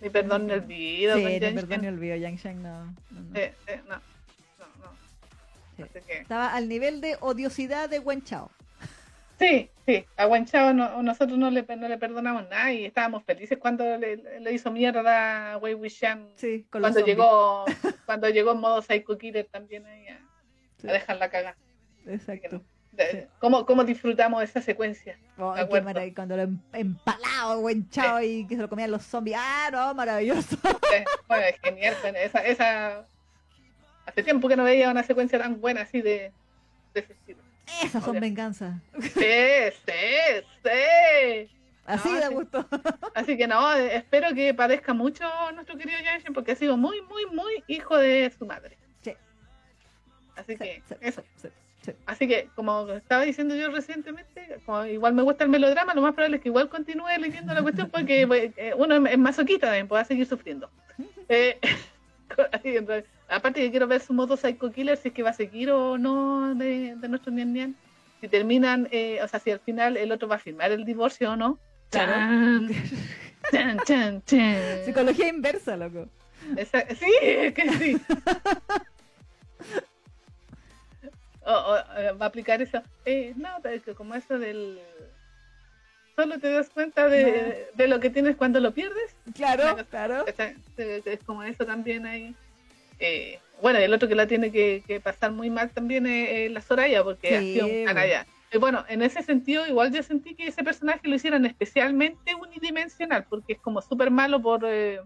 Ni 0.00 0.10
perdón 0.10 0.46
ni 0.46 0.52
olvido. 0.52 1.16
Sí, 1.16 1.22
Yang 1.40 1.54
perdón 1.54 1.80
ni 1.82 1.88
olvido, 1.88 2.16
Yang 2.16 2.36
Sheng 2.42 2.62
no. 2.62 2.84
no, 2.84 2.94
no. 3.10 3.38
Eh, 3.38 3.52
eh, 3.66 3.80
no, 3.88 3.96
no, 3.96 4.66
no. 4.84 4.92
Sí. 5.76 5.82
Así 5.82 6.00
que- 6.06 6.18
Estaba 6.18 6.54
al 6.54 6.68
nivel 6.68 7.00
de 7.00 7.16
odiosidad 7.20 7.88
de 7.88 7.98
Wen 7.98 8.22
Chao. 8.22 8.50
Sí, 9.38 9.70
sí, 9.86 10.04
a 10.16 10.24
Guanchao 10.24 10.74
no, 10.74 11.00
nosotros 11.00 11.38
no 11.38 11.48
le, 11.48 11.62
no 11.76 11.86
le 11.86 11.96
perdonamos 11.96 12.48
nada 12.48 12.72
y 12.72 12.84
estábamos 12.86 13.22
felices 13.22 13.56
cuando 13.56 13.84
le, 13.96 14.16
le 14.40 14.52
hizo 14.52 14.72
mierda 14.72 15.52
a 15.52 15.58
Wei 15.58 15.74
Wuxian 15.74 16.28
Sí, 16.34 16.66
cuando 16.72 16.98
llegó 17.06 17.64
cuando 18.04 18.28
llegó 18.30 18.50
en 18.50 18.58
modo 18.58 18.82
Psycho 18.82 19.16
Killer 19.16 19.46
también 19.48 19.86
ahí 19.86 20.08
a, 20.08 20.18
Sí, 20.80 20.88
a 20.88 20.92
dejarla 20.92 21.30
cagar. 21.30 21.54
Exacto. 22.04 22.62
¿Cómo, 23.38 23.64
¿Cómo 23.66 23.84
disfrutamos 23.84 24.42
esa 24.42 24.60
secuencia? 24.60 25.18
Oh, 25.38 25.54
qué 25.70 25.80
maravilla, 25.80 26.14
cuando 26.14 26.36
lo 26.36 26.42
em- 26.42 26.58
empalado 26.72 27.60
Wen 27.60 27.88
Chao 27.90 28.20
y 28.22 28.46
que 28.46 28.56
se 28.56 28.62
lo 28.62 28.68
comían 28.68 28.90
los 28.90 29.02
zombies. 29.04 29.36
Ah, 29.38 29.68
no, 29.72 29.94
maravilloso. 29.94 30.56
Bueno, 31.28 31.44
es 31.44 31.58
genial. 31.60 31.96
bueno, 32.02 32.18
esa, 32.18 32.38
esa... 32.44 33.04
Hace 34.06 34.22
tiempo 34.22 34.48
que 34.48 34.56
no 34.56 34.64
veía 34.64 34.90
una 34.90 35.02
secuencia 35.02 35.38
tan 35.38 35.60
buena 35.60 35.82
así 35.82 36.00
de, 36.00 36.32
de 36.94 37.00
ese 37.00 37.12
estilo. 37.12 37.42
Esas 37.82 38.02
son 38.02 38.18
venganzas. 38.18 38.74
Sí, 39.00 39.10
sí, 39.10 40.44
sí. 40.64 41.50
Así 41.84 42.08
No, 42.12 42.20
da 42.20 42.28
gusto. 42.28 42.68
Así 43.14 43.36
que 43.36 43.46
no, 43.46 43.72
espero 43.74 44.34
que 44.34 44.54
padezca 44.54 44.92
mucho 44.94 45.24
nuestro 45.52 45.76
querido 45.76 45.98
Yanshin 46.02 46.32
porque 46.32 46.52
ha 46.52 46.56
sido 46.56 46.76
muy, 46.76 47.00
muy, 47.02 47.26
muy 47.26 47.62
hijo 47.66 47.96
de 47.98 48.32
su 48.38 48.46
madre. 48.46 48.76
Sí. 49.02 49.12
Así 50.36 50.52
Sí, 50.52 50.58
que, 50.58 50.82
sí, 50.88 50.94
eso. 51.00 51.22
Sí, 51.84 51.90
sí. 51.92 51.96
Así 52.06 52.28
que, 52.28 52.48
como 52.54 52.88
estaba 52.90 53.22
diciendo 53.24 53.54
yo 53.54 53.70
recientemente, 53.70 54.58
como 54.66 54.84
igual 54.86 55.14
me 55.14 55.22
gusta 55.22 55.44
el 55.44 55.50
melodrama, 55.50 55.94
lo 55.94 56.02
más 56.02 56.14
probable 56.14 56.36
es 56.36 56.42
que 56.42 56.48
igual 56.48 56.68
continúe 56.68 57.06
leyendo 57.20 57.54
la 57.54 57.62
cuestión 57.62 57.88
porque 57.90 58.26
pues, 58.28 58.52
eh, 58.56 58.72
uno 58.76 59.06
es- 59.06 59.18
masoquista 59.18 59.66
también, 59.68 59.88
pueda 59.88 60.04
seguir 60.04 60.26
sufriendo. 60.26 60.70
Eh, 61.30 61.58
aparte 63.28 63.60
que 63.60 63.70
quiero 63.70 63.86
ver 63.86 64.00
su 64.00 64.12
modo 64.14 64.36
Psycho 64.36 64.72
Killer, 64.72 64.96
si 64.96 65.08
es 65.08 65.14
que 65.14 65.22
va 65.22 65.30
a 65.30 65.34
seguir 65.34 65.70
o 65.70 65.98
no 65.98 66.54
de, 66.54 66.94
de 66.96 67.08
nuestro 67.08 67.30
Nian 67.32 67.52
Nian. 67.52 67.74
Si 68.20 68.28
terminan, 68.28 68.88
eh, 68.90 69.20
o 69.22 69.28
sea, 69.28 69.38
si 69.38 69.50
al 69.50 69.60
final 69.60 69.96
el 69.96 70.10
otro 70.10 70.26
va 70.26 70.36
a 70.36 70.38
firmar 70.38 70.72
el 70.72 70.84
divorcio 70.84 71.32
o 71.32 71.36
no. 71.36 71.58
Chan, 71.90 72.68
chan, 73.52 73.78
chan, 73.84 74.22
chan. 74.24 74.84
Psicología 74.84 75.28
inversa, 75.28 75.76
loco. 75.76 76.08
Esa- 76.56 76.86
sí, 76.94 77.12
es 77.22 77.54
que 77.54 77.70
sí. 77.72 78.00
O- 81.48 81.72
o, 81.72 81.76
eh, 81.98 82.12
va 82.12 82.26
a 82.26 82.28
aplicar 82.28 82.60
eso. 82.60 82.82
Eh, 83.04 83.32
no, 83.36 83.48
es 83.64 83.82
que 83.82 83.94
como 83.94 84.14
eso 84.14 84.38
del... 84.38 84.78
Solo 86.14 86.38
te 86.38 86.50
das 86.50 86.68
cuenta 86.68 87.08
de, 87.08 87.68
de 87.74 87.88
lo 87.88 88.00
que 88.00 88.10
tienes 88.10 88.36
cuando 88.36 88.60
lo 88.60 88.72
pierdes. 88.72 89.14
Claro, 89.34 89.76
claro. 89.88 90.24
Es 90.76 91.20
como 91.24 91.42
eso 91.44 91.64
también 91.64 92.06
ahí. 92.06 92.34
Eh, 92.98 93.38
bueno, 93.62 93.78
y 93.80 93.84
el 93.84 93.94
otro 93.94 94.08
que 94.08 94.14
la 94.16 94.26
tiene 94.26 94.50
que, 94.50 94.82
que 94.86 95.00
pasar 95.00 95.30
muy 95.30 95.48
mal 95.48 95.70
también 95.70 96.06
es, 96.06 96.28
es 96.30 96.50
la 96.50 96.60
Soraya, 96.60 97.02
porque 97.04 97.28
Sí, 97.28 97.34
ha 97.34 97.42
sido 97.42 97.66
un 97.68 97.84
canalla. 97.86 98.26
Eh, 98.50 98.58
bueno, 98.58 98.84
en 98.88 99.02
ese 99.02 99.22
sentido, 99.22 99.66
igual 99.66 99.92
yo 99.92 100.02
sentí 100.02 100.34
que 100.34 100.48
ese 100.48 100.64
personaje 100.64 101.06
lo 101.08 101.14
hicieran 101.14 101.46
especialmente 101.46 102.34
unidimensional, 102.34 103.24
porque 103.30 103.52
es 103.54 103.60
como 103.60 103.80
súper 103.80 104.10
malo 104.10 104.42
por... 104.42 104.64
eh, 104.66 105.00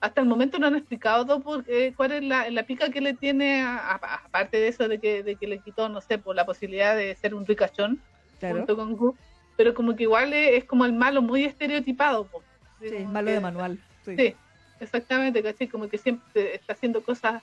hasta 0.00 0.20
el 0.20 0.26
momento 0.28 0.58
no 0.58 0.66
han 0.68 0.76
explicado 0.76 1.40
por, 1.40 1.64
eh, 1.68 1.92
cuál 1.96 2.12
es 2.12 2.22
la, 2.22 2.48
la 2.50 2.62
pica 2.64 2.90
que 2.90 3.00
le 3.00 3.14
tiene, 3.14 3.62
aparte 3.62 4.56
de 4.58 4.68
eso 4.68 4.86
de 4.88 5.00
que, 5.00 5.22
de 5.22 5.36
que 5.36 5.46
le 5.48 5.58
quitó, 5.60 5.88
no 5.88 6.00
sé, 6.00 6.18
por 6.18 6.36
la 6.36 6.46
posibilidad 6.46 6.96
de 6.96 7.14
ser 7.16 7.34
un 7.34 7.46
ricachón 7.46 8.00
Claro. 8.38 8.58
junto 8.58 8.76
con 8.76 8.96
Gu, 8.96 9.16
pero 9.56 9.74
como 9.74 9.96
que 9.96 10.04
igual 10.04 10.32
es, 10.32 10.58
es 10.58 10.64
como 10.64 10.84
el 10.84 10.92
malo 10.92 11.20
muy 11.22 11.44
estereotipado. 11.44 12.28
po. 12.28 12.44
Sí, 12.80 12.94
malo 13.12 13.26
que- 13.26 13.32
de 13.32 13.40
manual. 13.40 13.78
Sí. 14.04 14.14
Sí, 14.16 14.34
exactamente, 14.78 15.42
¿cachai? 15.42 15.66
Como 15.66 15.88
que 15.88 15.98
siempre 15.98 16.54
está 16.54 16.74
haciendo 16.74 17.02
cosas, 17.02 17.42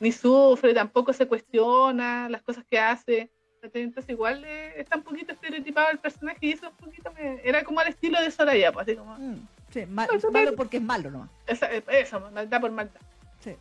ni 0.00 0.10
sufre, 0.10 0.74
tampoco 0.74 1.12
se 1.12 1.26
cuestiona 1.28 2.28
las 2.28 2.42
cosas 2.42 2.64
que 2.68 2.78
hace. 2.80 3.30
Entonces 3.62 4.10
igual 4.10 4.44
eh, 4.44 4.74
está 4.80 4.96
un 4.98 5.04
poquito 5.04 5.32
estereotipado 5.32 5.90
el 5.92 5.98
personaje 5.98 6.38
y 6.42 6.50
eso 6.52 6.68
un 6.68 6.76
poquito 6.76 7.12
me- 7.12 7.40
era 7.44 7.62
como 7.62 7.78
al 7.80 7.86
estilo 7.88 8.20
de 8.20 8.30
Soraya, 8.32 8.72
pues 8.72 8.88
así 8.88 8.96
como, 8.96 9.16
Mm, 9.16 9.36
sí, 9.74 9.86
No, 9.88 10.30
malo 10.32 10.54
porque 10.56 10.76
es 10.78 10.82
malo 10.82 11.10
nomás. 11.10 11.30
esa- 11.46 11.70
eso, 11.70 12.20
maldad 12.32 12.60
por 12.60 12.70
maldad. 12.70 13.00
Sí. 13.40 13.54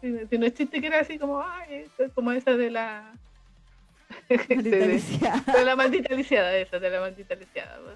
Si, 0.00 0.26
si 0.30 0.38
no 0.38 0.46
es 0.46 0.54
chiste 0.54 0.80
que 0.80 0.86
era 0.86 1.00
así 1.00 1.18
como, 1.18 1.42
ay, 1.42 1.86
como 2.14 2.30
esa 2.32 2.56
de 2.56 2.70
la... 2.70 3.12
Maldita 4.48 4.76
de- 4.76 4.84
Alicia. 4.84 5.44
de 5.56 5.64
la 5.64 5.74
maldita 5.76 6.14
lisiada, 6.14 6.56
esa, 6.56 6.78
de 6.78 6.90
la 6.90 7.00
maldita 7.00 7.34
lisiada. 7.34 7.78
¿no? 7.78 7.92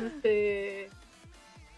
Entonces, 0.00 0.90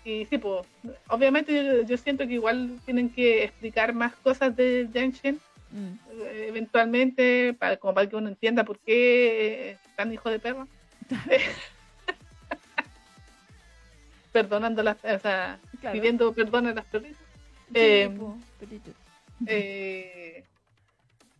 y 0.05 0.25
sí, 0.27 0.39
pues, 0.39 0.67
obviamente 1.09 1.53
yo, 1.55 1.83
yo 1.83 1.97
siento 1.97 2.27
que 2.27 2.35
igual 2.35 2.79
tienen 2.85 3.11
que 3.11 3.45
explicar 3.45 3.93
más 3.95 4.15
cosas 4.17 4.55
de 4.57 4.89
Genshin, 4.93 5.41
Mm. 5.71 5.99
eh, 6.23 6.47
eventualmente, 6.51 7.53
para, 7.59 7.77
como 7.79 7.95
para 7.95 8.09
que 8.09 8.15
uno 8.15 8.29
entienda 8.29 8.63
por 8.63 8.79
qué 8.79 9.73
es 9.73 9.79
tan 9.97 10.13
hijo 10.13 10.31
de 10.31 10.39
perro. 10.39 10.69
Perdonando 14.35 14.83
las, 14.83 14.97
o 15.05 15.19
sea, 15.21 15.61
Claro. 15.81 15.95
pidiendo 15.95 16.33
perdón 16.33 16.67
a 16.67 16.75
las 16.75 16.85
perritas. 16.87 17.23
Eh. 17.73 18.11
Eh, 19.47 20.45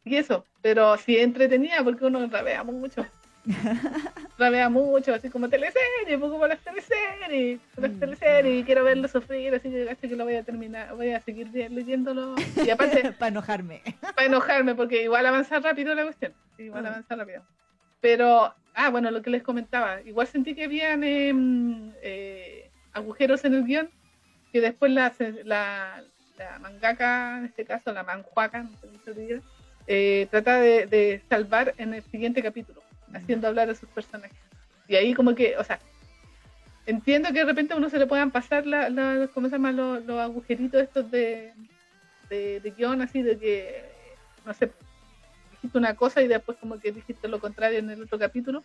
y 0.05 0.15
eso, 0.17 0.45
pero 0.63 0.97
sí 0.97 1.19
entretenida 1.19 1.83
porque 1.83 2.05
uno 2.05 2.25
rabea 2.29 2.63
mucho. 2.63 3.05
rabea 4.39 4.69
mucho, 4.71 5.13
así 5.13 5.29
como 5.29 5.49
teleserie, 5.49 6.17
pues 6.19 6.31
como 6.31 6.47
las 6.47 6.61
teleseries, 6.61 7.61
las 7.77 7.91
Mm. 7.91 7.99
teleseries, 7.99 8.61
y 8.61 8.65
quiero 8.65 8.85
verlo 8.85 9.09
sufrir, 9.09 9.53
así 9.55 9.71
que 9.71 10.09
que 10.09 10.17
lo 10.17 10.25
voy 10.25 10.37
a 10.37 10.45
terminar, 10.45 10.95
voy 10.95 11.11
a 11.11 11.21
seguir 11.21 11.49
leyéndolo. 11.53 12.37
Y 12.65 12.71
aparte, 12.71 13.13
para 13.19 13.29
enojarme. 13.29 13.83
para 14.17 14.27
enojarme, 14.27 14.75
porque 14.77 15.03
igual 15.03 15.27
avanza 15.27 15.59
rápido 15.59 15.95
la 15.97 16.05
cuestión, 16.05 16.33
igual 16.59 16.87
Ah. 16.87 16.91
avanza 16.91 17.17
rápido. 17.17 17.43
Pero, 18.01 18.55
ah, 18.75 18.91
bueno, 18.91 19.11
lo 19.11 19.21
que 19.21 19.31
les 19.31 19.43
comentaba, 19.43 20.01
igual 20.03 20.27
sentí 20.29 20.55
que 20.55 20.65
habían 20.65 21.03
em, 21.03 21.93
eh, 22.03 22.71
agujeros 22.95 23.45
en 23.45 23.55
el 23.55 23.65
guion, 23.65 23.91
que 24.53 24.61
después 24.61 24.91
la, 24.93 25.13
la, 25.45 26.03
la 26.39 26.59
mangaka, 26.61 27.39
en 27.39 27.47
este 27.47 27.65
caso 27.65 27.93
la 27.93 28.03
manjuaca, 28.03 28.63
no 28.63 28.71
sé 28.79 28.89
se 29.05 29.13
diga, 29.13 29.41
eh, 29.87 30.29
trata 30.31 30.59
de, 30.61 31.21
salvar 31.29 31.75
en 31.77 31.95
el 31.95 32.03
siguiente 32.05 32.43
capítulo, 32.43 32.83
haciendo 33.13 33.49
hablar 33.49 33.69
a 33.69 33.75
sus 33.75 33.89
personajes. 33.91 34.39
Y 34.89 34.97
ahí 34.97 35.13
como 35.15 35.35
que, 35.35 35.57
o 35.59 35.65
sea, 35.65 35.79
entiendo 36.87 37.29
que 37.29 37.41
de 37.41 37.45
repente 37.45 37.75
a 37.75 37.77
uno 37.77 37.91
se 37.91 37.99
le 37.99 38.07
puedan 38.07 38.31
pasar 38.31 38.67
la, 38.67 38.89
la- 38.89 39.29
¿cómo 39.35 39.49
se 39.49 39.53
llama? 39.57 39.73
Los, 39.73 40.05
los 40.05 40.21
agujeritos 40.21 40.83
estos 40.83 41.11
de, 41.11 41.53
de, 42.31 42.75
guion, 42.77 43.03
así 43.03 43.23
de 43.23 43.39
que, 43.39 43.85
no 44.45 44.55
sé, 44.55 44.71
dijiste 45.53 45.79
una 45.79 45.95
cosa 45.95 46.23
y 46.23 46.29
después 46.29 46.59
como 46.59 46.79
que 46.79 46.93
dijiste 46.93 47.29
lo 47.29 47.41
contrario 47.41 47.79
en 47.79 47.91
el 47.91 48.03
otro 48.03 48.19
capítulo. 48.19 48.63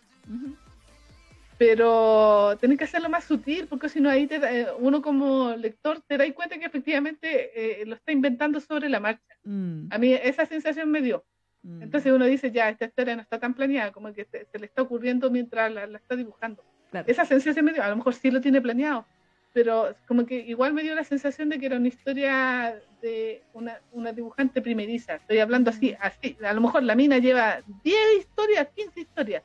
Pero 1.60 2.56
tenés 2.58 2.78
que 2.78 2.84
hacerlo 2.84 3.10
más 3.10 3.24
sutil 3.24 3.66
porque 3.68 3.90
si 3.90 4.00
no 4.00 4.08
ahí 4.08 4.26
te 4.26 4.38
da- 4.38 4.50
eh, 4.50 4.66
uno 4.78 5.02
como 5.02 5.54
lector 5.56 6.00
te 6.08 6.16
das 6.16 6.32
cuenta 6.32 6.58
que 6.58 6.64
efectivamente 6.64 7.82
eh, 7.82 7.84
lo 7.84 7.96
está 7.96 8.12
inventando 8.12 8.60
sobre 8.60 8.88
la 8.88 8.98
marcha. 8.98 9.34
Mm, 9.44 9.88
A 9.90 9.98
mí 9.98 10.14
esa 10.14 10.46
sensación 10.46 10.90
me 10.90 11.02
dio. 11.02 11.22
mm. 11.62 11.82
Entonces 11.82 12.10
uno 12.14 12.24
dice, 12.24 12.50
ya, 12.50 12.70
esta 12.70 12.86
historia 12.86 13.14
no 13.14 13.20
está 13.20 13.38
tan 13.38 13.52
planeada, 13.52 13.92
como 13.92 14.10
que 14.14 14.24
se, 14.24 14.46
se 14.50 14.58
le 14.58 14.64
está 14.64 14.80
ocurriendo 14.80 15.30
mientras 15.30 15.70
la, 15.70 15.86
la 15.86 15.98
está 15.98 16.16
dibujando. 16.16 16.64
Claro. 16.90 17.04
Esa 17.06 17.26
sensación 17.26 17.62
me 17.66 17.74
dio, 17.74 17.82
a 17.82 17.88
lo 17.90 17.96
mejor 17.96 18.14
sí 18.14 18.30
lo 18.30 18.40
tiene 18.40 18.62
planeado, 18.62 19.04
pero 19.52 19.94
como 20.08 20.24
que 20.24 20.36
igual 20.36 20.72
me 20.72 20.82
dio 20.82 20.94
la 20.94 21.04
sensación 21.04 21.50
de 21.50 21.58
que 21.58 21.66
era 21.66 21.76
una 21.76 21.88
historia 21.88 22.74
de 23.02 23.42
una, 23.52 23.78
una 23.92 24.12
dibujante 24.14 24.62
primeriza. 24.62 25.16
Estoy 25.16 25.38
hablando 25.40 25.68
así, 25.68 25.94
así. 26.00 26.38
A 26.42 26.54
lo 26.54 26.62
mejor 26.62 26.84
la 26.84 26.94
mina 26.94 27.18
lleva 27.18 27.60
10 27.84 27.96
historias, 28.18 28.66
15 28.74 29.00
historias, 29.00 29.42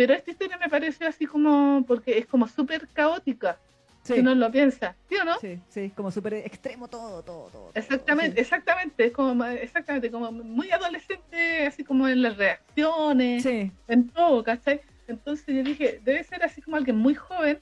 pero 0.00 0.14
esta 0.14 0.30
historia 0.30 0.56
me 0.56 0.70
pareció 0.70 1.06
así 1.06 1.26
como, 1.26 1.84
porque 1.86 2.16
es 2.16 2.24
como 2.24 2.48
súper 2.48 2.88
caótica, 2.88 3.58
Sí, 4.02 4.14
si 4.14 4.20
uno 4.20 4.34
lo 4.34 4.50
piensa, 4.50 4.96
¿sí 5.10 5.16
o 5.16 5.24
no? 5.26 5.38
sí, 5.40 5.60
sí, 5.68 5.92
como 5.94 6.10
súper 6.10 6.32
extremo 6.32 6.88
todo, 6.88 7.22
todo, 7.22 7.50
todo. 7.50 7.70
Exactamente, 7.74 8.40
exactamente, 8.40 9.04
es 9.04 9.12
como, 9.12 9.44
exactamente, 9.44 10.10
como 10.10 10.32
muy 10.32 10.70
adolescente, 10.70 11.66
así 11.66 11.84
como 11.84 12.08
en 12.08 12.22
las 12.22 12.38
reacciones, 12.38 13.42
Sí, 13.42 13.70
en 13.88 14.08
todo, 14.08 14.42
¿cachai? 14.42 14.80
Entonces 15.06 15.54
yo 15.54 15.62
dije, 15.62 16.00
debe 16.02 16.24
ser 16.24 16.42
así 16.44 16.62
como 16.62 16.78
alguien 16.78 16.96
muy 16.96 17.14
joven 17.14 17.58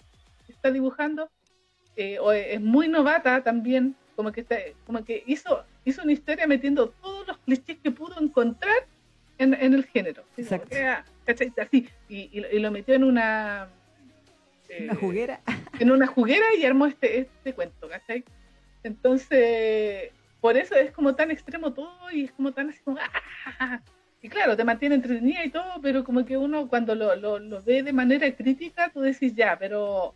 que 0.47 0.53
está 0.53 0.71
dibujando, 0.71 1.29
eh, 1.97 2.21
o 2.21 2.31
es 2.31 2.61
muy 2.61 2.87
novata 2.87 3.43
también, 3.43 3.97
como 4.15 4.31
que 4.31 4.43
está, 4.43 4.59
como 4.87 5.05
que 5.05 5.25
hizo, 5.27 5.65
hizo 5.85 6.05
una 6.05 6.13
historia 6.13 6.47
metiendo 6.47 6.91
todos 7.03 7.27
los 7.27 7.39
clichés 7.39 7.79
que 7.83 7.91
pudo 7.91 8.15
encontrar 8.21 8.77
en, 9.39 9.55
en 9.55 9.75
el 9.75 9.85
género. 9.87 10.25
Exacto. 10.37 10.77
ah, 10.81 11.05
¿cachai? 11.25 11.53
Así, 11.61 11.89
y, 12.09 12.29
y 12.33 12.41
lo- 12.41 12.51
y 12.51 12.59
lo 12.59 12.71
metió 12.71 12.95
en 12.95 13.05
una 13.05 13.69
una 14.81 14.93
eh, 14.93 14.97
juguera. 14.97 15.41
en 15.79 15.91
una 15.91 16.07
juguera 16.07 16.45
y 16.59 16.65
armó 16.65 16.87
este, 16.87 17.19
este 17.21 17.53
cuento, 17.55 17.89
¿cachai? 17.89 18.25
Entonces, 18.83 20.11
por 20.41 20.57
eso 20.57 20.75
es 20.75 20.91
como 20.93 21.15
tan 21.15 21.31
extremo 21.31 21.73
todo 21.73 22.11
y 22.13 22.25
es 22.25 22.33
como 22.33 22.53
tan 22.53 22.71
así 22.71 22.81
como... 22.85 22.99
¡ah! 23.61 23.81
Y 24.21 24.29
claro, 24.29 24.57
te 24.57 24.65
mantiene 24.65 24.97
entretenida 24.97 25.45
y 25.45 25.51
todo, 25.51 25.81
pero 25.81 26.03
como 26.03 26.25
que 26.25 26.37
uno 26.37 26.67
cuando 26.69 26.95
lo, 26.97 27.15
lo, 27.15 27.39
lo 27.39 27.63
ve 27.63 27.83
de 27.85 27.93
manera 27.93 28.29
crítica, 28.35 28.91
tú 28.93 29.01
decís 29.01 29.35
ya, 29.35 29.57
pero 29.59 30.13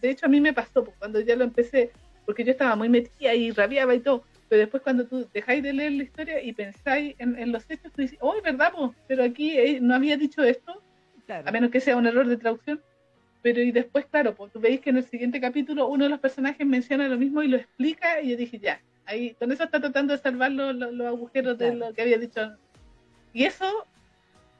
de 0.00 0.10
hecho 0.10 0.26
a 0.26 0.28
mí 0.28 0.40
me 0.40 0.52
pasó, 0.52 0.82
pues, 0.84 0.96
cuando 0.98 1.20
ya 1.20 1.36
lo 1.36 1.44
empecé 1.44 1.90
porque 2.24 2.42
yo 2.42 2.50
estaba 2.50 2.74
muy 2.74 2.88
metida 2.88 3.32
y 3.34 3.52
rabiaba 3.52 3.94
y 3.94 4.00
todo. 4.00 4.24
Pero 4.48 4.60
después 4.60 4.82
cuando 4.82 5.06
tú 5.06 5.26
dejáis 5.32 5.62
de 5.62 5.72
leer 5.72 5.92
la 5.92 6.04
historia 6.04 6.42
y 6.42 6.52
pensáis 6.52 7.16
en, 7.18 7.50
los 7.50 7.68
hechos, 7.68 7.92
tú 7.92 8.02
dices, 8.02 8.18
oh, 8.20 8.40
¿verdad? 8.42 8.72
Pero 9.08 9.24
aquí 9.24 9.58
eh, 9.58 9.80
no 9.80 9.94
había 9.94 10.16
dicho 10.16 10.42
esto, 10.42 10.82
a 11.28 11.50
menos 11.50 11.70
que 11.70 11.80
sea 11.80 11.96
un 11.96 12.06
error 12.06 12.26
de 12.26 12.36
traducción. 12.36 12.80
Pero 13.42 13.60
y 13.60 13.72
después, 13.72 14.06
claro, 14.06 14.34
pues 14.34 14.52
tú 14.52 14.60
veis 14.60 14.80
que 14.80 14.90
en 14.90 14.98
el 14.98 15.04
siguiente 15.04 15.40
capítulo 15.40 15.88
uno 15.88 16.04
de 16.04 16.10
los 16.10 16.20
personajes 16.20 16.66
menciona 16.66 17.08
lo 17.08 17.16
mismo 17.16 17.42
y 17.42 17.48
lo 17.48 17.56
explica 17.56 18.20
y 18.20 18.30
yo 18.30 18.36
dije, 18.36 18.58
ya, 18.58 18.80
ahí 19.04 19.34
con 19.34 19.50
eso 19.52 19.64
está 19.64 19.80
tratando 19.80 20.12
de 20.12 20.20
salvar 20.20 20.52
los, 20.52 20.74
los, 20.74 21.06
agujeros 21.06 21.58
de 21.58 21.74
lo 21.74 21.92
que 21.92 22.02
había 22.02 22.18
dicho. 22.18 22.56
Y 23.32 23.44
eso, 23.44 23.86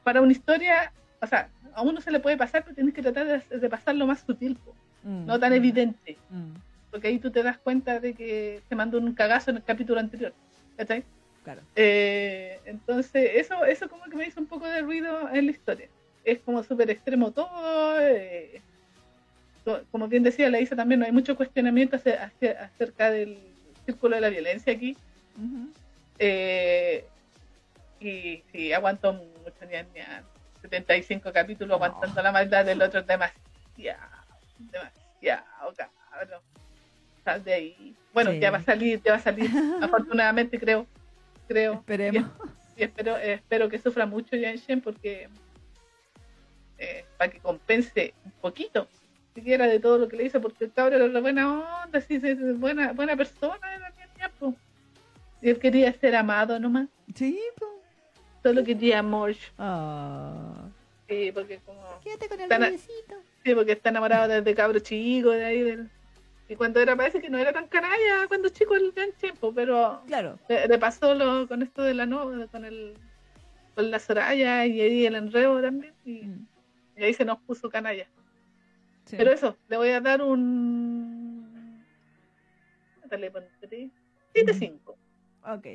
para 0.03 0.21
una 0.21 0.31
historia, 0.31 0.91
o 1.21 1.27
sea, 1.27 1.49
a 1.73 1.81
uno 1.81 2.01
se 2.01 2.11
le 2.11 2.19
puede 2.19 2.37
pasar, 2.37 2.63
pero 2.63 2.75
tienes 2.75 2.93
que 2.93 3.01
tratar 3.01 3.25
de, 3.25 3.57
de 3.57 3.69
pasarlo 3.69 4.05
más 4.05 4.21
sutil, 4.21 4.57
mm, 5.03 5.25
no 5.25 5.39
tan 5.39 5.51
mm, 5.51 5.55
evidente. 5.55 6.17
Mm 6.29 6.66
porque 6.91 7.07
ahí 7.07 7.19
tú 7.19 7.31
te 7.31 7.43
das 7.43 7.57
cuenta 7.57 7.99
de 7.99 8.13
que 8.13 8.61
se 8.67 8.75
mandó 8.75 8.97
un 8.97 9.13
cagazo 9.13 9.51
en 9.51 9.57
el 9.57 9.63
capítulo 9.63 9.99
anterior. 9.99 10.33
¿Cachai? 10.77 11.03
Claro. 11.43 11.61
Eh, 11.75 12.59
entonces, 12.65 13.31
eso, 13.35 13.65
eso 13.65 13.89
como 13.89 14.03
que 14.05 14.15
me 14.15 14.27
hizo 14.27 14.39
un 14.39 14.47
poco 14.47 14.67
de 14.67 14.81
ruido 14.81 15.29
en 15.33 15.45
la 15.45 15.51
historia. 15.51 15.87
Es 16.23 16.39
como 16.39 16.63
súper 16.63 16.89
extremo 16.89 17.31
todo. 17.31 17.99
Eh, 18.01 18.61
como 19.91 20.07
bien 20.07 20.23
decía 20.23 20.49
la 20.49 20.61
Isa 20.61 20.75
también, 20.75 20.99
no 20.99 21.05
hay 21.05 21.11
mucho 21.11 21.35
cuestionamiento 21.35 21.97
acerca 21.97 23.11
del 23.11 23.37
círculo 23.85 24.15
de 24.15 24.21
la 24.21 24.29
violencia 24.29 24.73
aquí. 24.73 24.95
Eh, 26.19 27.05
y 27.99 28.43
sí, 28.51 28.73
aguantó 28.73 29.13
mucho, 29.13 29.53
ni, 29.61 30.01
75 30.61 31.31
capítulos 31.31 31.75
aguantando 31.75 32.21
la 32.21 32.31
maldad 32.31 32.65
del 32.65 32.81
otro, 32.81 33.01
demasiado, 33.03 33.99
demasiado, 34.59 35.73
cabrón 35.75 36.56
de 37.43 37.53
ahí. 37.53 37.95
Bueno, 38.13 38.33
ya 38.33 38.51
va 38.51 38.57
a 38.57 38.63
salir, 38.63 39.01
ya 39.03 39.11
va 39.11 39.17
a 39.17 39.21
salir, 39.21 39.49
afortunadamente 39.81 40.59
creo, 40.59 40.87
creo. 41.47 41.73
Esperemos. 41.73 42.31
Y, 42.75 42.83
espero, 42.83 43.17
espero 43.17 43.69
que 43.69 43.79
sufra 43.79 44.05
mucho 44.05 44.35
Shen 44.35 44.81
porque 44.81 45.29
eh, 46.77 47.05
para 47.17 47.31
que 47.31 47.39
compense 47.39 48.13
un 48.23 48.31
poquito 48.33 48.87
siquiera 49.37 49.67
de 49.67 49.79
todo 49.79 49.99
lo 49.99 50.07
que 50.07 50.17
le 50.17 50.23
hizo, 50.25 50.41
porque 50.41 50.65
el 50.65 50.71
cabrón 50.71 51.01
era 51.11 51.21
buena 51.21 51.83
onda, 51.83 52.01
sí, 52.01 52.17
buena, 52.55 52.93
buena 52.93 53.15
persona 53.15 53.75
era. 53.75 53.93
Y 55.41 55.49
él 55.49 55.59
quería 55.59 55.93
ser 55.93 56.15
amado 56.15 56.59
nomás. 56.59 56.87
Sí, 57.13 57.39
pues. 57.57 57.71
Solo 58.41 58.63
quería 58.63 58.99
amor. 58.99 59.35
Oh. 59.59 60.69
Sí, 61.07 61.31
porque 61.33 61.59
como. 61.59 61.81
Quédate 62.03 62.27
con 62.27 62.41
el 62.41 62.79
Sí, 62.79 63.55
porque 63.55 63.73
está 63.73 63.89
enamorado 63.89 64.27
desde 64.27 64.55
cabro 64.55 64.79
chico, 64.79 65.29
de 65.29 65.45
ahí 65.45 65.61
del, 65.61 65.89
y 66.49 66.55
cuando 66.55 66.79
era, 66.79 66.95
parece 66.95 67.21
que 67.21 67.29
no 67.29 67.37
era 67.37 67.51
tan 67.51 67.67
canalla 67.67 68.27
cuando 68.27 68.49
chico 68.49 68.75
el 68.75 68.91
gran 68.91 69.11
tiempo, 69.13 69.53
pero 69.53 70.01
claro. 70.07 70.39
le, 70.47 70.77
pasó 70.77 71.13
lo, 71.13 71.47
con 71.47 71.61
esto 71.61 71.83
de 71.83 71.93
la 71.93 72.05
novia, 72.05 72.47
con 72.47 72.63
el 72.63 72.95
con 73.75 73.91
la 73.91 73.99
Soraya 73.99 74.65
y 74.65 74.81
ahí 74.81 75.05
el 75.05 75.15
enredo 75.15 75.61
también, 75.61 75.93
y, 76.03 76.23
mm. 76.23 76.47
ahí 76.97 77.13
se 77.13 77.25
nos 77.25 77.39
puso 77.39 77.69
canalla. 77.69 78.07
Pero 79.11 79.31
eso, 79.31 79.55
le 79.69 79.77
voy 79.77 79.89
a 79.89 80.01
dar 80.01 80.21
un 80.21 81.83
7-5. 83.09 84.79
Ok. 85.43 85.67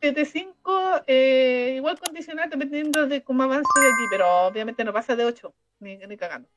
7-5, 0.00 1.04
eh, 1.06 1.74
igual 1.76 1.98
condicional 2.00 2.50
dependiendo 2.50 3.06
de 3.06 3.22
cómo 3.22 3.44
avance 3.44 3.68
de 3.80 3.86
aquí, 3.86 4.06
pero 4.10 4.46
obviamente 4.46 4.82
no 4.82 4.92
pasa 4.92 5.14
de 5.14 5.24
8, 5.24 5.54
ni, 5.78 5.96
ni 5.98 6.16
cagando. 6.16 6.48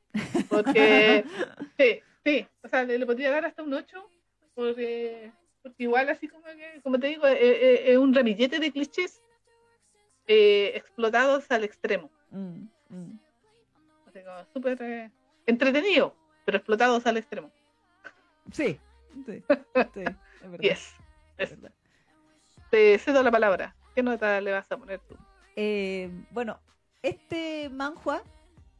Porque, 0.48 1.24
sí, 1.78 2.00
Sí, 2.26 2.44
o 2.64 2.68
sea, 2.68 2.82
le, 2.82 3.06
podría 3.06 3.30
dar 3.30 3.44
hasta 3.44 3.62
un 3.62 3.72
8, 3.72 4.10
porque, 4.56 5.30
porque 5.62 5.84
igual 5.84 6.08
así 6.08 6.26
como 6.26 6.42
que, 6.42 6.80
como 6.82 6.98
te 6.98 7.06
digo, 7.06 7.24
es, 7.24 7.36
eh, 7.36 7.38
eh, 7.40 7.92
es 7.92 7.98
un 7.98 8.12
ramillete 8.12 8.58
de 8.58 8.72
clichés 8.72 9.22
eh, 10.26 10.72
explotados 10.74 11.48
al 11.52 11.62
extremo. 11.62 12.10
Mm, 12.32 12.66
mm. 12.88 13.20
súper 14.52 15.12
entretenido, 15.46 16.16
pero 16.44 16.58
explotados 16.58 17.06
al 17.06 17.16
extremo. 17.16 17.52
Sí, 18.50 18.80
sí, 19.24 19.44
sí 19.94 20.02
es 20.02 20.16
verdad. 20.50 20.58
Yes, 20.58 20.96
es 21.38 21.50
verdad. 21.50 21.72
Te 22.72 22.98
cedo 22.98 23.22
la 23.22 23.30
palabra. 23.30 23.76
¿Qué 23.94 24.02
nota 24.02 24.40
le 24.40 24.50
vas 24.50 24.72
a 24.72 24.76
poner 24.76 24.98
tú? 24.98 25.16
bueno, 26.32 26.58
este 27.02 27.70
manhua 27.70 28.24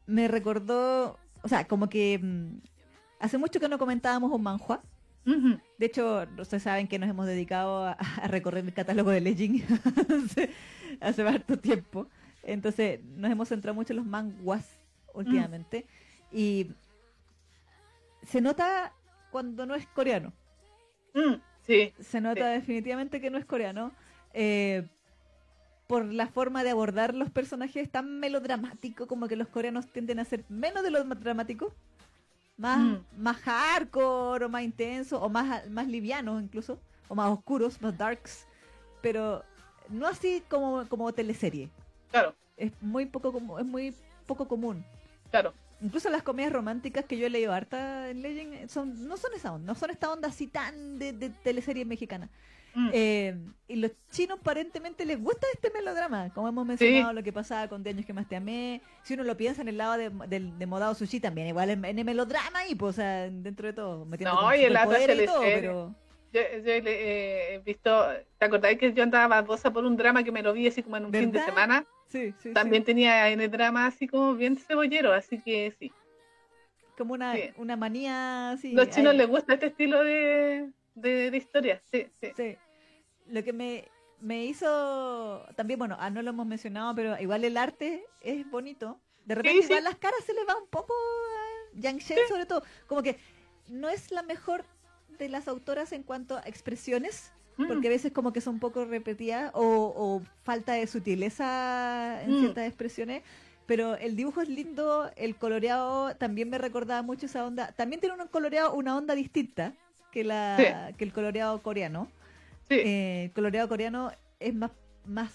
me 0.05 0.27
recordó, 0.27 1.17
o 1.43 1.47
sea, 1.47 1.65
como 1.65 1.87
que 1.87 2.19
mm, 2.21 2.57
Hace 3.19 3.37
mucho 3.37 3.59
que 3.59 3.69
no 3.69 3.77
comentábamos 3.77 4.31
un 4.31 4.43
manhua. 4.43 4.81
De 5.77 5.85
hecho, 5.85 6.25
ustedes 6.37 6.63
saben 6.63 6.87
que 6.87 6.97
nos 6.97 7.09
hemos 7.09 7.27
dedicado 7.27 7.85
a, 7.85 7.97
recorrer 8.27 8.63
el 8.63 8.73
catálogo 8.73 9.09
de 9.09 9.19
Legend 9.19 9.61
hace, 10.25 10.51
hace 11.01 11.21
harto 11.23 11.57
tiempo. 11.57 12.07
Entonces, 12.43 13.03
nos 13.03 13.29
hemos 13.29 13.49
centrado 13.49 13.75
mucho 13.75 13.91
en 13.91 13.97
los 13.97 14.05
manguas 14.05 14.79
últimamente. 15.13 15.85
Y 16.31 16.67
se 18.23 18.39
nota 18.39 18.93
cuando 19.29 19.65
no 19.65 19.75
es 19.75 19.85
coreano. 19.87 20.31
Mm, 21.13 21.35
sí. 21.65 21.93
Se 21.99 22.21
nota 22.21 22.47
definitivamente 22.47 23.19
que 23.19 23.29
no 23.29 23.37
es 23.37 23.45
coreano. 23.45 23.91
Eh, 24.33 24.87
por 25.87 26.05
la 26.05 26.27
forma 26.27 26.63
de 26.63 26.69
abordar 26.69 27.15
los 27.15 27.31
personajes 27.31 27.89
tan 27.89 28.19
melodramático, 28.19 29.07
como 29.07 29.27
que 29.27 29.35
los 29.35 29.47
coreanos 29.47 29.87
tienden 29.87 30.19
a 30.19 30.25
ser 30.25 30.43
menos 30.49 30.83
de 30.83 30.91
lo 30.91 31.03
dramático 31.03 31.73
más, 32.57 32.79
mm. 32.79 32.97
más 33.17 33.37
hardcore 33.37 34.45
o 34.45 34.49
más 34.49 34.63
intenso 34.63 35.21
o 35.21 35.29
más, 35.29 35.69
más 35.69 35.87
livianos 35.87 36.41
incluso, 36.41 36.79
o 37.07 37.15
más 37.15 37.29
oscuros, 37.29 37.81
más 37.81 37.97
darks, 37.97 38.45
pero 39.01 39.43
no 39.89 40.07
así 40.07 40.43
como, 40.49 40.87
como 40.89 41.13
teleserie. 41.13 41.69
Claro. 42.11 42.35
Es 42.57 42.71
muy 42.81 43.05
poco 43.05 43.59
es 43.59 43.65
muy 43.65 43.95
poco 44.25 44.47
común. 44.47 44.83
Claro. 45.29 45.53
Incluso 45.79 46.09
las 46.09 46.23
comedias 46.23 46.51
románticas 46.51 47.05
que 47.05 47.17
yo 47.17 47.27
he 47.27 47.29
leído 47.29 47.53
harta 47.53 48.09
en 48.09 48.23
Legend 48.23 48.67
son, 48.67 49.07
no 49.07 49.15
son 49.15 49.33
esa 49.35 49.53
onda, 49.53 49.73
no 49.73 49.79
son 49.79 49.91
esta 49.91 50.11
onda 50.11 50.27
así 50.29 50.47
tan 50.47 50.97
de, 50.97 51.13
de 51.13 51.29
teleserie 51.29 51.85
mexicana. 51.85 52.29
Mm. 52.77 52.89
Eh, 52.93 53.35
y 53.67 53.77
los 53.77 53.91
chinos 54.11 54.37
aparentemente 54.39 55.03
les 55.03 55.19
gusta 55.19 55.47
este 55.51 55.71
melodrama, 55.71 56.31
como 56.31 56.47
hemos 56.47 56.63
mencionado 56.63 57.11
lo 57.11 57.23
que 57.23 57.33
pasaba 57.33 57.67
con 57.67 57.81
De 57.81 57.89
años 57.89 58.05
que 58.05 58.13
más 58.13 58.29
te 58.29 58.35
amé. 58.35 58.83
Si 59.01 59.15
uno 59.15 59.23
lo 59.23 59.35
piensa 59.35 59.63
en 59.63 59.69
el 59.69 59.77
lado 59.77 59.97
de, 59.97 60.11
de, 60.29 60.65
Modado 60.67 60.93
Sushi 60.93 61.19
también, 61.19 61.47
igual 61.47 61.71
en, 61.71 61.83
el 61.83 62.05
melodrama 62.05 62.67
y 62.69 62.75
pues, 62.75 62.97
dentro 62.97 63.65
de 63.65 63.73
todo, 63.73 64.05
no, 64.05 64.55
y 64.55 64.63
el 64.63 64.73
y 64.73 65.25
todo, 65.25 65.41
pero... 65.41 65.95
Yo, 66.31 66.41
he 66.41 67.61
visto, 67.65 68.09
¿te 68.37 68.45
acordáis 68.45 68.77
que 68.77 68.93
yo 68.93 69.01
andaba 69.01 69.41
babosa 69.41 69.73
por 69.73 69.83
un 69.83 69.97
drama 69.97 70.23
que 70.23 70.31
me 70.31 70.43
lo 70.43 70.53
vi 70.53 70.67
así 70.67 70.83
como 70.83 70.97
en 70.97 71.05
un 71.05 71.11
fin 71.11 71.31
de 71.31 71.41
semana? 71.43 71.83
Sí, 72.09 72.35
sí. 72.37 72.53
También 72.53 72.83
tenía 72.83 73.29
en 73.29 73.41
el 73.41 73.49
drama 73.49 73.87
así 73.87 74.07
como 74.07 74.35
bien 74.35 74.55
cebollero, 74.55 75.13
así 75.13 75.41
que 75.41 75.73
sí. 75.79 75.91
Como 76.95 77.15
una, 77.15 77.33
una 77.55 77.75
manía 77.75 78.51
así. 78.51 78.73
Los 78.73 78.89
chinos 78.91 79.15
les 79.15 79.27
gusta 79.27 79.55
este 79.55 79.67
estilo 79.67 80.03
de, 80.03 80.69
de, 80.93 81.31
de 81.31 81.37
historia, 81.37 81.81
sí, 81.91 82.07
sí. 82.21 82.31
sí 82.35 82.57
lo 83.29 83.43
que 83.43 83.53
me, 83.53 83.87
me 84.19 84.45
hizo 84.45 85.45
también, 85.55 85.79
bueno, 85.79 85.97
ah, 85.99 86.09
no 86.09 86.21
lo 86.21 86.29
hemos 86.31 86.47
mencionado, 86.47 86.95
pero 86.95 87.19
igual 87.19 87.43
el 87.43 87.57
arte 87.57 88.05
es 88.21 88.49
bonito. 88.49 88.99
De 89.25 89.35
repente 89.35 89.65
igual 89.65 89.83
las 89.83 89.97
caras 89.97 90.23
se 90.25 90.33
le 90.33 90.43
va 90.45 90.57
un 90.57 90.67
poco 90.67 90.93
a 90.93 91.79
Yang 91.79 91.99
Shen 91.99 92.17
sobre 92.29 92.45
todo. 92.45 92.63
Como 92.87 93.03
que 93.03 93.17
no 93.67 93.89
es 93.89 94.11
la 94.11 94.23
mejor 94.23 94.65
de 95.19 95.29
las 95.29 95.47
autoras 95.47 95.91
en 95.91 96.03
cuanto 96.03 96.37
a 96.37 96.41
expresiones, 96.41 97.31
mm. 97.57 97.67
porque 97.67 97.87
a 97.87 97.91
veces 97.91 98.11
como 98.11 98.33
que 98.33 98.41
son 98.41 98.55
un 98.55 98.59
poco 98.59 98.85
repetidas 98.85 99.51
o, 99.53 100.21
falta 100.43 100.73
de 100.73 100.87
sutileza 100.87 102.21
en 102.23 102.35
mm. 102.35 102.39
ciertas 102.39 102.67
expresiones. 102.67 103.23
Pero 103.65 103.97
el 103.97 104.15
dibujo 104.15 104.41
es 104.41 104.47
lindo, 104.47 105.11
el 105.17 105.35
coloreado 105.35 106.15
también 106.15 106.49
me 106.49 106.57
recordaba 106.57 107.01
mucho 107.01 107.25
esa 107.25 107.45
onda. 107.45 107.73
También 107.73 107.99
tiene 107.99 108.15
un 108.15 108.27
coloreado, 108.29 108.73
una 108.73 108.95
onda 108.95 109.13
distinta 109.13 109.73
que, 110.13 110.23
la, 110.23 110.93
que 110.97 111.03
el 111.03 111.11
coloreado 111.11 111.61
coreano. 111.61 112.07
Eh, 112.69 113.25
el 113.25 113.31
coloreado 113.31 113.67
coreano 113.67 114.11
es 114.39 114.53
más, 114.53 114.71
más 115.05 115.31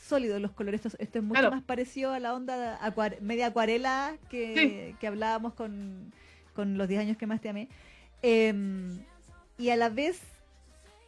sólido 0.00 0.38
los 0.38 0.52
colores. 0.52 0.84
Esto, 0.84 1.18
es 1.18 1.24
mucho 1.24 1.50
más 1.50 1.62
parecido 1.62 2.12
a 2.12 2.18
la 2.18 2.34
onda 2.34 2.78
media 3.20 3.46
acuarela 3.46 4.16
que, 4.28 4.94
hablábamos 5.06 5.54
con, 5.54 6.12
los 6.56 6.88
10 6.88 7.00
años 7.00 7.16
que 7.16 7.26
más 7.26 7.40
te 7.40 7.48
amé. 7.48 7.68
Em, 8.22 9.02
y 9.56 9.70
a 9.70 9.76
la 9.76 9.88
vez, 9.88 10.20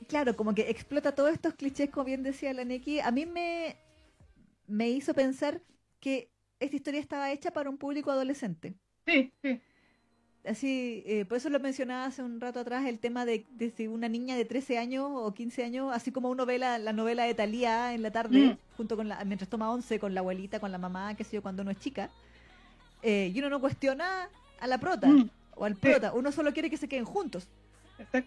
claro, 0.08 0.36
como 0.36 0.54
que 0.54 0.70
explota 0.70 1.14
todos 1.14 1.32
estos 1.32 1.54
clichés, 1.54 1.90
como 1.90 2.04
bien 2.04 2.22
decía 2.22 2.52
la 2.52 2.64
Neki. 2.64 3.00
A 3.00 3.10
mí 3.10 3.26
me, 3.26 3.76
me 4.66 4.90
hizo 4.90 5.14
pensar 5.14 5.60
que 6.00 6.30
esta 6.60 6.76
historia 6.76 7.00
estaba 7.00 7.32
hecha 7.32 7.50
para 7.50 7.68
un 7.68 7.78
público 7.78 8.10
adolescente. 8.10 8.74
Sí, 9.06 9.32
sí 9.42 9.60
así, 10.44 11.02
eh, 11.06 11.24
por 11.24 11.38
eso 11.38 11.48
lo 11.50 11.60
mencionaba 11.60 12.06
hace 12.06 12.22
un 12.22 12.40
rato 12.40 12.60
atrás, 12.60 12.86
el 12.86 12.98
tema 12.98 13.24
de, 13.24 13.44
de, 13.50 13.88
una 13.88 14.08
niña 14.08 14.36
de 14.36 14.44
13 14.44 14.78
años 14.78 15.08
o 15.12 15.32
15 15.32 15.64
años, 15.64 15.90
así 15.92 16.10
como 16.10 16.30
uno 16.30 16.46
ve 16.46 16.58
la, 16.58 16.78
novela 16.92 17.24
de 17.24 17.34
Talía 17.34 17.94
en 17.94 18.02
la 18.02 18.10
tarde, 18.10 18.38
mm. 18.38 18.76
junto 18.76 18.96
con 18.96 19.08
la, 19.08 19.24
mientras 19.24 19.48
toma 19.48 19.70
once 19.70 19.98
con 19.98 20.14
la 20.14 20.20
abuelita, 20.20 20.60
con 20.60 20.72
la 20.72 20.78
mamá, 20.78 21.14
qué 21.14 21.24
sé 21.24 21.36
yo, 21.36 21.42
cuando 21.42 21.62
uno 21.62 21.70
es 21.70 21.78
chica, 21.78 22.10
eh, 23.02 23.30
y 23.34 23.38
uno 23.38 23.50
no 23.50 23.60
cuestiona 23.60 24.28
a 24.60 24.66
la 24.66 24.78
prota 24.78 25.08
mm. 25.08 25.30
o 25.56 25.64
al 25.64 25.76
prota, 25.76 26.12
uno 26.12 26.32
solo 26.32 26.52
quiere 26.52 26.70
que 26.70 26.76
se 26.76 26.88
queden 26.88 27.04
juntos. 27.04 27.48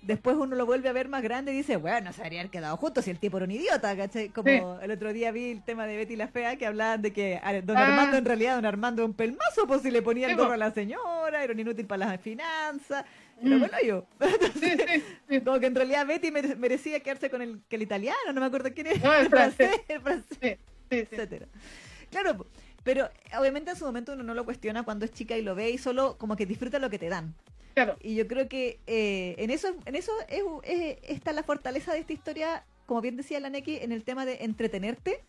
Después 0.02 0.36
uno 0.38 0.56
lo 0.56 0.66
vuelve 0.66 0.90
a 0.90 0.94
ver 0.94 1.10
más 1.10 1.22
grande 1.24 1.52
y 1.54 1.58
dice, 1.58 1.78
bueno, 1.78 2.14
se 2.14 2.22
habrían 2.22 2.50
quedado 2.50 2.78
juntos 2.78 3.06
si 3.06 3.12
el 3.12 3.20
tipo 3.20 3.38
era 3.38 3.46
un 3.46 3.52
idiota, 3.52 3.96
¿cachai? 3.96 4.30
Como 4.30 4.80
el 4.82 4.92
otro 4.92 5.14
día 5.14 5.32
vi 5.32 5.52
el 5.52 5.64
tema 5.64 5.86
de 5.86 5.98
Betty 5.98 6.16
la 6.16 6.28
Fea 6.28 6.58
que 6.58 6.66
hablaban 6.66 7.02
de 7.02 7.14
que 7.14 7.40
don 7.64 7.78
ah. 7.78 7.88
Armando 7.88 8.18
en 8.18 8.26
realidad 8.26 8.56
don 8.56 8.66
Armando 8.66 9.02
era 9.02 9.08
un 9.08 9.14
pelmazo, 9.14 9.68
pues 9.68 9.82
si 9.82 9.92
le 9.92 10.02
ponía 10.02 10.30
el 10.30 10.36
gorro 10.36 10.54
a 10.54 10.58
la 10.58 10.72
señora, 10.72 11.44
era 11.44 11.54
un 11.54 11.60
inútil 11.60 11.86
para 11.86 12.06
las 12.06 12.22
finanzas. 12.22 13.06
Pero 13.42 13.60
bueno, 13.60 13.78
yo. 13.86 14.06
como 15.44 15.60
que 15.60 15.66
en 15.66 15.76
realidad 15.76 16.06
Betty 16.08 16.32
merecía 16.32 17.00
quedarse 17.02 17.30
con 17.30 17.42
el, 17.42 17.62
que 17.68 17.76
el 17.76 17.82
italiano, 17.82 18.34
no 18.34 18.40
me 18.40 18.48
acuerdo 18.48 18.70
quién 18.74 18.88
era. 18.88 19.20
el 19.20 19.30
francés, 19.30 19.82
el 19.88 20.02
francés, 20.02 20.60
etcétera. 20.90 21.48
Claro, 22.10 22.46
pero 22.84 23.10
obviamente 23.38 23.72
en 23.72 23.78
su 23.78 23.84
momento 23.84 24.14
uno 24.14 24.24
no 24.24 24.34
lo 24.34 24.46
cuestiona 24.46 24.84
cuando 24.84 25.06
es 25.06 25.12
chica 25.12 25.36
y 25.36 25.42
lo 25.42 25.56
ve 25.56 25.72
y 25.72 25.78
solo 25.78 26.18
como 26.18 26.36
que 26.36 26.46
disfruta 26.46 26.80
lo 26.80 26.90
que 26.90 27.00
te 27.00 27.10
dan. 27.10 27.34
Y 28.02 28.16
yo 28.16 28.28
creo 28.28 28.48
que 28.48 28.80
eh, 28.88 29.36
en 29.38 29.50
eso, 29.50 29.76
en 29.86 29.96
eso 29.96 30.12
es, 30.28 30.98
está 31.04 31.34
la 31.34 31.44
fortaleza 31.44 31.94
de 31.94 32.00
esta 32.00 32.14
historia, 32.14 32.64
como 32.86 33.02
bien 33.02 33.18
decía 33.18 33.40
la 33.40 33.50
Neki, 33.50 33.78
en 33.78 33.92
el 33.92 34.04
tema 34.04 34.26
de 34.26 34.38
entretenerte 34.42 35.24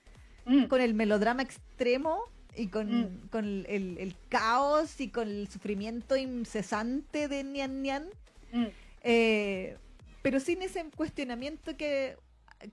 mm. 0.44 0.64
con 0.64 0.80
el 0.80 0.94
melodrama 0.94 1.42
extremo 1.42 2.22
y 2.56 2.68
con, 2.68 2.88
mm. 2.88 3.66
el, 3.66 4.16
caos 4.28 5.00
y 5.00 5.08
con 5.08 5.28
el 5.28 5.48
sufrimiento 5.48 6.16
incesante 6.16 7.28
de 7.28 7.44
Nian 7.44 7.82
Nian. 7.82 8.06
Mm. 8.52 8.66
Eh, 9.02 9.76
pero 10.22 10.40
sin 10.40 10.62
ese 10.62 10.84
cuestionamiento 10.96 11.76
que 11.76 12.16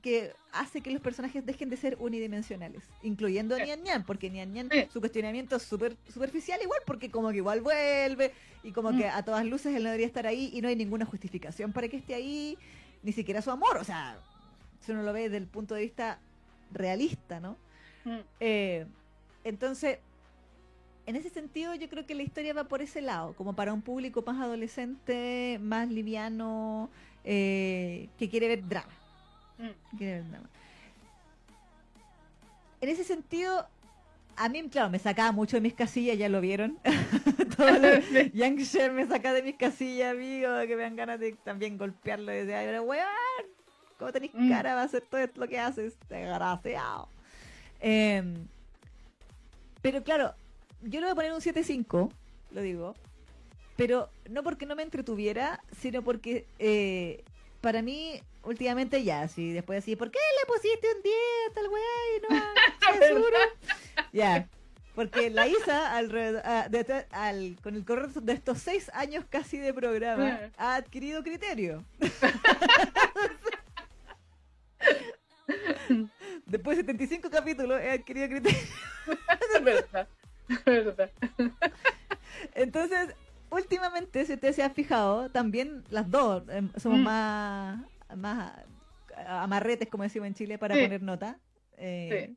que 0.02 0.34
hace 0.52 0.82
que 0.82 0.92
los 0.92 1.02
personajes 1.02 1.46
dejen 1.46 1.70
de 1.70 1.78
ser 1.78 1.98
unidimensionales, 2.00 2.84
incluyendo 3.02 3.56
a 3.56 3.60
Nian 3.60 3.84
Nian, 3.84 4.06
porque 4.06 4.30
Nian 4.30 4.54
Nian, 4.54 4.70
su 4.92 5.00
cuestionamiento 5.00 5.58
es 5.58 5.64
súper 5.64 5.98
superficial 6.12 6.62
igual, 6.62 6.80
porque 6.86 7.12
como 7.12 7.30
que 7.30 7.38
igual 7.38 7.62
vuelve, 7.62 8.32
y 8.64 8.72
como 8.72 8.92
mm. 8.92 8.98
que 8.98 9.08
a 9.08 9.24
todas 9.24 9.46
luces 9.46 9.76
él 9.76 9.84
no 9.84 9.90
debería 9.90 10.08
estar 10.08 10.26
ahí, 10.26 10.50
y 10.54 10.62
no 10.62 10.70
hay 10.70 10.76
ninguna 10.76 11.06
justificación 11.06 11.74
para 11.74 11.88
que 11.90 11.98
esté 11.98 12.16
ahí, 12.16 12.58
ni 13.04 13.12
siquiera 13.12 13.42
su 13.42 13.52
amor, 13.52 13.78
o 13.78 13.84
sea, 13.84 14.18
si 14.80 14.92
uno 14.92 15.04
lo 15.04 15.12
ve 15.12 15.24
desde 15.24 15.38
el 15.38 15.48
punto 15.48 15.76
de 15.76 15.82
vista 15.82 16.20
realista, 16.72 17.40
¿no? 17.40 17.58
Mm. 18.06 18.20
Eh, 18.40 18.86
entonces, 19.44 20.00
en 21.06 21.18
ese 21.18 21.30
sentido 21.30 21.76
yo 21.76 21.90
creo 21.90 22.06
que 22.06 22.16
la 22.16 22.24
historia 22.24 22.54
va 22.54 22.64
por 22.64 22.82
ese 22.82 23.02
lado, 23.02 23.34
como 23.34 23.54
para 23.54 23.74
un 23.74 23.82
público 23.82 24.24
más 24.26 24.42
adolescente, 24.42 25.60
más 25.62 25.90
liviano, 25.90 26.90
eh, 27.26 28.08
que 28.18 28.30
quiere 28.30 28.48
ver 28.48 28.68
drama. 28.68 29.03
Mm. 29.64 30.36
En 32.82 32.90
ese 32.90 33.04
sentido, 33.04 33.66
a 34.36 34.50
mí, 34.50 34.68
claro, 34.70 34.90
me 34.90 35.00
sacaba 35.00 35.32
mucho 35.32 35.58
de 35.58 35.62
mis 35.62 35.74
casillas, 35.74 36.18
ya 36.18 36.28
lo 36.30 36.42
vieron. 36.42 36.78
Yang 38.34 38.64
Shen 38.64 38.96
me 38.96 39.08
saca 39.08 39.34
de 39.34 39.44
mis 39.44 39.56
casillas, 39.56 40.12
amigo, 40.12 40.50
que 40.68 40.76
me 40.76 40.84
dan 40.84 40.96
ganas 40.96 41.20
de 41.20 41.34
también 41.44 41.78
golpearlo 41.78 42.32
desde 42.32 42.56
ahí. 42.56 42.66
Pero, 42.66 42.84
weón, 42.84 43.08
¿cómo 43.98 44.12
tenés 44.12 44.32
mm. 44.34 44.50
cara? 44.50 44.76
Va 44.76 44.82
a 44.82 44.86
hacer 44.86 45.04
todo 45.10 45.22
esto 45.22 45.40
lo 45.40 45.48
que 45.48 45.60
haces, 45.60 45.96
desgraciado. 46.10 47.08
Em, 47.80 48.48
pero 49.82 50.04
claro, 50.04 50.34
yo 50.82 51.00
le 51.00 51.06
voy 51.08 51.12
a 51.12 51.16
poner 51.16 51.34
un 51.34 51.42
7-5, 51.42 52.12
lo 52.52 52.62
digo. 52.62 52.96
Pero 53.76 54.10
no 54.30 54.44
porque 54.44 54.66
no 54.66 54.76
me 54.76 54.84
entretuviera, 54.84 55.62
sino 55.80 56.02
porque 56.04 56.46
eh, 56.60 57.24
para 57.64 57.82
mí 57.82 58.22
últimamente 58.44 59.04
ya, 59.06 59.28
sí, 59.30 59.54
después 59.54 59.82
así, 59.82 59.96
¿por 59.96 60.12
qué 60.12 60.20
le 60.20 60.46
pusiste 60.54 60.86
un 60.96 61.02
10 61.02 61.16
a 61.50 61.54
tal 61.54 61.70
weá 61.70 61.82
y 62.18 62.22
no 62.22 62.28
seguro? 63.08 63.38
ya, 64.12 64.50
porque 64.96 65.30
la 65.30 65.48
Isa, 65.48 65.96
al, 65.96 66.10
con 67.64 67.76
el 67.76 67.86
correr 67.86 68.10
de 68.10 68.34
estos 68.34 68.58
seis 68.60 68.92
años 68.94 69.24
casi 69.30 69.60
de 69.60 69.74
programa, 69.74 70.52
ha 70.58 70.76
adquirido 70.76 71.24
criterio. 71.24 71.86
Después 76.46 76.76
de 76.78 76.84
75 76.84 77.30
capítulos 77.30 77.80
he 77.80 77.92
adquirido 77.92 78.28
criterio. 78.28 78.60
es 79.56 79.64
verdad, 79.64 80.10
es 80.50 80.66
verdad. 80.66 81.10
Entonces, 82.56 83.16
últimamente, 83.54 84.26
si 84.26 84.34
usted 84.34 84.54
se 84.54 84.64
ha 84.64 84.70
fijado, 84.70 85.30
también 85.30 85.84
las 85.90 86.10
dos 86.10 86.44
em, 86.50 86.70
somos 86.78 87.00
mm. 87.00 87.04
más 87.04 87.86
más 88.16 88.54
amarretes, 89.28 89.88
como 89.90 90.04
decimos 90.04 90.28
en 90.28 90.34
Chile, 90.34 90.58
para 90.58 90.76
poner 90.76 91.02
nota. 91.02 91.40
Eh, 91.78 92.36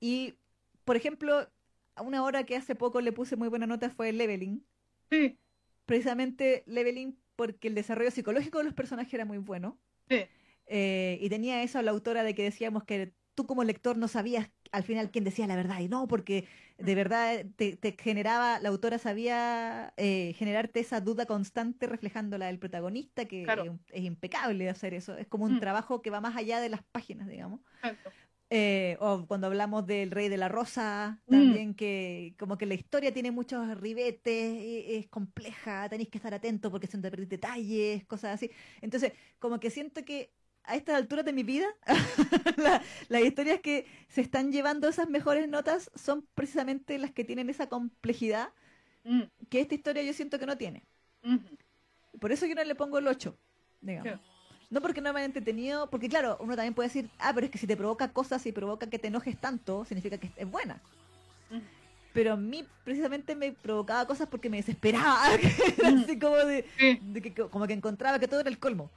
y, 0.00 0.34
por 0.84 0.96
ejemplo, 0.96 1.48
una 2.00 2.22
hora 2.22 2.44
que 2.44 2.56
hace 2.56 2.74
poco 2.74 3.00
le 3.00 3.12
puse 3.12 3.36
muy 3.36 3.48
buena 3.48 3.66
nota 3.66 3.90
fue 3.90 4.12
Leveling. 4.12 4.64
Sí. 5.10 5.38
Precisamente 5.86 6.62
Leveling 6.66 7.18
porque 7.36 7.68
el 7.68 7.74
desarrollo 7.74 8.10
psicológico 8.10 8.58
de 8.58 8.64
los 8.64 8.74
personajes 8.74 9.12
era 9.12 9.24
muy 9.24 9.38
bueno. 9.38 9.78
Sí. 10.08 10.24
Eh, 10.66 11.18
y 11.20 11.28
tenía 11.28 11.62
eso 11.62 11.78
a 11.78 11.82
la 11.82 11.90
autora 11.90 12.22
de 12.22 12.34
que 12.34 12.42
decíamos 12.42 12.84
que 12.84 13.12
tú 13.34 13.46
como 13.46 13.64
lector 13.64 13.96
no 13.96 14.08
sabías 14.08 14.50
al 14.72 14.82
final 14.82 15.10
quién 15.10 15.24
decía 15.24 15.46
la 15.46 15.54
verdad 15.54 15.80
y 15.80 15.88
no, 15.88 16.08
porque 16.08 16.46
de 16.78 16.94
verdad 16.94 17.44
te, 17.56 17.96
generaba, 18.00 18.58
la 18.58 18.70
autora 18.70 18.98
sabía 18.98 19.92
eh, 19.96 20.34
generarte 20.36 20.80
esa 20.80 21.00
duda 21.00 21.26
constante 21.26 21.86
reflejándola 21.86 22.46
del 22.46 22.58
protagonista, 22.58 23.26
que 23.26 23.46
es, 23.92 24.02
impecable 24.02 24.68
hacer 24.68 24.94
eso, 24.94 25.16
es 25.16 25.26
como 25.28 25.44
un 25.44 25.56
mm. 25.56 25.60
trabajo 25.60 26.02
que 26.02 26.10
va 26.10 26.20
más 26.20 26.36
allá 26.36 26.60
de 26.60 26.70
las 26.70 26.82
páginas, 26.82 27.28
digamos. 27.28 27.60
Eh, 28.54 28.98
o 29.00 29.26
cuando 29.26 29.46
hablamos 29.46 29.86
del 29.86 30.10
Rey 30.10 30.28
de 30.28 30.36
la 30.36 30.48
Rosa, 30.48 31.20
mm. 31.26 31.30
también 31.30 31.74
que 31.74 32.34
como 32.38 32.58
que 32.58 32.66
la 32.66 32.74
historia 32.74 33.12
tiene 33.12 33.30
muchos 33.30 33.78
ribetes, 33.78 34.54
e, 34.58 34.98
es, 34.98 35.08
compleja, 35.08 35.88
tenéis 35.88 36.10
que 36.10 36.18
estar 36.18 36.34
atento 36.34 36.70
porque 36.70 36.86
se 36.86 36.98
te 36.98 37.10
detalles, 37.10 38.04
cosas 38.04 38.34
así. 38.34 38.50
Entonces, 38.80 39.12
como 39.38 39.60
que 39.60 39.70
siento 39.70 40.04
que 40.04 40.34
a 40.64 40.76
estas 40.76 40.96
alturas 40.96 41.24
de 41.24 41.32
mi 41.32 41.42
vida, 41.42 41.66
las 43.08 43.22
historias 43.22 43.60
que 43.60 43.86
se 44.08 44.20
están 44.20 44.52
llevando 44.52 44.88
esas 44.88 45.08
mejores 45.08 45.48
notas 45.48 45.90
son 45.94 46.26
precisamente 46.34 46.98
las 46.98 47.10
que 47.10 47.24
tienen 47.24 47.50
esa 47.50 47.68
complejidad 47.68 48.50
mm. 49.04 49.22
que 49.48 49.60
esta 49.60 49.74
historia 49.74 50.02
yo 50.02 50.12
siento 50.12 50.38
que 50.38 50.46
no 50.46 50.56
tiene. 50.56 50.84
Por 52.20 52.32
eso 52.32 52.46
yo 52.46 52.54
no 52.54 52.64
le 52.64 52.74
pongo 52.74 52.98
el 52.98 53.08
8, 53.08 53.36
digamos. 53.80 54.20
No 54.70 54.80
porque 54.80 55.02
no 55.02 55.12
me 55.12 55.20
haya 55.20 55.26
entretenido, 55.26 55.90
porque 55.90 56.08
claro, 56.08 56.38
uno 56.40 56.56
también 56.56 56.72
puede 56.72 56.88
decir, 56.88 57.10
ah, 57.18 57.32
pero 57.34 57.44
es 57.44 57.52
que 57.52 57.58
si 57.58 57.66
te 57.66 57.76
provoca 57.76 58.12
cosas 58.12 58.44
y 58.46 58.52
provoca 58.52 58.88
que 58.88 58.98
te 58.98 59.08
enojes 59.08 59.38
tanto, 59.38 59.84
significa 59.84 60.16
que 60.18 60.30
es 60.34 60.50
buena. 60.50 60.80
Pero 62.14 62.34
a 62.34 62.36
mí 62.36 62.66
precisamente 62.84 63.34
me 63.34 63.52
provocaba 63.52 64.06
cosas 64.06 64.28
porque 64.28 64.48
me 64.48 64.58
desesperaba, 64.58 65.24
así 65.84 66.18
como 66.18 66.36
de, 66.36 66.64
que, 67.22 67.34
como 67.34 67.66
que 67.66 67.72
encontraba 67.72 68.18
que 68.18 68.28
todo 68.28 68.40
era 68.40 68.50
el 68.50 68.58
colmo. 68.58 68.90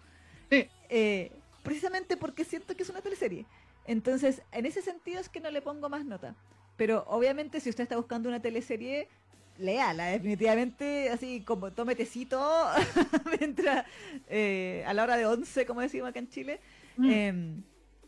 Sí. 0.50 0.68
Eh, 0.90 1.32
precisamente 1.66 2.16
porque 2.16 2.46
siento 2.46 2.78
que 2.78 2.84
es 2.84 2.90
una 2.90 3.02
teleserie. 3.02 3.46
Entonces, 3.86 4.42
en 4.54 4.66
ese 4.66 4.82
sentido 4.82 5.20
es 5.20 5.28
que 5.28 5.42
no 5.42 5.52
le 5.52 5.62
pongo 5.62 5.90
más 5.90 6.06
nota. 6.06 6.36
Pero 6.78 7.04
obviamente 7.08 7.60
si 7.60 7.70
usted 7.70 7.84
está 7.84 7.98
buscando 7.98 8.30
una 8.30 8.42
teleserie, 8.42 9.10
léala, 9.58 10.08
definitivamente, 10.08 11.10
así 11.10 11.42
como 11.42 11.72
tome 11.72 11.96
tecito 11.96 12.40
mientras, 13.40 13.86
eh, 14.30 14.84
a 14.88 14.94
la 14.94 15.04
hora 15.04 15.18
de 15.18 15.26
11, 15.26 15.66
como 15.66 15.82
decimos 15.82 16.10
acá 16.10 16.20
en 16.20 16.30
Chile, 16.30 16.62
mm. 16.96 17.10
em, 17.12 17.64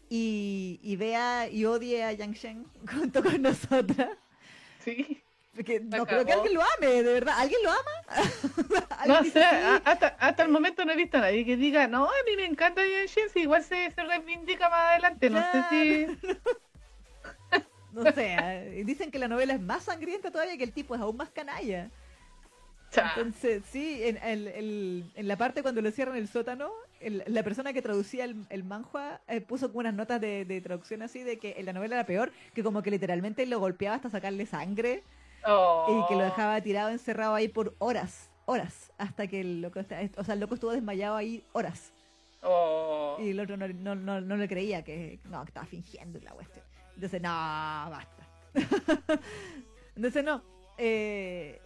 y, 0.10 0.96
vea 0.98 1.50
y 1.50 1.66
odie 1.66 2.04
a 2.04 2.14
Yang 2.14 2.34
Shen 2.34 2.66
junto 2.90 3.22
con 3.22 3.42
nosotras. 3.42 4.12
Sí 4.80 5.22
no 5.84 6.06
creo 6.06 6.26
que 6.26 6.34
alguien 6.34 6.54
lo 6.54 6.62
ame, 6.78 7.04
de 7.04 7.14
verdad. 7.14 7.36
¿Alguien 7.38 7.60
lo 7.64 7.72
ama? 7.72 7.92
no 9.08 9.24
sé, 9.24 9.44
hasta, 9.44 10.08
hasta 10.20 10.44
el 10.44 10.50
momento 10.50 10.86
no 10.86 10.92
he 10.92 10.96
visto 10.96 11.18
a 11.18 11.22
nadie 11.22 11.46
que 11.46 11.58
diga, 11.58 11.88
no, 11.88 12.06
a 12.06 12.24
mí 12.26 12.36
me 12.36 12.46
encanta 12.46 12.82
Jen 12.84 13.30
si 13.30 13.40
igual 13.40 13.64
se, 13.64 13.92
se 13.92 14.04
reivindica 14.04 14.70
más 14.70 14.92
adelante. 14.92 15.30
No 15.30 15.42
sé 15.52 15.64
si. 15.70 16.30
no 17.92 18.12
sé, 18.12 18.36
eh, 18.40 18.84
dicen 18.86 19.12
que 19.12 19.20
la 19.20 19.28
novela 19.28 19.54
es 19.54 19.62
más 19.62 19.84
sangrienta 19.84 20.32
todavía, 20.32 20.58
que 20.58 20.64
el 20.64 20.74
tipo 20.74 20.96
es 20.96 21.02
aún 21.02 21.18
más 21.18 21.30
canalla. 21.30 21.90
Entonces, 22.96 23.64
sí, 23.70 24.02
en, 24.04 25.12
la 25.16 25.36
parte 25.36 25.62
cuando 25.62 25.82
lo 25.82 25.92
cierran 25.92 26.16
el 26.16 26.28
sótano, 26.28 26.72
la 27.02 27.44
persona 27.44 27.74
que 27.74 27.82
traducía 27.82 28.24
el, 28.24 28.46
el 28.50 28.64
manhua 28.64 29.22
eh, 29.28 29.42
puso 29.42 29.68
como 29.68 29.82
unas 29.82 29.94
notas 29.94 30.22
de, 30.22 30.46
de, 30.46 30.62
traducción 30.62 31.02
así 31.02 31.22
de 31.22 31.38
que 31.38 31.56
en 31.58 31.66
la 31.66 31.74
novela 31.74 31.96
era 31.96 32.06
peor, 32.06 32.32
que 32.54 32.64
como 32.64 32.82
que 32.82 32.90
literalmente 32.90 33.46
lo 33.46 33.60
golpeaba 33.60 33.98
hasta 33.98 34.10
sacarle 34.10 34.46
sangre. 34.46 35.04
Y 35.44 36.08
que 36.08 36.16
lo 36.16 36.22
oh. 36.22 36.26
dejaba 36.26 36.62
tirado, 36.62 36.90
encerrado 36.90 37.36
ahí 37.36 37.48
por 37.48 37.76
horas, 37.80 38.30
horas, 38.46 38.92
hasta 38.98 39.28
que 39.28 39.42
el 39.42 39.62
loco, 39.62 39.80
o 39.80 39.84
sea, 39.84 40.02
el 40.02 40.40
loco 40.40 40.56
estuvo 40.56 40.72
desmayado 40.72 41.16
ahí 41.16 41.44
horas. 41.54 41.94
Oh. 42.44 43.18
Y 43.20 43.30
el 43.30 43.40
otro 43.40 43.58
no, 43.58 43.68
no, 43.68 43.96
no, 43.96 44.22
no, 44.22 44.38
le 44.38 44.48
creía 44.48 44.84
que, 44.84 45.20
no, 45.30 45.42
que 45.44 45.50
estaba 45.50 45.66
fingiendo 45.66 46.20
la 46.22 46.32
cuestión. 46.32 46.66
Entonces, 46.96 47.22
no, 47.22 47.30
basta. 47.30 48.28
Entonces, 49.96 50.24
no. 50.24 50.42
Eh, 50.78 51.60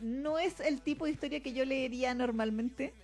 no 0.00 0.38
es 0.38 0.60
el 0.60 0.80
tipo 0.80 1.04
de 1.04 1.12
historia 1.12 1.40
que 1.40 1.52
yo 1.52 1.64
leería 1.64 2.14
normalmente. 2.14 2.94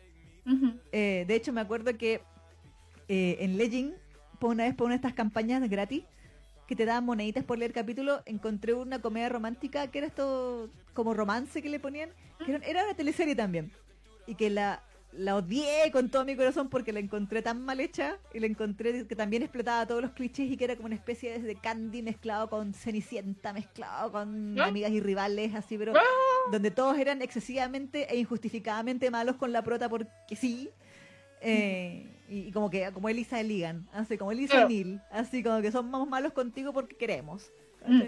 Eh, 0.92 1.24
de 1.26 1.34
hecho, 1.34 1.52
me 1.52 1.60
acuerdo 1.60 1.96
que 1.98 2.20
eh, 3.08 3.36
en 3.40 3.58
Legend, 3.58 3.94
por 4.38 4.50
una 4.50 4.64
vez 4.64 4.74
por 4.74 4.86
una 4.86 4.94
de 4.94 4.96
estas 4.96 5.14
campañas 5.14 5.68
gratis, 5.68 6.04
que 6.66 6.76
te 6.76 6.84
daban 6.84 7.04
moneditas 7.04 7.44
por 7.44 7.58
leer 7.58 7.72
capítulo, 7.72 8.22
encontré 8.26 8.74
una 8.74 9.00
comedia 9.00 9.28
romántica 9.28 9.86
que 9.88 9.98
era 9.98 10.06
esto 10.08 10.68
como 10.94 11.14
romance 11.14 11.62
que 11.62 11.68
le 11.68 11.78
ponían, 11.78 12.10
que 12.44 12.60
era, 12.64 12.84
una 12.84 12.94
teleserie 12.94 13.36
también. 13.36 13.72
Y 14.26 14.34
que 14.34 14.50
la, 14.50 14.82
la 15.12 15.36
odié 15.36 15.90
con 15.92 16.10
todo 16.10 16.24
mi 16.24 16.36
corazón 16.36 16.68
porque 16.68 16.92
la 16.92 16.98
encontré 16.98 17.40
tan 17.42 17.64
mal 17.64 17.78
hecha 17.78 18.18
y 18.34 18.40
la 18.40 18.46
encontré 18.46 19.06
que 19.06 19.14
también 19.14 19.42
explotaba 19.42 19.86
todos 19.86 20.02
los 20.02 20.10
clichés 20.10 20.50
y 20.50 20.56
que 20.56 20.64
era 20.64 20.74
como 20.74 20.86
una 20.86 20.96
especie 20.96 21.38
de 21.38 21.54
Candy 21.54 22.02
mezclado 22.02 22.50
con 22.50 22.74
Cenicienta, 22.74 23.52
mezclado 23.52 24.10
con 24.10 24.58
amigas 24.60 24.90
y 24.90 25.00
rivales, 25.00 25.54
así, 25.54 25.78
pero 25.78 25.92
¡Ah! 25.96 26.50
donde 26.50 26.72
todos 26.72 26.98
eran 26.98 27.22
excesivamente 27.22 28.12
e 28.12 28.18
injustificadamente 28.18 29.10
malos 29.10 29.36
con 29.36 29.52
la 29.52 29.62
prota 29.62 29.88
porque 29.88 30.34
sí. 30.34 30.70
Eh, 31.40 32.06
y, 32.28 32.48
y 32.48 32.52
como 32.52 32.70
que 32.70 32.90
como 32.92 33.08
Elisa 33.08 33.42
Ligan, 33.42 33.88
así 33.92 34.16
como 34.18 34.32
Elisa 34.32 34.52
Claro. 34.54 34.70
y 34.70 34.84
Neil, 34.84 35.00
así 35.10 35.42
como 35.42 35.60
que 35.62 35.70
somos 35.72 36.08
malos 36.08 36.32
contigo 36.32 36.72
porque 36.72 36.96
queremos, 36.96 37.50
Mm. 37.86 38.02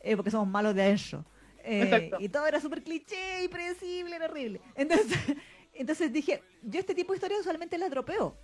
Eh, 0.00 0.16
porque 0.16 0.30
somos 0.30 0.48
malos 0.48 0.74
de 0.74 0.82
adentro. 0.82 1.24
Eh, 1.62 2.10
y 2.18 2.28
todo 2.30 2.46
era 2.46 2.60
súper 2.60 2.82
cliché 2.82 3.44
y 3.44 3.48
predecible, 3.48 4.16
era 4.16 4.24
horrible. 4.24 4.60
Entonces, 4.74 5.06
entonces 5.74 6.10
dije, 6.12 6.42
yo 6.62 6.80
este 6.80 6.94
tipo 6.94 7.12
de 7.12 7.16
historias 7.18 7.40
usualmente 7.40 7.76
las 7.76 7.90
dropeo. 7.90 8.34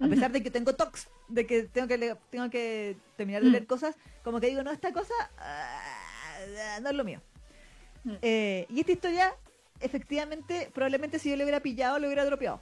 A 0.00 0.06
pesar 0.06 0.30
de 0.30 0.40
que 0.44 0.50
tengo 0.52 0.76
tox, 0.76 1.08
de 1.26 1.44
que 1.44 1.64
tengo 1.64 1.88
que, 1.88 2.16
tengo 2.30 2.50
que 2.50 2.96
terminar 3.16 3.42
de 3.42 3.48
Mm. 3.48 3.52
leer 3.52 3.66
cosas, 3.66 3.96
como 4.22 4.38
que 4.38 4.46
digo, 4.46 4.62
no, 4.62 4.70
esta 4.70 4.92
cosa 4.92 5.12
ah, 5.38 6.78
no 6.82 6.90
es 6.90 6.94
lo 6.94 7.02
mío. 7.02 7.20
Mm. 8.04 8.12
Eh, 8.22 8.66
y 8.70 8.78
esta 8.78 8.92
historia, 8.92 9.34
efectivamente, 9.80 10.70
probablemente 10.72 11.18
si 11.18 11.30
yo 11.30 11.36
le 11.36 11.42
hubiera 11.42 11.58
pillado, 11.60 11.98
lo 11.98 12.06
hubiera 12.06 12.24
dropeado. 12.24 12.60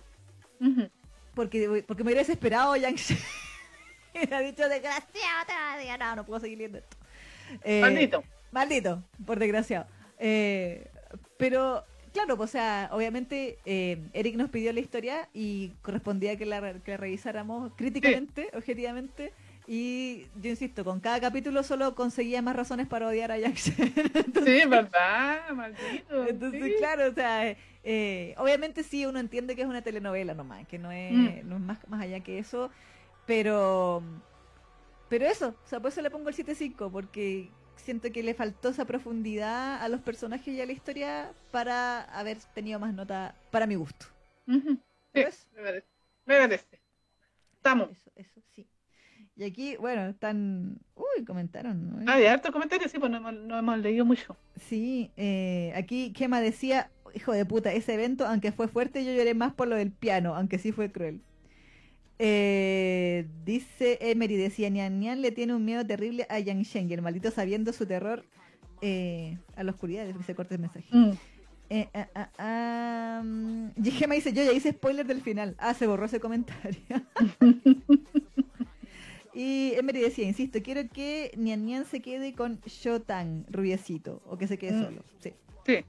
Porque, 1.37 1.85
porque 1.87 2.03
me 2.03 2.09
hubiera 2.09 2.23
desesperado 2.23 2.75
Yang 2.77 2.97
hubiera 4.15 4.41
dicho, 4.41 4.69
desgraciado, 4.69 5.47
te 5.47 5.83
odio". 5.85 5.99
no, 5.99 6.17
no 6.17 6.25
puedo 6.25 6.41
seguir 6.41 6.57
leyendo 6.57 6.79
esto. 6.79 6.97
Eh, 7.63 7.81
Maldito. 7.83 8.25
Maldito, 8.51 9.05
por 9.27 9.39
desgraciado. 9.39 9.87
Eh, 10.19 10.89
pero, 11.37 11.85
claro, 12.15 12.39
pues, 12.39 12.51
o 12.51 12.53
sea, 12.53 12.89
obviamente 12.91 13.59
eh, 13.67 13.99
Eric 14.15 14.37
nos 14.37 14.49
pidió 14.49 14.73
la 14.73 14.81
historia 14.81 15.29
y 15.35 15.73
correspondía 15.83 16.37
que 16.37 16.47
la, 16.47 16.81
que 16.81 16.93
la 16.93 16.97
revisáramos 16.97 17.71
críticamente, 17.77 18.49
objetivamente. 18.55 19.35
Y 19.69 20.27
yo 20.41 20.51
insisto, 20.51 20.85
con 20.85 21.01
cada 21.01 21.21
capítulo 21.21 21.63
solo 21.65 21.95
conseguía 21.97 22.41
más 22.41 22.55
razones 22.55 22.87
para 22.87 23.09
odiar 23.09 23.33
a 23.33 23.39
Shen. 23.39 23.53
Sí, 24.45 24.65
verdad, 24.67 25.51
maldito. 25.53 26.25
Entonces, 26.27 26.63
sí. 26.63 26.75
claro, 26.79 27.09
o 27.09 27.13
sea, 27.15 27.57
eh, 27.83 28.35
obviamente 28.39 28.83
sí, 28.85 29.07
uno 29.07 29.19
entiende 29.19 29.57
que 29.57 29.63
es 29.63 29.69
una 29.69 29.83
telenovela 29.83 30.35
nomás, 30.35 30.67
que 30.69 30.79
no 30.79 30.93
es, 30.93 31.13
Mm. 31.13 31.49
no 31.49 31.57
es 31.57 31.63
más, 31.63 31.89
más 31.89 32.01
allá 32.03 32.21
que 32.21 32.39
eso, 32.39 32.71
pero 33.27 34.03
pero 35.09 35.27
eso, 35.27 35.49
o 35.65 35.69
sea, 35.69 35.81
por 35.81 35.91
eso 35.91 36.03
le 36.03 36.11
pongo 36.11 36.29
el 36.29 36.35
7.5, 36.35 36.91
porque 36.91 37.49
siento 37.77 38.11
que 38.11 38.23
le 38.23 38.35
faltó 38.35 38.71
esa 38.71 38.85
profundidad 38.85 39.81
a 39.83 39.89
los 39.89 40.01
personajes 40.01 40.49
y 40.49 40.61
a 40.61 40.67
la 40.67 40.73
historia 40.73 41.33
para 41.53 42.03
haber 42.19 42.39
tenido 42.55 42.81
más 42.81 42.93
nota 42.93 43.35
para 43.51 43.67
mi 43.67 43.77
gusto. 43.77 44.07
Me 44.47 44.63
merece. 45.13 45.47
Me 46.25 46.39
merece. 46.41 46.81
Estamos. 47.57 47.91
Eso, 47.91 48.11
eso, 48.17 48.41
sí. 48.55 48.67
Y 49.37 49.45
aquí, 49.45 49.77
bueno, 49.77 50.07
están... 50.07 50.79
Uy, 50.95 51.25
comentaron, 51.25 52.05
¿no? 52.05 52.11
Ah, 52.11 52.17
de 52.17 52.29
hartos 52.29 52.51
comentarios, 52.51 52.91
sí, 52.91 52.99
pues 52.99 53.11
no 53.11 53.19
hemos, 53.19 53.35
no 53.35 53.59
hemos 53.59 53.79
leído 53.79 54.05
mucho. 54.07 54.37
Sí, 54.57 55.11
eh, 55.17 55.73
aquí 55.77 56.13
Kema 56.13 56.41
decía, 56.41 56.91
hijo 57.15 57.33
de 57.33 57.45
puta, 57.45 57.73
ese 57.73 57.95
evento, 57.95 58.27
aunque 58.27 58.51
fue 58.51 58.67
fuerte, 58.67 59.05
yo 59.05 59.13
lloré 59.13 59.35
más 59.35 59.53
por 59.53 59.69
lo 59.69 59.77
del 59.77 59.93
piano, 59.93 60.35
aunque 60.35 60.59
sí 60.59 60.73
fue 60.73 60.91
cruel. 60.91 61.21
Eh, 62.19 63.27
dice 63.45 63.99
Emery, 64.01 64.37
decía, 64.37 64.71
Nian 64.71 64.99
Nian 65.01 65.21
le 65.21 65.33
tiene 65.33 65.55
un 65.55 65.67
miedo 65.67 65.87
terrible 65.87 66.27
a 66.31 66.39
Yang 66.39 66.63
Shen 66.63 66.91
y 66.91 66.95
el 66.95 67.03
maldito 67.03 67.31
sabiendo 67.31 67.75
su 67.75 67.85
terror 67.85 68.25
eh, 68.81 69.37
a 69.55 69.63
la 69.65 69.73
oscuridad, 69.73 70.07
que 70.07 70.23
se 70.23 70.35
corta 70.35 70.55
el 70.55 70.63
mensaje. 70.63 70.87
Mm. 70.91 71.11
Eh, 71.69 71.89
ah, 71.95 72.09
ah, 72.15 72.31
ah, 72.39 73.23
mm, 73.23 73.69
y 73.85 73.91
Gema 73.91 74.15
dice, 74.15 74.33
yo 74.33 74.45
ya 74.45 74.53
hice 74.53 74.71
spoiler 74.71 75.07
del 75.07 75.21
final. 75.21 75.57
Ah, 75.59 75.75
se 75.75 75.87
borró 75.87 76.07
ese 76.07 76.21
comentario. 76.21 76.81
y 79.39 79.75
Emery 79.77 80.01
decía, 80.01 80.25
insisto, 80.27 80.63
quiero 80.63 80.89
que 80.89 81.31
Nian 81.37 81.67
Nian 81.67 81.85
se 81.85 82.01
quede 82.01 82.33
con 82.35 82.59
Shotan, 82.65 83.45
rubiecito, 83.51 84.23
o 84.27 84.39
que 84.39 84.47
se 84.47 84.57
quede 84.57 84.73
Mm. 84.73 84.85
solo. 84.85 85.05
Sí. 85.23 85.33
Sí. 85.67 85.85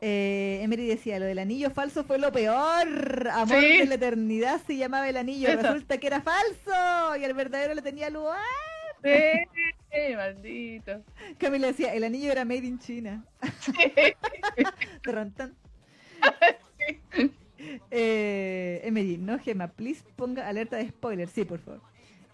Eh, 0.00 0.60
Emery 0.62 0.86
decía, 0.86 1.18
lo 1.18 1.24
del 1.26 1.40
anillo 1.40 1.70
falso 1.70 2.04
fue 2.04 2.18
lo 2.20 2.30
peor. 2.30 3.28
Amor 3.32 3.60
Sí. 3.60 3.78
de 3.78 3.86
la 3.86 3.94
eternidad 3.96 4.60
se 4.64 4.76
llamaba 4.76 5.08
el 5.08 5.16
anillo. 5.16 5.48
Eso. 5.48 5.62
Resulta 5.62 5.98
que 5.98 6.06
era 6.06 6.20
falso. 6.22 7.16
Y 7.20 7.24
el 7.24 7.34
verdadero 7.34 7.74
le 7.74 7.82
tenía 7.82 8.08
lugar. 8.08 8.38
Sí, 9.02 9.10
sí, 9.90 10.14
maldito. 10.14 11.02
Camila 11.38 11.66
decía, 11.68 11.92
el 11.94 12.04
anillo 12.04 12.30
era 12.30 12.44
made 12.44 12.66
in 12.66 12.78
China. 12.78 13.24
Tan. 15.36 15.54
eh, 17.90 18.80
Emery, 18.84 19.18
no 19.18 19.38
Gema, 19.38 19.68
please 19.68 20.04
ponga 20.16 20.46
alerta 20.48 20.76
de 20.76 20.88
spoiler. 20.90 21.28
Sí, 21.28 21.44
por 21.44 21.58
favor. 21.60 21.80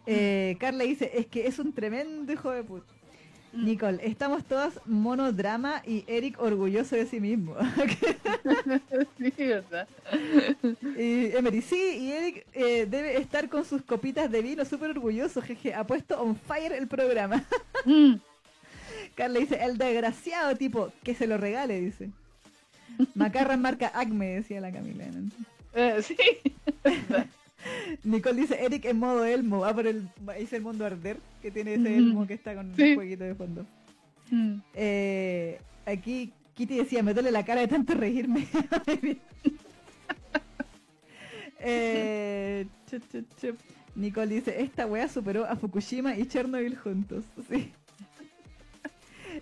Eh, 0.06 0.56
Carla 0.59 0.85
dice, 0.85 1.10
es 1.14 1.26
que 1.26 1.47
es 1.47 1.59
un 1.59 1.72
tremendo 1.72 2.32
hijo 2.32 2.51
de 2.51 2.62
puta. 2.62 2.93
Mm. 3.52 3.64
Nicole, 3.64 4.01
estamos 4.02 4.44
todas 4.44 4.81
monodrama 4.85 5.82
y 5.86 6.05
Eric 6.09 6.40
orgulloso 6.40 6.97
de 6.97 7.06
sí 7.06 7.20
mismo. 7.20 7.56
Sí, 9.18 9.32
verdad. 9.39 9.89
Y 10.98 11.35
Emery, 11.35 11.62
sí, 11.62 11.97
y 11.98 12.12
Eric 12.12 12.47
eh, 12.52 12.86
debe 12.86 13.16
estar 13.16 13.48
con 13.48 13.64
sus 13.64 13.82
copitas 13.82 14.31
de 14.31 14.43
vino 14.43 14.64
súper 14.64 14.90
orgulloso, 14.90 15.40
jeje, 15.40 15.72
ha 15.74 15.86
puesto 15.86 16.20
on 16.20 16.36
fire 16.36 16.72
el 16.72 16.89
programa. 16.89 17.44
Mm. 17.86 18.14
Carla 19.14 19.40
dice, 19.40 19.62
el 19.62 19.76
desgraciado 19.76 20.56
tipo, 20.56 20.90
que 21.02 21.14
se 21.14 21.26
lo 21.26 21.36
regale, 21.36 21.81
dice. 21.81 22.09
Macarra 23.14 23.59
marca 23.59 23.93
Acme, 23.94 24.36
decía 24.36 24.60
la 24.62 24.72
Camila. 24.72 25.05
¿no? 25.06 25.31
Eh, 25.74 26.02
sí. 26.02 26.16
Nicole 28.05 28.41
dice, 28.43 28.65
Eric 28.65 28.85
en 28.86 28.99
modo 28.99 29.24
Elmo, 29.24 29.61
va 29.61 29.74
por 29.74 29.86
el, 29.86 30.09
dice 30.39 30.57
el 30.57 30.62
mundo 30.62 30.85
arder, 30.85 31.19
que 31.43 31.51
tiene 31.51 31.74
ese. 31.74 31.97
Elmo 31.97 32.27
que 32.27 32.35
está 32.35 32.55
con 32.55 32.74
Sí. 32.77 32.82
el 32.82 32.95
jueguito 32.97 33.24
de 33.24 33.35
fondo. 33.35 33.66
Mm. 34.31 34.57
Eh, 34.74 35.59
aquí 35.86 36.32
Kitty 36.55 36.77
decía, 36.77 37.03
me 37.03 37.15
duele 37.15 37.31
la 37.31 37.45
cara 37.45 37.61
de 37.62 37.69
tanto 37.69 37.95
reírme. 37.95 38.47
eh. 41.61 42.66
Nicole 43.97 44.35
dice, 44.35 44.61
esta 44.62 44.86
wea 44.86 45.09
superó 45.09 45.45
a 45.47 45.57
Fukushima 45.57 46.16
y 46.16 46.27
Chernobyl 46.27 46.77
juntos. 46.77 47.24
Sí. 47.49 47.73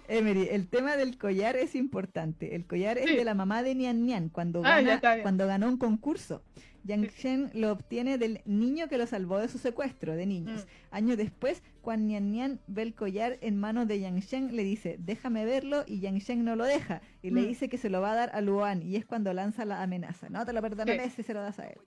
Emery, 0.09 0.49
el 0.51 0.69
tema 0.69 0.97
del 0.97 1.17
collar 1.19 1.57
es 1.57 1.75
importante. 1.75 2.55
El 2.55 2.67
collar 2.67 2.99
es 2.99 3.07
de 3.17 3.25
la 3.25 3.35
mamá 3.35 3.63
de 3.63 3.75
Nian 3.75 4.05
Nian 4.05 4.29
cuando, 4.29 4.63
Ah, 4.65 4.81
gana, 4.83 5.23
cuando 5.23 5.47
ganó 5.47 5.69
un 5.69 5.77
concurso. 5.79 6.43
Yang 6.85 7.11
Shen 7.17 7.51
lo 7.55 7.71
obtiene 7.71 8.19
del 8.19 8.41
niño 8.45 8.89
que 8.89 8.99
lo 8.99 9.07
salvó 9.07 9.39
de 9.39 9.47
su 9.49 9.59
secuestro 9.59 10.17
de 10.17 10.27
niños. 10.27 10.65
Mm. 10.91 10.95
Años 10.97 11.17
después, 11.17 11.63
cuando 11.81 12.09
Nian 12.09 12.33
Nian 12.33 12.61
ve 12.67 12.83
el 12.83 12.95
collar 12.95 13.39
en 13.41 13.57
manos 13.57 13.87
de 13.87 14.01
Yang 14.01 14.19
Shen, 14.19 14.57
le 14.57 14.65
dice, 14.65 14.97
déjame 14.99 15.45
verlo, 15.45 15.85
y 15.87 16.01
Yang 16.01 16.19
Shen 16.19 16.45
no 16.45 16.57
lo 16.57 16.65
deja, 16.65 17.01
y 17.23 17.31
le 17.31 17.43
Mm. 17.43 17.47
dice 17.47 17.69
que 17.69 17.79
se 17.79 17.89
lo 17.89 18.01
va 18.01 18.13
a 18.13 18.17
dar 18.17 18.31
a 18.35 18.41
Luan, 18.41 18.83
y 18.83 18.97
es 18.97 19.07
cuando 19.07 19.33
lanza 19.33 19.65
la 19.65 19.81
amenaza. 19.81 20.29
No 20.29 20.45
te 20.45 20.53
lo 20.53 20.61
perdonaré 20.61 21.09
si 21.11 21.23
se 21.23 21.33
lo 21.35 21.41
das 21.41 21.61
a 21.61 21.69
él. 21.69 21.79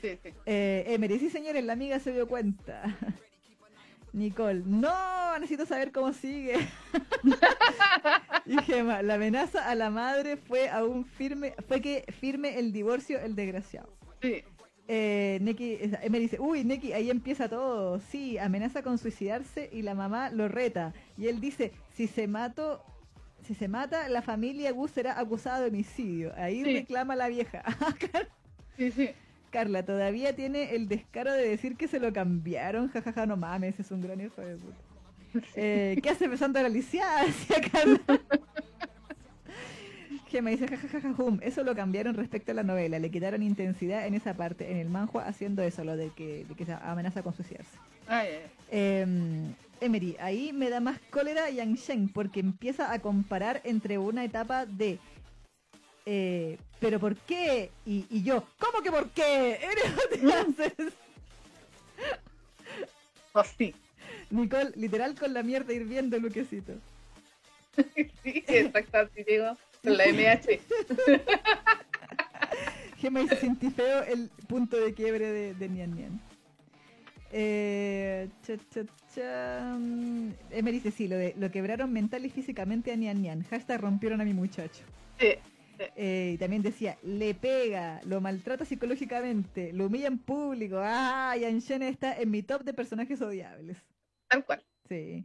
Sí, 0.00 0.10
sí. 0.22 0.28
Eh, 0.46 0.84
Emery, 0.86 1.18
sí 1.18 1.28
señores, 1.30 1.64
la 1.64 1.72
amiga 1.72 1.98
se 1.98 2.12
dio 2.12 2.28
cuenta. 2.28 2.82
Nicole, 4.12 4.62
no, 4.64 5.38
necesito 5.38 5.66
saber 5.66 5.92
cómo 5.92 6.12
sigue. 6.12 6.54
y 8.46 8.56
Gemma, 8.62 9.02
la 9.02 9.14
amenaza 9.14 9.68
a 9.68 9.74
la 9.74 9.90
madre 9.90 10.36
fue 10.36 10.68
aún 10.68 11.04
firme, 11.04 11.54
fue 11.66 11.80
que 11.80 12.04
firme 12.20 12.58
el 12.58 12.72
divorcio 12.72 13.18
el 13.20 13.34
desgraciado. 13.34 13.92
Sí. 14.22 14.42
Eh, 14.90 15.38
Neki, 15.42 15.78
Emery 16.02 16.22
dice, 16.24 16.40
uy, 16.40 16.64
Neki, 16.64 16.92
ahí 16.94 17.10
empieza 17.10 17.48
todo. 17.48 18.00
Sí, 18.00 18.38
amenaza 18.38 18.82
con 18.82 18.96
suicidarse 18.96 19.68
y 19.72 19.82
la 19.82 19.94
mamá 19.94 20.30
lo 20.30 20.48
reta. 20.48 20.94
Y 21.18 21.26
él 21.28 21.40
dice, 21.40 21.72
si 21.92 22.06
se 22.06 22.26
mato, 22.26 22.82
si 23.42 23.54
se 23.54 23.68
mata, 23.68 24.08
la 24.08 24.22
familia 24.22 24.72
Gus 24.72 24.92
será 24.92 25.18
acusada 25.20 25.60
de 25.60 25.68
homicidio. 25.68 26.32
Ahí 26.36 26.64
Sí. 26.64 26.72
reclama 26.74 27.14
la 27.16 27.28
vieja. 27.28 27.62
Sí, 28.78 28.92
sí. 28.92 29.10
Carla, 29.50 29.84
todavía 29.84 30.34
tiene 30.34 30.74
el 30.74 30.88
descaro 30.88 31.32
de 31.32 31.48
decir 31.48 31.76
que 31.76 31.88
se 31.88 32.00
lo 32.00 32.12
cambiaron. 32.12 32.88
Jajaja, 32.88 33.26
no 33.26 33.36
mames, 33.36 33.78
es 33.80 33.90
un 33.90 34.00
gran 34.00 34.20
hijo 34.20 34.40
de 34.40 34.56
puta. 34.56 34.76
Eh, 35.54 35.98
¿Qué 36.02 36.10
hace 36.10 36.28
besando 36.28 36.58
a 36.58 36.62
la 36.62 36.68
lisiada? 36.68 37.24
Decía 37.26 37.56
Carla. 37.70 38.00
Gema 40.28 40.50
dice, 40.50 40.68
jajaja, 40.68 41.14
hum. 41.22 41.38
Eso 41.42 41.64
lo 41.64 41.74
cambiaron 41.74 42.14
respecto 42.14 42.52
a 42.52 42.54
la 42.54 42.62
novela. 42.62 42.98
Le 42.98 43.10
quitaron 43.10 43.42
intensidad 43.42 44.06
en 44.06 44.14
esa 44.14 44.34
parte, 44.34 44.70
en 44.70 44.76
el 44.76 44.90
manhua, 44.90 45.24
haciendo 45.24 45.62
eso, 45.62 45.84
lo 45.84 45.96
de 45.96 46.10
que, 46.10 46.44
de 46.46 46.54
que 46.54 46.66
se 46.66 46.72
amenaza 46.72 47.22
con 47.22 47.32
suicidarse. 47.34 47.78
Eh, 48.70 49.06
Emery, 49.80 50.16
ahí 50.20 50.52
me 50.52 50.70
da 50.70 50.80
más 50.80 50.98
cólera 51.10 51.50
Yang 51.50 51.74
Shen 51.76 52.08
porque 52.08 52.40
empieza 52.40 52.92
a 52.92 52.98
comparar 52.98 53.60
entre 53.64 53.98
una 53.98 54.24
etapa 54.24 54.66
de 54.66 54.98
eh, 56.10 56.56
pero 56.80 56.98
¿por 56.98 57.16
qué? 57.16 57.70
Y, 57.84 58.06
y 58.08 58.22
yo, 58.22 58.42
¿cómo 58.58 58.80
que 58.82 58.90
por 58.90 59.10
qué? 59.10 59.60
No 60.22 60.54
te 60.54 60.64
haces. 60.64 60.94
Oh, 63.34 63.44
sí. 63.44 63.74
Nicole, 64.30 64.72
literal 64.74 65.14
con 65.14 65.34
la 65.34 65.42
mierda 65.42 65.74
hirviendo 65.74 66.18
Luquecito. 66.18 66.72
Sí, 68.24 68.42
así 68.92 69.22
digo. 69.24 69.56
Con 69.84 69.98
la 69.98 70.06
MH. 70.06 70.60
Gemma 72.96 73.20
dice 73.20 73.36
sentí 73.36 73.70
feo 73.70 74.02
el 74.02 74.30
punto 74.48 74.80
de 74.80 74.94
quiebre 74.94 75.30
de, 75.30 75.54
de 75.54 75.68
Nian 75.68 75.94
Nian. 75.94 76.20
Eh, 77.32 78.28
cha, 78.42 78.54
cha, 78.70 78.80
cha. 79.14 79.76
mm, 79.78 80.30
Emery 80.52 80.78
dice 80.80 80.90
sí, 80.90 81.06
lo, 81.06 81.16
de, 81.16 81.34
lo 81.36 81.50
quebraron 81.50 81.92
mental 81.92 82.24
y 82.24 82.30
físicamente 82.30 82.92
a 82.92 82.96
Nian 82.96 83.20
Nian. 83.20 83.44
Hashtag 83.44 83.80
rompieron 83.80 84.22
a 84.22 84.24
mi 84.24 84.32
muchacho. 84.32 84.82
Sí, 85.20 85.34
Eh, 85.96 86.32
y 86.34 86.38
también 86.38 86.62
decía, 86.62 86.98
le 87.02 87.34
pega, 87.34 88.00
lo 88.04 88.20
maltrata 88.20 88.64
psicológicamente, 88.64 89.72
lo 89.72 89.86
humilla 89.86 90.08
en 90.08 90.18
público. 90.18 90.78
Ah, 90.82 91.36
Yan 91.36 91.60
Shen 91.60 91.82
está 91.82 92.18
en 92.20 92.30
mi 92.30 92.42
top 92.42 92.62
de 92.64 92.74
personajes 92.74 93.20
odiables. 93.22 93.78
tal 94.28 94.44
cual. 94.44 94.64
Sí. 94.88 95.24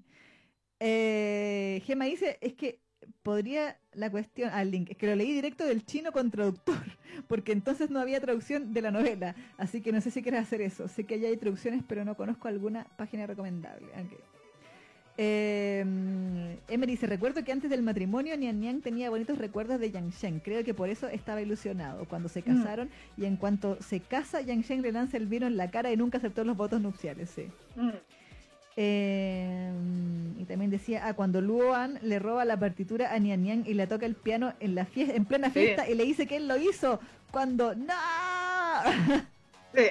Eh, 0.80 1.82
Gema 1.86 2.06
dice, 2.06 2.38
es 2.42 2.54
que 2.56 2.82
podría 3.24 3.80
la 3.94 4.12
cuestión, 4.12 4.50
al 4.52 4.72
link, 4.72 4.92
es 4.92 4.98
que 4.98 5.08
lo 5.08 5.16
leí 5.16 5.32
directo 5.34 5.66
del 5.66 5.86
chino 5.86 6.12
con 6.12 6.32
traductor, 6.32 6.76
porque 7.28 7.52
entonces 7.52 7.90
no 7.90 8.00
había 8.00 8.20
traducción 8.22 8.74
de 8.74 8.82
la 8.82 8.92
novela, 8.92 9.36
así 9.58 9.82
que 9.82 9.92
no 9.92 10.02
sé 10.02 10.12
si 10.12 10.22
quieres 10.24 10.42
hacer 10.42 10.62
eso. 10.62 10.88
Sé 10.88 11.06
que 11.06 11.20
ya 11.20 11.30
hay 11.30 11.38
traducciones, 11.38 11.84
pero 11.88 12.06
no 12.06 12.16
conozco 12.16 12.48
alguna 12.48 12.86
página 12.98 13.28
recomendable. 13.28 13.88
Ok. 13.90 14.33
Eh, 15.18 15.86
Emery 16.68 16.94
dice, 16.94 17.06
recuerdo 17.06 17.44
que 17.44 17.52
antes 17.52 17.70
del 17.70 17.84
matrimonio 17.84 18.36
Nian 18.36 18.60
Nian 18.60 18.82
tenía 18.82 19.10
bonitos 19.12 19.38
recuerdos 19.38 19.80
de 19.80 19.92
Yang 19.92 20.10
Shen. 20.12 20.40
Creo 20.40 20.64
que 20.64 20.74
por 20.74 20.90
eso 20.90 21.08
estaba 21.08 21.42
ilusionado 21.42 22.06
cuando 22.06 22.30
se 22.30 22.42
casaron 22.42 22.90
y 23.16 23.26
en 23.26 23.36
cuanto 23.38 23.78
se 23.82 24.00
casa, 24.00 24.42
Yang 24.42 24.62
Shen 24.62 24.82
le 24.82 24.92
lanza 24.92 25.18
el 25.18 25.28
vino 25.28 25.46
en 25.46 25.56
la 25.58 25.70
cara 25.70 25.92
y 25.92 25.98
nunca 25.98 26.18
aceptó 26.18 26.44
los 26.44 26.58
votos 26.58 26.82
nupciales. 26.82 27.30
Sí. 27.30 27.48
Mm. 27.76 27.90
Eh, 28.76 29.72
y 30.40 30.46
también 30.46 30.72
decía, 30.72 31.06
ah, 31.06 31.14
cuando 31.14 31.42
Luoan 31.42 32.00
le 32.02 32.18
roba 32.18 32.44
la 32.44 32.58
partitura 32.58 33.14
a 33.14 33.20
Nian 33.20 33.44
Nian 33.44 33.64
y 33.68 33.76
le 33.76 33.86
toca 33.86 34.08
el 34.08 34.16
piano 34.16 34.54
en 34.60 34.74
la 34.74 34.86
fiesta, 34.86 35.14
en 35.16 35.26
plena 35.26 35.50
Sí. 35.50 35.60
fiesta 35.60 35.88
y 35.88 35.94
le 35.94 36.06
dice 36.06 36.26
que 36.26 36.38
él 36.38 36.48
lo 36.48 36.58
hizo 36.58 37.00
cuando 37.30 37.76
¡No! 37.76 37.94
Sí, 39.76 39.84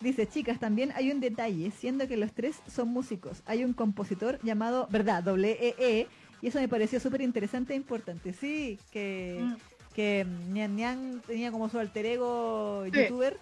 Dice, 0.00 0.28
chicas, 0.28 0.60
también 0.60 0.92
hay 0.94 1.10
un 1.10 1.20
detalle, 1.20 1.70
siendo 1.72 2.06
que 2.06 2.16
los 2.16 2.32
tres 2.32 2.56
son 2.72 2.88
músicos. 2.88 3.42
Hay 3.46 3.64
un 3.64 3.72
compositor 3.72 4.38
llamado, 4.44 4.86
¿verdad? 4.90 5.24
Doble 5.24 5.58
E 5.60 5.74
E, 5.78 6.06
y 6.40 6.46
eso 6.48 6.60
me 6.60 6.68
pareció 6.68 7.00
súper 7.00 7.20
interesante 7.20 7.72
e 7.72 7.76
importante. 7.76 8.32
Sí, 8.32 8.78
que, 8.92 9.38
Mm. 9.40 9.56
que 9.94 10.24
Nian 10.50 10.76
Nian 10.76 11.22
tenía 11.26 11.50
como 11.50 11.68
su 11.68 11.78
alter 11.80 12.06
ego 12.06 12.84
Sí. 12.86 12.92
youtuber 12.92 13.36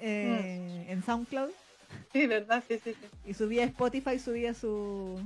eh, 0.00 0.84
en 0.90 1.02
SoundCloud 1.02 1.48
sí, 2.12 2.26
verdad, 2.26 2.62
sí, 2.68 2.78
sí, 2.84 2.92
sí. 2.92 3.06
y 3.24 3.32
subía 3.32 3.62
a 3.62 3.66
Spotify, 3.66 4.18
subía 4.18 4.52
su, 4.52 5.18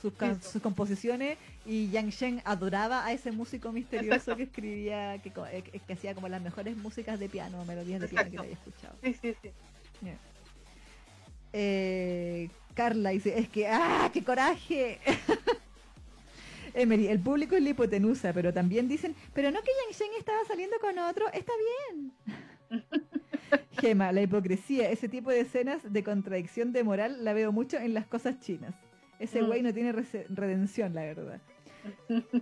sus, 0.00 0.12
sus 0.40 0.62
composiciones 0.62 1.36
y 1.66 1.90
Yang 1.90 2.10
Shen 2.10 2.42
adoraba 2.44 3.04
a 3.04 3.12
ese 3.12 3.32
músico 3.32 3.72
misterioso 3.72 4.14
Exacto. 4.14 4.36
que 4.36 4.42
escribía, 4.44 5.18
que, 5.20 5.32
eh, 5.50 5.80
que 5.84 5.92
hacía 5.92 6.14
como 6.14 6.28
las 6.28 6.40
mejores 6.40 6.76
músicas 6.76 7.18
de 7.18 7.28
piano, 7.28 7.64
melodías 7.64 8.00
de 8.00 8.06
piano 8.06 8.30
que 8.30 8.38
había 8.38 8.52
escuchado. 8.52 8.94
Sí, 9.02 9.14
sí, 9.20 9.34
sí. 9.42 9.50
Eh, 11.52 12.48
Carla 12.74 13.10
dice, 13.10 13.38
es 13.38 13.48
que, 13.48 13.66
¡ah, 13.68 14.10
qué 14.12 14.24
coraje! 14.24 14.98
Emery, 16.74 17.08
el 17.08 17.20
público 17.20 17.54
es 17.54 17.62
la 17.62 17.70
hipotenusa, 17.70 18.32
pero 18.32 18.52
también 18.54 18.88
dicen, 18.88 19.14
pero 19.34 19.50
no 19.50 19.60
que 19.60 19.70
Yang 19.84 19.98
Shen 19.98 20.10
estaba 20.18 20.38
saliendo 20.46 20.76
con 20.80 20.98
otro, 20.98 21.26
está 21.32 21.52
bien. 21.90 22.12
Gema, 23.80 24.10
la 24.12 24.22
hipocresía, 24.22 24.88
ese 24.90 25.08
tipo 25.08 25.30
de 25.30 25.40
escenas 25.40 25.80
de 25.92 26.02
contradicción 26.02 26.72
de 26.72 26.82
moral 26.84 27.22
la 27.24 27.34
veo 27.34 27.52
mucho 27.52 27.76
en 27.76 27.92
las 27.92 28.06
cosas 28.06 28.40
chinas. 28.40 28.74
Ese 29.18 29.42
Mm. 29.42 29.46
güey 29.46 29.62
no 29.62 29.74
tiene 29.74 29.92
redención, 29.92 30.94
la 30.94 31.02
verdad. 31.02 31.40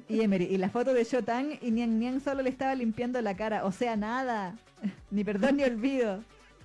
Y 0.09 0.21
Emery, 0.21 0.45
y 0.45 0.59
la 0.59 0.69
foto 0.71 0.95
de 0.95 1.03
Shotang 1.03 1.59
y 1.61 1.71
Nian 1.73 1.99
Nian 1.99 2.21
solo 2.21 2.43
le 2.43 2.51
estaba 2.51 2.75
limpiando 2.77 3.21
la 3.23 3.37
cara, 3.37 3.65
o 3.65 3.73
sea, 3.73 3.97
nada. 3.97 4.57
Ni 5.11 5.25
perdón 5.25 5.57
ni 5.57 5.65
olvido. 5.65 6.23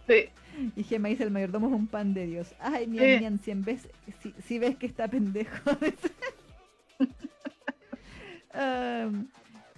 Sí, 0.07 0.25
Y 0.75 0.83
Gemma 0.83 1.09
dice, 1.09 1.23
el 1.23 1.31
mayordomo 1.31 1.67
es 1.67 1.73
un 1.73 1.87
pan 1.87 2.13
de 2.13 2.25
Dios. 2.27 2.53
Ay, 2.59 2.85
Sí. 2.85 2.91
Nian, 2.91 3.39
si, 3.39 3.53
vez, 3.55 3.87
si, 4.21 4.33
si 4.47 4.59
ves 4.59 4.75
que 4.77 4.85
está 4.87 5.07
pendejo. 5.07 5.51
Um, 8.53 9.27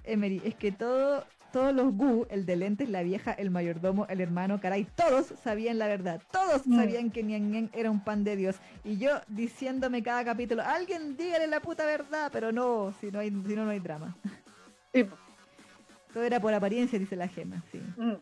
Emery, 0.04 0.40
es 0.46 0.54
que 0.54 0.72
todo, 0.72 1.26
todos 1.52 1.74
los 1.74 1.92
Gu, 1.96 2.28
el 2.30 2.46
de 2.46 2.56
lentes, 2.56 2.88
la 2.90 3.02
vieja, 3.02 3.32
el 3.32 3.50
mayordomo, 3.50 4.06
el 4.08 4.22
hermano, 4.22 4.62
caray, 4.62 4.86
todos 4.96 5.34
sabían 5.44 5.80
la 5.80 5.88
verdad. 5.88 6.22
Todos 6.32 6.68
Mm. 6.68 6.76
sabían 6.76 7.10
que 7.10 7.24
Nian 7.24 7.50
Nian 7.52 7.70
era 7.74 7.90
un 7.90 8.04
pan 8.04 8.24
de 8.24 8.36
Dios. 8.36 8.58
Y 8.84 8.98
yo 8.98 9.20
diciéndome 9.30 10.04
cada 10.04 10.24
capítulo, 10.24 10.62
alguien 10.64 11.18
dígale 11.18 11.48
la 11.48 11.60
puta 11.60 11.86
verdad, 11.86 12.30
pero 12.32 12.52
no, 12.52 12.94
si 13.02 13.10
no, 13.12 13.18
hay, 13.20 13.30
si 13.32 13.56
no, 13.56 13.66
no 13.66 13.72
hay 13.72 13.80
drama. 13.80 14.16
sí. 14.94 15.06
Todo 16.14 16.24
era 16.24 16.40
por 16.40 16.54
apariencia, 16.54 16.98
dice 17.00 17.16
la 17.16 17.28
Gema, 17.28 17.64
sí. 17.72 17.80
Mm. 17.98 18.14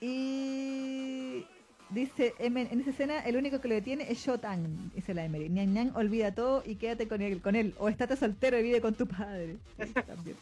Y 0.00 1.44
dice, 1.90 2.34
Emen, 2.38 2.68
en 2.70 2.80
esa 2.80 2.90
escena 2.90 3.20
el 3.20 3.36
único 3.36 3.60
que 3.60 3.68
lo 3.68 3.74
detiene 3.74 4.10
es 4.10 4.18
Shotan, 4.18 4.92
dice 4.94 5.14
la 5.14 5.24
Emery. 5.24 5.48
Nian 5.48 5.72
Nian, 5.72 5.96
olvida 5.96 6.34
todo 6.34 6.62
y 6.64 6.76
quédate 6.76 7.08
con 7.08 7.22
él, 7.22 7.40
con 7.40 7.56
él. 7.56 7.74
O 7.78 7.88
estate 7.88 8.16
soltero 8.16 8.58
y 8.58 8.62
vive 8.62 8.80
con 8.80 8.94
tu 8.94 9.06
padre. 9.06 9.56
Sí, 9.78 9.92
también. 10.06 10.36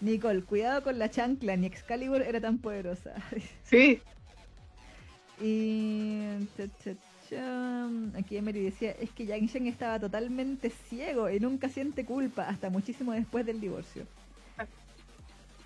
Nicole, 0.00 0.42
cuidado 0.42 0.82
con 0.82 0.98
la 0.98 1.10
chancla, 1.10 1.56
ni 1.56 1.66
Excalibur 1.66 2.22
era 2.22 2.40
tan 2.40 2.58
poderosa. 2.58 3.14
Sí, 3.64 4.00
y 5.40 6.48
cha, 6.56 6.64
cha, 6.82 6.92
cha, 7.28 7.88
aquí 8.18 8.36
Emery 8.36 8.62
decía, 8.64 8.92
es 8.92 9.10
que 9.10 9.26
Yang 9.26 9.46
Shen 9.46 9.66
estaba 9.66 10.00
totalmente 10.00 10.70
ciego 10.70 11.28
y 11.28 11.40
nunca 11.40 11.68
siente 11.68 12.04
culpa 12.04 12.48
hasta 12.48 12.70
muchísimo 12.70 13.12
después 13.12 13.44
del 13.44 13.60
divorcio. 13.60 14.06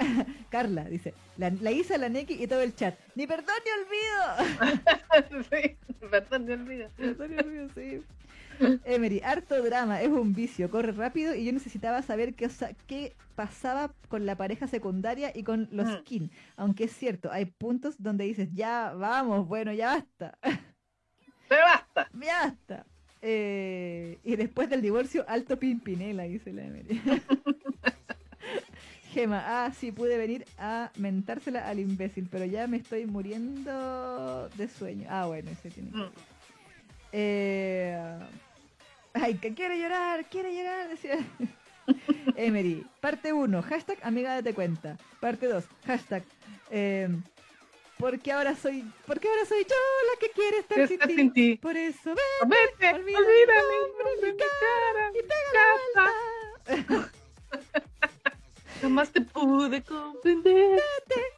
Carla 0.51 0.85
dice, 0.85 1.14
la, 1.36 1.51
la 1.51 1.70
Isa, 1.72 1.98
la 1.98 2.09
Neki 2.09 2.43
y 2.43 2.47
todo 2.47 2.60
el 2.62 2.74
chat. 2.74 2.98
Ni 3.14 3.27
perdón 3.27 3.55
ni 3.64 3.70
olvido. 3.82 5.47
sí, 5.51 5.77
perdón, 6.10 6.44
me 6.47 6.55
olvido. 6.55 6.89
Perdón 6.97 7.31
ni 7.31 7.36
olvido, 7.39 7.68
sí. 7.74 8.02
Emery, 8.85 9.20
harto 9.24 9.62
drama, 9.62 10.02
es 10.02 10.09
un 10.09 10.35
vicio, 10.35 10.68
corre 10.70 10.93
rápido 10.93 11.35
y 11.35 11.44
yo 11.47 11.52
necesitaba 11.52 12.02
saber 12.02 12.35
qué, 12.35 12.47
osa- 12.47 12.74
qué 12.86 13.14
pasaba 13.35 13.94
con 14.09 14.27
la 14.27 14.36
pareja 14.36 14.66
secundaria 14.66 15.32
y 15.35 15.44
con 15.44 15.68
los 15.72 15.89
Mm. 15.89 15.97
skin. 16.01 16.31
Aunque 16.56 16.85
es 16.85 16.93
cierto, 16.93 17.31
hay 17.32 17.47
puntos 17.47 17.94
donde 18.02 18.24
dices, 18.24 18.51
ya 18.52 18.93
vamos, 18.94 19.48
bueno, 19.48 19.72
ya 19.72 19.86
basta, 19.94 20.39
Pero 21.48 21.62
basta. 21.62 22.10
ya 22.20 22.40
basta. 22.47 22.86
Eh, 23.22 24.18
y 24.24 24.36
después 24.36 24.68
del 24.70 24.82
divorcio, 24.82 25.24
alto 25.28 25.59
pimpinela, 25.59 26.24
dice 26.24 26.52
la 26.52 26.64
Emery. 26.64 27.01
Gema, 29.12 29.43
ah, 29.66 29.73
sí, 29.73 29.91
pude 29.93 30.16
venir 30.16 30.45
a 30.59 30.91
mentársela 30.97 31.66
al 31.69 31.78
imbécil, 31.81 32.28
pero 32.31 32.45
ya 32.45 32.66
me 32.66 32.77
estoy 32.77 33.07
muriendo 33.07 34.49
de 34.57 34.69
sueño. 34.69 35.07
Ah, 35.11 35.27
bueno, 35.27 35.51
ese 35.51 35.70
tiene 35.70 35.91
Mm. 35.93 36.11
eh, 37.12 38.19
ay, 39.15 39.35
que 39.35 39.55
quiere 39.55 39.78
llorar, 39.78 40.24
quiere 40.27 40.55
llorar, 40.55 40.89
decía. 40.89 41.19
Emery, 42.37 42.87
parte 43.01 43.32
1, 43.32 43.62
hashtag 43.62 43.99
amiga 44.03 44.35
date 44.35 44.55
cuenta. 44.55 44.97
Parte 45.19 45.47
2, 45.47 45.65
hashtag 45.87 46.23
eh, 46.70 47.09
porque 47.99 48.31
ahora 48.32 48.55
soy, 48.55 48.85
porque 49.07 49.28
ahora 49.28 49.45
soy 49.45 49.65
yo 49.69 49.77
la 50.12 50.20
que 50.20 50.31
quiere 50.32 50.59
estar 50.59 50.87
sin 50.89 50.99
ti. 51.01 51.15
sin 51.16 51.32
ti. 51.32 51.57
Por 51.57 51.77
eso 51.77 52.15
ven 52.15 52.49
Vete, 52.49 52.95
Olvida 52.95 53.19
olvida, 53.19 53.55
mi 53.59 53.69
mi 53.69 53.81
nombre, 53.81 54.05
nombre, 54.05 54.27
mi 54.27 54.32
mi 54.32 54.39
cara, 54.39 55.11
y 55.11 55.23
pega 55.23 55.51
la 55.55 56.82
vuelta. 56.87 57.12
Jamás 58.81 59.11
te 59.11 59.20
pude 59.20 59.82
comprender 59.82 60.81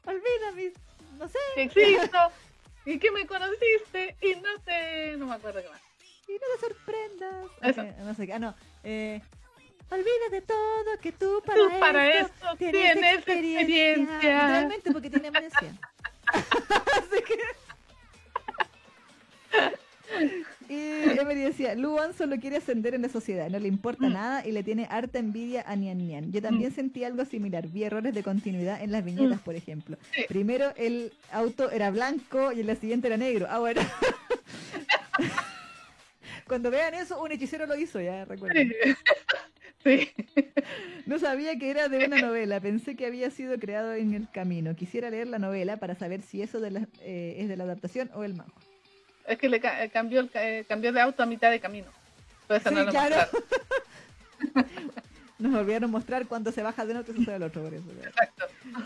Olvida 0.05 0.53
mis, 0.55 0.73
no 1.19 1.29
sé, 1.29 1.39
que 1.55 1.63
existo 1.63 2.19
y 2.87 2.99
que 2.99 3.11
me 3.11 3.27
conociste 3.27 4.17
y 4.21 4.35
no 4.37 4.49
sé, 4.65 5.17
no 5.17 5.27
me 5.27 5.35
acuerdo 5.35 5.61
qué 5.63 5.69
más. 5.69 5.81
y 6.29 6.33
no 6.33 6.39
te 6.55 6.61
sorprendas. 6.61 7.47
Eso. 7.63 7.83
No 8.05 8.15
sé 8.15 8.27
qué, 8.27 8.33
ah, 8.35 8.39
no. 8.39 8.55
Eh, 8.85 9.21
olvida 9.91 10.29
de 10.31 10.43
todo 10.43 10.99
que 11.01 11.13
tú 11.13 11.43
para, 11.45 11.59
Tú 11.59 11.81
para 11.81 12.09
esto 12.09 12.33
esto 12.45 12.57
tienes 12.57 13.15
experiencia. 13.15 13.97
Literalmente 13.97 14.93
porque 14.93 15.11
tiene 15.11 15.29
amnesia. 15.29 15.75
Así 16.33 17.23
que... 17.27 17.39
Y 20.73 21.19
Emery 21.21 21.41
decía, 21.43 21.75
Luan 21.75 22.15
solo 22.15 22.37
quiere 22.39 22.57
ascender 22.57 22.95
en 22.95 23.03
la 23.03 23.09
sociedad, 23.09 23.51
no 23.51 23.59
le 23.59 23.69
importa 23.69 24.09
Mm. 24.09 24.13
nada 24.13 24.47
y 24.47 24.53
le 24.53 24.63
tiene 24.63 24.87
harta 24.89 25.19
envidia 25.19 25.63
a 25.67 25.77
Nian 25.77 25.99
Nian. 25.99 26.33
Yo 26.33 26.41
también 26.41 26.71
Mm. 26.71 26.75
sentí 26.75 27.05
algo 27.05 27.25
similar, 27.27 27.67
vi 27.69 27.85
errores 27.85 28.15
de 28.15 28.23
continuidad 28.23 28.83
en 28.83 28.91
las 28.93 29.05
viñetas, 29.05 29.41
Mm. 29.41 29.45
por 29.45 29.55
ejemplo. 29.55 29.97
Sí. 30.15 30.23
Primero 30.29 30.73
el 30.77 31.13
auto 31.31 31.71
era 31.71 31.91
blanco 31.91 32.53
y 32.53 32.61
en 32.61 32.67
la 32.69 32.77
siguiente 32.77 33.09
era 33.09 33.17
negro. 33.19 33.47
Ah, 33.51 33.59
bueno. 33.59 33.81
Cuando 36.47 36.71
vean 36.71 36.95
eso, 36.95 37.23
un 37.23 37.33
hechicero 37.33 37.67
lo 37.67 37.77
hizo, 37.77 38.01
ya 38.01 38.25
recuerden. 38.25 38.73
Sí. 39.85 40.11
No 41.07 41.19
sabía 41.19 41.59
que 41.59 41.69
era 41.69 41.89
de 41.89 42.07
una 42.07 42.21
novela, 42.21 42.61
pensé 42.61 42.95
que 42.95 43.05
había 43.05 43.33
sido 43.33 43.59
creado 43.59 43.95
en 43.95 44.15
el 44.15 44.31
camino. 44.31 44.77
Quisiera 44.77 45.11
leer 45.11 45.27
la 45.27 45.41
novela 45.41 45.79
para 45.79 45.97
saber 45.97 46.23
si 46.23 46.41
eso 46.41 46.61
de 46.61 46.71
la- 46.71 46.89
eh, 47.01 47.35
es 47.41 47.49
de 47.49 47.57
la 47.57 47.65
adaptación 47.65 48.09
o 48.15 48.23
el 48.23 48.35
manga. 48.35 48.55
Es 49.27 49.39
que 49.39 49.49
le 49.49 49.61
ca- 49.61 49.85
eh, 49.85 49.91
cambió, 49.91 50.21
el 50.21 50.31
eh, 50.35 50.65
cambió 50.69 50.93
de 50.93 51.01
auto 51.01 51.23
a 51.23 51.27
mitad 51.27 51.51
de 51.51 51.61
camino. 51.61 51.89
Sí, 52.49 52.75
no 52.75 52.85
lo 52.85 52.91
claro. 52.91 53.17
Nos 55.39 55.55
olvidaron 55.55 55.91
mostrar 55.91 56.27
cuando 56.27 56.53
se 56.53 56.63
baja 56.63 56.85
de 56.87 56.93
uno 56.93 57.05
que 57.05 57.13
se 57.13 57.25
sube 57.25 57.35
al 57.35 57.43
otro, 57.43 57.63
por 57.63 57.75
eso. 57.75 57.85
Exacto. 58.05 58.45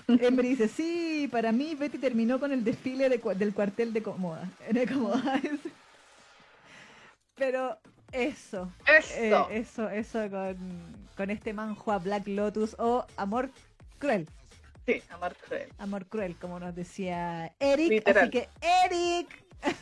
Emery 0.08 0.48
dice, 0.50 0.68
sí, 0.68 1.28
para 1.30 1.52
mí 1.52 1.74
Betty 1.74 1.98
terminó 1.98 2.40
con 2.40 2.50
el 2.52 2.64
desfile 2.64 3.08
de 3.10 3.18
del 3.34 3.52
cuartel 3.52 3.92
de 3.92 4.02
Comoda. 4.02 4.48
De 4.70 4.86
Comoda. 4.86 5.40
Pero 7.34 7.78
eso. 8.12 8.72
Eso. 8.86 9.50
Eh, 9.50 9.58
eso, 9.58 9.90
eso 9.90 10.30
con, 10.30 10.56
con 11.16 11.30
este 11.30 11.52
manjo 11.52 11.98
Black 12.00 12.26
Lotus 12.26 12.74
o 12.78 13.04
Amor 13.18 13.50
Cruel. 13.98 14.26
Sí, 14.86 15.02
Amor 15.10 15.36
Cruel. 15.46 15.68
Amor 15.78 16.06
Cruel, 16.06 16.36
como 16.36 16.58
nos 16.58 16.74
decía 16.74 17.52
Eric. 17.58 18.08
Así 18.08 18.30
que, 18.30 18.48
Eric. 18.86 19.28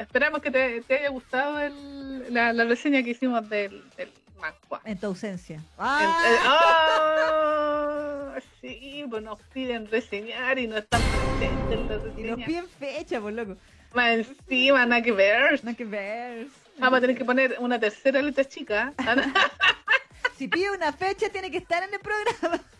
Esperamos 0.00 0.40
que 0.40 0.50
te, 0.50 0.82
haya 0.94 1.10
gustado 1.10 1.60
el, 1.60 2.32
la, 2.32 2.52
reseña 2.64 3.02
que 3.02 3.10
hicimos 3.10 3.46
del, 3.50 3.84
del 3.98 4.10
manhua. 4.40 4.80
En 4.86 4.98
tu 4.98 5.08
ausencia. 5.08 5.62
¡Ah! 5.76 6.16
¡Ah! 6.46 8.34
sí, 8.62 9.04
pues 9.10 9.22
nos 9.22 9.38
piden 9.52 9.90
reseñar 9.90 10.58
y 10.58 10.66
no 10.66 10.78
están 10.78 11.02
presentes 11.02 11.78
en 11.78 11.86
la 11.86 11.98
reseña. 11.98 12.28
Y 12.28 12.30
nos 12.30 12.46
piden 12.46 12.66
fecha, 12.66 13.20
por 13.20 13.34
loco. 13.34 13.58
Más 13.92 14.08
encima, 14.08 14.86
nada 14.86 15.02
que 15.02 15.12
ver. 15.12 15.62
Nada 15.62 15.76
que 15.76 15.84
ver. 15.84 16.46
Vamos 16.78 16.96
a 16.96 17.00
tener 17.02 17.18
que 17.18 17.24
poner 17.26 17.56
una 17.58 17.78
tercera 17.78 18.22
letra 18.22 18.46
chica. 18.46 18.94
si 20.38 20.48
pide 20.48 20.70
una 20.70 20.94
fecha, 20.94 21.28
tiene 21.28 21.50
que 21.50 21.58
estar 21.58 21.82
en 21.82 21.92
el 21.92 22.00
programa. 22.00 22.64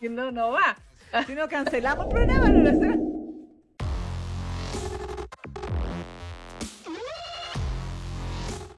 Si 0.00 0.08
no, 0.08 0.30
no 0.30 0.52
va. 0.52 0.76
Si 1.26 1.34
no, 1.34 1.48
cancelamos 1.48 2.06
el 2.06 2.12
programa, 2.12 2.48
no 2.50 2.62
lo 2.62 2.70
hacemos. 2.70 3.17